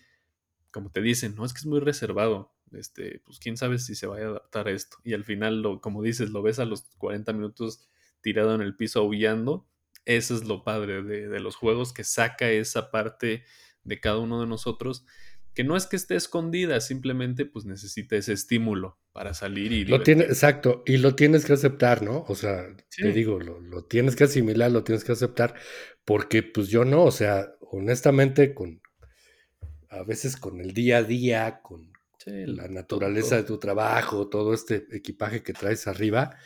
como 0.70 0.90
te 0.90 1.02
dicen, 1.02 1.34
no, 1.34 1.44
es 1.44 1.52
que 1.52 1.58
es 1.58 1.66
muy 1.66 1.80
reservado, 1.80 2.52
este, 2.72 3.20
pues 3.24 3.38
quién 3.38 3.56
sabe 3.56 3.78
si 3.78 3.94
se 3.94 4.06
vaya 4.06 4.26
a 4.26 4.30
adaptar 4.30 4.68
a 4.68 4.72
esto. 4.72 4.98
Y 5.04 5.14
al 5.14 5.24
final, 5.24 5.62
lo, 5.62 5.80
como 5.80 6.02
dices, 6.02 6.30
lo 6.30 6.42
ves 6.42 6.58
a 6.58 6.64
los 6.64 6.82
40 6.98 7.32
minutos 7.32 7.86
tirado 8.20 8.54
en 8.54 8.60
el 8.60 8.76
piso 8.76 9.00
aullando. 9.00 9.66
Eso 10.04 10.34
es 10.34 10.44
lo 10.44 10.64
padre 10.64 11.02
de, 11.02 11.28
de 11.28 11.40
los 11.40 11.56
juegos, 11.56 11.92
que 11.92 12.04
saca 12.04 12.50
esa 12.50 12.90
parte 12.90 13.44
de 13.84 14.00
cada 14.00 14.18
uno 14.18 14.40
de 14.40 14.46
nosotros 14.46 15.04
que 15.54 15.64
no 15.64 15.76
es 15.76 15.86
que 15.86 15.96
esté 15.96 16.14
escondida, 16.14 16.80
simplemente 16.80 17.44
pues 17.44 17.64
necesita 17.64 18.16
ese 18.16 18.32
estímulo 18.32 18.98
para 19.12 19.34
salir 19.34 19.72
y... 19.72 19.84
Lo 19.84 20.02
tiene, 20.02 20.24
exacto, 20.24 20.82
y 20.86 20.98
lo 20.98 21.14
tienes 21.16 21.44
que 21.44 21.54
aceptar, 21.54 22.02
¿no? 22.02 22.24
O 22.28 22.34
sea, 22.34 22.68
te 22.96 23.12
digo, 23.12 23.40
lo, 23.40 23.84
tienes 23.84 24.14
que 24.14 24.24
asimilar, 24.24 24.70
lo 24.70 24.84
tienes 24.84 25.04
que 25.04 25.12
aceptar, 25.12 25.54
porque 26.04 26.42
pues 26.42 26.68
yo 26.68 26.84
no, 26.84 27.04
o 27.04 27.10
sea, 27.10 27.52
honestamente, 27.60 28.54
con 28.54 28.80
a 29.88 30.04
veces 30.04 30.36
con 30.36 30.60
el 30.60 30.72
día 30.72 30.98
a 30.98 31.02
día, 31.02 31.60
con 31.62 31.89
la 32.26 32.68
naturaleza 32.68 33.36
de 33.36 33.44
tu 33.44 33.58
trabajo, 33.58 34.28
todo 34.28 34.54
este 34.54 34.86
equipaje 34.92 35.42
que 35.42 35.52
traes 35.52 35.86
arriba, 35.86 36.36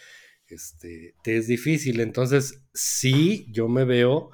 este, 0.47 1.15
te 1.23 1.37
es 1.37 1.47
difícil. 1.47 2.01
Entonces, 2.01 2.63
sí, 2.73 3.47
yo 3.51 3.69
me 3.69 3.85
veo, 3.85 4.31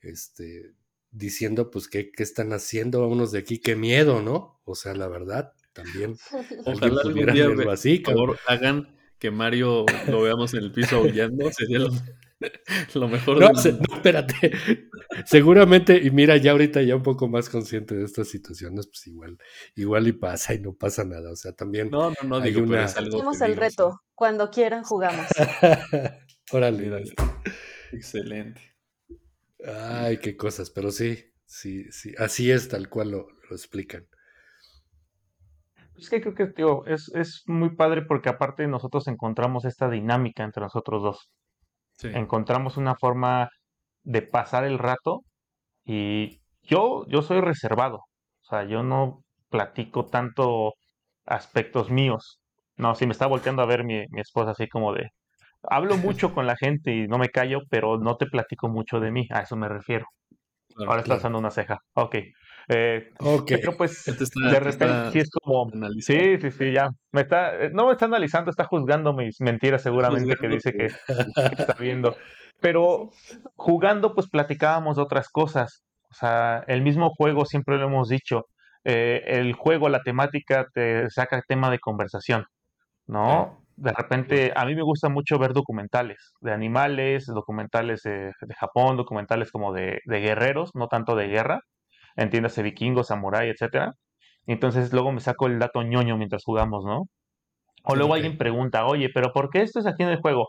este, 0.00 0.74
diciendo, 1.10 1.70
pues, 1.70 1.88
¿qué, 1.88 2.10
¿qué, 2.10 2.22
están 2.22 2.52
haciendo 2.52 3.06
unos 3.06 3.32
de 3.32 3.40
aquí? 3.40 3.58
Qué 3.58 3.76
miedo, 3.76 4.22
¿no? 4.22 4.60
O 4.64 4.74
sea, 4.74 4.94
la 4.94 5.08
verdad, 5.08 5.52
también. 5.72 6.16
Ojalá 6.64 7.02
algún 7.02 7.26
día, 7.32 7.48
así, 7.70 7.98
por 7.98 8.14
favor, 8.14 8.38
hagan 8.46 8.96
que 9.18 9.30
Mario 9.30 9.84
lo 10.08 10.22
veamos 10.22 10.54
en 10.54 10.60
el 10.60 10.72
piso 10.72 10.96
aullando, 10.96 11.50
sería 11.52 11.80
lo, 11.80 11.90
mejor. 13.10 13.40
No, 13.40 13.50
no, 13.50 13.94
espérate. 13.96 14.52
Seguramente, 15.24 16.00
y 16.02 16.10
mira, 16.10 16.36
ya 16.36 16.52
ahorita 16.52 16.82
ya 16.82 16.96
un 16.96 17.02
poco 17.02 17.28
más 17.28 17.48
consciente 17.48 17.94
de 17.94 18.04
estas 18.04 18.28
situaciones, 18.28 18.86
pues 18.86 19.06
igual, 19.06 19.38
igual 19.74 20.08
y 20.08 20.12
pasa 20.12 20.54
y 20.54 20.60
no 20.60 20.74
pasa 20.74 21.04
nada. 21.04 21.30
O 21.30 21.36
sea, 21.36 21.52
también. 21.52 21.90
No, 21.90 22.10
no, 22.10 22.28
no, 22.28 22.40
digo, 22.40 22.62
una... 22.62 22.84
Hacemos 22.84 23.40
el 23.40 23.56
reto. 23.56 24.00
Cuando 24.14 24.50
quieran 24.50 24.82
jugamos. 24.82 25.26
Órale. 26.52 27.04
Excelente. 27.92 28.60
Ay, 29.64 30.18
qué 30.18 30.36
cosas, 30.36 30.70
pero 30.70 30.90
sí, 30.90 31.32
sí, 31.44 31.90
sí, 31.90 32.14
así 32.18 32.50
es 32.50 32.68
tal 32.68 32.88
cual 32.88 33.10
lo, 33.10 33.26
explican. 33.50 34.06
Es 35.96 36.08
que 36.10 36.20
creo 36.20 36.34
que, 36.34 36.46
tío, 36.46 36.86
es, 36.86 37.10
es 37.14 37.42
muy 37.46 37.74
padre 37.74 38.02
porque 38.02 38.28
aparte 38.28 38.68
nosotros 38.68 39.08
encontramos 39.08 39.64
esta 39.64 39.90
dinámica 39.90 40.44
entre 40.44 40.62
nosotros 40.62 41.02
dos. 41.02 41.30
Encontramos 42.02 42.76
una 42.76 42.94
forma 42.94 43.48
de 44.02 44.22
pasar 44.22 44.64
el 44.64 44.78
rato 44.78 45.22
y 45.84 46.40
yo, 46.62 47.06
yo 47.08 47.22
soy 47.22 47.40
reservado. 47.40 47.96
O 47.96 48.44
sea, 48.48 48.64
yo 48.64 48.82
no 48.82 49.22
platico 49.50 50.06
tanto 50.06 50.74
aspectos 51.26 51.90
míos. 51.90 52.40
No, 52.76 52.94
si 52.94 53.06
me 53.06 53.12
está 53.12 53.26
volteando 53.26 53.62
a 53.62 53.66
ver 53.66 53.84
mi, 53.84 54.04
mi 54.10 54.20
esposa 54.20 54.52
así 54.52 54.68
como 54.68 54.92
de, 54.94 55.10
hablo 55.62 55.96
mucho 55.98 56.32
con 56.32 56.46
la 56.46 56.56
gente 56.56 56.92
y 56.94 57.08
no 57.08 57.18
me 57.18 57.28
callo, 57.28 57.60
pero 57.70 57.98
no 57.98 58.16
te 58.16 58.26
platico 58.26 58.68
mucho 58.68 59.00
de 59.00 59.10
mí, 59.10 59.26
a 59.30 59.42
eso 59.42 59.56
me 59.56 59.68
refiero. 59.68 60.06
Ahora 60.86 61.00
está 61.00 61.16
usando 61.16 61.38
una 61.38 61.50
ceja. 61.50 61.78
Ok. 61.94 62.16
Eh, 62.68 63.10
Pero 63.46 63.76
pues 63.76 64.04
de 64.04 64.60
repente 64.60 65.10
sí 65.12 65.18
es 65.20 65.30
como. 65.30 65.70
Sí, 66.00 66.38
sí, 66.38 66.50
sí, 66.50 66.72
ya. 66.72 66.90
Me 67.12 67.22
está, 67.22 67.54
eh, 67.54 67.70
no 67.72 67.86
me 67.86 67.92
está 67.92 68.04
analizando, 68.04 68.50
está 68.50 68.64
juzgando 68.64 69.12
mis 69.12 69.40
mentiras 69.40 69.82
seguramente 69.82 70.36
que 70.36 70.48
dice 70.48 70.72
que, 70.72 70.86
está 70.86 71.74
viendo. 71.80 72.16
Pero 72.60 73.10
jugando, 73.56 74.14
pues 74.14 74.28
platicábamos 74.28 74.96
de 74.96 75.02
otras 75.02 75.28
cosas. 75.28 75.82
O 76.10 76.14
sea, 76.14 76.64
el 76.66 76.82
mismo 76.82 77.10
juego 77.10 77.46
siempre 77.46 77.78
lo 77.78 77.86
hemos 77.86 78.08
dicho. 78.08 78.46
Eh, 78.84 79.22
el 79.26 79.54
juego, 79.54 79.88
la 79.88 80.02
temática 80.02 80.66
te 80.72 81.08
saca 81.10 81.42
tema 81.46 81.70
de 81.70 81.78
conversación, 81.78 82.46
¿no? 83.06 83.62
de 83.78 83.92
repente, 83.92 84.52
a 84.56 84.64
mí 84.64 84.74
me 84.74 84.82
gusta 84.82 85.08
mucho 85.08 85.38
ver 85.38 85.52
documentales 85.52 86.32
de 86.40 86.52
animales, 86.52 87.26
documentales 87.26 88.02
de, 88.02 88.32
Japón, 88.58 88.96
documentales 88.96 89.52
como 89.52 89.72
de, 89.72 90.00
guerreros, 90.04 90.72
no 90.74 90.88
tanto 90.88 91.14
de 91.14 91.28
guerra, 91.28 91.60
entiéndase 92.18 92.62
vikingos, 92.62 93.08
samurái, 93.08 93.48
etcétera. 93.50 93.94
Entonces 94.46 94.92
luego 94.92 95.12
me 95.12 95.20
saco 95.20 95.46
el 95.46 95.58
dato 95.58 95.82
ñoño 95.82 96.16
mientras 96.16 96.42
jugamos, 96.44 96.84
¿no? 96.84 97.04
O 97.84 97.94
luego 97.94 98.14
alguien 98.14 98.36
pregunta, 98.36 98.86
oye, 98.86 99.08
pero 99.12 99.32
¿por 99.32 99.50
qué 99.50 99.62
esto 99.62 99.80
es 99.80 99.86
aquí 99.86 100.02
en 100.02 100.10
el 100.10 100.20
juego? 100.20 100.48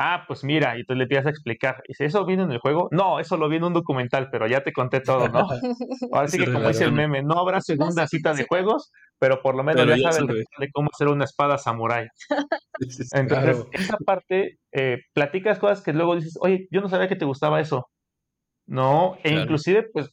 Ah, 0.00 0.24
pues 0.28 0.44
mira, 0.44 0.78
y 0.78 0.84
tú 0.84 0.94
le 0.94 1.02
empiezas 1.02 1.26
a 1.26 1.30
explicar. 1.30 1.82
¿Y 1.88 1.94
si 1.94 2.04
eso 2.04 2.24
viene 2.24 2.44
en 2.44 2.52
el 2.52 2.60
juego? 2.60 2.88
No, 2.92 3.18
eso 3.18 3.36
lo 3.36 3.48
vi 3.48 3.56
en 3.56 3.64
un 3.64 3.72
documental, 3.72 4.28
pero 4.30 4.46
ya 4.46 4.62
te 4.62 4.72
conté 4.72 5.00
todo, 5.00 5.28
¿no? 5.28 5.40
Ahora 6.12 6.28
sí 6.28 6.38
que 6.38 6.52
como 6.52 6.68
dice 6.68 6.84
el 6.84 6.92
meme, 6.92 7.22
no 7.24 7.34
habrá 7.34 7.60
segunda 7.60 8.06
cita 8.08 8.32
de 8.32 8.46
juegos, 8.48 8.92
pero 9.18 9.42
por 9.42 9.56
lo 9.56 9.64
menos 9.64 9.84
ya, 9.86 10.12
sabes 10.12 10.28
de 10.58 10.70
cómo 10.72 10.88
hacer 10.92 11.08
una 11.08 11.24
espada 11.24 11.58
samurái. 11.58 12.06
Entonces, 13.12 13.66
esa 13.72 13.96
parte, 13.96 14.58
eh, 14.70 14.98
platicas 15.14 15.58
cosas 15.58 15.82
que 15.82 15.92
luego 15.92 16.14
dices, 16.14 16.38
oye, 16.40 16.68
yo 16.70 16.80
no 16.80 16.88
sabía 16.88 17.08
que 17.08 17.16
te 17.16 17.24
gustaba 17.24 17.60
eso. 17.60 17.88
No, 18.66 19.16
e 19.24 19.32
inclusive, 19.32 19.88
pues, 19.92 20.10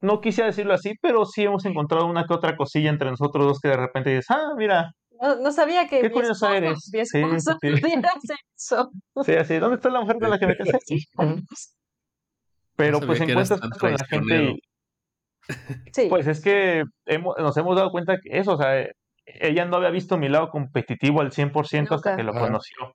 no 0.00 0.20
quise 0.20 0.44
decirlo 0.44 0.74
así, 0.74 0.94
pero 1.00 1.24
sí 1.24 1.44
hemos 1.44 1.64
encontrado 1.64 2.06
una 2.06 2.24
que 2.24 2.34
otra 2.34 2.56
cosilla 2.56 2.90
entre 2.90 3.10
nosotros 3.10 3.46
dos 3.46 3.60
que 3.60 3.68
de 3.68 3.76
repente 3.76 4.10
dices, 4.10 4.30
ah, 4.30 4.54
mira, 4.56 4.92
no, 5.20 5.52
sabía 5.52 5.88
que. 5.88 6.00
Qué 6.00 6.10
curioso 6.10 6.48
eres. 6.52 6.78
sí, 6.80 7.04
sí. 7.04 7.22
así. 9.34 9.58
¿Dónde 9.58 9.76
está 9.76 9.90
la 9.90 10.00
mujer 10.00 10.16
con 10.20 10.30
la 10.30 10.38
que 10.38 10.46
me 10.46 10.56
casé? 10.56 10.78
Pero 12.76 13.00
pues 13.00 13.20
encuentras 13.20 13.60
con 13.78 13.92
la 13.92 14.04
gente 14.08 14.42
y. 14.44 14.60
Sí. 15.94 16.08
Pues 16.10 16.26
es 16.26 16.42
que 16.42 16.84
hemos, 17.06 17.34
nos 17.38 17.56
hemos 17.56 17.74
dado 17.74 17.90
cuenta 17.90 18.18
que 18.22 18.38
eso, 18.38 18.52
o 18.52 18.58
sea, 18.58 18.86
ella 19.24 19.64
no 19.64 19.78
había 19.78 19.88
visto 19.88 20.18
mi 20.18 20.28
lado 20.28 20.50
competitivo 20.50 21.22
al 21.22 21.30
100% 21.30 21.90
hasta 21.90 22.16
que 22.16 22.22
lo 22.22 22.34
conoció. 22.34 22.92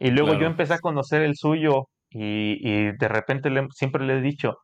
Y 0.00 0.10
luego 0.10 0.34
yo 0.34 0.46
empecé 0.46 0.74
a 0.74 0.80
conocer 0.80 1.22
el 1.22 1.36
suyo 1.36 1.86
y, 2.10 2.58
y 2.60 2.90
de 2.98 3.08
repente 3.08 3.50
le, 3.50 3.68
siempre 3.70 4.04
le 4.04 4.18
he 4.18 4.20
dicho, 4.20 4.56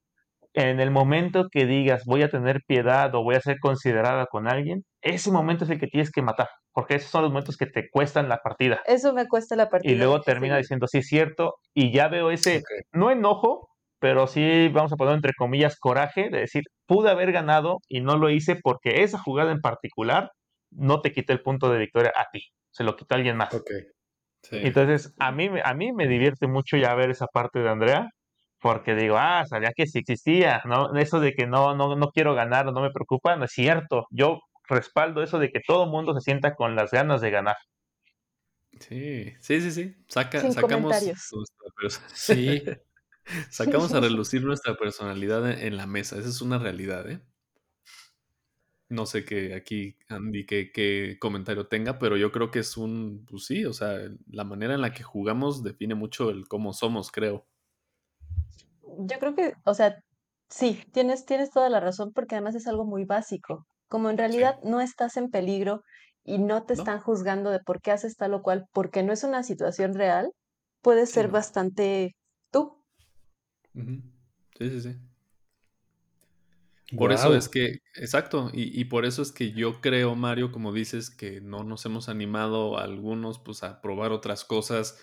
en 0.54 0.80
el 0.80 0.90
momento 0.90 1.48
que 1.50 1.66
digas 1.66 2.04
voy 2.04 2.22
a 2.22 2.30
tener 2.30 2.62
piedad 2.66 3.14
o 3.14 3.22
voy 3.22 3.36
a 3.36 3.40
ser 3.40 3.58
considerada 3.60 4.26
con 4.26 4.48
alguien, 4.48 4.84
ese 5.02 5.30
momento 5.30 5.64
es 5.64 5.70
el 5.70 5.78
que 5.78 5.86
tienes 5.86 6.10
que 6.10 6.22
matar, 6.22 6.48
porque 6.72 6.96
esos 6.96 7.10
son 7.10 7.22
los 7.22 7.30
momentos 7.30 7.56
que 7.56 7.66
te 7.66 7.88
cuestan 7.90 8.28
la 8.28 8.38
partida. 8.38 8.80
Eso 8.86 9.12
me 9.12 9.28
cuesta 9.28 9.56
la 9.56 9.68
partida. 9.68 9.92
Y 9.92 9.96
luego 9.96 10.20
termina 10.22 10.56
diciendo, 10.56 10.86
sí, 10.86 10.98
es 10.98 11.06
cierto, 11.06 11.54
y 11.74 11.92
ya 11.92 12.08
veo 12.08 12.30
ese, 12.30 12.62
no 12.92 13.10
enojo, 13.10 13.68
pero 14.00 14.26
sí, 14.26 14.68
vamos 14.68 14.92
a 14.92 14.96
poner 14.96 15.14
entre 15.14 15.32
comillas, 15.34 15.78
coraje 15.78 16.30
de 16.30 16.40
decir, 16.40 16.62
pude 16.86 17.10
haber 17.10 17.32
ganado 17.32 17.78
y 17.88 18.00
no 18.00 18.16
lo 18.16 18.30
hice 18.30 18.56
porque 18.56 19.02
esa 19.02 19.18
jugada 19.18 19.52
en 19.52 19.60
particular 19.60 20.30
no 20.70 21.00
te 21.00 21.12
quita 21.12 21.32
el 21.32 21.42
punto 21.42 21.70
de 21.70 21.78
victoria 21.78 22.12
a 22.14 22.26
ti, 22.32 22.42
se 22.70 22.84
lo 22.84 22.96
quita 22.96 23.16
alguien 23.16 23.36
más. 23.36 23.50
Entonces, 24.50 25.14
a 25.18 25.32
mí, 25.32 25.50
a 25.62 25.74
mí 25.74 25.92
me 25.92 26.06
divierte 26.06 26.46
mucho 26.46 26.76
ya 26.76 26.94
ver 26.94 27.10
esa 27.10 27.26
parte 27.26 27.58
de 27.58 27.68
Andrea, 27.68 28.08
porque 28.60 28.94
digo, 28.94 29.16
ah, 29.18 29.44
sabía 29.46 29.72
que 29.74 29.86
sí 29.86 30.00
existía, 30.00 30.60
¿no? 30.64 30.94
Eso 30.96 31.20
de 31.20 31.34
que 31.34 31.46
no, 31.46 31.74
no, 31.74 31.94
no 31.96 32.10
quiero 32.10 32.34
ganar 32.34 32.66
o 32.68 32.72
no 32.72 32.80
me 32.80 32.90
preocupa, 32.90 33.36
no 33.36 33.44
es 33.44 33.52
cierto. 33.52 34.06
Yo 34.10 34.40
respaldo 34.68 35.22
eso 35.22 35.38
de 35.38 35.50
que 35.50 35.60
todo 35.66 35.84
el 35.84 35.90
mundo 35.90 36.14
se 36.14 36.20
sienta 36.20 36.54
con 36.54 36.76
las 36.76 36.90
ganas 36.90 37.20
de 37.20 37.30
ganar. 37.30 37.56
Sí, 38.80 39.32
sí, 39.40 39.60
sí, 39.60 39.70
sí. 39.70 39.96
Saca, 40.08 40.52
sacamos 40.52 40.94
sí. 42.14 42.62
sacamos 43.50 43.92
a 43.94 44.00
relucir 44.00 44.44
nuestra 44.44 44.76
personalidad 44.76 45.50
en 45.50 45.76
la 45.76 45.86
mesa. 45.86 46.18
Esa 46.18 46.28
es 46.28 46.40
una 46.40 46.58
realidad, 46.58 47.08
¿eh? 47.10 47.20
No 48.90 49.04
sé 49.04 49.24
qué 49.24 49.54
aquí, 49.54 49.98
Andy, 50.08 50.46
qué, 50.46 50.72
qué 50.72 51.18
comentario 51.20 51.66
tenga, 51.66 51.98
pero 51.98 52.16
yo 52.16 52.32
creo 52.32 52.50
que 52.50 52.60
es 52.60 52.78
un, 52.78 53.26
pues 53.28 53.44
sí, 53.44 53.66
o 53.66 53.74
sea, 53.74 53.98
la 54.30 54.44
manera 54.44 54.74
en 54.74 54.80
la 54.80 54.94
que 54.94 55.02
jugamos 55.02 55.62
define 55.62 55.94
mucho 55.94 56.30
el 56.30 56.48
cómo 56.48 56.72
somos, 56.72 57.12
creo. 57.12 57.46
Yo 58.98 59.18
creo 59.18 59.34
que, 59.34 59.54
o 59.64 59.74
sea, 59.74 59.96
sí, 60.48 60.82
tienes, 60.92 61.24
tienes 61.24 61.50
toda 61.50 61.68
la 61.68 61.80
razón 61.80 62.12
porque 62.12 62.34
además 62.34 62.54
es 62.54 62.66
algo 62.66 62.84
muy 62.84 63.04
básico. 63.04 63.66
Como 63.88 64.10
en 64.10 64.18
realidad 64.18 64.56
no 64.62 64.80
estás 64.80 65.16
en 65.16 65.30
peligro 65.30 65.82
y 66.24 66.38
no 66.38 66.64
te 66.64 66.74
están 66.74 67.00
juzgando 67.00 67.50
de 67.50 67.60
por 67.60 67.80
qué 67.80 67.90
haces 67.90 68.16
tal 68.16 68.34
o 68.34 68.42
cual, 68.42 68.66
porque 68.72 69.02
no 69.02 69.12
es 69.12 69.24
una 69.24 69.42
situación 69.42 69.94
real, 69.94 70.30
puedes 70.82 71.10
ser 71.10 71.28
bastante 71.28 72.14
tú. 72.50 72.82
Sí, 73.74 74.70
sí, 74.70 74.80
sí. 74.80 74.96
Por 76.96 77.12
eso 77.12 77.34
es 77.34 77.48
que, 77.48 77.80
exacto, 77.94 78.50
y, 78.52 78.78
y, 78.78 78.84
por 78.86 79.04
eso 79.04 79.20
es 79.20 79.30
que 79.30 79.52
yo 79.52 79.80
creo, 79.82 80.14
Mario, 80.14 80.52
como 80.52 80.72
dices, 80.72 81.10
que 81.10 81.40
no 81.42 81.62
nos 81.62 81.84
hemos 81.84 82.08
animado 82.08 82.78
a 82.78 82.84
algunos 82.84 83.38
pues 83.38 83.62
a 83.62 83.82
probar 83.82 84.10
otras 84.10 84.44
cosas, 84.44 84.98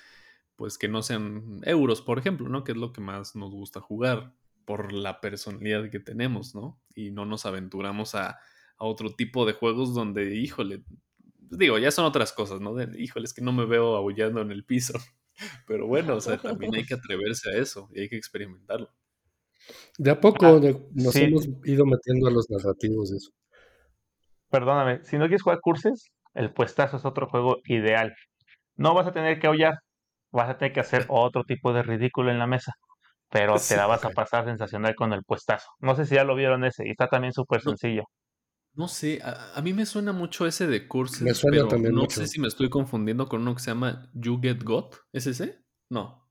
pues 0.56 0.78
que 0.78 0.88
no 0.88 1.02
sean 1.04 1.60
euros, 1.64 2.02
por 2.02 2.20
ejemplo, 2.20 2.50
¿no? 2.50 2.64
Que 2.64 2.72
es 2.74 2.78
lo 2.78 2.94
que 2.94 3.02
más 3.02 3.36
nos 3.36 3.52
gusta 3.52 3.82
jugar 3.82 4.34
por 4.66 4.94
la 4.94 5.22
personalidad 5.22 5.90
que 5.90 6.00
tenemos, 6.00 6.56
¿no? 6.56 6.82
Y 6.96 7.12
no 7.12 7.26
nos 7.26 7.46
aventuramos 7.46 8.16
a, 8.16 8.30
a 8.78 8.86
otro 8.86 9.14
tipo 9.16 9.46
de 9.46 9.54
juegos 9.54 9.94
donde, 9.94 10.36
híjole, 10.36 10.84
digo, 11.40 11.78
ya 11.78 11.92
son 11.92 12.06
otras 12.06 12.34
cosas, 12.34 12.62
¿no? 12.62 12.74
De, 12.74 12.90
híjole, 13.02 13.26
es 13.26 13.34
que 13.34 13.42
no 13.44 13.52
me 13.54 13.66
veo 13.66 13.96
aullando 13.96 14.42
en 14.42 14.52
el 14.52 14.64
piso. 14.66 14.94
Pero 15.68 15.88
bueno, 15.88 16.16
o 16.16 16.22
sea, 16.22 16.38
también 16.38 16.74
hay 16.76 16.86
que 16.86 16.94
atreverse 16.96 17.50
a 17.52 17.58
eso 17.58 17.90
y 17.94 18.02
hay 18.02 18.10
que 18.10 18.18
experimentarlo. 18.18 18.90
De 19.98 20.12
a 20.12 20.20
poco 20.22 20.46
Ah, 20.46 20.60
de- 20.60 20.88
nos 20.94 21.14
sí. 21.14 21.24
hemos 21.24 21.48
ido 21.66 21.86
metiendo 21.86 22.28
a 22.28 22.32
los 22.32 22.50
narrativos 22.50 23.12
de 23.12 23.18
eso. 23.18 23.32
Perdóname, 24.50 25.04
si 25.04 25.18
no 25.18 25.26
quieres 25.26 25.42
jugar 25.44 25.60
curses, 25.62 26.12
el 26.34 26.54
puestazo 26.54 26.98
es 26.98 27.06
otro 27.06 27.28
juego 27.28 27.58
ideal. 27.66 28.16
No 28.76 28.94
vas 28.94 29.08
a 29.08 29.14
tener 29.14 29.40
que 29.40 29.48
aullar, 29.48 29.80
vas 30.36 30.50
a 30.50 30.58
tener 30.58 30.74
que 30.74 30.82
hacer 30.82 31.06
otro 31.10 31.44
tipo 31.46 31.74
de 31.74 31.84
ridículo 31.84 32.32
en 32.32 32.40
la 32.40 32.48
mesa, 32.48 32.74
pero 33.30 33.56
te 33.60 33.78
la 33.78 33.88
vas 33.88 34.06
a 34.06 34.10
pasar 34.12 34.46
sensacional 34.46 34.96
con 34.96 35.14
el 35.14 35.24
puestazo. 35.24 35.68
No 35.80 35.96
sé 35.96 36.06
si 36.06 36.16
ya 36.16 36.24
lo 36.26 36.36
vieron 36.36 36.64
ese, 36.66 36.88
y 36.88 36.92
está 36.92 37.08
también 37.10 37.34
súper 37.34 37.62
No. 37.64 37.72
sencillo. 37.72 38.04
No 38.74 38.88
sé, 38.90 39.22
a, 39.24 39.56
a 39.56 39.62
mí 39.62 39.74
me 39.74 39.86
suena 39.86 40.12
mucho 40.14 40.46
ese 40.46 40.68
de 40.68 40.82
Me 40.82 40.88
curses, 40.88 41.38
suena 41.38 41.66
pero 41.66 41.68
también 41.68 41.96
no 41.96 42.02
mucho. 42.02 42.20
sé 42.20 42.28
si 42.28 42.40
me 42.42 42.48
estoy 42.48 42.70
confundiendo 42.70 43.28
con 43.28 43.42
uno 43.42 43.56
que 43.56 43.62
se 43.62 43.72
llama 43.72 44.10
You 44.14 44.40
Get 44.42 44.64
Got. 44.64 44.96
¿Es 45.14 45.28
ese? 45.28 45.64
No. 45.90 46.30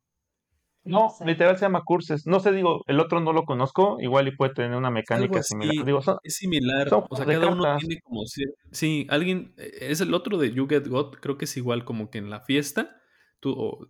No, 0.87 1.09
sé. 1.09 1.25
literal 1.25 1.57
se 1.57 1.63
llama 1.65 1.83
curses. 1.85 2.27
No 2.27 2.41
sé, 2.41 2.53
digo, 2.53 2.83
el 2.87 3.01
otro 3.01 3.19
no 3.21 3.33
lo 3.33 3.45
conozco, 3.45 3.97
igual 4.01 4.29
y 4.29 4.37
puede 4.37 4.53
tener 4.53 4.77
una 4.77 4.91
mecánica 4.91 5.43
similar. 5.43 5.85
Digo, 5.87 6.03
son, 6.03 6.19
es 6.23 6.37
similar, 6.37 6.89
son 6.91 7.05
o 7.09 7.17
sea, 7.17 7.25
cada 7.25 7.49
uno 7.49 7.63
cartas. 7.63 7.81
tiene 7.81 8.01
como 8.03 8.27
si... 8.27 8.45
Sí, 8.71 9.07
alguien, 9.09 9.55
eh, 9.57 9.71
es 9.81 10.03
el 10.03 10.13
otro 10.13 10.37
de 10.37 10.53
You 10.53 10.69
Get 10.69 10.87
Got, 10.89 11.21
creo 11.21 11.39
que 11.39 11.47
es 11.47 11.57
igual 11.57 11.85
como 11.87 12.11
que 12.11 12.19
en 12.19 12.29
la 12.29 12.41
fiesta, 12.41 12.95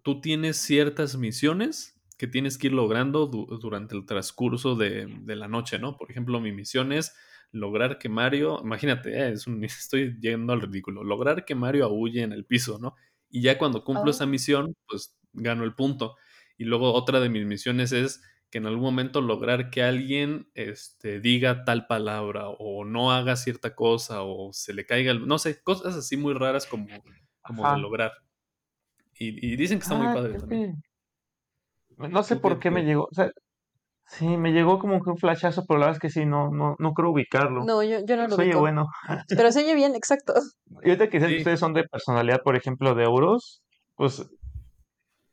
tú, 0.03 0.21
tienes 0.21 0.57
ciertas 0.59 1.17
misiones 1.17 2.01
que 2.19 2.27
tienes 2.29 2.59
que 2.59 2.69
ir 2.69 2.73
logrando 2.75 3.27
du- 3.27 3.47
durante 3.61 3.97
el 3.97 4.07
transcurso 4.07 4.77
de, 4.77 5.07
de 5.23 5.37
la 5.37 5.49
noche, 5.49 5.79
¿no? 5.79 5.97
Por 5.97 6.11
ejemplo, 6.11 6.41
mi 6.41 6.53
misión 6.53 6.93
es 6.93 7.15
lograr 7.53 7.99
que 7.99 8.09
Mario, 8.09 8.61
imagínate, 8.63 9.11
eh, 9.19 9.33
es 9.33 9.47
un- 9.47 9.63
estoy 9.65 10.19
yendo 10.21 10.53
al 10.53 10.61
ridículo, 10.63 11.05
lograr 11.05 11.45
que 11.45 11.55
Mario 11.55 11.85
aúlle 11.87 12.23
en 12.23 12.33
el 12.33 12.45
piso, 12.47 12.79
¿no? 12.79 12.95
Y 13.31 13.43
ya 13.43 13.59
cuando 13.59 13.85
cumplo 13.85 14.11
esa 14.11 14.27
Oh. 14.27 14.27
misión, 14.27 14.75
pues 14.87 15.17
gano 15.33 15.65
el 15.65 15.75
punto. 15.75 16.17
Y 16.57 16.65
luego 16.65 16.93
otra 16.95 17.21
de 17.21 17.29
mis 17.29 17.45
misiones 17.47 17.93
es 17.93 18.23
que 18.51 18.59
en 18.59 18.67
algún 18.67 18.83
momento 18.85 19.21
lograr 19.21 19.71
que 19.71 19.83
alguien 19.83 20.51
este, 20.55 21.21
diga 21.21 21.65
tal 21.65 21.87
palabra 21.89 22.49
o 22.49 22.85
no 22.85 23.11
haga 23.13 23.35
cierta 23.37 23.75
cosa 23.75 24.23
o 24.23 24.53
se 24.53 24.73
le 24.75 24.87
caiga, 24.87 25.11
el- 25.13 25.27
no 25.27 25.39
sé, 25.39 25.63
cosas 25.63 25.97
así 25.97 26.17
muy 26.17 26.35
raras 26.35 26.67
como, 26.67 27.05
como 27.43 27.67
de 27.69 27.77
lograr. 27.77 28.13
Y, 29.19 29.53
y 29.53 29.57
dicen 29.57 29.79
que 29.79 29.83
está 29.85 29.95
muy 29.95 30.07
Ah, 30.09 30.15
padre 30.15 30.39
también. 30.39 30.83
que... 31.99 32.09
No 32.09 32.23
sé 32.23 32.37
por 32.37 32.59
qué 32.59 32.71
me 32.71 32.83
llegó. 32.85 33.05
O 33.05 33.15
sea, 33.15 33.31
sí, 34.07 34.27
me 34.37 34.53
llegó 34.53 34.79
como 34.79 35.03
que 35.03 35.11
un 35.11 35.17
flashazo, 35.19 35.65
pero 35.67 35.79
la 35.79 35.87
verdad 35.87 35.97
es 35.97 36.01
que 36.03 36.11
sí, 36.21 36.27
no, 36.27 36.51
no, 36.51 36.75
no 36.79 36.93
creo 36.93 37.11
ubicarlo. 37.11 37.65
No, 37.65 37.83
yo, 37.83 37.99
yo 38.05 38.17
no 38.17 38.27
lo 38.29 38.35
Oye, 38.37 38.47
ubico. 38.47 38.61
bueno. 38.61 38.87
Pero 39.29 39.53
se 39.53 39.61
oye 39.65 39.75
bien, 39.75 39.95
exacto. 39.95 40.35
Y 40.83 40.91
ahorita 40.91 41.09
que 41.09 41.21
sé 41.21 41.27
que 41.27 41.33
Sí, 41.35 41.39
ustedes 41.39 41.61
son 41.61 41.73
de 41.75 41.85
personalidad, 41.85 42.41
por 42.43 42.57
ejemplo, 42.57 42.95
de 42.95 43.05
euros, 43.05 43.63
pues 43.95 44.27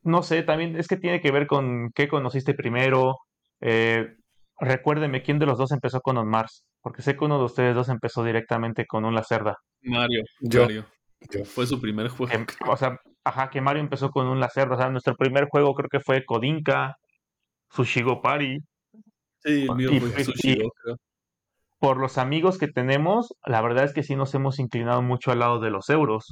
no 0.03 0.23
sé, 0.23 0.43
también 0.43 0.75
es 0.77 0.87
que 0.87 0.97
tiene 0.97 1.21
que 1.21 1.31
ver 1.31 1.47
con 1.47 1.91
qué 1.93 2.07
conociste 2.07 2.53
primero. 2.53 3.15
Eh, 3.59 4.15
recuérdeme 4.59 5.21
quién 5.23 5.39
de 5.39 5.45
los 5.47 5.57
dos 5.57 5.71
empezó 5.71 6.01
con 6.01 6.17
On 6.17 6.27
Mars, 6.27 6.63
porque 6.81 7.01
sé 7.01 7.15
que 7.15 7.25
uno 7.25 7.37
de 7.39 7.45
ustedes 7.45 7.75
dos 7.75 7.89
empezó 7.89 8.23
directamente 8.23 8.85
con 8.87 9.05
un 9.05 9.13
Lacerda. 9.15 9.57
Mario, 9.83 10.23
Yo, 10.41 10.61
Mario. 10.63 10.85
Yo. 11.29 11.45
Fue 11.45 11.65
su 11.67 11.79
primer 11.79 12.09
juego, 12.09 12.45
creo. 12.45 12.71
o 12.73 12.77
sea, 12.77 12.97
ajá, 13.23 13.49
que 13.49 13.61
Mario 13.61 13.81
empezó 13.81 14.09
con 14.09 14.27
un 14.27 14.39
Lacerda. 14.39 14.75
O 14.75 14.77
sea, 14.77 14.89
nuestro 14.89 15.15
primer 15.15 15.47
juego 15.49 15.73
creo 15.73 15.89
que 15.89 15.99
fue 15.99 16.25
Kodinka, 16.25 16.95
Sushigo 17.69 18.21
Party, 18.21 18.59
Sí, 19.43 19.65
el 19.67 19.75
mío 19.75 19.91
y, 19.91 19.99
fue 19.99 20.09
pues, 20.11 20.25
Sushigo, 20.25 20.69
creo. 20.83 20.97
por 21.79 21.97
los 21.97 22.17
amigos 22.17 22.57
que 22.57 22.67
tenemos, 22.67 23.33
la 23.45 23.61
verdad 23.61 23.85
es 23.85 23.93
que 23.93 24.03
sí 24.03 24.15
nos 24.15 24.33
hemos 24.35 24.59
inclinado 24.59 25.01
mucho 25.01 25.31
al 25.31 25.39
lado 25.39 25.59
de 25.59 25.71
los 25.71 25.89
euros. 25.89 26.27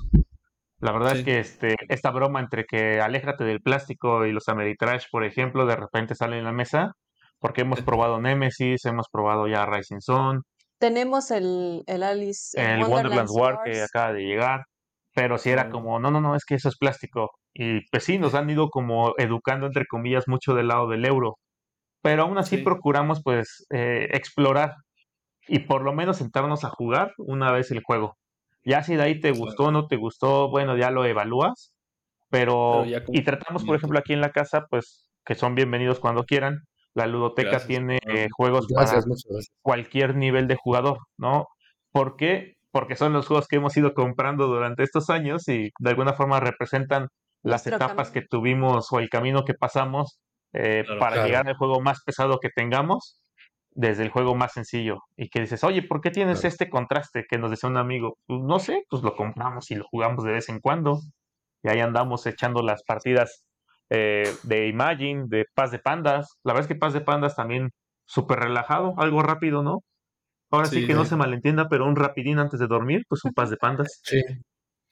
La 0.80 0.94
verdad 0.94 1.18
es 1.18 1.26
que 1.26 1.40
este, 1.40 1.76
esta 1.90 2.12
broma 2.12 2.40
entre 2.40 2.64
que 2.66 3.02
aléjate 3.02 3.44
del 3.44 3.62
plástico 3.62 4.26
y 4.26 4.32
los 4.32 4.48
Ameritrash, 4.48 5.06
por 5.12 5.26
ejemplo, 5.26 5.66
de 5.66 5.76
repente 5.76 6.16
sale 6.16 6.38
en 6.38 6.46
la 6.46 6.54
mesa, 6.54 6.94
porque 7.40 7.62
hemos 7.62 7.82
probado 7.82 8.22
Nemesis, 8.22 8.86
hemos 8.86 9.08
probado 9.12 9.48
ya 9.48 9.66
Rising 9.66 10.00
Sun, 10.00 10.44
Tenemos 10.78 11.32
el, 11.32 11.84
el 11.86 12.04
Alice, 12.04 12.58
el 12.58 12.66
el 12.66 12.88
Wonderland's 12.88 13.32
Wonderland's 13.32 13.32
War 13.34 13.60
que 13.66 13.82
acaba 13.82 14.14
de 14.14 14.22
llegar, 14.22 14.66
pero 15.20 15.38
sí 15.38 15.50
era 15.50 15.70
como, 15.70 16.00
no, 16.00 16.12
no, 16.12 16.22
no, 16.22 16.34
es 16.34 16.46
que 16.46 16.56
eso 16.56 16.70
es 16.70 16.78
plástico. 16.78 17.32
Y 17.54 17.82
pues 17.92 18.06
sí, 18.06 18.18
nos 18.20 18.36
han 18.36 18.50
ido 18.50 18.70
como 18.70 19.14
educando, 19.18 19.66
entre 19.68 19.86
comillas, 19.86 20.30
mucho 20.30 20.54
del 20.56 20.70
lado 20.70 20.88
del 20.88 21.04
euro, 21.06 21.36
pero 22.02 22.24
aún 22.24 22.38
así 22.38 22.58
Sí, 22.58 22.64
procuramos 22.64 23.22
pues 23.24 23.66
eh, 23.72 24.08
explorar 24.14 24.76
y 25.48 25.60
por 25.60 25.84
lo 25.84 25.94
menos 25.94 26.18
sentarnos 26.18 26.64
a 26.66 26.70
jugar 26.70 27.14
una 27.18 27.52
vez 27.52 27.72
el 27.72 27.84
juego. 27.84 28.18
Ya 28.66 28.84
si 28.84 28.96
de 28.96 29.04
ahí 29.04 29.20
te 29.22 29.32
gustó 29.34 29.66
o 29.66 29.72
no 29.72 29.88
te 29.88 29.98
gustó, 29.98 30.50
bueno, 30.50 30.78
ya 30.78 30.92
lo 30.92 31.06
evalúas, 31.06 31.74
Pero 32.30 32.86
pero 32.86 33.04
y 33.12 33.24
tratamos, 33.24 33.66
por 33.66 33.76
ejemplo, 33.78 34.00
aquí 34.00 34.14
en 34.14 34.22
la 34.22 34.32
casa, 34.32 34.68
pues 34.70 35.12
que 35.26 35.36
son 35.36 35.56
bienvenidos 35.56 36.00
cuando 36.00 36.26
quieran. 36.26 36.62
La 36.96 37.08
ludoteca 37.08 37.62
Gracias. 37.62 37.68
tiene 37.68 38.00
eh, 38.08 38.28
juegos 38.36 38.70
para 38.74 38.92
Gracias, 38.92 39.06
muchas 39.08 39.26
gracias. 39.30 39.56
cualquier 39.62 40.16
nivel 40.16 40.48
de 40.48 40.56
jugador, 40.58 41.00
¿no? 41.18 41.48
¿Por 41.92 42.18
qué? 42.18 42.59
Porque 42.72 42.96
son 42.96 43.14
los 43.14 43.28
juegos 43.28 43.48
que 43.48 43.56
hemos 43.58 43.76
ido 43.78 43.94
comprando 43.94 44.48
durante 44.48 44.84
estos 44.84 45.10
años 45.10 45.48
y 45.48 45.72
de 45.80 45.90
alguna 45.90 46.14
forma 46.14 46.40
representan 46.40 47.08
las 47.42 47.66
Nuestro 47.66 47.76
etapas 47.86 48.12
que 48.12 48.22
tuvimos 48.22 48.92
o 48.92 49.00
el 49.00 49.10
camino 49.10 49.44
que 49.46 49.54
pasamos 49.54 50.20
eh, 50.54 50.84
Claro. 50.86 51.00
para 51.00 51.14
Claro. 51.14 51.28
llegar 51.28 51.48
al 51.48 51.56
juego 51.58 51.80
más 51.82 52.02
pesado 52.04 52.40
que 52.40 52.50
tengamos 52.50 53.22
desde 53.72 54.04
el 54.04 54.10
juego 54.10 54.36
más 54.36 54.54
sencillo 54.54 54.98
y 55.16 55.30
que 55.30 55.42
dices, 55.42 55.64
oye, 55.64 55.84
¿por 55.84 56.02
qué 56.02 56.10
tienes 56.12 56.40
Claro. 56.42 56.48
este 56.54 56.70
contraste 56.70 57.26
que 57.30 57.38
nos 57.38 57.52
decía 57.52 57.70
un 57.70 57.78
amigo? 57.78 58.18
Pues 58.28 58.42
no 58.42 58.60
sé, 58.60 58.84
pues 58.90 59.04
lo 59.04 59.16
compramos 59.16 59.70
y 59.72 59.76
lo 59.76 59.86
jugamos 59.90 60.24
de 60.26 60.32
vez 60.34 60.50
en 60.50 60.60
cuando 60.60 61.00
y 61.64 61.70
ahí 61.70 61.80
andamos 61.80 62.26
echando 62.26 62.62
las 62.64 62.84
partidas 62.84 63.46
eh, 63.92 64.32
de 64.44 64.68
Imagine, 64.68 65.26
de 65.28 65.46
Paz 65.56 65.72
de 65.72 65.80
Pandas. 65.80 66.38
La 66.44 66.54
verdad 66.54 66.70
es 66.70 66.76
que 66.76 66.80
Paz 66.80 66.94
de 66.94 67.02
Pandas 67.02 67.36
también 67.36 67.70
súper 68.06 68.40
relajado, 68.40 68.94
algo 68.98 69.22
rápido, 69.24 69.64
¿no? 69.64 69.80
Ahora 70.52 70.70
sí 70.70 70.80
Sí, 70.80 70.88
que 70.88 70.94
no 70.96 71.06
se 71.06 71.16
malentienda, 71.16 71.68
pero 71.70 71.86
un 71.88 71.96
rapidín 71.96 72.40
antes 72.40 72.60
de 72.60 72.68
dormir, 72.68 73.04
pues 73.10 73.24
un 73.26 73.34
Paz 73.34 73.50
de 73.50 73.58
Pandas. 73.58 74.04
Sí, 74.04 74.22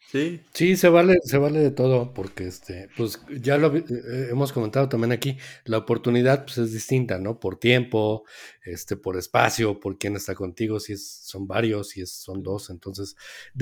Sí, 0.08 0.42
sí, 0.54 0.76
se 0.78 0.90
vale, 0.90 1.16
se 1.24 1.38
vale 1.38 1.60
de 1.60 1.72
todo, 1.72 2.14
porque 2.14 2.48
este, 2.48 2.90
pues 2.98 3.22
ya 3.42 3.58
lo 3.58 3.70
vi- 3.72 3.80
eh, 3.90 4.28
hemos 4.32 4.52
comentado 4.54 4.90
también 4.90 5.12
aquí, 5.12 5.38
la 5.66 5.78
oportunidad 5.80 6.46
pues 6.46 6.58
es 6.60 6.72
distinta, 6.74 7.20
¿no? 7.20 7.40
Por 7.40 7.58
tiempo, 7.60 8.24
este, 8.66 8.98
por 8.98 9.18
espacio, 9.18 9.80
por 9.80 9.98
quién 9.98 10.16
está 10.16 10.36
contigo, 10.36 10.80
si 10.80 10.94
es, 10.94 11.08
son 11.26 11.48
varios, 11.48 11.90
si 11.90 12.02
es, 12.02 12.12
son 12.12 12.42
dos, 12.44 12.70
entonces 12.70 13.16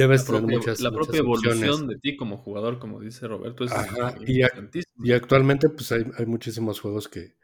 la 0.09 0.23
debes 0.23 0.25
tener 0.25 0.43
propia, 0.47 0.47
muchas, 0.47 0.79
la 0.79 0.91
muchas 0.91 0.93
propia 0.93 1.19
opciones. 1.21 1.75
evolución 1.75 1.87
de 1.87 1.97
ti 1.99 2.15
como 2.17 2.37
jugador, 2.37 2.79
como 2.79 2.99
dice 2.99 3.27
Roberto, 3.27 3.63
es 3.65 3.71
Ajá, 3.71 4.15
y, 4.27 4.41
y 5.01 5.11
actualmente 5.13 5.69
pues 5.69 5.91
hay, 5.91 6.03
hay 6.17 6.25
muchísimos 6.25 6.79
juegos 6.79 7.07
que, 7.09 7.35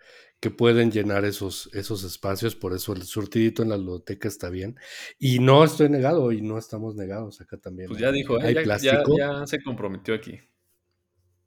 que 0.41 0.51
pueden 0.51 0.91
llenar 0.91 1.25
esos, 1.25 1.69
esos 1.73 2.03
espacios, 2.05 2.55
por 2.57 2.73
eso 2.75 2.93
el 2.93 3.03
surtidito 3.03 3.63
en 3.63 3.69
la 3.69 3.77
biblioteca 3.77 4.27
está 4.29 4.49
bien. 4.51 4.77
Y 5.19 5.39
no 5.39 5.63
estoy 5.65 5.89
negado, 5.89 6.31
y 6.33 6.41
no 6.43 6.57
estamos 6.59 6.95
negados, 6.95 7.41
acá 7.41 7.57
también 7.57 7.91
Pues 7.91 7.99
hay, 7.99 8.05
ya 8.05 8.11
dijo, 8.11 8.41
¿eh? 8.41 8.47
hay 8.47 8.55
ya, 8.55 8.63
ya, 8.81 9.03
plástico, 9.03 9.13
ya 9.15 9.45
se 9.45 9.61
comprometió 9.61 10.15
aquí. 10.15 10.39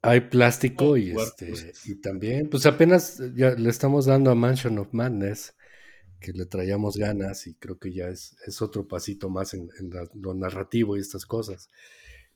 hay 0.01 0.21
plástico 0.21 0.97
y 0.97 1.09
este, 1.11 1.73
y 1.83 1.95
también, 1.95 2.49
pues 2.49 2.65
apenas 2.65 3.19
ya 3.35 3.51
le 3.51 3.69
estamos 3.69 4.05
dando 4.05 4.29
a 4.31 4.35
Mansion 4.35 4.77
of 4.77 4.93
Madness, 4.93 5.55
que 6.19 6.33
le 6.33 6.45
traíamos 6.47 6.97
ganas, 6.97 7.47
y 7.47 7.55
creo 7.55 7.79
que 7.79 7.93
ya 7.93 8.09
es, 8.09 8.37
es 8.47 8.61
otro 8.61 8.87
pasito 8.87 9.29
más 9.29 9.53
en, 9.55 9.69
en 9.79 9.91
la- 9.91 10.09
lo 10.15 10.33
narrativo 10.35 10.97
y 10.97 11.01
estas 11.01 11.25
cosas. 11.25 11.69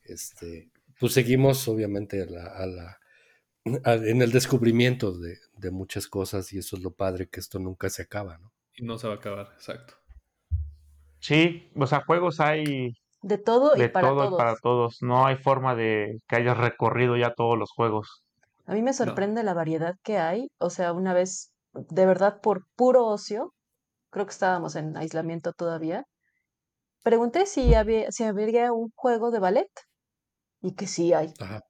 Este, 0.03 0.69
pues 0.99 1.14
seguimos 1.14 1.68
obviamente 1.69 2.23
a 2.23 2.27
la, 2.27 2.45
a 2.48 2.68
la- 2.68 2.98
en 3.86 4.22
el 4.22 4.32
descubrimiento 4.32 5.18
de, 5.18 5.38
de 5.58 5.72
muchas 5.72 6.08
cosas 6.08 6.52
y 6.54 6.58
eso 6.60 6.76
es 6.78 6.84
lo 6.84 6.91
padre 6.91 7.28
que 7.30 7.40
esto 7.40 7.60
nunca 7.60 7.90
se 7.90 8.04
acaba, 8.04 8.38
¿no? 8.38 8.52
Y 8.76 8.84
no 8.84 8.98
se 8.98 9.08
va 9.08 9.14
a 9.16 9.18
acabar, 9.18 9.50
exacto. 9.56 9.96
Sí, 11.20 11.70
o 11.76 11.86
sea, 11.86 12.04
juegos 12.06 12.40
hay 12.40 12.94
De 13.22 13.38
todo 13.38 13.76
y 13.76 13.80
de 13.80 13.90
para 13.90 14.08
todo 14.08 14.26
y 14.34 14.38
para 14.38 14.56
todos. 14.56 14.62
todos. 14.62 14.98
No 15.02 15.26
hay 15.26 15.36
forma 15.38 15.76
de 15.76 16.20
que 16.28 16.38
hayas 16.38 16.58
recorrido 16.58 17.18
ya 17.18 17.34
todos 17.34 17.58
los 17.58 17.72
juegos. 17.72 18.24
A 18.66 18.74
mí 18.74 18.82
me 18.82 18.91
No. 18.91 18.98
sorprende 18.98 19.44
la 19.44 19.54
variedad 19.54 19.96
que 20.04 20.18
hay. 20.18 20.48
O 20.60 20.70
sea, 20.70 20.94
una 20.94 21.14
vez, 21.14 21.52
de 21.74 22.06
verdad, 22.06 22.40
por 22.41 22.64
puro 22.76 23.06
ocio, 23.08 23.54
creo 24.12 24.26
que 24.26 24.32
estábamos 24.32 24.76
en 24.76 24.96
aislamiento 24.96 25.52
todavía, 25.54 26.06
pregunté 27.04 27.46
si 27.46 27.74
había, 27.74 28.12
si 28.12 28.24
había 28.24 28.72
un 28.72 28.91
juego 28.96 29.32
de 29.32 29.40
ballet 29.40 29.70
y 30.62 30.76
que 30.76 30.88
sí 30.88 31.14
hay. 31.14 31.34
Ajá. 31.40 31.62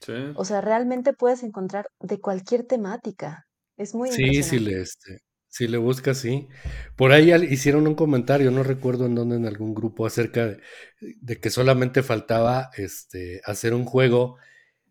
Sí. 0.00 0.12
O 0.34 0.44
sea, 0.44 0.60
realmente 0.60 1.12
puedes 1.14 1.42
encontrar 1.42 1.88
de 2.00 2.20
cualquier 2.20 2.64
temática. 2.64 3.48
Es 3.76 3.94
muy 3.94 4.10
Sí, 4.10 4.42
si 4.42 4.58
le, 4.58 4.80
este, 4.80 5.20
si 5.48 5.66
le 5.68 5.78
buscas, 5.78 6.18
sí. 6.18 6.48
Por 6.96 7.12
ahí 7.12 7.32
hicieron 7.50 7.86
un 7.86 7.94
comentario, 7.94 8.50
no 8.50 8.62
recuerdo 8.62 9.06
en 9.06 9.14
dónde, 9.14 9.36
en 9.36 9.46
algún 9.46 9.74
grupo, 9.74 10.06
acerca 10.06 10.46
de, 10.46 10.60
de 11.00 11.40
que 11.40 11.50
solamente 11.50 12.02
faltaba 12.02 12.70
este, 12.76 13.40
hacer 13.44 13.74
un 13.74 13.84
juego 13.84 14.36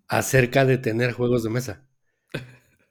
acerca 0.10 0.66
de 0.66 0.78
tener 0.80 1.14
juegos 1.14 1.44
de 1.44 1.52
mesa. 1.52 1.88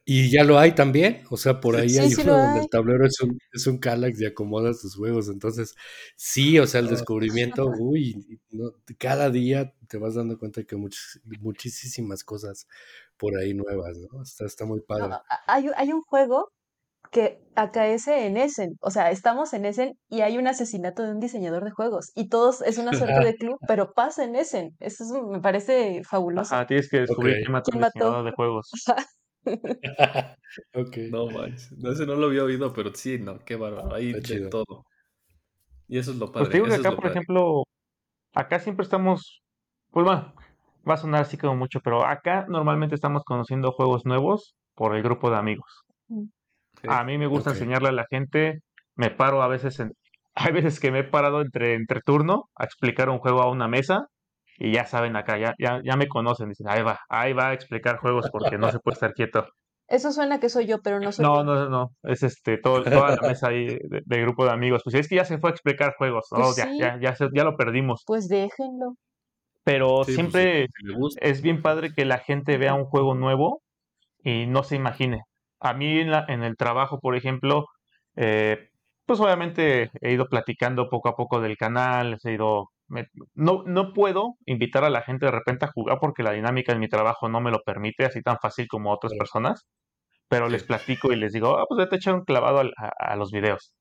Y 0.07 0.29
ya 0.29 0.43
lo 0.43 0.59
hay 0.59 0.73
también, 0.75 1.23
o 1.31 1.37
sea, 1.37 1.59
por 1.59 1.77
ahí 1.77 1.97
Sí, 1.97 1.99
hay 1.99 2.11
sí 2.11 2.21
uno 2.21 2.37
donde 2.37 2.59
hay. 2.59 2.59
el 2.59 2.69
tablero 2.69 3.05
es 3.07 3.19
un, 3.21 3.39
es 3.51 3.65
un 3.65 3.79
Kallax 3.79 4.21
y 4.21 4.25
acomodas 4.27 4.79
tus 4.81 4.95
juegos. 4.95 5.29
Entonces, 5.29 5.73
sí, 6.15 6.59
o 6.59 6.67
sea, 6.67 6.81
el 6.81 6.89
descubrimiento, 6.89 7.73
uy, 7.75 8.39
no, 8.51 8.71
cada 8.99 9.31
día 9.31 9.73
te 9.85 9.97
vas 9.97 10.15
dando 10.15 10.37
cuenta 10.37 10.63
que 10.63 10.75
hay 10.75 10.81
muchísimas 11.39 12.23
cosas 12.23 12.67
por 13.17 13.37
ahí 13.37 13.53
nuevas, 13.53 13.97
¿no? 13.97 14.21
Está, 14.21 14.45
está 14.45 14.65
muy 14.65 14.81
padre. 14.81 15.15
hay, 15.47 15.69
hay 15.75 15.91
un 15.91 16.01
juego 16.01 16.49
que 17.11 17.39
acaece 17.55 18.25
en 18.25 18.35
Essen, 18.35 18.75
o 18.81 18.91
sea, 18.91 19.11
estamos 19.11 19.53
en 19.53 19.65
Essen 19.65 19.93
y 20.09 20.21
hay 20.21 20.37
un 20.37 20.47
asesinato 20.47 21.03
de 21.03 21.11
un 21.11 21.19
diseñador 21.19 21.63
de 21.63 21.71
juegos 21.71 22.11
y 22.15 22.27
todos 22.29 22.61
es 22.61 22.77
una 22.77 22.93
suerte 22.93 23.23
de 23.25 23.35
club, 23.35 23.57
pero 23.67 23.93
pasa 23.93 24.23
en 24.23 24.35
Essen. 24.35 24.75
Eso 24.79 25.05
me 25.23 25.39
parece 25.39 26.01
fabuloso. 26.03 26.55
Ah, 26.55 26.65
tienes 26.67 26.89
que 26.89 27.01
descubrir 27.01 27.37
quién 27.37 27.51
mató 27.51 27.71
un 27.73 27.83
diseñador 27.83 28.25
de 28.25 28.31
juegos. 28.31 28.69
okay. 30.73 31.09
No 31.11 31.27
manches, 31.27 31.71
no, 31.77 31.91
ese 31.91 32.05
no 32.05 32.15
lo 32.15 32.27
había 32.27 32.43
oído, 32.43 32.73
pero 32.73 32.93
sí, 32.93 33.17
no, 33.19 33.39
qué 33.45 33.55
bárbaro, 33.55 33.95
hay 33.95 34.13
de 34.13 34.49
todo. 34.49 34.85
Y 35.87 35.99
eso 35.99 36.11
es 36.11 36.17
lo 36.17 36.31
pues 36.31 36.47
padre. 36.47 36.59
Pues 36.59 36.73
digo 36.73 36.89
acá, 36.89 36.95
por 36.95 37.11
ejemplo, 37.11 37.63
acá 38.33 38.59
siempre 38.59 38.83
estamos, 38.83 39.43
pues 39.95 40.03
bueno, 40.05 40.33
va 40.87 40.95
a 40.95 40.97
sonar 40.97 41.21
así 41.21 41.37
como 41.37 41.55
mucho, 41.55 41.79
pero 41.79 42.05
acá 42.05 42.45
normalmente 42.49 42.95
estamos 42.95 43.23
conociendo 43.23 43.71
juegos 43.71 44.05
nuevos 44.05 44.53
por 44.75 44.93
el 44.93 45.01
grupo 45.01 45.29
de 45.29 45.37
amigos. 45.37 45.85
Mm. 46.09 46.25
A 46.89 47.05
mí 47.05 47.17
me 47.17 47.27
gusta 47.27 47.51
enseñarle 47.51 47.87
a 47.87 47.93
la 47.93 48.05
gente, 48.09 48.59
me 48.95 49.09
paro 49.09 49.41
a 49.41 49.47
veces 49.47 49.79
en, 49.79 49.93
hay 50.35 50.51
veces 50.51 50.81
que 50.81 50.91
me 50.91 50.99
he 50.99 51.03
parado 51.05 51.39
entre, 51.39 51.75
entre 51.75 52.01
turno 52.01 52.49
a 52.57 52.65
explicar 52.65 53.09
un 53.09 53.19
juego 53.19 53.41
a 53.41 53.49
una 53.49 53.69
mesa 53.69 54.07
y 54.57 54.73
ya 54.73 54.85
saben 54.85 55.15
acá, 55.15 55.37
ya, 55.37 55.53
ya, 55.57 55.79
ya 55.81 55.95
me 55.95 56.09
conocen, 56.09 56.49
dicen, 56.49 56.67
ahí 56.67 56.83
va, 56.83 56.99
ahí 57.07 57.31
va 57.31 57.51
a 57.51 57.53
explicar 57.53 57.99
juegos 57.99 58.29
porque 58.29 58.57
no 58.57 58.69
se 58.73 58.79
puede 58.79 58.95
estar 58.95 59.13
quieto. 59.13 59.47
Eso 59.87 60.11
suena 60.11 60.41
que 60.41 60.49
soy 60.49 60.65
yo, 60.65 60.81
pero 60.81 60.99
no 60.99 61.13
soy 61.13 61.23
No, 61.23 61.41
no, 61.45 61.69
no, 61.69 61.91
es 62.03 62.21
este, 62.21 62.57
todo, 62.57 62.83
toda 62.83 63.15
la 63.15 63.27
mesa 63.29 63.47
ahí 63.47 63.77
de, 63.79 64.21
grupo 64.21 64.43
de 64.43 64.51
amigos. 64.51 64.81
Pues 64.83 64.95
es 64.95 65.07
que 65.07 65.15
ya 65.15 65.23
se 65.23 65.37
fue 65.37 65.51
a 65.51 65.53
explicar 65.53 65.95
juegos, 65.97 66.27
¿no? 66.31 66.39
Pues 66.39 66.57
ya, 66.57 66.67
ya, 66.77 66.99
ya, 66.99 67.15
ya, 67.33 67.43
lo 67.45 67.55
perdimos. 67.55 68.03
Pues 68.05 68.27
déjenlo. 68.27 68.95
Pero 69.65 70.03
pues 70.03 70.15
siempre 70.15 70.67
es 71.21 71.41
bien 71.41 71.61
padre 71.63 71.91
que 71.93 72.05
la 72.05 72.19
gente 72.19 72.57
vea 72.57 72.75
un 72.75 72.85
juego 72.85 73.15
nuevo 73.15 73.63
y 74.23 74.45
no 74.45 74.63
se 74.63 74.75
imagine. 74.75 75.23
A 75.59 75.73
mí 75.73 75.99
en, 75.99 76.11
la, 76.11 76.23
en 76.27 76.43
el 76.43 76.55
trabajo, 76.55 76.99
por 76.99 77.15
ejemplo, 77.15 77.65
eh, 78.15 78.69
pues 79.05 79.19
obviamente 79.19 79.89
he 80.01 80.13
ido 80.13 80.27
platicando 80.29 80.87
poco 80.89 81.09
a 81.09 81.15
poco 81.15 81.41
del 81.41 81.57
canal, 81.57 82.17
he 82.23 82.33
ido... 82.33 82.69
no, 83.33 83.63
no 83.65 83.93
puedo 83.93 84.35
invitar 84.45 84.83
a 84.83 84.91
la 84.91 85.01
gente 85.01 85.25
de 85.25 85.31
repente 85.31 85.65
a 85.65 85.71
jugar 85.73 85.97
porque 85.99 86.23
la 86.23 86.31
dinámica 86.33 86.71
en 86.71 86.79
mi 86.79 86.87
trabajo 86.87 87.27
no 87.27 87.41
me 87.41 87.51
lo 87.51 87.61
permite 87.65 88.05
así 88.05 88.21
tan 88.21 88.37
fácil 88.39 88.67
como 88.67 88.91
otras 88.93 89.13
personas, 89.17 89.65
pero 90.29 90.49
les 90.49 90.63
platico 90.63 91.11
y 91.11 91.15
les 91.17 91.33
digo, 91.33 91.57
ah, 91.57 91.65
pues 91.67 91.79
vete 91.79 91.95
a 91.95 91.97
echar 91.97 92.15
un 92.15 92.23
clavado 92.25 92.61
a, 92.77 93.15
los 93.15 93.31
videos. 93.31 93.73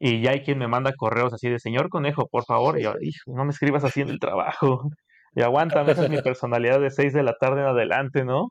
Y 0.00 0.20
ya 0.22 0.32
hay 0.32 0.42
quien 0.42 0.58
me 0.58 0.68
manda 0.68 0.92
correos 0.96 1.32
así 1.32 1.48
de, 1.48 1.58
señor 1.60 1.88
conejo, 1.90 2.28
por 2.28 2.44
favor, 2.44 2.78
y 2.80 2.84
yo, 2.84 2.94
no 3.26 3.44
me 3.44 3.50
escribas 3.50 3.84
así 3.84 4.00
en 4.00 4.08
el 4.10 4.20
trabajo. 4.20 4.90
Y 5.34 5.42
aguántame, 5.42 5.92
esa 5.92 6.04
es 6.04 6.10
mi 6.10 6.20
personalidad 6.22 6.80
de 6.80 6.90
6 6.90 7.12
de 7.12 7.22
la 7.22 7.34
tarde 7.34 7.62
en 7.62 7.68
adelante, 7.68 8.24
¿no? 8.24 8.48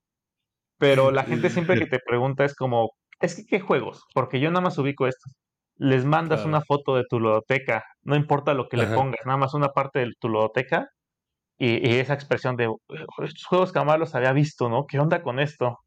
Pero 0.77 1.11
la 1.11 1.23
gente 1.23 1.49
siempre 1.49 1.79
que 1.79 1.87
te 1.87 1.99
pregunta 1.99 2.45
es 2.45 2.55
como, 2.55 2.91
es 3.19 3.35
que 3.35 3.45
¿qué 3.45 3.59
juegos? 3.59 4.03
Porque 4.13 4.39
yo 4.39 4.49
nada 4.49 4.61
más 4.61 4.77
ubico 4.77 5.07
estos. 5.07 5.33
Les 5.79 6.05
mandas 6.05 6.43
una 6.45 6.61
foto 6.61 6.95
de 6.95 7.03
tu 7.07 7.19
ludoteca, 7.19 7.83
no 8.01 8.15
importa 8.15 8.55
lo 8.55 8.67
que 8.67 8.77
le 8.77 8.87
pongas, 8.87 9.19
nada 9.25 9.37
más 9.37 9.53
una 9.53 9.69
parte 9.69 9.99
de 9.99 10.11
tu 10.19 10.27
ludoteca 10.27 10.87
y, 11.59 11.97
esa 11.97 12.13
expresión 12.15 12.55
de, 12.55 12.73
estos 13.23 13.45
juegos 13.45 13.71
que 13.71 13.79
jamás 13.79 13.99
los 13.99 14.15
había 14.15 14.33
visto, 14.33 14.69
¿no? 14.69 14.85
¿Qué 14.87 14.99
onda 14.99 15.21
con 15.21 15.39
esto? 15.39 15.77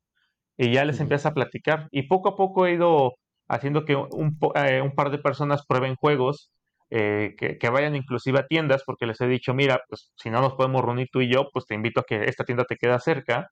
Y 0.56 0.72
ya 0.72 0.84
les 0.84 1.00
empieza 1.00 1.30
a 1.30 1.34
platicar. 1.34 1.88
Y 1.90 2.04
poco 2.08 2.30
a 2.30 2.36
poco 2.36 2.66
he 2.66 2.74
ido 2.74 3.14
haciendo 3.48 3.84
que 3.84 3.96
un, 3.96 4.38
eh, 4.54 4.80
un 4.80 4.94
par 4.94 5.10
de 5.10 5.18
personas 5.18 5.64
prueben 5.66 5.96
juegos, 5.96 6.50
eh, 6.90 7.34
que, 7.38 7.58
que, 7.58 7.70
vayan 7.70 7.96
inclusive 7.96 8.40
a 8.40 8.46
tiendas, 8.46 8.82
porque 8.84 9.06
les 9.06 9.20
he 9.20 9.26
dicho, 9.26 9.54
mira, 9.54 9.80
pues 9.88 10.12
si 10.16 10.30
no 10.30 10.40
nos 10.40 10.54
podemos 10.54 10.84
reunir 10.84 11.08
tú 11.12 11.20
y 11.20 11.32
yo, 11.32 11.48
pues 11.52 11.66
te 11.66 11.74
invito 11.74 12.00
a 12.00 12.04
que 12.04 12.24
esta 12.24 12.44
tienda 12.44 12.64
te 12.64 12.76
queda 12.76 12.98
cerca 13.00 13.50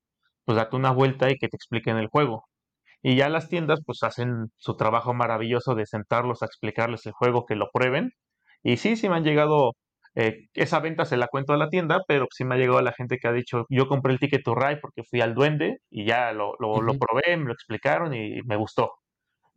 pues 0.49 0.57
date 0.57 0.77
una 0.77 0.93
vuelta 0.93 1.31
y 1.31 1.37
que 1.39 1.49
te 1.49 1.57
expliquen 1.57 1.99
el 1.99 2.09
juego. 2.09 2.49
Y 3.03 3.17
ya 3.17 3.29
las 3.29 3.49
tiendas 3.51 3.81
pues 3.87 4.03
hacen 4.03 4.51
su 4.57 4.77
trabajo 4.79 5.15
maravilloso 5.15 5.75
de 5.75 5.87
sentarlos 5.87 6.43
a 6.43 6.47
explicarles 6.47 7.07
el 7.07 7.13
juego, 7.13 7.47
que 7.47 7.57
lo 7.57 7.69
prueben. 7.73 8.13
Y 8.63 8.79
sí, 8.79 8.97
sí 8.97 9.09
me 9.11 9.17
han 9.17 9.25
llegado, 9.25 9.73
eh, 10.15 10.49
esa 10.55 10.81
venta 10.81 11.05
se 11.07 11.19
la 11.19 11.29
cuento 11.29 11.53
a 11.55 11.59
la 11.59 11.69
tienda, 11.71 12.01
pero 12.09 12.27
sí 12.31 12.45
me 12.45 12.55
ha 12.57 12.59
llegado 12.59 12.81
la 12.83 12.93
gente 12.93 13.19
que 13.19 13.29
ha 13.29 13.33
dicho, 13.33 13.67
yo 13.71 13.89
compré 13.89 14.15
el 14.15 14.21
ticket 14.21 14.43
to 14.45 14.55
ride 14.55 14.79
porque 14.79 15.05
fui 15.05 15.21
al 15.21 15.35
duende 15.35 15.79
y 15.91 16.07
ya 16.07 16.33
lo, 16.33 16.55
lo, 16.61 16.81
lo 16.83 16.95
probé, 16.99 17.37
me 17.37 17.47
lo 17.47 17.53
explicaron 17.53 18.15
y 18.15 18.41
me 18.45 18.57
gustó. 18.57 18.93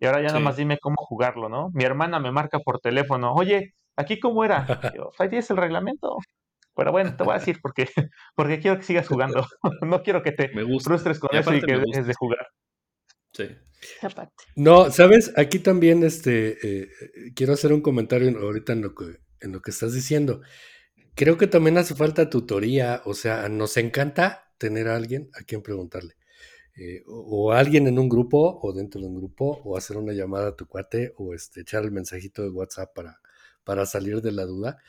Y 0.01 0.07
ahora 0.07 0.19
ya 0.19 0.29
nada 0.29 0.39
más 0.39 0.57
dime 0.57 0.79
cómo 0.79 0.95
jugarlo, 0.97 1.47
¿no? 1.47 1.69
Mi 1.75 1.83
hermana 1.83 2.19
me 2.19 2.31
marca 2.31 2.57
por 2.57 2.79
teléfono, 2.79 3.33
oye, 3.35 3.75
¿aquí 3.95 4.19
cómo 4.19 4.43
era? 4.43 4.65
Yo, 4.97 5.11
ahí 5.19 5.29
tienes 5.29 5.49
el 5.51 5.57
reglamento. 5.57 6.17
Pero 6.75 6.91
bueno, 6.91 7.15
te 7.15 7.23
voy 7.23 7.35
a 7.35 7.37
decir 7.37 7.59
porque, 7.61 7.85
porque 8.35 8.59
quiero 8.59 8.77
que 8.77 8.83
sigas 8.83 9.07
jugando. 9.07 9.45
no 9.81 10.01
quiero 10.01 10.23
que 10.23 10.31
te 10.31 10.49
frustres 10.83 11.19
con 11.19 11.35
eso 11.37 11.53
y 11.53 11.61
que 11.61 11.77
dejes 11.77 12.07
de 12.07 12.13
jugar. 12.15 12.47
Sí. 13.31 13.45
No, 14.55 14.89
sabes, 14.89 15.31
aquí 15.37 15.59
también 15.59 16.03
este 16.03 16.57
eh, 16.83 16.89
quiero 17.35 17.53
hacer 17.53 17.71
un 17.71 17.81
comentario 17.81 18.35
ahorita 18.37 18.73
en 18.73 18.81
lo 18.81 18.95
que 18.95 19.19
en 19.39 19.51
lo 19.51 19.61
que 19.61 19.71
estás 19.71 19.93
diciendo. 19.93 20.41
Creo 21.13 21.37
que 21.37 21.47
también 21.47 21.77
hace 21.77 21.95
falta 21.95 22.29
tutoría, 22.29 23.01
o 23.05 23.13
sea, 23.13 23.49
nos 23.49 23.77
encanta 23.77 24.51
tener 24.57 24.87
a 24.87 24.95
alguien 24.95 25.29
a 25.39 25.43
quien 25.43 25.61
preguntarle. 25.61 26.15
Eh, 26.83 27.03
o, 27.05 27.51
alguien 27.51 27.85
en 27.85 27.99
un 27.99 28.09
grupo 28.09 28.59
o 28.59 28.73
dentro 28.73 28.99
de 28.99 29.05
un 29.05 29.15
grupo 29.15 29.61
o 29.63 29.77
hacer 29.77 29.97
una 29.97 30.13
llamada 30.13 30.47
a 30.47 30.55
tu 30.55 30.65
cuate 30.65 31.13
o 31.17 31.35
este, 31.35 31.61
echar 31.61 31.83
el 31.83 31.91
mensajito 31.91 32.41
de 32.41 32.49
WhatsApp 32.49 32.91
para, 32.95 33.21
para 33.63 33.85
salir 33.85 34.19
de 34.23 34.31
la 34.31 34.45
duda. 34.45 34.79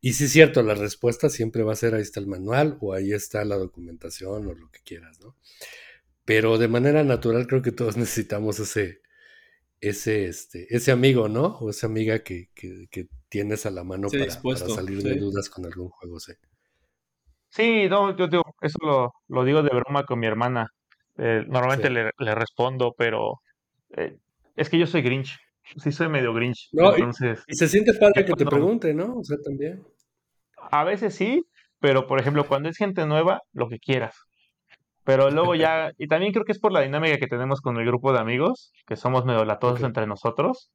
Y 0.00 0.12
sí 0.12 0.24
es 0.26 0.32
cierto, 0.32 0.62
la 0.62 0.74
respuesta 0.74 1.28
siempre 1.28 1.64
va 1.64 1.72
a 1.72 1.76
ser 1.76 1.96
ahí 1.96 2.02
está 2.02 2.20
el 2.20 2.28
manual 2.28 2.78
o 2.80 2.92
ahí 2.94 3.12
está 3.12 3.44
la 3.44 3.56
documentación 3.56 4.46
o 4.46 4.54
lo 4.54 4.70
que 4.70 4.78
quieras, 4.84 5.18
¿no? 5.18 5.34
Pero 6.24 6.56
de 6.56 6.68
manera 6.68 7.02
natural 7.02 7.48
creo 7.48 7.62
que 7.62 7.72
todos 7.72 7.96
necesitamos 7.96 8.60
ese, 8.60 9.02
ese, 9.80 10.26
este, 10.26 10.72
ese 10.72 10.92
amigo, 10.92 11.28
¿no? 11.28 11.58
O 11.58 11.70
esa 11.70 11.88
amiga 11.88 12.20
que, 12.20 12.50
tienes 13.28 13.66
a 13.66 13.70
la 13.72 13.82
mano 13.82 14.08
para, 14.08 14.30
salir 14.30 15.02
de 15.02 15.16
dudas 15.16 15.50
con 15.50 15.66
algún 15.66 15.88
juego, 15.88 16.20
sí. 16.20 16.32
Sí, 17.48 17.88
no, 17.88 18.16
yo, 18.16 18.28
digo, 18.28 18.44
eso 18.60 18.78
lo, 19.28 19.44
digo 19.44 19.64
de 19.64 19.70
broma 19.70 20.04
con 20.04 20.20
mi 20.20 20.28
hermana. 20.28 20.72
Eh, 21.18 21.44
normalmente 21.46 21.90
le, 21.90 22.34
respondo, 22.34 22.94
pero 22.96 23.40
eh, 23.96 24.16
es 24.56 24.68
que 24.70 24.78
yo 24.78 24.86
soy 24.86 25.02
Grinch 25.02 25.38
sí 25.76 25.92
soy 25.92 26.08
medio 26.08 26.32
grinch. 26.32 26.68
entonces, 26.72 27.44
y, 27.46 27.54
se 27.54 27.68
siente 27.68 27.92
padre 27.94 28.24
que 28.24 28.32
te 28.32 28.44
pregunte, 28.44 28.94
¿no? 28.94 29.18
O 29.18 29.24
sea, 29.24 29.36
también. 29.44 29.84
A 30.70 30.84
veces 30.84 31.14
sí, 31.14 31.44
pero 31.78 32.06
por 32.06 32.20
ejemplo, 32.20 32.46
cuando 32.46 32.68
es 32.68 32.76
gente 32.76 33.06
nueva, 33.06 33.42
lo 33.52 33.68
que 33.68 33.78
quieras. 33.78 34.16
Pero 35.04 35.30
luego 35.30 35.54
ya, 35.54 35.92
y 35.96 36.08
también 36.08 36.32
creo 36.32 36.44
que 36.44 36.52
es 36.52 36.58
por 36.58 36.72
la 36.72 36.82
dinámica 36.82 37.18
que 37.18 37.26
tenemos 37.26 37.60
con 37.60 37.78
el 37.78 37.86
grupo 37.86 38.12
de 38.12 38.20
amigos, 38.20 38.72
que 38.86 38.96
somos 38.96 39.24
medio 39.24 39.44
latosos 39.44 39.82
entre 39.82 40.06
nosotros, 40.06 40.70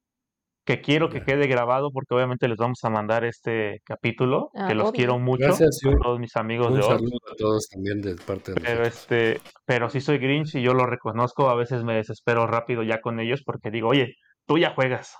que 0.66 0.82
quiero 0.82 1.10
que 1.10 1.22
quede 1.22 1.46
grabado 1.48 1.92
porque 1.92 2.16
obviamente 2.16 2.48
les 2.48 2.58
vamos 2.58 2.80
a 2.84 2.90
mandar 2.90 3.24
este 3.24 3.82
capítulo, 3.86 4.50
que 4.52 4.60
ah, 4.62 4.74
los 4.74 4.92
quiero 4.92 5.20
mucho 5.20 5.46
Gracias, 5.46 5.80
a 5.86 6.04
todos 6.04 6.20
mis 6.20 6.36
amigos 6.36 6.68
Un 6.68 6.78
de 6.78 6.84
saludo 6.84 7.18
a 7.32 7.36
todos 7.36 7.70
también 7.70 8.02
de 8.02 8.16
parte 8.16 8.54
de 8.54 8.62
Pero 8.62 8.84
este, 8.84 9.42
pero 9.66 9.90
sí 9.92 10.02
soy 10.02 10.18
Grinch 10.18 10.56
y 10.56 10.64
yo 10.64 10.74
lo 10.74 10.88
reconozco, 10.88 11.50
a 11.50 11.56
veces 11.56 11.84
me 11.84 11.96
desespero 11.96 12.48
rápido 12.48 12.82
ya 12.82 13.00
con 13.00 13.20
ellos 13.20 13.44
porque 13.46 13.70
digo, 13.70 13.90
oye, 13.90 14.16
tú 14.48 14.58
ya 14.58 14.74
juegas, 14.74 15.16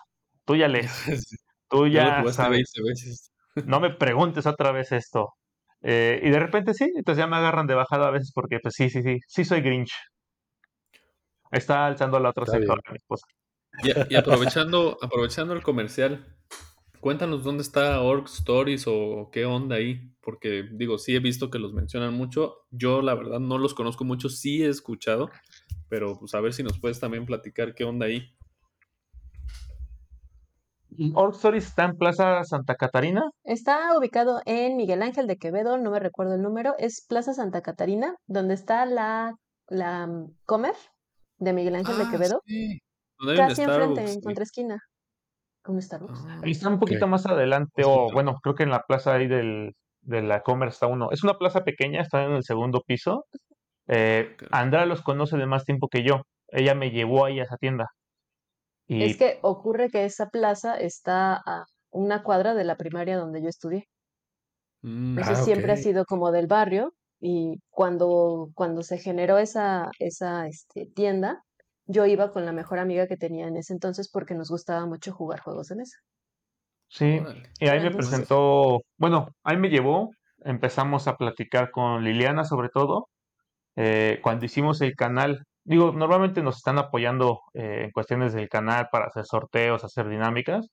tú 0.46 0.56
ya 0.56 0.68
lees, 0.68 0.92
tú 1.70 1.88
ya 1.88 2.24
sabes. 2.32 2.74
No 3.66 3.80
me 3.80 3.90
preguntes 3.90 4.46
otra 4.48 4.74
vez 4.74 4.92
esto. 4.92 5.30
Eh, 5.82 6.20
y 6.22 6.30
de 6.30 6.40
repente 6.40 6.74
sí, 6.74 6.92
entonces 6.94 7.24
ya 7.24 7.28
me 7.28 7.38
agarran 7.38 7.68
de 7.68 7.74
bajada 7.74 8.08
a 8.08 8.12
veces 8.12 8.34
porque 8.36 8.60
pues 8.62 8.74
sí, 8.76 8.90
sí, 8.90 9.02
sí, 9.02 9.20
sí 9.26 9.46
soy 9.46 9.62
Grinch. 9.62 9.94
Está 11.52 11.86
alzando 11.86 12.20
la 12.20 12.32
otra 12.32 12.46
sector 12.48 12.82
mi 12.92 12.98
esposa. 12.98 13.26
Y, 13.84 14.16
aprovechando, 14.16 14.98
aprovechando 15.02 15.54
el 15.54 15.64
comercial, 15.64 16.26
cuéntanos 17.00 17.44
dónde 17.44 17.64
está 17.64 18.02
Org 18.02 18.26
Stories 18.26 18.86
o 18.88 19.30
qué 19.32 19.46
onda 19.46 19.76
ahí, 19.76 20.12
porque 20.22 20.68
digo, 20.72 20.98
sí 20.98 21.16
he 21.16 21.20
visto 21.20 21.50
que 21.50 21.60
los 21.60 21.74
mencionan 21.74 22.14
mucho, 22.14 22.66
yo 22.72 23.02
la 23.02 23.16
verdad 23.16 23.40
no 23.40 23.58
los 23.58 23.74
conozco 23.74 24.04
mucho, 24.04 24.30
sí 24.30 24.64
he 24.64 24.70
escuchado, 24.70 25.30
pero 25.90 26.18
pues 26.20 26.34
a 26.34 26.42
ver 26.42 26.54
si 26.54 26.64
nos 26.64 26.80
puedes 26.80 27.00
también 27.00 27.26
platicar 27.26 27.76
qué 27.76 27.84
onda 27.84 28.08
ahí. 28.08 28.36
Org 31.14 31.36
Stories 31.36 31.68
está 31.68 31.86
en 31.86 31.98
Plaza 31.98 32.44
Santa 32.46 32.76
Catarina. 32.76 33.30
Está 33.44 33.98
ubicado 33.98 34.42
en 34.46 34.78
Miguel 34.78 35.02
Ángel 35.02 35.28
de 35.28 35.38
Quevedo, 35.38 35.78
no 35.78 35.92
me 35.92 36.00
recuerdo 36.00 36.36
el 36.36 36.42
número, 36.42 36.76
es 36.78 37.06
Plaza 37.08 37.34
Santa 37.34 37.62
Catarina, 37.62 38.16
donde 38.28 38.54
está 38.54 38.86
la, 38.86 39.36
la 39.68 40.08
mm, 40.08 40.34
Comer 40.46 40.76
de 41.38 41.54
Miguel 41.54 41.76
Ángel 41.76 41.98
de 41.98 42.04
ah, 42.04 42.12
Quevedo. 42.12 42.42
Sí. 42.46 42.82
Casi 43.36 43.62
enfrente, 43.64 44.12
en 44.12 44.22
contraesquina. 44.22 44.80
Con 45.64 45.82
Starbucks. 45.82 46.24
Ah, 46.28 46.42
está 46.44 46.70
un 46.70 46.80
poquito 46.80 47.08
más 47.08 47.26
adelante, 47.26 47.84
o 47.86 48.12
bueno, 48.12 48.36
creo 48.42 48.56
que 48.56 48.64
en 48.64 48.70
la 48.70 48.84
plaza 48.84 49.16
ahí 49.16 49.28
del, 49.28 49.74
de 50.02 50.22
la 50.22 50.42
Comer 50.44 50.70
está 50.70 50.88
uno. 50.88 51.10
Es 51.12 51.24
una 51.24 51.38
plaza 51.38 51.64
pequeña, 51.64 52.02
está 52.02 52.24
en 52.24 52.34
el 52.34 52.44
segundo 52.44 52.82
piso. 52.86 53.26
Eh, 53.88 54.36
Andrea 54.52 54.86
los 54.86 55.02
conoce 55.02 55.38
de 55.38 55.48
más 55.48 55.66
tiempo 55.66 55.88
que 55.88 56.04
yo. 56.04 56.22
Ella 56.50 56.76
me 56.76 56.92
llevó 56.92 57.26
ahí 57.26 57.40
a 57.40 57.44
esa 57.44 57.58
tienda. 57.58 57.88
Es 58.88 59.18
que 59.18 59.40
ocurre 59.42 59.90
que 59.90 60.06
esa 60.06 60.28
plaza 60.30 60.78
está 60.78 61.42
a 61.46 61.66
una 61.90 62.22
cuadra 62.22 62.54
de 62.54 62.64
la 62.64 62.78
primaria 62.78 63.18
donde 63.18 63.42
yo 63.42 63.50
estudié. 63.50 63.86
Mm, 64.84 65.18
Entonces 65.18 65.40
Ah, 65.40 65.44
siempre 65.44 65.72
ha 65.72 65.78
sido 65.78 66.06
como 66.06 66.32
del 66.32 66.46
barrio 66.46 66.94
y 67.20 67.56
cuando, 67.70 68.50
cuando 68.54 68.84
se 68.84 69.00
generó 69.00 69.40
esa, 69.40 69.90
esa 69.98 70.48
este, 70.48 70.86
tienda, 70.94 71.42
yo 71.88 72.06
iba 72.06 72.32
con 72.32 72.46
la 72.46 72.52
mejor 72.52 72.80
amiga 72.80 73.08
que 73.08 73.18
tenía 73.18 73.48
en 73.48 73.58
ese 73.58 73.74
entonces 73.74 74.10
porque 74.12 74.36
nos 74.36 74.50
gustaba 74.50 74.86
mucho 74.86 75.14
jugar 75.14 75.40
juegos 75.40 75.68
de 75.68 75.76
mesa. 75.76 75.98
Sí, 76.88 77.20
y 77.60 77.68
ahí 77.68 77.80
me 77.82 77.92
presentó, 77.92 78.82
bueno, 78.98 79.30
ahí 79.44 79.58
me 79.58 79.70
llevó, 79.70 80.12
empezamos 80.44 81.08
a 81.08 81.18
platicar 81.18 81.72
con 81.72 82.04
Liliana 82.04 82.46
sobre 82.46 82.70
todo, 82.70 83.10
eh, 83.76 84.20
cuando 84.24 84.46
hicimos 84.46 84.82
el 84.82 84.96
canal, 84.96 85.44
digo, 85.64 85.92
normalmente 85.92 86.42
nos 86.44 86.58
están 86.58 86.78
apoyando 86.78 87.42
eh, 87.54 87.84
en 87.86 87.92
cuestiones 87.92 88.34
del 88.34 88.50
canal 88.50 88.88
para 88.92 89.08
hacer 89.08 89.26
sorteos, 89.26 89.84
hacer 89.84 90.08
dinámicas, 90.10 90.70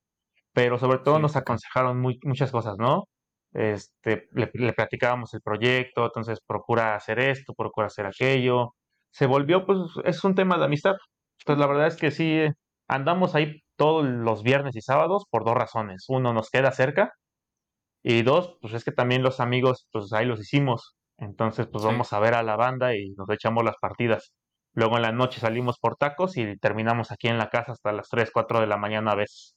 pero 0.53 0.79
sobre 0.79 0.99
todo 0.99 1.17
Sí. 1.17 1.23
nos 1.23 1.37
aconsejaron 1.37 2.01
muy- 2.01 2.21
muchas 2.25 2.53
cosas, 2.53 2.79
¿no? 2.79 3.05
Este, 3.53 4.29
le, 4.33 4.51
le 4.55 4.73
platicábamos 4.75 5.35
el 5.35 5.43
proyecto, 5.43 6.07
entonces 6.07 6.41
procura 6.47 6.95
hacer 6.97 7.19
esto, 7.21 7.55
procura 7.55 7.89
hacer 7.89 8.07
aquello. 8.07 8.75
Se 9.13 9.27
volvió, 9.27 9.65
pues, 9.67 9.79
es 10.05 10.25
un 10.25 10.35
tema 10.35 10.59
de 10.59 10.65
amistad. 10.67 10.95
Pues 11.47 11.59
la 11.59 11.67
verdad 11.69 11.87
es 11.89 11.97
que 11.97 12.11
sí, 12.11 12.25
eh, 12.33 12.53
andamos 12.89 13.35
ahí 13.35 13.63
todos 13.77 14.05
los 14.05 14.43
viernes 14.43 14.77
y 14.77 14.81
sábados 14.83 15.25
por 15.31 15.45
dos 15.45 15.55
razones. 15.55 16.05
Uno, 16.09 16.33
nos 16.33 16.51
queda 16.51 16.73
cerca 16.73 17.13
y 18.03 18.23
dos, 18.23 18.57
pues 18.61 18.75
es 18.75 18.85
que 18.85 18.93
también 18.93 19.23
los 19.23 19.41
amigos, 19.41 19.89
pues 19.93 20.13
ahí 20.13 20.27
los 20.27 20.41
hicimos. 20.41 20.97
Entonces, 21.19 21.69
pues 21.71 21.83
Sí. 21.83 21.89
vamos 21.89 22.13
a 22.13 22.19
ver 22.21 22.35
a 22.35 22.43
la 22.43 22.57
banda 22.57 22.97
y 22.97 23.11
nos 23.17 23.29
echamos 23.31 23.65
las 23.65 23.77
partidas. 23.81 24.33
Luego 24.75 24.97
en 24.97 25.03
la 25.03 25.13
noche 25.13 25.41
salimos 25.41 25.79
por 25.79 25.97
tacos 25.97 26.37
y 26.37 26.57
terminamos 26.59 27.13
aquí 27.13 27.29
en 27.29 27.39
la 27.39 27.51
casa 27.51 27.73
hasta 27.73 27.93
las 27.93 28.09
3, 28.09 28.31
4 28.33 28.61
de 28.61 28.67
la 28.67 28.77
mañana 28.79 29.13
a 29.13 29.17
veces. 29.17 29.55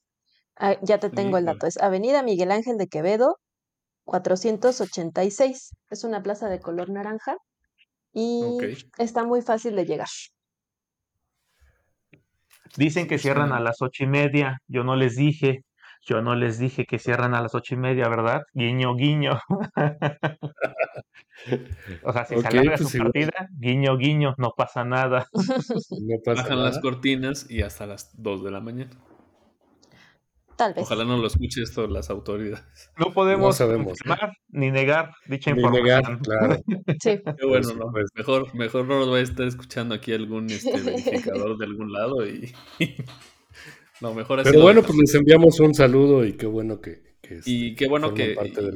ah, 0.58 0.76
ya 0.82 1.00
te 1.00 1.10
tengo 1.10 1.38
el 1.38 1.46
dato. 1.46 1.68
Es 1.68 1.78
Avenida 1.78 2.24
Miguel 2.24 2.52
Ángel 2.52 2.78
de 2.78 2.88
Quevedo, 2.88 3.38
486. 4.06 5.72
Es 5.90 6.04
una 6.04 6.22
plaza 6.24 6.50
de 6.50 6.60
color 6.60 6.90
naranja 6.90 7.38
y 8.16 8.42
está 8.98 9.26
muy 9.26 9.44
fácil 9.44 9.78
de 9.78 9.86
llegar. 9.86 10.10
Dicen 12.78 13.08
que 13.08 13.18
cierran 13.18 13.52
a 13.52 13.60
las 13.60 13.82
ocho 13.82 14.04
y 14.04 14.08
media. 14.08 14.60
Yo 14.68 14.84
no 14.84 14.96
les 14.96 15.16
dije. 15.16 15.64
Yo 16.08 16.22
no 16.22 16.36
les 16.36 16.60
dije 16.60 16.86
que 16.86 17.00
cierran 17.00 17.34
a 17.34 17.42
las 17.42 17.56
ocho 17.56 17.74
y 17.76 17.78
media, 17.78 18.08
¿verdad? 18.10 18.42
Guiño, 18.54 18.96
guiño. 18.96 19.40
O 22.04 22.14
sea, 22.14 22.26
si 22.26 22.38
se 22.38 22.40
Ok, 22.40 22.46
alarga 22.48 22.78
su 22.78 22.84
pues 22.84 22.96
igual 22.96 23.12
partida, 23.14 23.50
guiño, 23.60 23.98
guiño, 23.98 24.34
no 24.38 24.52
pasa 24.56 24.86
nada. 24.86 25.28
no 25.98 26.18
pasa 26.24 26.44
Bajan 26.44 26.64
las 26.64 26.76
nada. 26.76 26.80
cortinas 26.80 27.50
y 27.50 27.62
hasta 27.64 27.88
las 27.88 28.12
2 28.14 28.44
de 28.44 28.52
la 28.52 28.62
mañana. 28.62 28.92
Tal 30.58 30.74
vez. 30.74 30.84
Ojalá 30.84 31.04
no 31.06 31.18
lo 31.18 31.28
escuche 31.28 31.62
esto 31.62 31.88
las 31.88 32.10
autoridades. 32.10 32.64
No 32.98 33.08
No 33.08 33.14
podemos 33.14 33.58
sabemos, 33.58 33.94
¿eh? 33.94 34.04
confirmar 34.08 34.38
ni 34.50 34.72
negar 34.72 35.12
dicha 35.28 35.52
Ni 35.54 35.62
negar, 35.64 36.00
información. 36.02 36.20
claro, 36.20 36.62
Sí. 37.02 37.20
Qué 37.38 37.46
bueno, 37.46 37.74
¿no? 37.74 37.86
supuesto. 37.88 38.12
Mejor, 38.16 38.56
mejor 38.56 38.86
no 38.88 39.00
nos 39.00 39.12
va 39.12 39.18
a 39.18 39.22
estar 39.22 39.46
escuchando 39.48 39.96
aquí 39.96 40.14
algún 40.14 40.50
este, 40.50 40.72
verificador 40.82 41.58
de 41.58 41.66
algún 41.66 41.92
lado 41.92 42.26
y... 42.28 42.54
no, 44.02 44.14
mejor 44.14 44.40
así 44.40 44.50
Pero 44.52 44.64
bueno, 44.64 44.82
pues 44.82 44.98
les 44.98 45.16
enviamos 45.16 45.60
un 45.60 45.74
saludo 45.74 46.26
y 46.26 46.34
qué 46.34 46.46
bueno 46.46 46.80
que, 46.82 47.18
que, 47.22 47.36
Y 47.46 47.70
este, 47.70 47.76
qué 47.76 47.88
bueno 47.88 48.14
que 48.14 48.36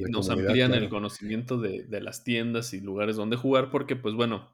nos 0.10 0.30
amplían 0.30 0.74
el 0.74 0.90
conocimiento 0.90 1.58
de, 1.58 1.84
de 1.84 2.02
las 2.02 2.24
tiendas 2.24 2.74
y 2.74 2.82
lugares 2.82 3.16
donde 3.16 3.38
jugar, 3.38 3.70
porque 3.72 3.96
pues 3.96 4.16
bueno, 4.16 4.50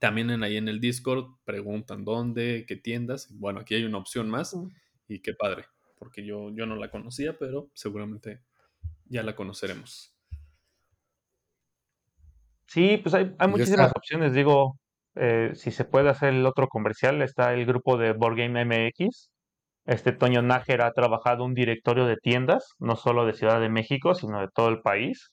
también 0.00 0.30
en, 0.30 0.42
ahí 0.42 0.56
en 0.56 0.68
el 0.68 0.80
Discord 0.80 1.26
preguntan 1.44 2.04
dónde, 2.04 2.64
qué 2.66 2.76
tiendas. 2.76 3.28
Bueno, 3.32 3.60
aquí 3.60 3.74
hay 3.74 3.84
una 3.84 3.98
opción 3.98 4.28
más 4.28 4.54
Mm. 4.54 4.68
y 5.08 5.20
qué 5.20 5.34
padre, 5.34 5.66
porque 6.04 6.22
yo, 6.22 6.50
yo 6.50 6.66
no 6.66 6.76
la 6.76 6.90
conocía, 6.90 7.38
pero 7.38 7.70
seguramente 7.72 8.42
ya 9.06 9.22
la 9.22 9.34
conoceremos. 9.34 10.14
Sí, 12.66 12.98
pues 13.02 13.14
hay, 13.14 13.34
hay 13.38 13.48
muchísimas 13.48 13.86
está. 13.86 13.98
opciones. 13.98 14.34
Digo, 14.34 14.78
eh, 15.14 15.52
si 15.54 15.70
se 15.70 15.86
puede 15.86 16.10
hacer 16.10 16.34
el 16.34 16.44
otro 16.44 16.68
comercial, 16.68 17.22
está 17.22 17.54
el 17.54 17.64
grupo 17.64 17.96
de 17.96 18.12
Board 18.12 18.36
Game 18.36 18.62
MX. 18.66 19.30
Este 19.86 20.12
Toño 20.12 20.42
Nájera 20.42 20.88
ha 20.88 20.92
trabajado 20.92 21.44
un 21.44 21.54
directorio 21.54 22.04
de 22.04 22.16
tiendas, 22.18 22.74
no 22.78 22.96
solo 22.96 23.24
de 23.24 23.32
Ciudad 23.32 23.60
de 23.62 23.70
México, 23.70 24.14
sino 24.14 24.40
de 24.40 24.48
todo 24.54 24.68
el 24.68 24.82
país. 24.82 25.30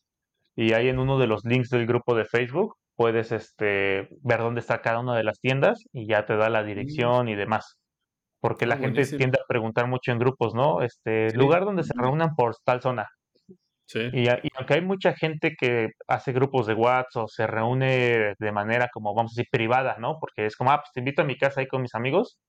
Y 0.56 0.72
ahí 0.72 0.88
en 0.88 1.00
uno 1.00 1.20
de 1.20 1.28
los 1.28 1.44
links 1.44 1.70
del 1.70 1.86
grupo 1.86 2.16
de 2.16 2.24
Facebook 2.26 2.76
puedes 2.96 3.34
este, 3.34 4.08
ver 4.22 4.40
dónde 4.40 4.62
está 4.62 4.82
cada 4.82 5.00
una 5.00 5.18
de 5.18 5.24
las 5.26 5.40
tiendas 5.42 5.84
y 5.92 6.08
ya 6.08 6.26
te 6.26 6.38
da 6.38 6.50
la 6.50 6.64
Mm, 6.66 6.66
dirección 6.66 7.28
y 7.28 7.36
demás. 7.36 7.81
Porque 8.42 8.66
la 8.66 8.78
gente 8.78 9.06
tiende 9.06 9.40
a 9.40 9.48
preguntar 9.48 9.88
mucho 9.88 10.12
en 10.12 10.20
grupos, 10.20 10.56
¿no? 10.56 10.82
Este, 10.82 11.30
Sí, 11.30 11.38
lugar 11.38 11.64
donde 11.64 11.84
se 11.84 11.94
reúnan 11.96 12.36
por 12.36 12.56
tal 12.66 12.82
zona. 12.82 13.08
sí, 13.86 14.10
Y, 14.14 14.28
aunque 14.58 14.74
hay 14.74 14.82
mucha 14.82 15.14
gente 15.14 15.56
que 15.58 15.90
hace 16.08 16.34
grupos 16.34 16.66
de 16.68 16.74
WhatsApp 16.74 17.24
o 17.24 17.28
se 17.28 17.46
reúne 17.46 18.34
de 18.38 18.52
manera 18.52 18.90
como, 18.92 19.14
vamos 19.14 19.34
a 19.34 19.36
decir, 19.38 19.48
privada, 19.52 19.98
¿no? 20.00 20.18
Porque 20.20 20.48
es 20.48 20.56
como, 20.56 20.72
ah, 20.72 20.78
pues 20.78 20.92
te 20.94 21.02
invito 21.02 21.22
a 21.22 21.26
mi 21.26 21.38
casa 21.38 21.62
ahí 21.62 21.68
con 21.68 21.84
mis 21.84 21.96
amigos. 21.96 22.40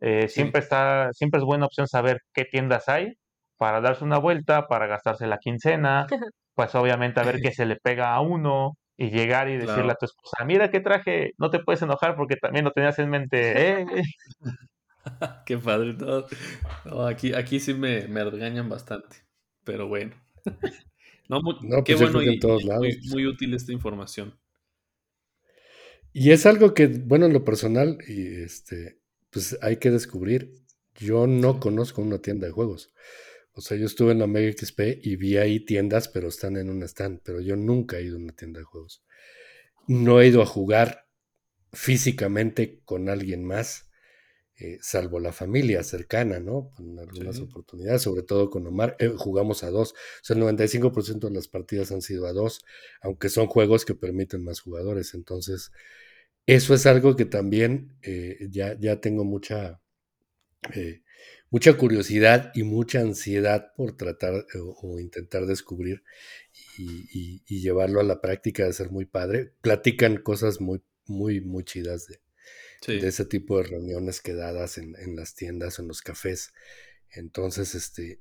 eh, 0.00 0.28
sí, 0.28 0.36
siempre 0.36 0.60
está, 0.62 1.10
siempre 1.12 1.38
es 1.38 1.44
buena 1.44 1.66
opción 1.66 1.86
saber 1.86 2.18
qué 2.34 2.44
tiendas 2.44 2.88
hay 2.88 3.12
para 3.58 3.80
darse 3.80 4.02
una 4.04 4.18
vuelta, 4.18 4.66
para 4.66 4.88
gastarse 4.88 5.26
la 5.28 5.38
quincena, 5.38 6.06
pues 6.56 6.74
obviamente 6.74 7.20
a 7.20 7.24
ver 7.24 7.40
qué 7.40 7.52
se 7.52 7.66
le 7.66 7.76
pega 7.76 8.14
a 8.14 8.20
uno 8.20 8.72
y 8.96 9.10
llegar 9.10 9.48
y 9.48 9.56
decirle 9.56 9.92
a 9.92 9.94
tu 9.94 10.06
esposa, 10.06 10.44
mira 10.44 10.70
qué 10.70 10.80
traje, 10.80 11.30
no 11.38 11.50
te 11.50 11.60
puedes 11.60 11.82
enojar 11.82 12.16
porque 12.16 12.36
también 12.36 12.64
lo 12.64 12.72
tenías 12.72 12.98
en 12.98 13.10
mente, 13.10 13.52
¿eh? 13.80 13.86
Qué 15.46 15.58
padre 15.58 15.94
todo. 15.94 16.26
No, 16.84 17.06
aquí, 17.06 17.34
aquí 17.34 17.60
sí 17.60 17.74
me, 17.74 18.06
me 18.08 18.24
regañan 18.24 18.68
bastante, 18.68 19.16
pero 19.64 19.88
bueno. 19.88 20.14
No, 21.28 21.40
mu- 21.42 21.54
No, 21.60 21.82
qué 21.84 21.94
pues 21.96 22.02
bueno 22.02 22.22
que 22.22 22.28
en 22.28 22.38
y, 22.38 22.38
todos 22.38 22.62
y 22.62 22.64
lados. 22.64 22.98
muy, 23.00 23.00
muy 23.04 23.26
útil 23.26 23.54
esta 23.54 23.72
información. 23.72 24.38
Y 26.12 26.30
es 26.32 26.46
algo 26.46 26.74
que, 26.74 26.86
bueno, 26.88 27.26
en 27.26 27.32
lo 27.32 27.44
personal, 27.44 27.98
y 28.06 28.42
este, 28.42 28.98
pues 29.30 29.56
hay 29.62 29.76
que 29.78 29.90
descubrir. 29.90 30.52
Yo 30.94 31.26
no 31.26 31.58
conozco 31.58 32.02
una 32.02 32.18
tienda 32.20 32.46
de 32.46 32.52
juegos. 32.52 32.92
O 33.54 33.60
sea, 33.60 33.76
yo 33.78 33.86
estuve 33.86 34.12
en 34.12 34.18
la 34.20 34.26
Mega 34.26 34.48
XP 34.48 35.00
y 35.02 35.16
vi 35.16 35.36
ahí 35.38 35.60
tiendas, 35.60 36.08
pero 36.08 36.28
están 36.28 36.56
en 36.56 36.70
un 36.70 36.82
stand. 36.84 37.20
Pero 37.24 37.40
yo 37.40 37.56
nunca 37.56 37.98
he 37.98 38.04
ido 38.04 38.16
a 38.16 38.20
una 38.20 38.34
tienda 38.34 38.60
de 38.60 38.64
juegos. 38.64 39.04
No 39.88 40.20
he 40.20 40.28
ido 40.28 40.42
a 40.42 40.46
jugar 40.46 41.06
físicamente 41.72 42.82
con 42.84 43.08
alguien 43.10 43.44
más, 43.44 43.90
eh, 44.58 44.78
salvo 44.82 45.18
la 45.20 45.32
familia 45.32 45.82
cercana, 45.82 46.40
¿no? 46.40 46.72
En 46.78 46.98
algunas 46.98 47.36
Sí. 47.36 47.42
oportunidades, 47.44 48.02
sobre 48.02 48.22
todo 48.22 48.50
con 48.50 48.66
Omar. 48.66 48.96
eh, 49.00 49.12
jugamos 49.16 49.64
a 49.64 49.70
dos. 49.70 49.92
O 49.92 49.96
sea, 50.24 50.34
el 50.34 50.40
95% 50.40 51.28
de 51.28 51.34
las 51.34 51.48
partidas 51.48 51.92
han 51.92 52.02
sido 52.02 52.26
a 52.26 52.32
dos, 52.32 52.60
aunque 53.02 53.28
son 53.28 53.46
juegos 53.46 53.84
que 53.84 53.94
permiten 53.94 54.44
más 54.44 54.60
jugadores. 54.60 55.14
Entonces, 55.14 55.70
eso 56.46 56.74
es 56.74 56.86
algo 56.86 57.16
que 57.16 57.24
también 57.26 57.96
eh, 58.02 58.38
ya, 58.50 58.78
ya 58.78 59.00
tengo 59.00 59.24
mucha, 59.24 59.80
eh, 60.74 61.02
mucha 61.50 61.76
curiosidad 61.76 62.52
y 62.54 62.62
mucha 62.62 63.00
ansiedad 63.00 63.72
por 63.76 63.96
tratar 63.96 64.46
o, 64.60 64.76
o 64.82 65.00
intentar 65.00 65.46
descubrir 65.46 66.02
y, 66.78 67.08
y- 67.12 67.44
y 67.48 67.62
llevarlo 67.62 68.00
a 68.00 68.04
la 68.04 68.22
práctica 68.22 68.66
de 68.66 68.74
ser 68.74 68.90
muy 68.92 69.06
padre. 69.06 69.54
Platican 69.62 70.18
cosas 70.18 70.62
muy, 70.62 70.82
muy, 71.06 71.42
muy 71.42 71.64
chidas 71.64 72.08
de, 72.08 72.20
de 72.86 73.08
ese 73.08 73.24
tipo 73.24 73.58
de 73.58 73.64
reuniones 73.64 74.20
quedadas 74.20 74.78
en, 74.78 74.94
en 74.98 75.16
las 75.16 75.34
tiendas, 75.34 75.78
en 75.78 75.88
los 75.88 76.02
cafés. 76.02 76.52
Entonces, 77.10 77.74
este, 77.74 78.20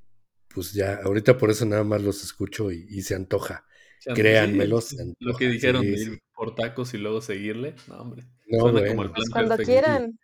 pues 0.53 0.73
ya, 0.73 0.95
ahorita 1.03 1.37
por 1.37 1.51
eso 1.51 1.65
nada 1.65 1.83
más 1.83 2.01
los 2.01 2.23
escucho 2.23 2.71
y, 2.71 2.85
y 2.89 3.01
se 3.03 3.15
antoja. 3.15 3.65
sí, 3.99 4.13
Créanmelo, 4.13 4.79
lo 5.19 5.35
que 5.37 5.47
dijeron 5.49 5.83
Sí, 5.83 5.93
de 5.95 6.03
sí. 6.03 6.11
ir 6.13 6.19
por 6.35 6.55
tacos 6.55 6.93
y 6.93 6.97
luego 6.97 7.21
seguirle, 7.21 7.75
no, 7.87 8.01
hombre, 8.01 8.23
No, 8.47 8.59
como 8.85 9.03
el. 9.03 9.11
Pues 9.13 9.29
cuando 9.29 9.55
perfecto. 9.55 9.65
quieran, 9.65 10.19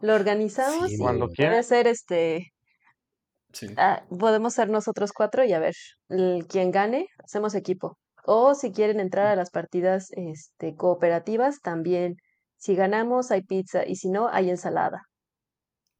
lo 0.00 0.14
organizamos 0.14 0.88
Sí, 0.88 0.94
y 0.94 0.98
Cuando 0.98 1.28
quieran. 1.30 1.64
ser 1.64 1.86
este, 1.88 2.52
Sí, 3.52 3.68
ah, 3.76 4.04
podemos 4.18 4.54
ser 4.54 4.68
nosotros 4.70 5.12
cuatro 5.12 5.44
y 5.44 5.52
a 5.52 5.58
ver, 5.60 5.74
el- 6.08 6.46
quien 6.48 6.70
gane, 6.70 7.06
hacemos 7.24 7.54
equipo. 7.54 7.98
O 8.24 8.54
si 8.54 8.72
quieren 8.72 9.00
entrar 9.00 9.26
a 9.28 9.36
las 9.36 9.50
partidas 9.50 10.08
este, 10.12 10.74
cooperativas, 10.76 11.60
también. 11.60 12.16
Si 12.62 12.76
ganamos, 12.76 13.32
hay 13.32 13.42
pizza 13.42 13.84
y 13.84 13.96
si 13.96 14.08
no, 14.08 14.28
hay 14.28 14.48
ensalada. 14.48 15.02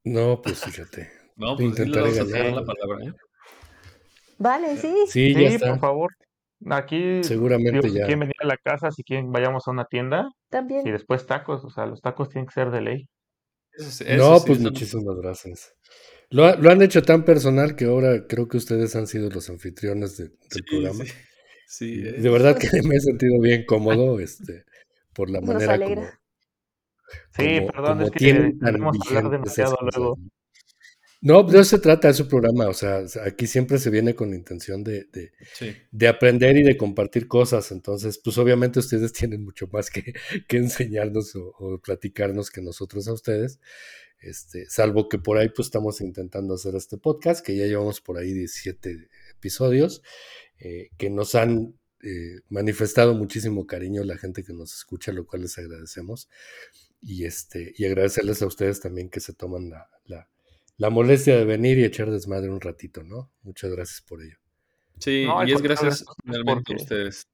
No, 0.05 0.41
pues 0.41 0.61
fíjate. 0.61 1.11
no, 1.37 1.57
pues 1.57 1.75
sí 1.75 1.87
le 1.87 2.01
Intentaré 2.01 2.03
vamos 2.03 2.21
a 2.21 2.25
tomar 2.25 2.41
la 2.47 2.53
ganar. 2.53 2.67
palabra, 2.67 3.05
¿eh? 3.05 3.13
Vale, 4.39 4.77
sí. 4.77 4.95
Sí, 5.09 5.35
por 5.59 5.81
favor. 5.81 6.11
Aquí, 6.71 6.97
digo, 6.99 7.25
Seguramente 7.25 7.89
si 7.89 7.95
ya. 7.97 8.05
quieren 8.05 8.21
venir 8.21 8.35
a 8.39 8.47
la 8.47 8.57
casa, 8.59 8.93
si 8.93 9.03
quieren 9.03 9.33
vayamos 9.33 9.67
a 9.67 9.73
una 9.73 9.85
tienda 9.87 10.29
y 10.29 10.51
También. 10.51 10.85
después 10.93 11.27
tacos, 11.27 11.65
o 11.65 11.71
sea, 11.71 11.87
los 11.87 12.01
tacos 12.01 12.29
tienen 12.29 12.47
que 12.47 12.53
ser 12.53 12.71
de 12.71 12.81
ley. 12.81 13.09
Eso, 13.73 13.91
sí- 13.91 14.05
eso 14.07 14.17
No, 14.17 14.39
sí, 14.39 14.47
pues 14.47 14.61
muchísimas 14.61 15.17
gracias. 15.17 15.75
Lo, 16.31 16.45
ha- 16.47 16.55
lo 16.55 16.71
han 16.71 16.81
hecho 16.81 17.03
tan 17.03 17.25
personal 17.25 17.75
que 17.75 17.87
ahora 17.87 18.29
creo 18.29 18.47
que 18.47 18.59
ustedes 18.59 18.95
han 18.95 19.09
sido 19.09 19.31
los 19.31 19.51
anfitriones 19.51 20.17
de- 20.17 20.29
del 20.29 20.39
sí, 20.51 20.63
programa. 20.71 21.05
sí, 21.05 21.13
sí, 21.67 21.95
Y 21.97 22.03
de 22.23 22.31
verdad 22.31 22.57
que 22.57 22.69
me 22.89 22.95
he 22.95 23.01
sentido 23.01 23.41
bien 23.41 23.65
cómodo 23.67 24.21
este, 24.21 24.63
por 25.13 25.29
la 25.29 25.41
Nos 25.41 25.51
manera 25.51 25.81
como, 25.81 26.03
alegra. 26.03 26.21
Sí, 27.37 27.59
como, 27.59 27.67
perdón, 27.73 27.93
como 27.93 28.03
es 28.03 28.11
que 28.11 28.33
a 28.33 29.19
hablar 29.19 29.31
demasiado 29.31 29.77
luego. 29.81 30.17
¿no? 30.19 30.31
No, 31.25 31.45
de 31.45 31.61
eso 31.61 31.77
se 31.77 31.79
trata, 31.79 32.09
de 32.09 32.15
su 32.15 32.27
programa. 32.27 32.67
O 32.69 32.75
sea, 32.75 33.05
aquí 33.25 33.47
siempre 33.47 33.79
se 33.79 33.91
viene 33.91 34.17
con 34.17 34.31
la 34.31 34.37
intención 34.37 34.83
de, 34.83 35.07
de, 35.93 36.09
aprender 36.09 36.57
y 36.57 36.65
de 36.65 36.77
compartir 36.77 37.29
cosas. 37.29 37.71
Entonces, 37.71 38.19
pues 38.19 38.39
obviamente 38.39 38.81
ustedes 38.81 39.13
tienen 39.13 39.45
mucho 39.45 39.69
más 39.73 39.89
que, 39.89 40.15
que 40.49 40.57
enseñarnos 40.57 41.37
o, 41.37 41.81
platicarnos 41.81 42.51
que 42.51 42.61
nosotros 42.61 43.07
a 43.07 43.13
ustedes. 43.13 43.61
Este, 44.19 44.69
salvo 44.69 45.09
que 45.09 45.19
por 45.19 45.39
ahí 45.39 45.49
pues 45.49 45.69
estamos 45.69 46.01
intentando 46.01 46.55
hacer 46.55 46.75
este 46.75 46.97
podcast, 46.99 47.45
que 47.45 47.57
ya 47.57 47.67
llevamos 47.67 48.01
por 48.01 48.19
ahí 48.19 48.33
17 48.33 49.09
episodios, 49.37 50.03
eh, 50.59 50.91
que 50.97 51.09
nos 51.11 51.37
han 51.37 51.77
eh, 52.03 52.41
manifestado 52.49 53.15
muchísimo 53.15 53.67
cariño 53.67 54.03
la 54.03 54.19
gente 54.19 54.43
que 54.43 54.53
nos 54.53 54.75
escucha, 54.75 55.13
lo 55.13 55.25
cual 55.25 55.43
les 55.43 55.57
agradecemos. 55.57 56.29
Y, 57.03 57.25
este, 57.25 57.75
y 57.77 57.85
agradecerles 57.85 58.41
a 58.43 58.47
ustedes 58.47 58.81
también 58.81 59.11
que 59.11 59.21
se 59.21 59.33
toman 59.35 59.71
la, 59.71 59.91
la 60.05 60.29
la 60.83 60.91
molestia 60.91 61.37
de 61.37 61.45
venir 61.45 61.79
y 61.79 61.85
echar 61.85 62.11
desmadre 62.11 62.51
un 62.51 62.61
ratito, 62.61 63.05
¿no? 63.05 63.31
Muchas 63.43 63.71
gracias 63.71 64.01
por 64.01 64.21
ello. 64.21 64.37
Sí, 64.99 65.29
y 65.47 65.53
es 65.53 65.63
gracias 65.63 66.05
a 66.05 66.75
ustedes. 66.75 67.29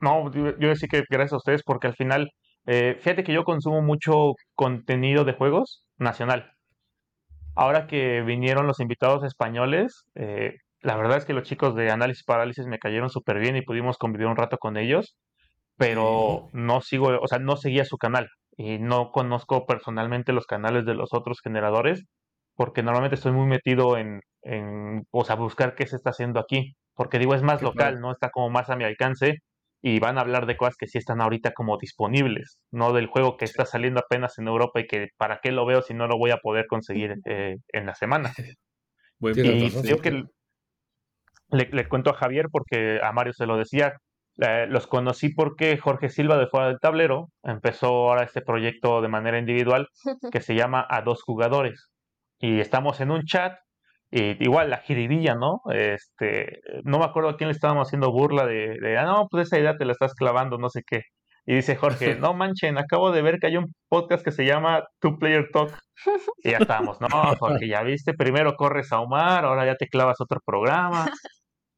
No, 0.00 0.32
yo 0.32 0.68
decía 0.68 0.88
que 0.88 1.02
gracias 1.10 1.32
a 1.32 1.38
ustedes 1.38 1.62
porque 1.64 1.88
al 1.88 1.96
final, 1.96 2.30
eh, 2.66 2.96
fíjate 3.00 3.24
que 3.24 3.32
yo 3.32 3.44
consumo 3.44 3.82
mucho 3.82 4.34
contenido 4.54 5.24
de 5.24 5.32
juegos 5.32 5.84
nacional. 5.96 6.52
Ahora 7.54 7.86
que 7.86 8.22
vinieron 8.22 8.68
los 8.68 8.78
invitados 8.78 9.24
españoles, 9.24 10.04
eh, 10.14 10.56
la 10.80 10.96
verdad 10.96 11.18
es 11.18 11.24
que 11.24 11.34
los 11.34 11.44
chicos 11.44 11.74
de 11.74 11.90
Análisis 11.90 12.24
Parálisis 12.24 12.66
me 12.66 12.78
cayeron 12.78 13.10
súper 13.10 13.38
bien 13.38 13.56
y 13.56 13.62
pudimos 13.62 13.98
convivir 13.98 14.26
un 14.26 14.36
rato 14.36 14.58
con 14.58 14.76
ellos, 14.76 15.16
pero 15.82 16.48
no 16.52 16.80
sigo, 16.80 17.08
o 17.20 17.26
sea, 17.26 17.40
no 17.40 17.56
seguía 17.56 17.84
su 17.84 17.98
canal 17.98 18.28
y 18.56 18.78
no 18.78 19.10
conozco 19.10 19.66
personalmente 19.66 20.32
los 20.32 20.46
canales 20.46 20.84
de 20.86 20.94
los 20.94 21.12
otros 21.12 21.40
generadores 21.42 22.04
porque 22.54 22.84
normalmente 22.84 23.16
estoy 23.16 23.32
muy 23.32 23.48
metido 23.48 23.98
en, 23.98 24.20
en 24.42 25.02
o 25.10 25.24
sea, 25.24 25.34
buscar 25.34 25.74
qué 25.74 25.88
se 25.88 25.96
está 25.96 26.10
haciendo 26.10 26.38
aquí, 26.38 26.76
porque 26.94 27.18
digo, 27.18 27.34
es 27.34 27.42
más 27.42 27.62
local, 27.62 28.00
¿no? 28.00 28.12
Está 28.12 28.30
como 28.30 28.48
más 28.48 28.70
a 28.70 28.76
mi 28.76 28.84
alcance 28.84 29.38
y 29.82 29.98
van 29.98 30.18
a 30.18 30.20
hablar 30.20 30.46
de 30.46 30.56
cosas 30.56 30.76
que 30.78 30.86
sí 30.86 30.98
están 30.98 31.20
ahorita 31.20 31.50
como 31.52 31.76
disponibles, 31.78 32.58
no 32.70 32.92
del 32.92 33.08
juego 33.08 33.36
que 33.36 33.44
está 33.44 33.66
saliendo 33.66 33.98
apenas 33.98 34.38
en 34.38 34.46
Europa 34.46 34.78
y 34.78 34.86
que 34.86 35.08
para 35.16 35.40
qué 35.42 35.50
lo 35.50 35.66
veo 35.66 35.82
si 35.82 35.94
no 35.94 36.06
lo 36.06 36.16
voy 36.16 36.30
a 36.30 36.36
poder 36.36 36.68
conseguir 36.68 37.16
eh, 37.24 37.56
en 37.72 37.86
la 37.86 37.96
semana. 37.96 38.32
y 39.20 39.32
creo 39.32 39.98
que 39.98 40.22
le, 41.50 41.68
le, 41.72 41.88
cuento 41.88 42.10
a 42.10 42.14
Javier 42.14 42.46
porque 42.52 43.00
a 43.02 43.10
Mario 43.10 43.32
se 43.32 43.46
lo 43.46 43.56
decía, 43.56 43.94
eh, 44.38 44.66
los 44.68 44.86
conocí 44.86 45.28
porque 45.30 45.76
Jorge 45.76 46.08
Silva 46.08 46.38
de 46.38 46.46
Fuera 46.46 46.68
del 46.68 46.80
Tablero 46.80 47.28
empezó 47.42 47.88
ahora 47.88 48.24
este 48.24 48.40
proyecto 48.40 49.02
de 49.02 49.08
manera 49.08 49.38
individual 49.38 49.88
que 50.32 50.40
se 50.40 50.54
llama 50.54 50.86
A 50.88 51.02
Dos 51.02 51.22
Jugadores. 51.22 51.90
Y 52.38 52.60
estamos 52.60 53.00
en 53.00 53.10
un 53.10 53.24
chat, 53.24 53.54
y 54.10 54.42
igual 54.42 54.70
la 54.70 54.78
jiribilla, 54.78 55.34
¿no? 55.34 55.60
Este, 55.72 56.60
no 56.84 56.98
me 56.98 57.04
acuerdo 57.04 57.30
a 57.30 57.36
quién 57.36 57.48
le 57.48 57.52
estábamos 57.52 57.88
haciendo 57.88 58.10
burla 58.10 58.46
de, 58.46 58.78
de, 58.80 58.98
ah, 58.98 59.04
no, 59.04 59.28
pues 59.30 59.46
esa 59.46 59.58
idea 59.58 59.76
te 59.76 59.84
la 59.84 59.92
estás 59.92 60.14
clavando, 60.14 60.58
no 60.58 60.68
sé 60.68 60.82
qué. 60.86 61.02
Y 61.46 61.54
dice 61.56 61.76
Jorge, 61.76 62.16
no 62.20 62.34
manchen, 62.34 62.78
acabo 62.78 63.12
de 63.12 63.22
ver 63.22 63.38
que 63.38 63.48
hay 63.48 63.56
un 63.56 63.72
podcast 63.88 64.24
que 64.24 64.32
se 64.32 64.44
llama 64.44 64.84
Two 65.00 65.18
Player 65.18 65.48
Talk. 65.52 65.78
Y 66.42 66.50
ya 66.50 66.58
estábamos, 66.58 67.00
no, 67.00 67.08
Jorge, 67.38 67.68
ya 67.68 67.82
viste, 67.82 68.14
primero 68.14 68.54
corres 68.56 68.92
a 68.92 69.00
Omar, 69.00 69.44
ahora 69.44 69.66
ya 69.66 69.76
te 69.76 69.88
clavas 69.88 70.20
otro 70.20 70.40
programa 70.44 71.06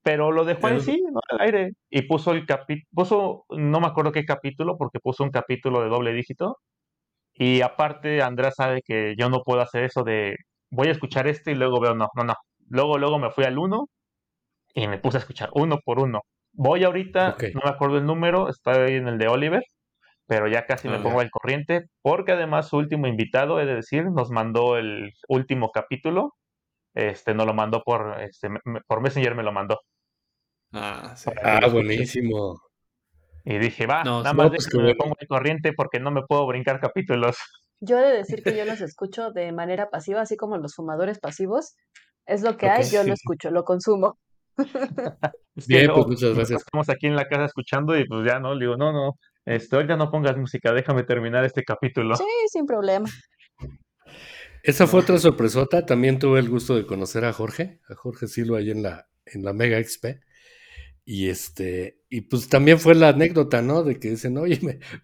pero 0.04 0.30
lo 0.32 0.44
dejó 0.44 0.68
en 0.68 0.82
sí, 0.82 1.02
¿no? 1.10 1.18
Al 1.30 1.40
aire. 1.40 1.72
Y 1.90 2.02
puso 2.02 2.32
el 2.32 2.44
capítulo, 2.46 2.86
puso, 2.92 3.44
no 3.48 3.80
me 3.80 3.86
acuerdo 3.86 4.12
qué 4.12 4.24
capítulo, 4.24 4.76
porque 4.76 5.00
puso 5.00 5.24
un 5.24 5.30
capítulo 5.30 5.82
de 5.82 5.88
doble 5.88 6.12
dígito. 6.12 6.58
Y 7.34 7.62
aparte, 7.62 8.22
Andrea 8.22 8.52
sabe 8.52 8.82
que 8.84 9.14
yo 9.18 9.30
no 9.30 9.40
puedo 9.42 9.62
hacer 9.62 9.84
eso 9.84 10.04
de 10.04 10.36
voy 10.70 10.88
a 10.88 10.92
escuchar 10.92 11.26
este 11.26 11.52
y 11.52 11.54
luego 11.54 11.80
veo, 11.80 11.94
no, 11.94 12.08
no, 12.14 12.24
no. 12.24 12.34
Luego, 12.68 12.98
luego 12.98 13.18
me 13.18 13.30
fui 13.30 13.44
al 13.44 13.58
uno 13.58 13.86
y 14.74 14.88
me 14.88 14.98
puse 14.98 15.16
a 15.16 15.20
escuchar 15.20 15.48
uno 15.54 15.78
por 15.82 15.98
uno. 15.98 16.20
Voy 16.52 16.84
ahorita, 16.84 17.36
no 17.54 17.60
me 17.64 17.70
acuerdo 17.70 17.96
el 17.96 18.04
número, 18.06 18.48
está 18.50 18.84
ahí 18.84 18.96
en 18.96 19.08
el 19.08 19.18
de 19.18 19.28
Oliver, 19.28 19.62
pero 20.26 20.48
ya 20.48 20.66
casi 20.66 20.88
me 20.88 20.96
ah, 20.96 21.02
pongo 21.02 21.20
al 21.20 21.30
corriente, 21.30 21.86
porque 22.02 22.32
además 22.32 22.68
su 22.68 22.76
último 22.76 23.06
invitado, 23.06 23.58
es 23.58 23.66
decir, 23.66 24.04
nos 24.10 24.30
mandó 24.30 24.76
el 24.76 25.12
último 25.28 25.70
capítulo, 25.72 26.34
este, 26.94 27.34
nos 27.34 27.46
lo 27.46 27.54
mandó 27.54 27.82
por, 27.82 28.20
este, 28.20 28.48
por 28.86 29.00
Messenger, 29.00 29.34
me 29.34 29.42
lo 29.42 29.52
mandó. 29.52 29.80
Ah, 30.74 31.14
ah 31.44 31.68
buenísimo. 31.68 32.60
Y 33.44 33.58
dije, 33.58 33.86
va, 33.86 34.02
nada 34.02 34.32
más 34.32 34.48
pues 34.48 34.66
que 34.66 34.78
me 34.78 34.94
pongo 34.94 35.14
de 35.20 35.26
corriente 35.26 35.72
porque 35.72 36.00
no 36.00 36.10
me 36.10 36.22
puedo 36.22 36.46
brincar 36.46 36.80
capítulos. 36.80 37.36
Yo 37.80 37.98
he 37.98 38.02
de 38.02 38.16
decir 38.16 38.42
que 38.42 38.56
yo 38.56 38.64
los 38.64 38.80
escucho 38.80 39.30
de 39.30 39.52
manera 39.52 39.90
pasiva, 39.90 40.22
así 40.22 40.36
como 40.36 40.56
los 40.56 40.74
fumadores 40.74 41.20
pasivos. 41.20 41.76
Es 42.26 42.42
lo 42.42 42.56
que 42.56 42.68
hay, 42.68 42.88
yo 42.90 43.04
lo 43.04 43.12
escucho, 43.14 43.50
lo 43.50 43.64
consumo. 43.64 44.18
Bien, 45.66 45.90
pues 45.94 46.06
muchas 46.06 46.34
gracias. 46.34 46.62
Estamos 46.62 46.88
aquí 46.88 47.06
en 47.06 47.16
la 47.16 47.28
casa 47.28 47.44
escuchando 47.44 47.96
y 47.98 48.06
pues 48.06 48.26
ya 48.26 48.38
no, 48.38 48.54
le 48.54 48.64
digo, 48.64 48.76
no, 48.76 48.92
no, 48.92 49.18
este, 49.44 49.86
ya 49.86 49.96
no 49.96 50.10
pongas 50.10 50.36
música, 50.36 50.72
déjame 50.72 51.04
terminar 51.04 51.44
este 51.44 51.62
capítulo. 51.62 52.16
Sí, 52.16 52.24
sin 52.50 52.66
problema. 52.66 53.08
Esa 54.62 54.86
fue 54.86 55.00
otra 55.00 55.18
sorpresota. 55.18 55.84
También 55.84 56.18
tuve 56.18 56.40
el 56.40 56.48
gusto 56.48 56.74
de 56.74 56.86
conocer 56.86 57.26
a 57.26 57.32
Jorge, 57.34 57.80
a 57.90 57.94
Jorge 57.94 58.26
Silva 58.26 58.58
ahí 58.58 58.70
en 58.70 58.82
la, 58.82 59.06
en 59.26 59.44
la 59.44 59.52
Mega 59.52 59.82
XP. 59.82 60.06
Y 61.06 61.28
este, 61.28 62.00
y 62.08 62.22
pues 62.22 62.48
también 62.48 62.78
fue 62.78 62.94
la 62.94 63.10
anécdota, 63.10 63.60
¿no? 63.60 63.82
De 63.82 63.98
que 63.98 64.10
dicen, 64.10 64.38
oye, 64.38 64.58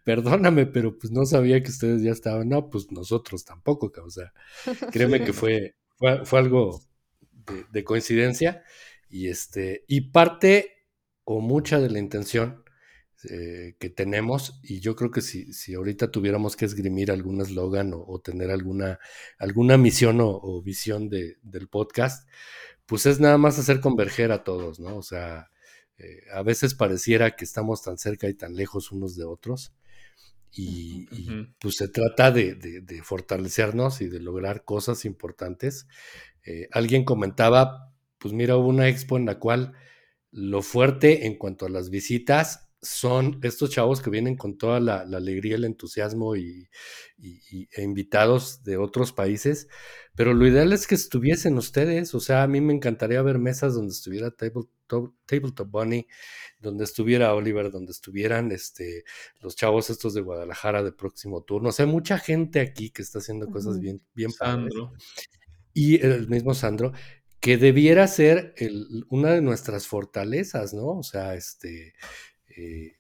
perdóname, 0.05 0.67
pero 0.67 0.99
pues 0.99 1.13
no 1.13 1.27
sabía 1.27 1.63
que 1.63 1.71
ustedes 1.71 2.03
ya 2.03 2.11
estaban. 2.11 2.49
No, 2.49 2.71
pues 2.71 2.91
nosotros 2.91 3.45
tampoco, 3.45 3.93
o 4.03 4.11
sea, 4.11 4.33
créeme 4.93 5.23
que 5.23 5.33
fue, 5.35 5.77
fue, 6.25 6.39
algo 6.39 6.81
de, 7.71 7.85
coincidencia. 7.85 8.63
Y 9.11 9.29
este, 9.29 9.85
y 9.89 10.13
parte 10.13 10.87
o 11.25 11.41
mucha 11.41 11.81
de 11.81 11.91
la 11.91 11.99
intención 11.99 12.65
eh, 13.29 13.77
que 13.79 13.91
tenemos, 13.91 14.59
y 14.63 14.81
yo 14.81 14.97
creo 14.97 15.11
que 15.11 15.21
si, 15.21 15.53
si 15.53 15.75
ahorita 15.75 16.11
tuviéramos 16.11 16.57
que 16.57 16.65
esgrimir 16.65 17.11
algún 17.11 17.43
eslogan 17.43 17.93
o, 17.95 18.21
tener 18.21 18.51
alguna, 18.51 18.99
alguna 19.39 19.77
misión 19.77 20.21
o, 20.23 20.31
o 20.31 20.63
visión 20.63 21.11
de, 21.11 21.37
del 21.43 21.69
podcast, 21.69 22.27
pues 22.87 23.05
es 23.07 23.21
nada 23.21 23.37
más 23.37 23.59
hacer 23.59 23.81
converger 23.81 24.33
a 24.33 24.45
todos, 24.45 24.81
¿no? 24.81 24.97
O 24.97 25.03
sea, 25.03 25.51
eh, 26.01 26.23
a 26.33 26.43
veces 26.43 26.75
pareciera 26.75 27.37
que 27.37 27.45
estamos 27.45 27.83
tan 27.83 27.99
cerca 27.99 28.29
y 28.29 28.35
tan 28.35 28.57
lejos 28.57 28.91
unos 28.91 29.17
de 29.17 29.25
otros. 29.25 29.75
Y, 30.53 31.07
pues 31.61 31.77
se 31.77 31.89
trata 31.89 32.33
de, 32.33 33.01
fortalecernos 33.05 34.01
y 34.01 34.09
de 34.09 34.19
lograr 34.19 34.65
cosas 34.65 35.05
importantes. 35.05 35.87
Eh, 36.45 36.69
alguien 36.73 37.05
comentaba, 37.05 37.93
pues 38.19 38.35
mira, 38.35 38.57
hubo 38.57 38.69
una 38.69 38.89
expo 38.89 39.17
en 39.17 39.27
la 39.27 39.39
cual 39.39 39.75
lo 40.33 40.63
fuerte 40.63 41.27
en 41.27 41.37
cuanto 41.37 41.67
a 41.67 41.71
las 41.71 41.91
visitas 41.91 42.70
son 42.83 43.41
estos 43.43 43.71
chavos 43.71 44.01
que 44.01 44.11
vienen 44.11 44.37
con 44.37 44.57
toda 44.57 44.81
la, 44.81 45.01
alegría, 45.01 45.57
el 45.57 45.65
entusiasmo 45.65 46.35
y, 46.37 46.69
e 47.19 47.83
invitados 47.83 48.65
de 48.65 48.79
otros 48.79 49.13
países, 49.13 49.69
pero 50.15 50.33
lo 50.33 50.47
ideal 50.47 50.73
es 50.73 50.87
que 50.87 50.95
estuviesen 50.95 51.59
ustedes, 51.59 52.15
o 52.15 52.21
sea, 52.21 52.43
a 52.43 52.47
mí 52.47 52.61
me 52.61 52.73
encantaría 52.73 53.21
ver 53.23 53.39
mesas 53.39 53.75
donde 53.75 53.93
estuviera 53.93 54.31
Tabletop, 54.31 55.15
Tabletop 55.27 55.71
Bunny, 55.71 56.07
donde 56.59 56.85
estuviera 56.85 57.35
Oliver, 57.35 57.71
donde 57.71 57.93
estuvieran 57.93 58.51
este, 58.51 59.05
los 59.41 59.57
chavos 59.57 59.91
estos 59.91 60.15
de 60.15 60.23
Guadalajara 60.23 60.83
de 60.83 60.93
próximo 60.93 61.43
turno, 61.43 61.69
o 61.69 61.73
sea, 61.73 61.87
mucha 61.87 62.19
gente 62.19 62.61
aquí 62.61 62.91
que 62.91 63.03
está 63.03 63.19
haciendo 63.19 63.47
cosas 63.49 63.79
bien, 63.79 64.03
bien 64.15 64.33
Sandro. 64.33 64.93
Y 65.73 66.05
el 66.05 66.29
mismo 66.29 66.53
Sandro, 66.53 66.93
que 67.41 67.57
debiera 67.57 68.07
ser 68.07 68.55
una 69.09 69.33
de 69.33 69.41
nuestras 69.41 69.87
fortalezas, 69.87 70.75
¿no? 70.75 70.99
O 70.99 71.03
sea, 71.03 71.35
este, 71.35 71.95
eh, 72.57 72.97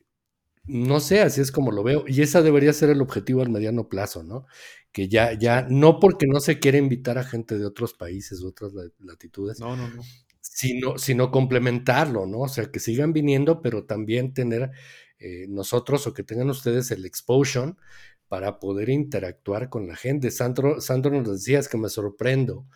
no 0.64 1.00
sé, 1.00 1.20
así 1.20 1.40
es 1.40 1.52
como 1.52 1.72
lo 1.72 1.82
veo. 1.82 2.04
Y 2.06 2.22
esa 2.22 2.42
debería 2.42 2.72
ser 2.72 2.90
el 2.90 3.02
objetivo 3.02 3.42
al 3.42 3.50
mediano 3.50 3.88
plazo, 3.88 4.22
¿no? 4.22 4.46
Que 4.92 5.08
ya, 5.08 5.32
ya, 5.32 5.66
no 5.68 6.00
porque 6.00 6.26
no 6.26 6.40
se 6.40 6.58
quiera 6.58 6.78
invitar 6.78 7.18
a 7.18 7.24
gente 7.24 7.58
de 7.58 7.66
otros 7.66 7.94
países, 7.94 8.42
otras 8.44 8.72
latitudes, 8.98 9.60
no, 9.60 9.76
no, 9.76 9.88
no. 9.88 10.02
Sino, 10.40 10.98
sino 10.98 11.30
complementarlo, 11.30 12.26
¿no? 12.26 12.40
O 12.40 12.48
sea, 12.48 12.70
que 12.70 12.80
sigan 12.80 13.12
viniendo, 13.12 13.62
pero 13.62 13.84
también 13.84 14.34
tener 14.34 14.70
eh, 15.18 15.46
nosotros 15.48 16.06
o 16.06 16.14
que 16.14 16.22
tengan 16.22 16.50
ustedes 16.50 16.90
el 16.90 17.04
exposure 17.04 17.74
para 18.28 18.60
poder 18.60 18.90
interactuar 18.90 19.70
con 19.70 19.88
la 19.88 19.96
gente. 19.96 20.30
Sandro, 20.30 20.80
Sandro 20.80 21.10
nos 21.10 21.38
decía, 21.38 21.58
es 21.58 21.68
que 21.68 21.78
me 21.78 21.88
sorprendo 21.88 22.66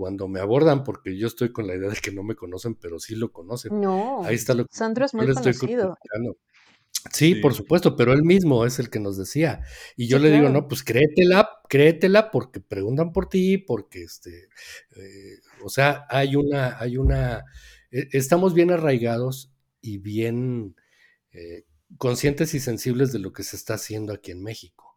cuando 0.00 0.28
me 0.28 0.40
abordan, 0.40 0.82
porque 0.82 1.18
yo 1.18 1.26
estoy 1.26 1.52
con 1.52 1.66
la 1.66 1.74
idea 1.74 1.90
de 1.90 1.96
que 1.96 2.10
no 2.10 2.22
me 2.22 2.34
conocen, 2.34 2.74
pero 2.74 2.98
sí 2.98 3.14
lo 3.14 3.32
conocen. 3.32 3.78
No, 3.78 4.24
Ahí 4.24 4.34
está 4.34 4.54
lo 4.54 4.64
que 4.64 4.74
Sandro 4.74 5.04
es 5.04 5.12
muy 5.12 5.30
conocido. 5.30 5.98
Sí, 7.12 7.34
por 7.34 7.52
supuesto, 7.52 7.96
pero 7.96 8.14
él 8.14 8.22
mismo 8.22 8.64
es 8.64 8.78
el 8.78 8.88
que 8.88 8.98
nos 8.98 9.18
decía. 9.18 9.60
Y 9.94 10.08
yo 10.08 10.18
le 10.18 10.30
digo, 10.30 10.48
no, 10.48 10.68
pues 10.68 10.82
créetela, 10.82 11.50
créetela 11.68 12.30
porque 12.30 12.60
preguntan 12.60 13.12
por 13.12 13.28
ti, 13.28 13.58
porque 13.58 14.02
este, 14.02 14.48
eh, 14.96 15.38
o 15.62 15.68
sea, 15.68 16.06
hay 16.08 16.34
una, 16.36 16.78
hay 16.78 16.96
una, 16.96 17.44
e, 17.90 18.08
estamos 18.12 18.54
bien 18.54 18.70
arraigados 18.70 19.52
y 19.82 19.98
bien 19.98 20.76
eh, 21.32 21.64
conscientes 21.98 22.54
y 22.54 22.60
sensibles 22.60 23.12
de 23.12 23.18
lo 23.18 23.34
que 23.34 23.42
se 23.42 23.56
está 23.56 23.74
haciendo 23.74 24.14
aquí 24.14 24.30
en 24.30 24.42
México 24.42 24.89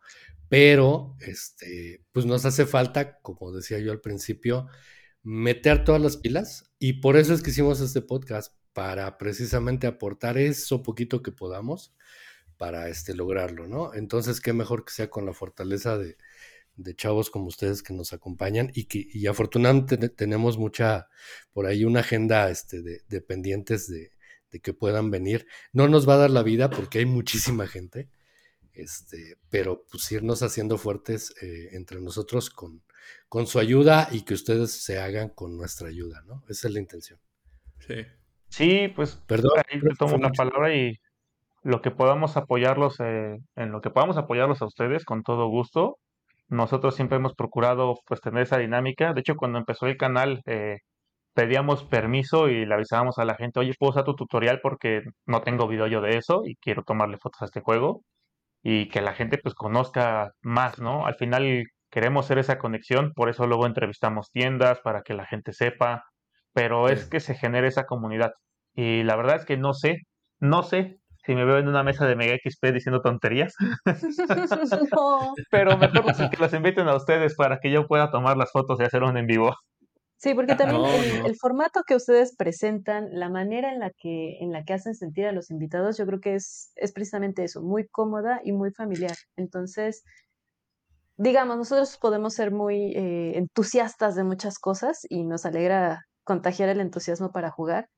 pero 0.54 1.18
este, 1.22 2.06
pues 2.12 2.28
nos 2.28 2.46
hace 2.46 2.68
falta, 2.68 3.18
como 3.22 3.52
decía 3.52 3.80
yo 3.80 3.92
al 3.92 4.02
principio, 4.02 4.68
meter 5.24 5.84
todas 5.84 6.00
las 6.00 6.16
pilas 6.16 6.72
y 6.78 7.02
por 7.02 7.18
eso 7.18 7.34
es 7.34 7.42
que 7.42 7.50
hicimos 7.50 7.82
este 7.82 8.04
podcast, 8.04 8.54
para 8.72 9.18
precisamente 9.18 9.88
aportar 9.88 10.38
eso 10.38 10.84
poquito 10.84 11.24
que 11.24 11.32
podamos 11.32 11.96
para 12.58 12.88
este, 12.88 13.16
lograrlo, 13.16 13.68
¿no? 13.68 13.96
Entonces, 13.96 14.42
qué 14.42 14.54
mejor 14.54 14.86
que 14.86 14.94
sea 14.94 15.10
con 15.10 15.26
la 15.26 15.34
fortaleza 15.34 15.98
de, 15.98 16.18
de 16.76 16.96
chavos 16.96 17.32
como 17.32 17.48
ustedes 17.48 17.82
que 17.82 17.96
nos 17.96 18.14
acompañan 18.14 18.70
y 18.76 18.84
que 18.84 19.08
y 19.12 19.26
afortunadamente 19.26 19.98
tenemos 20.10 20.60
mucha, 20.60 21.08
por 21.52 21.66
ahí 21.66 21.84
una 21.84 22.02
agenda 22.02 22.52
este, 22.52 22.84
de, 22.84 23.22
pendientes 23.22 23.88
de, 23.88 24.12
de, 24.52 24.60
que 24.60 24.74
puedan 24.76 25.10
venir. 25.10 25.48
No 25.72 25.88
nos 25.88 26.08
va 26.08 26.14
a 26.14 26.18
dar 26.18 26.30
la 26.30 26.44
vida 26.44 26.70
porque 26.70 27.00
hay 27.00 27.06
muchísima 27.08 27.66
gente, 27.66 28.08
este, 28.74 29.38
pero 29.50 29.84
pues 29.90 30.12
irnos 30.12 30.42
haciendo 30.44 30.78
fuertes 30.78 31.34
eh, 31.42 31.70
entre 31.74 32.02
nosotros 32.02 32.50
con, 32.50 32.84
con 33.30 33.48
su 33.48 33.60
ayuda 33.60 34.08
y 34.12 34.24
que 34.24 34.34
ustedes 34.34 34.72
se 34.72 35.00
hagan 35.00 35.30
con 35.30 35.58
nuestra 35.58 35.90
ayuda, 35.90 36.22
¿no? 36.26 36.44
Esa 36.50 36.68
es 36.68 36.74
la 36.74 36.80
intención. 36.80 37.20
Sí. 37.80 38.06
Sí, 38.50 38.88
pues 38.96 39.16
Perdón, 39.28 39.52
ahí 39.68 39.80
te 39.80 39.96
tomo 39.96 40.18
la 40.18 40.30
palabra 40.30 40.76
y 40.76 41.00
lo 41.64 41.82
que 41.82 41.92
podamos 41.92 42.38
apoyarlos, 42.38 43.00
eh, 43.00 43.40
en 43.56 43.72
lo 43.72 43.82
que 43.82 43.90
podamos 43.90 44.18
apoyarlos 44.18 44.62
a 44.62 44.66
ustedes, 44.66 45.06
con 45.06 45.24
todo 45.24 45.48
gusto. 45.48 45.98
Nosotros 46.50 46.96
siempre 46.96 47.18
hemos 47.18 47.34
procurado 47.34 47.96
pues 48.06 48.22
tener 48.22 48.44
esa 48.44 48.60
dinámica. 48.60 49.14
De 49.14 49.22
hecho, 49.22 49.36
cuando 49.36 49.58
empezó 49.58 49.88
el 49.88 49.98
canal, 49.98 50.42
eh, 50.46 50.80
pedíamos 51.34 51.84
permiso 51.86 52.50
y 52.50 52.66
le 52.66 52.76
avisábamos 52.76 53.18
a 53.18 53.26
la 53.26 53.36
gente, 53.36 53.60
oye, 53.60 53.74
puedo 53.80 53.92
usar 53.92 54.04
tu 54.04 54.16
tutorial 54.16 54.60
porque 54.62 55.02
no 55.26 55.42
tengo 55.42 55.68
video 55.68 55.88
yo 55.88 56.02
de 56.02 56.18
eso 56.18 56.44
y 56.46 56.56
quiero 56.58 56.84
tomarle 56.84 57.18
fotos 57.18 57.42
a 57.42 57.46
este 57.46 57.62
juego 57.62 58.04
y 58.64 58.88
que 58.90 59.02
la 59.02 59.14
gente 59.14 59.38
pues 59.38 59.54
conozca 59.56 60.32
más, 60.42 60.80
¿no? 60.80 61.06
Al 61.06 61.16
final 61.16 61.66
queremos 61.92 62.26
hacer 62.26 62.40
esa 62.40 62.58
conexión, 62.58 63.12
por 63.14 63.30
eso 63.30 63.46
luego 63.46 63.68
entrevistamos 63.68 64.32
tiendas 64.32 64.80
para 64.80 65.04
que 65.04 65.14
la 65.14 65.26
gente 65.26 65.54
sepa, 65.54 66.06
pero 66.54 66.90
es 66.90 67.06
que 67.06 67.20
se 67.20 67.36
genere 67.36 67.68
esa 67.68 67.86
comunidad. 67.86 68.32
Y 68.74 69.04
la 69.04 69.16
verdad 69.16 69.36
es 69.36 69.46
que 69.46 69.58
no 69.58 69.74
sé, 69.74 69.98
no 70.40 70.64
sé 70.64 70.98
si 71.26 71.36
me 71.36 71.46
veo 71.46 71.58
en 71.58 71.68
una 71.68 71.84
mesa 71.84 72.06
de 72.06 72.16
Mega 72.16 72.36
XP 72.36 72.74
diciendo 72.74 73.02
tonterías. 73.02 73.54
Pero 75.52 75.78
mejor 75.78 76.30
que 76.30 76.38
los 76.38 76.54
inviten 76.54 76.88
a 76.88 76.96
ustedes 76.96 77.36
para 77.36 77.60
que 77.60 77.72
yo 77.72 77.88
pueda 77.88 78.12
tomar 78.12 78.38
las 78.38 78.52
fotos 78.52 78.80
y 78.80 78.84
hacer 78.84 79.04
un 79.04 79.18
en 79.18 79.28
vivo. 79.28 79.56
Sí, 80.24 80.34
porque 80.36 80.56
también 80.56 80.86
el, 81.26 81.36
formato 81.36 81.82
que 81.86 81.96
ustedes 81.96 82.34
presentan, 82.38 83.10
la 83.12 83.28
manera 83.28 83.74
en 83.74 83.82
la 83.82 83.90
que 83.90 84.38
en 84.40 84.54
la 84.54 84.64
que 84.64 84.72
hacen 84.72 84.96
sentir 84.96 85.26
a 85.26 85.34
los 85.34 85.52
invitados, 85.52 85.98
yo 85.98 86.06
creo 86.06 86.22
que 86.22 86.36
es, 86.36 86.72
es 86.78 86.94
precisamente 86.94 87.44
eso, 87.44 87.62
muy 87.62 87.90
cómoda 87.90 88.40
y 88.42 88.54
muy 88.54 88.72
familiar. 88.72 89.18
Entonces, 89.36 90.06
digamos, 91.18 91.58
nosotros 91.58 91.98
podemos 91.98 92.36
ser 92.36 92.52
muy 92.52 92.94
eh, 92.96 93.38
entusiastas 93.38 94.16
de 94.16 94.24
muchas 94.24 94.60
cosas 94.60 95.06
y 95.10 95.26
nos 95.26 95.46
alegra 95.46 96.06
contagiar 96.24 96.70
el 96.70 96.80
entusiasmo 96.80 97.34
para 97.34 97.52
jugar, 97.52 97.90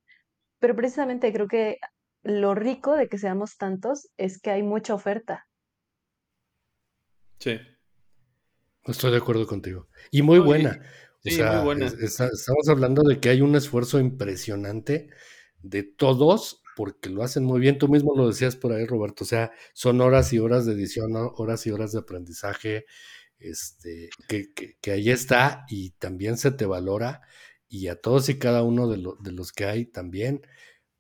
pero 0.58 0.76
precisamente 0.76 1.32
creo 1.32 1.48
que 1.48 1.78
lo 2.24 2.56
rico 2.56 2.94
de 2.94 3.08
que 3.08 3.20
seamos 3.20 3.56
tantos 3.56 4.10
es 4.18 4.42
que 4.42 4.50
hay 4.50 4.64
mucha 4.64 4.96
oferta. 4.96 5.46
Sí. 7.38 7.60
Estoy 8.86 9.12
de 9.12 9.18
acuerdo 9.18 9.46
contigo. 9.46 9.88
Y 10.10 10.24
muy 10.24 10.40
buena. 10.40 10.80
O 11.26 12.08
sea, 12.08 12.28
estamos 12.28 12.70
hablando 12.70 13.04
de 13.04 13.20
que 13.20 13.30
hay 13.30 13.42
un 13.42 13.56
esfuerzo 13.56 14.00
impresionante 14.00 15.10
de 15.62 15.84
todos 15.84 16.62
porque 16.76 17.10
lo 17.10 17.24
hacen 17.24 17.44
muy 17.44 17.60
bien. 17.60 17.78
Tú 17.78 17.88
mismo 17.88 18.16
lo 18.16 18.28
decías 18.28 18.56
por 18.56 18.74
ahí, 18.74 18.86
Roberto. 18.86 19.24
O 19.24 19.28
sea, 19.28 19.52
son 19.74 20.02
horas 20.02 20.34
y 20.34 20.40
horas 20.40 20.66
de 20.66 20.74
edición, 20.74 21.12
horas 21.16 21.66
y 21.66 21.72
horas 21.72 21.92
de 21.94 22.00
aprendizaje, 22.00 22.86
este, 23.40 24.10
que, 24.28 24.52
que, 24.82 24.92
ahí 24.92 25.10
está 25.10 25.66
y 25.70 25.92
también 25.92 26.38
se 26.38 26.52
te 26.52 26.66
valora. 26.66 27.22
Y 27.68 27.88
a 27.88 28.00
todos 28.00 28.30
y 28.30 28.38
cada 28.38 28.64
uno 28.64 28.88
de, 28.88 28.98
de 29.22 29.32
los 29.32 29.52
que 29.52 29.66
hay 29.66 29.86
también 29.86 30.42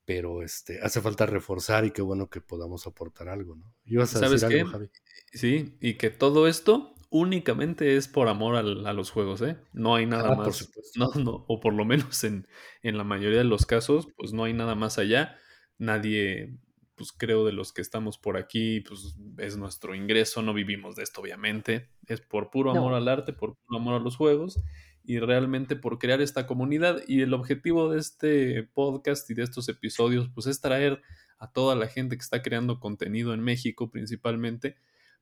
pero 0.05 0.43
este, 0.43 0.79
hace 0.81 1.01
falta 1.01 1.25
reforzar 1.25 1.83
y 1.83 1.91
qué 1.91 2.01
bueno 2.01 2.29
que 2.29 2.39
podamos 2.39 2.85
aportar 2.85 3.27
algo, 3.27 3.55
¿no? 3.55 3.73
¿Ibas 3.85 4.15
a 4.15 4.19
¿Sabes 4.19 4.41
decir 4.41 4.59
algo, 4.59 4.71
Javi? 4.71 4.89
Sí, 5.33 5.77
y 5.81 5.95
que 5.95 6.11
todo 6.11 6.47
esto 6.47 6.94
únicamente 7.09 7.95
es 7.95 8.07
por 8.07 8.27
amor 8.27 8.55
a 8.55 8.93
los 8.93 9.11
juegos, 9.11 9.41
¿eh? 9.41 9.57
No 9.73 9.95
hay 9.95 10.05
nada 10.05 10.33
ah, 10.33 10.35
más. 10.35 10.69
no, 10.95 11.11
no, 11.15 11.45
o 11.47 11.59
por 11.59 11.73
lo 11.73 11.85
menos 11.85 12.23
en, 12.23 12.47
en, 12.83 12.97
la 12.97 13.03
mayoría 13.03 13.39
de 13.39 13.43
los 13.43 13.65
casos, 13.65 14.07
pues 14.17 14.33
no 14.33 14.43
hay 14.43 14.53
nada 14.53 14.75
más 14.75 14.97
allá. 14.97 15.37
Nadie, 15.77 16.57
pues 16.95 17.11
creo 17.11 17.45
de 17.45 17.51
los 17.51 17.73
que 17.73 17.81
estamos 17.81 18.17
por 18.17 18.37
aquí, 18.37 18.81
pues 18.81 19.15
es 19.37 19.57
nuestro 19.57 19.95
ingreso, 19.95 20.41
no 20.41 20.53
vivimos 20.53 20.95
de 20.95 21.03
esto, 21.03 21.21
obviamente. 21.21 21.89
Es 22.07 22.21
por 22.21 22.49
puro 22.49 22.71
amor 22.71 22.93
al 22.93 23.07
arte, 23.07 23.33
por 23.33 23.55
puro 23.55 23.77
amor 23.77 23.95
a 23.95 23.99
los 23.99 24.15
juegos 24.15 24.59
y 25.03 25.19
realmente 25.19 25.75
por 25.75 25.99
crear 25.99 26.21
esta 26.21 26.47
comunidad. 26.47 27.01
Y 27.07 27.21
el 27.21 27.33
objetivo 27.33 27.91
de 27.91 27.99
este 27.99 28.63
podcast 28.63 29.29
y 29.29 29.33
de 29.33 29.43
estos 29.43 29.69
episodios, 29.69 30.29
pues 30.33 30.47
es 30.47 30.61
traer 30.61 31.01
a 31.37 31.51
toda 31.51 31.75
la 31.75 31.87
gente 31.87 32.15
que 32.15 32.23
está 32.23 32.41
creando 32.41 32.79
contenido 32.79 33.33
en 33.33 33.41
México 33.41 33.89
principalmente, 33.89 34.77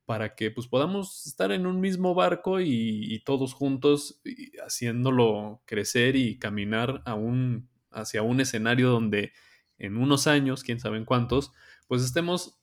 para 0.05 0.35
que 0.35 0.51
pues 0.51 0.67
podamos 0.67 1.25
estar 1.25 1.51
en 1.51 1.65
un 1.65 1.79
mismo 1.79 2.13
barco 2.13 2.59
y, 2.59 3.21
todos 3.25 3.53
juntos 3.53 4.21
haciéndolo 4.65 5.61
crecer 5.65 6.15
y 6.15 6.37
caminar 6.37 7.01
a 7.05 7.13
un, 7.13 7.69
hacia 7.91 8.21
un 8.21 8.41
escenario 8.41 8.89
donde 8.89 9.31
en 9.77 9.97
unos 9.97 10.27
años, 10.27 10.63
quién 10.63 10.79
sabe 10.79 10.97
en 10.97 11.05
cuántos, 11.05 11.51
pues 11.87 12.03
estemos 12.03 12.59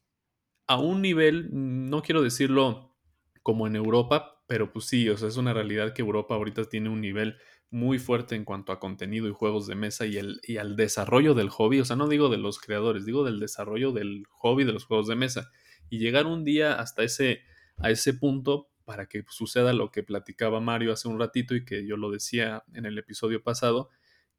a 0.66 0.78
un 0.78 1.02
nivel, 1.02 1.48
no 1.52 2.02
quiero 2.02 2.22
decirlo 2.22 2.96
como 3.42 3.66
en 3.66 3.76
Europa, 3.76 4.42
pero 4.46 4.72
pues 4.72 4.86
sí, 4.86 5.08
o 5.08 5.16
sea, 5.16 5.28
es 5.28 5.36
una 5.36 5.54
realidad 5.54 5.92
que 5.94 6.02
Europa 6.02 6.34
ahorita 6.34 6.64
tiene 6.64 6.88
un 6.88 7.00
nivel 7.00 7.36
muy 7.70 7.98
fuerte 7.98 8.34
en 8.34 8.44
cuanto 8.44 8.72
a 8.72 8.80
contenido 8.80 9.28
y 9.28 9.32
juegos 9.32 9.66
de 9.66 9.76
mesa 9.76 10.06
y, 10.06 10.16
el, 10.16 10.40
y 10.42 10.56
al 10.56 10.76
desarrollo 10.76 11.34
del 11.34 11.50
hobby. 11.50 11.80
O 11.80 11.84
sea, 11.84 11.96
no 11.96 12.08
digo 12.08 12.28
de 12.28 12.36
los 12.36 12.58
creadores, 12.58 13.04
digo 13.06 13.24
del 13.24 13.38
desarrollo 13.38 13.92
del 13.92 14.24
hobby 14.30 14.64
de 14.64 14.72
los 14.72 14.84
juegos 14.84 15.06
de 15.06 15.16
mesa. 15.16 15.50
Y 15.90 15.98
llegar 15.98 16.26
un 16.26 16.44
día 16.44 16.80
hasta 16.80 17.02
ese, 17.02 17.42
a 17.76 17.90
ese 17.90 18.14
punto 18.14 18.70
para 18.84 19.06
que 19.06 19.24
suceda 19.28 19.72
lo 19.72 19.90
que 19.90 20.02
platicaba 20.02 20.60
Mario 20.60 20.92
hace 20.92 21.08
un 21.08 21.18
ratito 21.18 21.54
y 21.54 21.64
que 21.64 21.86
yo 21.86 21.96
lo 21.96 22.10
decía 22.10 22.64
en 22.72 22.86
el 22.86 22.98
episodio 22.98 23.42
pasado, 23.42 23.90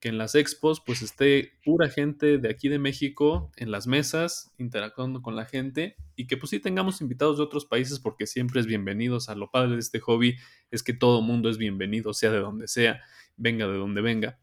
que 0.02 0.10
en 0.10 0.18
las 0.18 0.34
expos 0.34 0.82
pues 0.84 1.04
esté 1.04 1.54
pura 1.64 1.88
gente 1.88 2.40
de 2.40 2.50
aquí 2.50 2.68
de 2.68 2.80
México 2.80 3.52
en 3.56 3.70
las 3.70 3.86
mesas 3.86 4.52
interactuando 4.58 5.22
con 5.22 5.36
la 5.36 5.46
gente 5.46 5.96
y 6.16 6.26
que 6.26 6.38
pues 6.38 6.50
sí 6.50 6.60
tengamos 6.60 7.02
invitados 7.02 7.38
de 7.38 7.44
otros 7.44 7.66
países 7.66 8.00
porque 8.00 8.26
siempre 8.26 8.60
es 8.60 8.66
bienvenidos. 8.66 9.30
a 9.30 9.36
lo 9.36 9.52
padre 9.52 9.74
de 9.74 9.80
este 9.80 10.00
hobby 10.00 10.38
es 10.72 10.82
que 10.82 10.94
todo 10.94 11.22
mundo 11.22 11.50
es 11.50 11.60
bienvenido, 11.60 12.14
sea 12.14 12.32
de 12.32 12.40
donde 12.40 12.68
sea, 12.68 13.02
venga 13.38 13.68
de 13.68 13.78
donde 13.78 14.02
venga. 14.02 14.40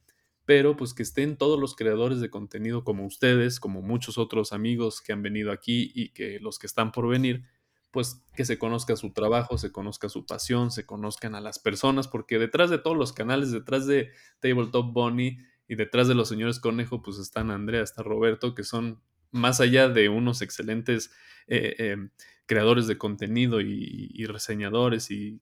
Pero 0.49 0.79
pues 0.79 0.95
que 0.95 1.03
estén 1.03 1.37
todos 1.37 1.61
los 1.61 1.77
creadores 1.77 2.21
de 2.21 2.31
contenido 2.31 2.83
como 2.83 3.05
ustedes, 3.05 3.61
como 3.61 3.83
muchos 3.83 4.17
otros 4.17 4.55
amigos 4.55 5.03
que 5.03 5.13
han 5.13 5.21
venido 5.21 5.53
aquí 5.53 5.93
y 5.95 6.09
que 6.15 6.41
los 6.41 6.59
que 6.59 6.67
están 6.67 6.91
por 6.91 7.07
venir, 7.07 7.45
pues 7.91 8.25
que 8.35 8.47
se 8.47 8.59
conozca 8.59 8.97
su 8.97 9.13
trabajo, 9.13 9.59
se 9.59 9.73
conozca 9.73 10.09
su 10.09 10.25
pasión, 10.25 10.71
se 10.71 10.87
conozcan 10.87 11.35
a 11.35 11.43
las 11.43 11.59
personas, 11.59 12.09
porque 12.09 12.39
detrás 12.39 12.71
de 12.71 12.79
todos 12.79 12.97
los 12.97 13.13
canales, 13.13 13.53
detrás 13.53 13.87
de 13.87 14.11
Tabletop 14.41 14.91
Bunny 14.91 15.37
y 15.69 15.75
detrás 15.75 16.09
de 16.09 16.15
los 16.15 16.31
señores 16.31 16.61
Conejo, 16.61 17.03
pues 17.03 17.19
están 17.19 17.51
Andrea, 17.51 17.83
está 17.83 18.03
Roberto, 18.03 18.55
que 18.55 18.65
son 18.65 19.03
más 19.31 19.61
allá 19.61 19.91
de 19.91 20.09
unos 20.09 20.41
excelentes 20.41 21.11
eh, 21.47 21.75
em, 21.77 22.09
creadores 22.49 22.87
de 22.87 22.97
contenido 22.97 23.61
y, 23.61 24.25
reseñadores 24.25 25.11
y, 25.11 25.41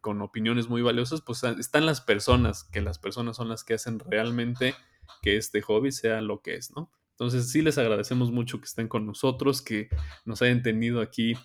con 0.00 0.20
opiniones 0.20 0.68
muy 0.68 0.82
valiosas, 0.82 1.22
pues 1.22 1.44
están 1.44 1.86
las 1.86 2.00
personas, 2.00 2.64
que 2.64 2.82
las 2.82 2.98
personas 2.98 3.36
son 3.36 3.48
las 3.48 3.62
que 3.62 3.74
hacen 3.74 4.00
realmente 4.00 4.74
que 5.22 5.36
este 5.36 5.62
hobby 5.62 5.92
sea 5.92 6.20
lo 6.20 6.42
que 6.42 6.56
es, 6.56 6.72
¿no? 6.76 6.90
Entonces 7.12 7.50
sí 7.50 7.62
les 7.62 7.78
agradecemos 7.78 8.32
mucho 8.32 8.58
que 8.58 8.64
estén 8.64 8.88
con 8.88 9.06
nosotros, 9.06 9.62
que 9.62 9.88
nos 10.24 10.42
hayan 10.42 10.62
tenido 10.62 11.00
aquí 11.00 11.36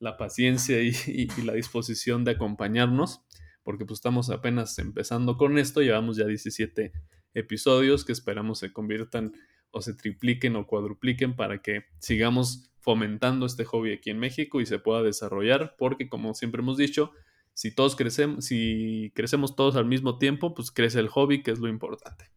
la 0.00 0.16
paciencia 0.16 0.82
y, 0.82 1.28
la 1.44 1.52
disposición 1.52 2.24
de 2.24 2.32
acompañarnos, 2.32 3.22
porque 3.62 3.84
pues 3.86 3.98
estamos 3.98 4.30
apenas 4.30 4.76
empezando 4.80 5.36
con 5.36 5.58
esto, 5.58 5.80
llevamos 5.80 6.16
ya 6.16 6.26
17 6.26 6.92
episodios 7.34 8.04
que 8.04 8.10
esperamos 8.10 8.58
se 8.58 8.72
conviertan 8.72 9.32
o 9.70 9.82
se 9.82 9.94
tripliquen 9.94 10.56
o 10.56 10.66
cuadrupliquen 10.66 11.34
para 11.36 11.62
que 11.62 11.84
sigamos 11.98 12.70
fomentando 12.80 13.46
este 13.46 13.64
hobby 13.64 13.92
aquí 13.92 14.10
en 14.10 14.18
México 14.18 14.60
y 14.60 14.66
se 14.66 14.78
pueda 14.78 15.02
desarrollar, 15.02 15.74
porque 15.78 16.08
como 16.08 16.34
siempre 16.34 16.62
hemos 16.62 16.76
dicho, 16.76 17.12
si 17.52 17.74
todos 17.74 17.94
crecemos, 17.94 18.46
si 18.46 19.12
crecemos 19.14 19.54
todos 19.54 19.76
al 19.76 19.84
mismo 19.84 20.18
tiempo, 20.18 20.54
pues 20.54 20.70
crece 20.70 20.98
el 20.98 21.08
hobby, 21.08 21.42
que 21.42 21.50
es 21.50 21.58
lo 21.58 21.68
importante. 21.68 22.30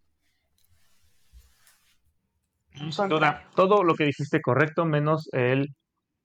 todo 3.56 3.84
lo 3.84 3.96
que 3.96 4.06
dijiste 4.06 4.42
correcto, 4.42 4.86
menos 4.86 5.30
el 5.32 5.76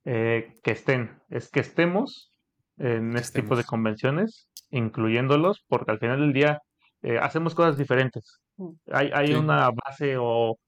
eh, 0.04 0.54
que 0.62 0.72
estén, 0.72 1.20
es 1.30 1.48
que 1.50 1.60
estemos 1.60 2.32
en 2.78 3.16
este 3.16 3.42
tipo 3.42 3.56
de 3.56 3.64
convenciones, 3.64 4.48
incluyéndolos, 4.70 5.64
porque 5.68 5.92
al 5.92 5.98
final 5.98 6.20
del 6.20 6.32
día 6.32 6.62
eh, 7.02 7.18
hacemos 7.18 7.54
cosas 7.54 7.78
diferentes. 7.78 8.40
Mm. 8.56 8.70
Hay, 8.92 9.10
hay 9.12 9.34
una 9.34 9.70
base 9.70 10.16
o 10.18 10.58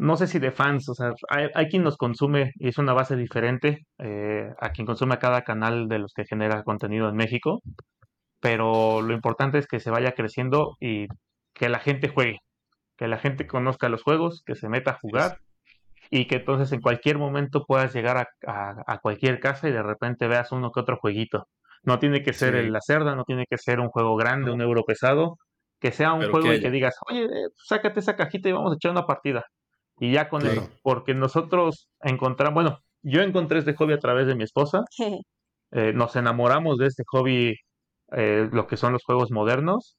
no 0.00 0.16
sé 0.16 0.26
si 0.26 0.38
de 0.38 0.52
fans, 0.52 0.88
o 0.88 0.94
sea, 0.94 1.12
hay, 1.30 1.48
hay 1.54 1.68
quien 1.68 1.82
nos 1.84 1.96
consume 1.96 2.52
y 2.56 2.68
es 2.68 2.78
una 2.78 2.92
base 2.94 3.16
diferente 3.16 3.86
eh, 3.98 4.48
a 4.60 4.70
quien 4.72 4.86
consume 4.86 5.18
cada 5.18 5.42
canal 5.42 5.88
de 5.88 5.98
los 6.00 6.12
que 6.14 6.24
genera 6.24 6.62
contenido 6.64 7.08
en 7.08 7.16
México, 7.16 7.62
pero 8.40 9.02
lo 9.02 9.12
importante 9.14 9.58
es 9.58 9.66
que 9.66 9.80
se 9.80 9.90
vaya 9.90 10.12
creciendo 10.12 10.76
y 10.80 11.06
que 11.54 11.68
la 11.68 11.80
gente 11.80 12.08
juegue, 12.08 12.38
que 12.98 13.08
la 13.08 13.18
gente 13.18 13.46
conozca 13.46 13.88
los 13.90 14.02
juegos, 14.02 14.42
que 14.46 14.54
se 14.56 14.68
meta 14.68 14.92
a 14.92 14.98
jugar 15.00 15.38
y 16.10 16.26
que 16.26 16.36
entonces 16.36 16.72
en 16.72 16.80
cualquier 16.80 17.18
momento 17.18 17.64
puedas 17.66 17.94
llegar 17.94 18.16
a, 18.18 18.26
a- 18.46 18.82
a 18.86 18.98
cualquier 18.98 19.40
casa 19.40 19.68
y 19.68 19.72
de 19.72 19.82
repente 19.82 20.28
veas 20.28 20.52
uno 20.52 20.70
que 20.72 20.80
otro 20.80 20.96
jueguito. 20.98 21.48
No 21.84 21.98
tiene 21.98 22.22
que 22.22 22.32
ser 22.32 22.54
Sí. 22.54 22.60
el 22.60 22.72
La 22.72 22.80
Cerda, 22.82 23.14
no 23.16 23.24
tiene 23.24 23.46
que 23.48 23.58
ser 23.58 23.80
un 23.80 23.88
juego 23.88 24.16
grande, 24.16 24.50
un 24.50 24.60
euro 24.62 24.84
pesado, 24.84 25.38
que 25.80 25.92
sea 25.92 26.12
un 26.14 26.20
Pero 26.20 26.32
juego 26.32 26.50
que 26.50 26.56
y 26.56 26.60
que 26.62 26.70
digas, 26.70 26.96
oye, 27.10 27.24
eh, 27.24 27.48
sácate 27.56 28.00
esa 28.00 28.16
cajita 28.16 28.48
y 28.48 28.52
vamos 28.52 28.72
a 28.72 28.76
echar 28.76 28.92
una 28.92 29.06
partida. 29.06 29.44
Y 30.00 30.12
ya 30.12 30.28
con 30.28 30.40
Claro. 30.42 30.62
eso, 30.62 30.70
porque 30.82 31.14
nosotros 31.14 31.88
encontramos, 32.00 32.54
bueno, 32.54 32.78
yo 33.02 33.20
encontré 33.22 33.58
este 33.60 33.74
hobby 33.74 33.92
a 33.92 33.98
través 33.98 34.26
de 34.26 34.34
mi 34.34 34.44
esposa, 34.44 34.82
eh, 35.72 35.92
nos 35.94 36.16
enamoramos 36.16 36.78
de 36.78 36.86
este 36.86 37.04
hobby, 37.06 37.54
eh, 38.12 38.48
lo 38.52 38.66
que 38.66 38.76
son 38.76 38.92
los 38.94 39.04
juegos 39.04 39.30
modernos, 39.30 39.96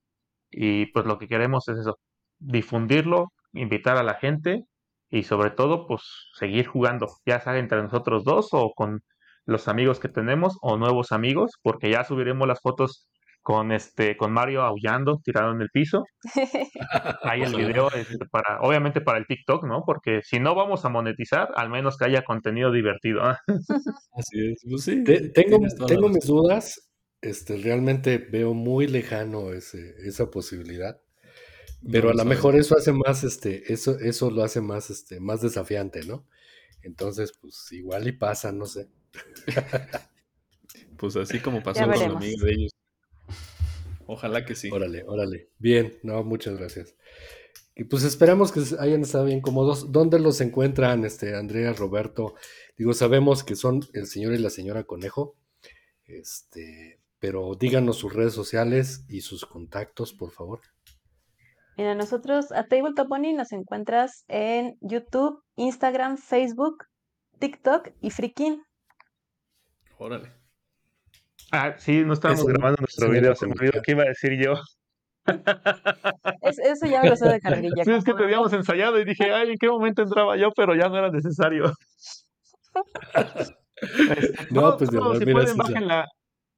y 0.49 0.87
pues 0.87 1.05
lo 1.05 1.17
que 1.19 1.27
queremos 1.27 1.67
es 1.69 1.77
eso, 1.79 1.97
difundirlo, 2.39 3.27
invitar 3.53 3.97
a 3.97 4.03
la 4.03 4.15
gente 4.15 4.65
y 5.09 5.23
sobre 5.23 5.51
todo 5.51 5.87
pues 5.87 6.01
seguir 6.33 6.67
jugando, 6.67 7.07
ya 7.25 7.39
sea 7.39 7.57
entre 7.57 7.81
nosotros 7.83 8.23
dos 8.23 8.49
o 8.53 8.71
con 8.75 9.01
los 9.45 9.67
amigos 9.67 9.99
que 9.99 10.09
tenemos 10.09 10.57
o 10.61 10.77
nuevos 10.77 11.11
amigos, 11.11 11.51
porque 11.61 11.91
ya 11.91 12.03
subiremos 12.03 12.47
las 12.47 12.61
fotos 12.61 13.07
con 13.41 13.71
este 13.71 14.15
con 14.17 14.31
Mario 14.31 14.61
aullando 14.63 15.19
tirado 15.23 15.51
en 15.53 15.61
el 15.61 15.69
piso. 15.71 16.05
Hay 17.23 17.41
el 17.41 17.55
video 17.55 17.89
este, 17.91 18.17
para 18.31 18.59
obviamente 18.61 19.01
para 19.01 19.17
el 19.17 19.25
TikTok, 19.27 19.63
¿no? 19.65 19.83
Porque 19.85 20.21
si 20.23 20.39
no 20.39 20.55
vamos 20.55 20.85
a 20.85 20.89
monetizar, 20.89 21.49
al 21.55 21.69
menos 21.69 21.97
que 21.97 22.05
haya 22.05 22.23
contenido 22.23 22.71
divertido. 22.71 23.23
¿ah? 23.23 23.39
Así 24.13 24.51
es. 24.51 24.61
Pues 24.69 24.83
sí, 24.83 25.03
Te- 25.03 25.29
tengo 25.29 25.59
tengo 25.87 26.09
mis 26.09 26.25
dudas. 26.25 26.87
Este, 27.21 27.57
realmente 27.57 28.17
veo 28.17 28.53
muy 28.55 28.87
lejano 28.87 29.53
ese, 29.53 29.95
esa 30.07 30.31
posibilidad. 30.31 30.99
Pero 31.91 32.11
No 32.13 32.19
a 32.21 32.23
lo 32.23 32.25
mejor 32.25 32.55
eso 32.55 32.75
hace 32.77 32.93
más, 32.93 33.23
este, 33.23 33.71
eso, 33.73 33.97
eso 33.99 34.31
lo 34.31 34.43
hace 34.43 34.61
más, 34.61 34.89
este, 34.89 35.19
más 35.19 35.41
desafiante, 35.41 36.03
¿no? 36.05 36.27
Entonces, 36.83 37.31
pues 37.39 37.71
igual 37.71 38.07
y 38.07 38.11
pasa, 38.13 38.51
no 38.51 38.65
sé. 38.65 38.87
Pues 40.97 41.15
así 41.15 41.39
como 41.39 41.63
pasó 41.63 41.81
con 41.81 41.89
la 41.89 41.95
veremos. 41.97 42.17
amiga 42.23 42.45
de 42.45 42.51
ellos. 42.53 42.71
Ojalá 44.11 44.43
que 44.43 44.55
sí. 44.55 44.69
Órale, 44.69 45.05
órale. 45.07 45.47
Bien, 45.57 45.97
no, 46.03 46.21
muchas 46.25 46.57
gracias. 46.57 46.97
Y 47.77 47.85
pues 47.85 48.03
esperamos 48.03 48.51
que 48.51 48.59
hayan 48.77 49.03
estado 49.03 49.23
bien 49.23 49.39
cómodos. 49.39 49.93
¿Dónde 49.93 50.19
los 50.19 50.41
encuentran, 50.41 51.05
este, 51.05 51.33
Andrea, 51.33 51.71
Roberto? 51.71 52.35
Digo, 52.77 52.93
sabemos 52.93 53.45
que 53.45 53.55
son 53.55 53.79
el 53.93 54.07
señor 54.07 54.33
y 54.33 54.39
la 54.39 54.49
señora 54.49 54.83
Conejo. 54.83 55.37
Este, 56.03 56.99
pero 57.19 57.55
díganos 57.55 57.99
sus 57.99 58.11
redes 58.11 58.33
sociales 58.33 59.05
y 59.07 59.21
sus 59.21 59.45
contactos, 59.45 60.11
por 60.11 60.31
favor. 60.31 60.59
Mira, 61.77 61.95
nosotros 61.95 62.51
a 62.51 62.67
Tabletop 62.67 63.07
Bunny 63.07 63.31
nos 63.31 63.53
encuentras 63.53 64.25
en 64.27 64.77
YouTube, 64.81 65.41
Instagram, 65.55 66.17
Facebook, 66.17 66.83
TikTok 67.39 67.91
y 68.01 68.09
Freakin. 68.09 68.61
Órale. 69.97 70.40
Ah, 71.51 71.73
sí, 71.77 72.03
no 72.05 72.13
estábamos 72.13 72.41
Eso 72.43 72.49
grabando 72.53 72.77
nuestro 72.79 73.09
video, 73.09 73.35
se 73.35 73.45
me 73.45 73.53
olvidó 73.53 73.81
qué 73.83 73.91
iba 73.91 74.03
a 74.03 74.07
decir 74.07 74.33
yo. 74.43 74.53
Es- 76.41 76.59
eso 76.59 76.85
ya 76.87 77.03
lo 77.03 77.15
sé 77.15 77.27
de 77.29 77.39
carrerilla. 77.39 77.83
Sí, 77.83 77.91
es 77.91 78.03
que 78.03 78.11
como- 78.11 78.23
teníamos 78.23 78.53
ensayado 78.53 78.99
y 78.99 79.05
dije, 79.05 79.31
ay, 79.33 79.51
¿en 79.51 79.57
qué 79.57 79.67
momento 79.69 80.01
entraba 80.01 80.35
yo? 80.37 80.51
Pero 80.55 80.75
ya 80.75 80.89
no 80.89 80.97
era 80.97 81.09
necesario. 81.11 81.71
Este, 84.17 84.47
No, 84.51 84.61
no, 84.71 84.77
pues, 84.77 84.89
de 84.91 84.99
verdad, 84.99 85.13
si 85.19 85.25
mira, 85.25 85.39
pueden, 85.39 85.57
bajen 85.57 85.87
la, 85.87 86.05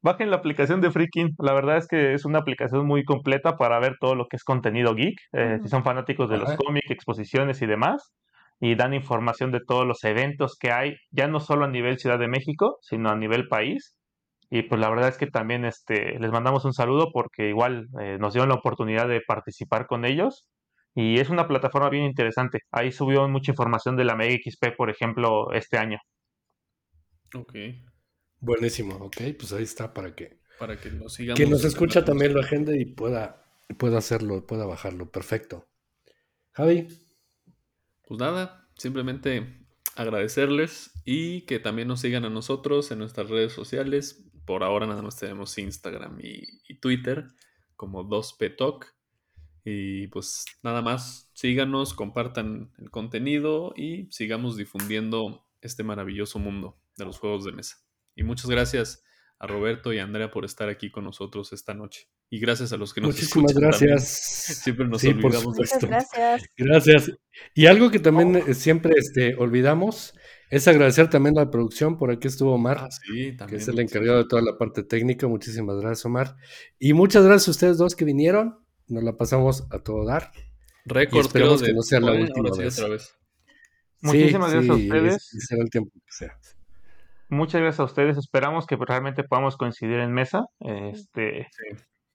bajen 0.02 0.30
la 0.30 0.36
aplicación 0.38 0.82
de 0.82 0.92
Freaking. 0.92 1.32
La 1.40 1.54
verdad 1.54 1.78
es 1.78 1.88
que 1.88 2.14
es 2.14 2.26
una 2.26 2.40
aplicación 2.40 2.86
muy 2.86 3.04
completa 3.04 3.58
para 3.58 3.80
ver 3.80 3.96
todo 4.00 4.16
lo 4.16 4.28
que 4.28 4.36
es 4.36 4.44
contenido 4.44 4.94
geek. 4.96 5.16
eh. 5.34 5.60
Si 5.62 5.70
son 5.70 5.84
fanáticos 5.84 6.30
de 6.30 6.38
los 6.38 6.54
cómics, 6.56 6.92
exposiciones 6.92 7.62
y 7.62 7.66
demás. 7.66 8.14
Y 8.60 8.76
dan 8.76 8.94
información 8.94 9.52
de 9.52 9.60
todos 9.66 9.86
los 9.86 10.04
eventos 10.04 10.56
que 10.58 10.72
hay, 10.72 10.96
ya 11.12 11.28
no 11.28 11.40
solo 11.40 11.66
a 11.66 11.68
nivel 11.70 11.98
Ciudad 12.00 12.20
de 12.20 12.28
México, 12.30 12.78
sino 12.82 13.10
a 13.10 13.16
nivel 13.16 13.48
país. 13.48 13.98
Y 14.56 14.62
pues 14.62 14.80
la 14.80 14.88
verdad 14.88 15.10
es 15.10 15.18
que 15.18 15.26
también 15.26 15.66
este, 15.66 16.20
les 16.20 16.32
mandamos 16.32 16.64
un 16.64 16.74
saludo 16.74 17.12
porque 17.12 17.50
igual 17.50 17.88
eh, 18.00 18.18
nos 18.20 18.34
dieron 18.34 18.50
la 18.50 18.56
oportunidad 18.56 19.08
de 19.08 19.20
participar 19.20 19.88
con 19.88 20.06
ellos. 20.06 20.46
Y 20.94 21.20
es 21.20 21.32
una 21.32 21.48
plataforma 21.48 21.90
bien 21.90 22.04
interesante. 22.06 22.60
Ahí 22.70 22.92
subió 22.92 23.28
mucha 23.28 23.50
información 23.52 23.96
de 23.98 24.04
la 24.04 24.16
Mega 24.16 24.36
XP, 24.36 24.76
por 24.78 24.92
ejemplo, 24.92 25.52
este 25.54 25.80
año. 25.80 25.98
Ok. 27.34 27.54
Buenísimo, 28.42 28.96
ok, 28.98 29.18
pues 29.40 29.54
ahí 29.54 29.64
está 29.64 29.92
para 29.92 30.14
que 30.14 30.38
Para 30.60 30.80
que 30.80 30.92
lo 30.92 31.10
sigamos. 31.10 31.38
quien 31.38 31.50
nos 31.50 31.66
escucha 31.66 32.02
la 32.02 32.06
también 32.06 32.34
lo 32.36 32.42
agende 32.42 32.80
y 32.80 32.86
pueda, 32.86 33.44
pueda 33.80 33.98
hacerlo, 33.98 34.46
pueda 34.46 34.68
bajarlo. 34.68 35.10
Perfecto. 35.10 35.68
Javi, 36.52 36.88
Pues 38.08 38.20
nada, 38.20 38.70
simplemente 38.78 39.66
agradecerles 39.96 40.92
y 41.06 41.42
que 41.48 41.60
también 41.60 41.88
nos 41.88 42.02
sigan 42.02 42.26
a 42.26 42.30
nosotros 42.30 42.92
en 42.92 43.00
nuestras 43.00 43.30
redes 43.32 43.54
sociales. 43.54 44.30
Por 44.46 44.64
ahora 44.64 44.86
nada 44.88 45.02
más 45.02 45.16
tenemos 45.18 45.58
Instagram 45.58 46.20
y, 46.22 46.62
y 46.68 46.76
Twitter 46.80 47.28
como 47.76 48.04
2P 48.08 48.56
Talk. 48.58 48.94
Y 49.66 50.08
pues 50.08 50.46
nada 50.62 50.82
más, 50.82 51.30
síganos, 51.34 51.94
compartan 51.94 52.72
el 52.80 52.90
contenido 52.92 53.74
y 53.78 54.08
sigamos 54.12 54.58
difundiendo 54.58 55.46
este 55.62 55.84
maravilloso 55.84 56.38
mundo 56.40 56.78
de 56.98 57.06
los 57.06 57.18
juegos 57.20 57.46
de 57.46 57.54
mesa. 57.54 57.78
Y 58.16 58.24
muchas 58.24 58.50
gracias 58.50 59.04
a 59.40 59.48
Roberto 59.48 59.94
y 59.94 60.00
a 60.00 60.04
Andrea 60.04 60.32
por 60.32 60.44
estar 60.46 60.68
aquí 60.70 60.92
con 60.92 61.06
nosotros 61.06 61.54
esta 61.54 61.74
noche. 61.74 62.10
Y 62.30 62.40
gracias 62.40 62.74
a 62.74 62.78
los 62.78 62.94
que 62.94 63.02
nos 63.02 63.16
muchísimas 63.16 63.52
escuchan 63.52 63.70
también. 63.72 63.92
gracias. 63.92 64.60
Siempre 64.64 64.88
nos 64.88 65.02
Sí, 65.02 65.10
olvidamos 65.10 65.58
de 65.58 65.64
Muchas 65.64 65.74
esto. 65.74 65.88
gracias. 65.88 66.44
Gracias. 66.58 67.12
Y 67.54 67.68
algo 67.68 67.90
que 67.92 68.00
también 68.00 68.36
eh, 68.36 68.54
siempre 68.54 68.94
este, 68.98 69.36
olvidamos 69.36 70.14
es 70.50 70.68
agradecer 70.68 71.10
también 71.10 71.38
a 71.38 71.46
la 71.46 71.50
producción. 71.52 71.98
Por 71.98 72.12
aquí 72.12 72.28
estuvo 72.28 72.54
Omar, 72.54 72.78
Ah, 72.82 72.92
sí, 72.92 73.32
que 73.32 73.34
también. 73.34 73.62
es 73.62 73.68
el 73.68 73.80
encargado 73.80 74.18
de 74.20 74.26
toda 74.26 74.42
la 74.42 74.58
parte 74.58 74.84
técnica. 74.84 75.28
Muchísimas 75.28 75.78
gracias, 75.78 76.06
Omar. 76.06 76.36
Y 76.80 76.94
muchas 76.94 77.24
gracias 77.26 77.48
a 77.48 77.52
ustedes 77.52 77.78
dos 77.78 77.96
que 77.96 78.06
vinieron. 78.06 78.60
Nos 78.88 79.04
la 79.04 79.16
pasamos 79.18 79.66
a 79.72 79.80
todo 79.80 80.06
dar. 80.06 80.32
Récord, 80.86 81.22
esperemos 81.26 81.62
creo, 81.62 81.66
que 81.66 81.72
de 81.72 81.76
no 81.76 81.82
sea 81.82 82.00
la 82.02 82.12
última 82.12 82.50
sí, 82.54 82.60
vez. 82.62 82.78
otra 82.80 82.90
vez. 82.90 83.16
Muchísimas 84.02 84.52
gracias 84.52 84.70
a 84.70 84.76
ustedes. 84.76 85.30
será 85.48 85.64
el 85.64 85.70
tiempo 85.70 85.92
que 85.94 86.12
sea. 86.12 86.38
Muchas 87.30 87.62
gracias 87.62 87.80
a 87.80 87.84
ustedes. 87.86 88.18
Esperamos 88.18 88.68
que 88.68 88.76
realmente 88.76 89.24
podamos 89.24 89.56
coincidir 89.58 90.00
en 90.00 90.12
mesa. 90.14 90.44
Este, 90.60 91.48
Sí. 91.52 91.74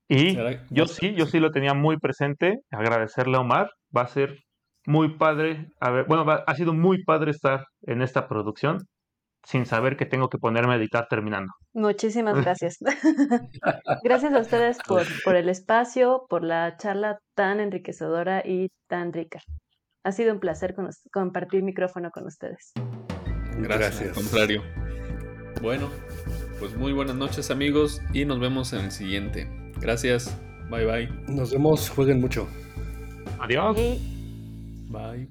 y 0.09 0.37
yo 0.71 0.87
sí, 0.87 1.15
yo 1.17 1.25
sí. 1.27 1.33
sí 1.33 1.41
lo 1.41 1.51
tenía 1.51 1.75
muy 1.75 1.99
presente. 1.99 2.61
Agradecerle 2.71 3.37
a 3.37 3.41
Omar. 3.41 3.71
Va 3.97 4.03
a 4.03 4.09
ser 4.09 4.39
muy 4.89 5.17
padre. 5.19 5.69
A 5.81 5.91
ver, 5.91 6.07
bueno, 6.07 6.25
va- 6.25 6.43
ha 6.47 6.55
sido 6.55 6.73
muy 6.73 7.05
padre 7.05 7.31
estar 7.31 7.67
en 7.83 8.01
esta 8.03 8.27
producción 8.27 8.79
sin 9.45 9.67
saber 9.67 9.97
que 9.97 10.07
tengo 10.07 10.29
que 10.29 10.39
ponerme 10.39 10.73
a 10.75 10.77
editar 10.77 11.07
terminando. 11.09 11.53
Muchísimas 11.75 12.35
gracias. 12.45 12.79
Gracias 14.03 14.33
a 14.33 14.39
ustedes 14.41 14.79
por, 14.87 15.05
por 15.25 15.37
el 15.37 15.49
espacio, 15.49 16.25
por 16.29 16.43
la 16.43 16.77
charla 16.77 17.19
tan 17.35 17.61
enriquecedora 17.61 18.43
y 18.45 18.69
tan 18.89 19.13
rica. 19.13 19.41
Ha 20.05 20.13
sido 20.13 20.33
un 20.33 20.41
placer 20.41 20.75
con 20.75 20.89
compartir 21.13 21.63
micrófono 21.63 22.11
con 22.11 22.27
ustedes. 22.27 22.73
Gracias, 23.59 24.01
al 24.01 24.15
contrario. 24.15 24.63
Bueno, 25.61 25.89
pues 26.61 26.75
muy 26.77 26.93
buenas 26.93 27.17
noches 27.17 27.51
amigos 27.51 28.01
y 28.15 28.25
nos 28.25 28.41
vemos 28.41 28.73
en 28.73 28.87
el 28.87 28.91
siguiente. 28.91 29.49
Gracias. 29.81 30.35
Bye 30.71 30.87
bye. 30.87 31.09
Nos 31.29 31.53
vemos, 31.53 31.91
jueguen 31.91 32.21
mucho. 32.21 32.49
Adiós. 33.41 33.77
Y 33.79 34.18
Bye. 34.89 35.29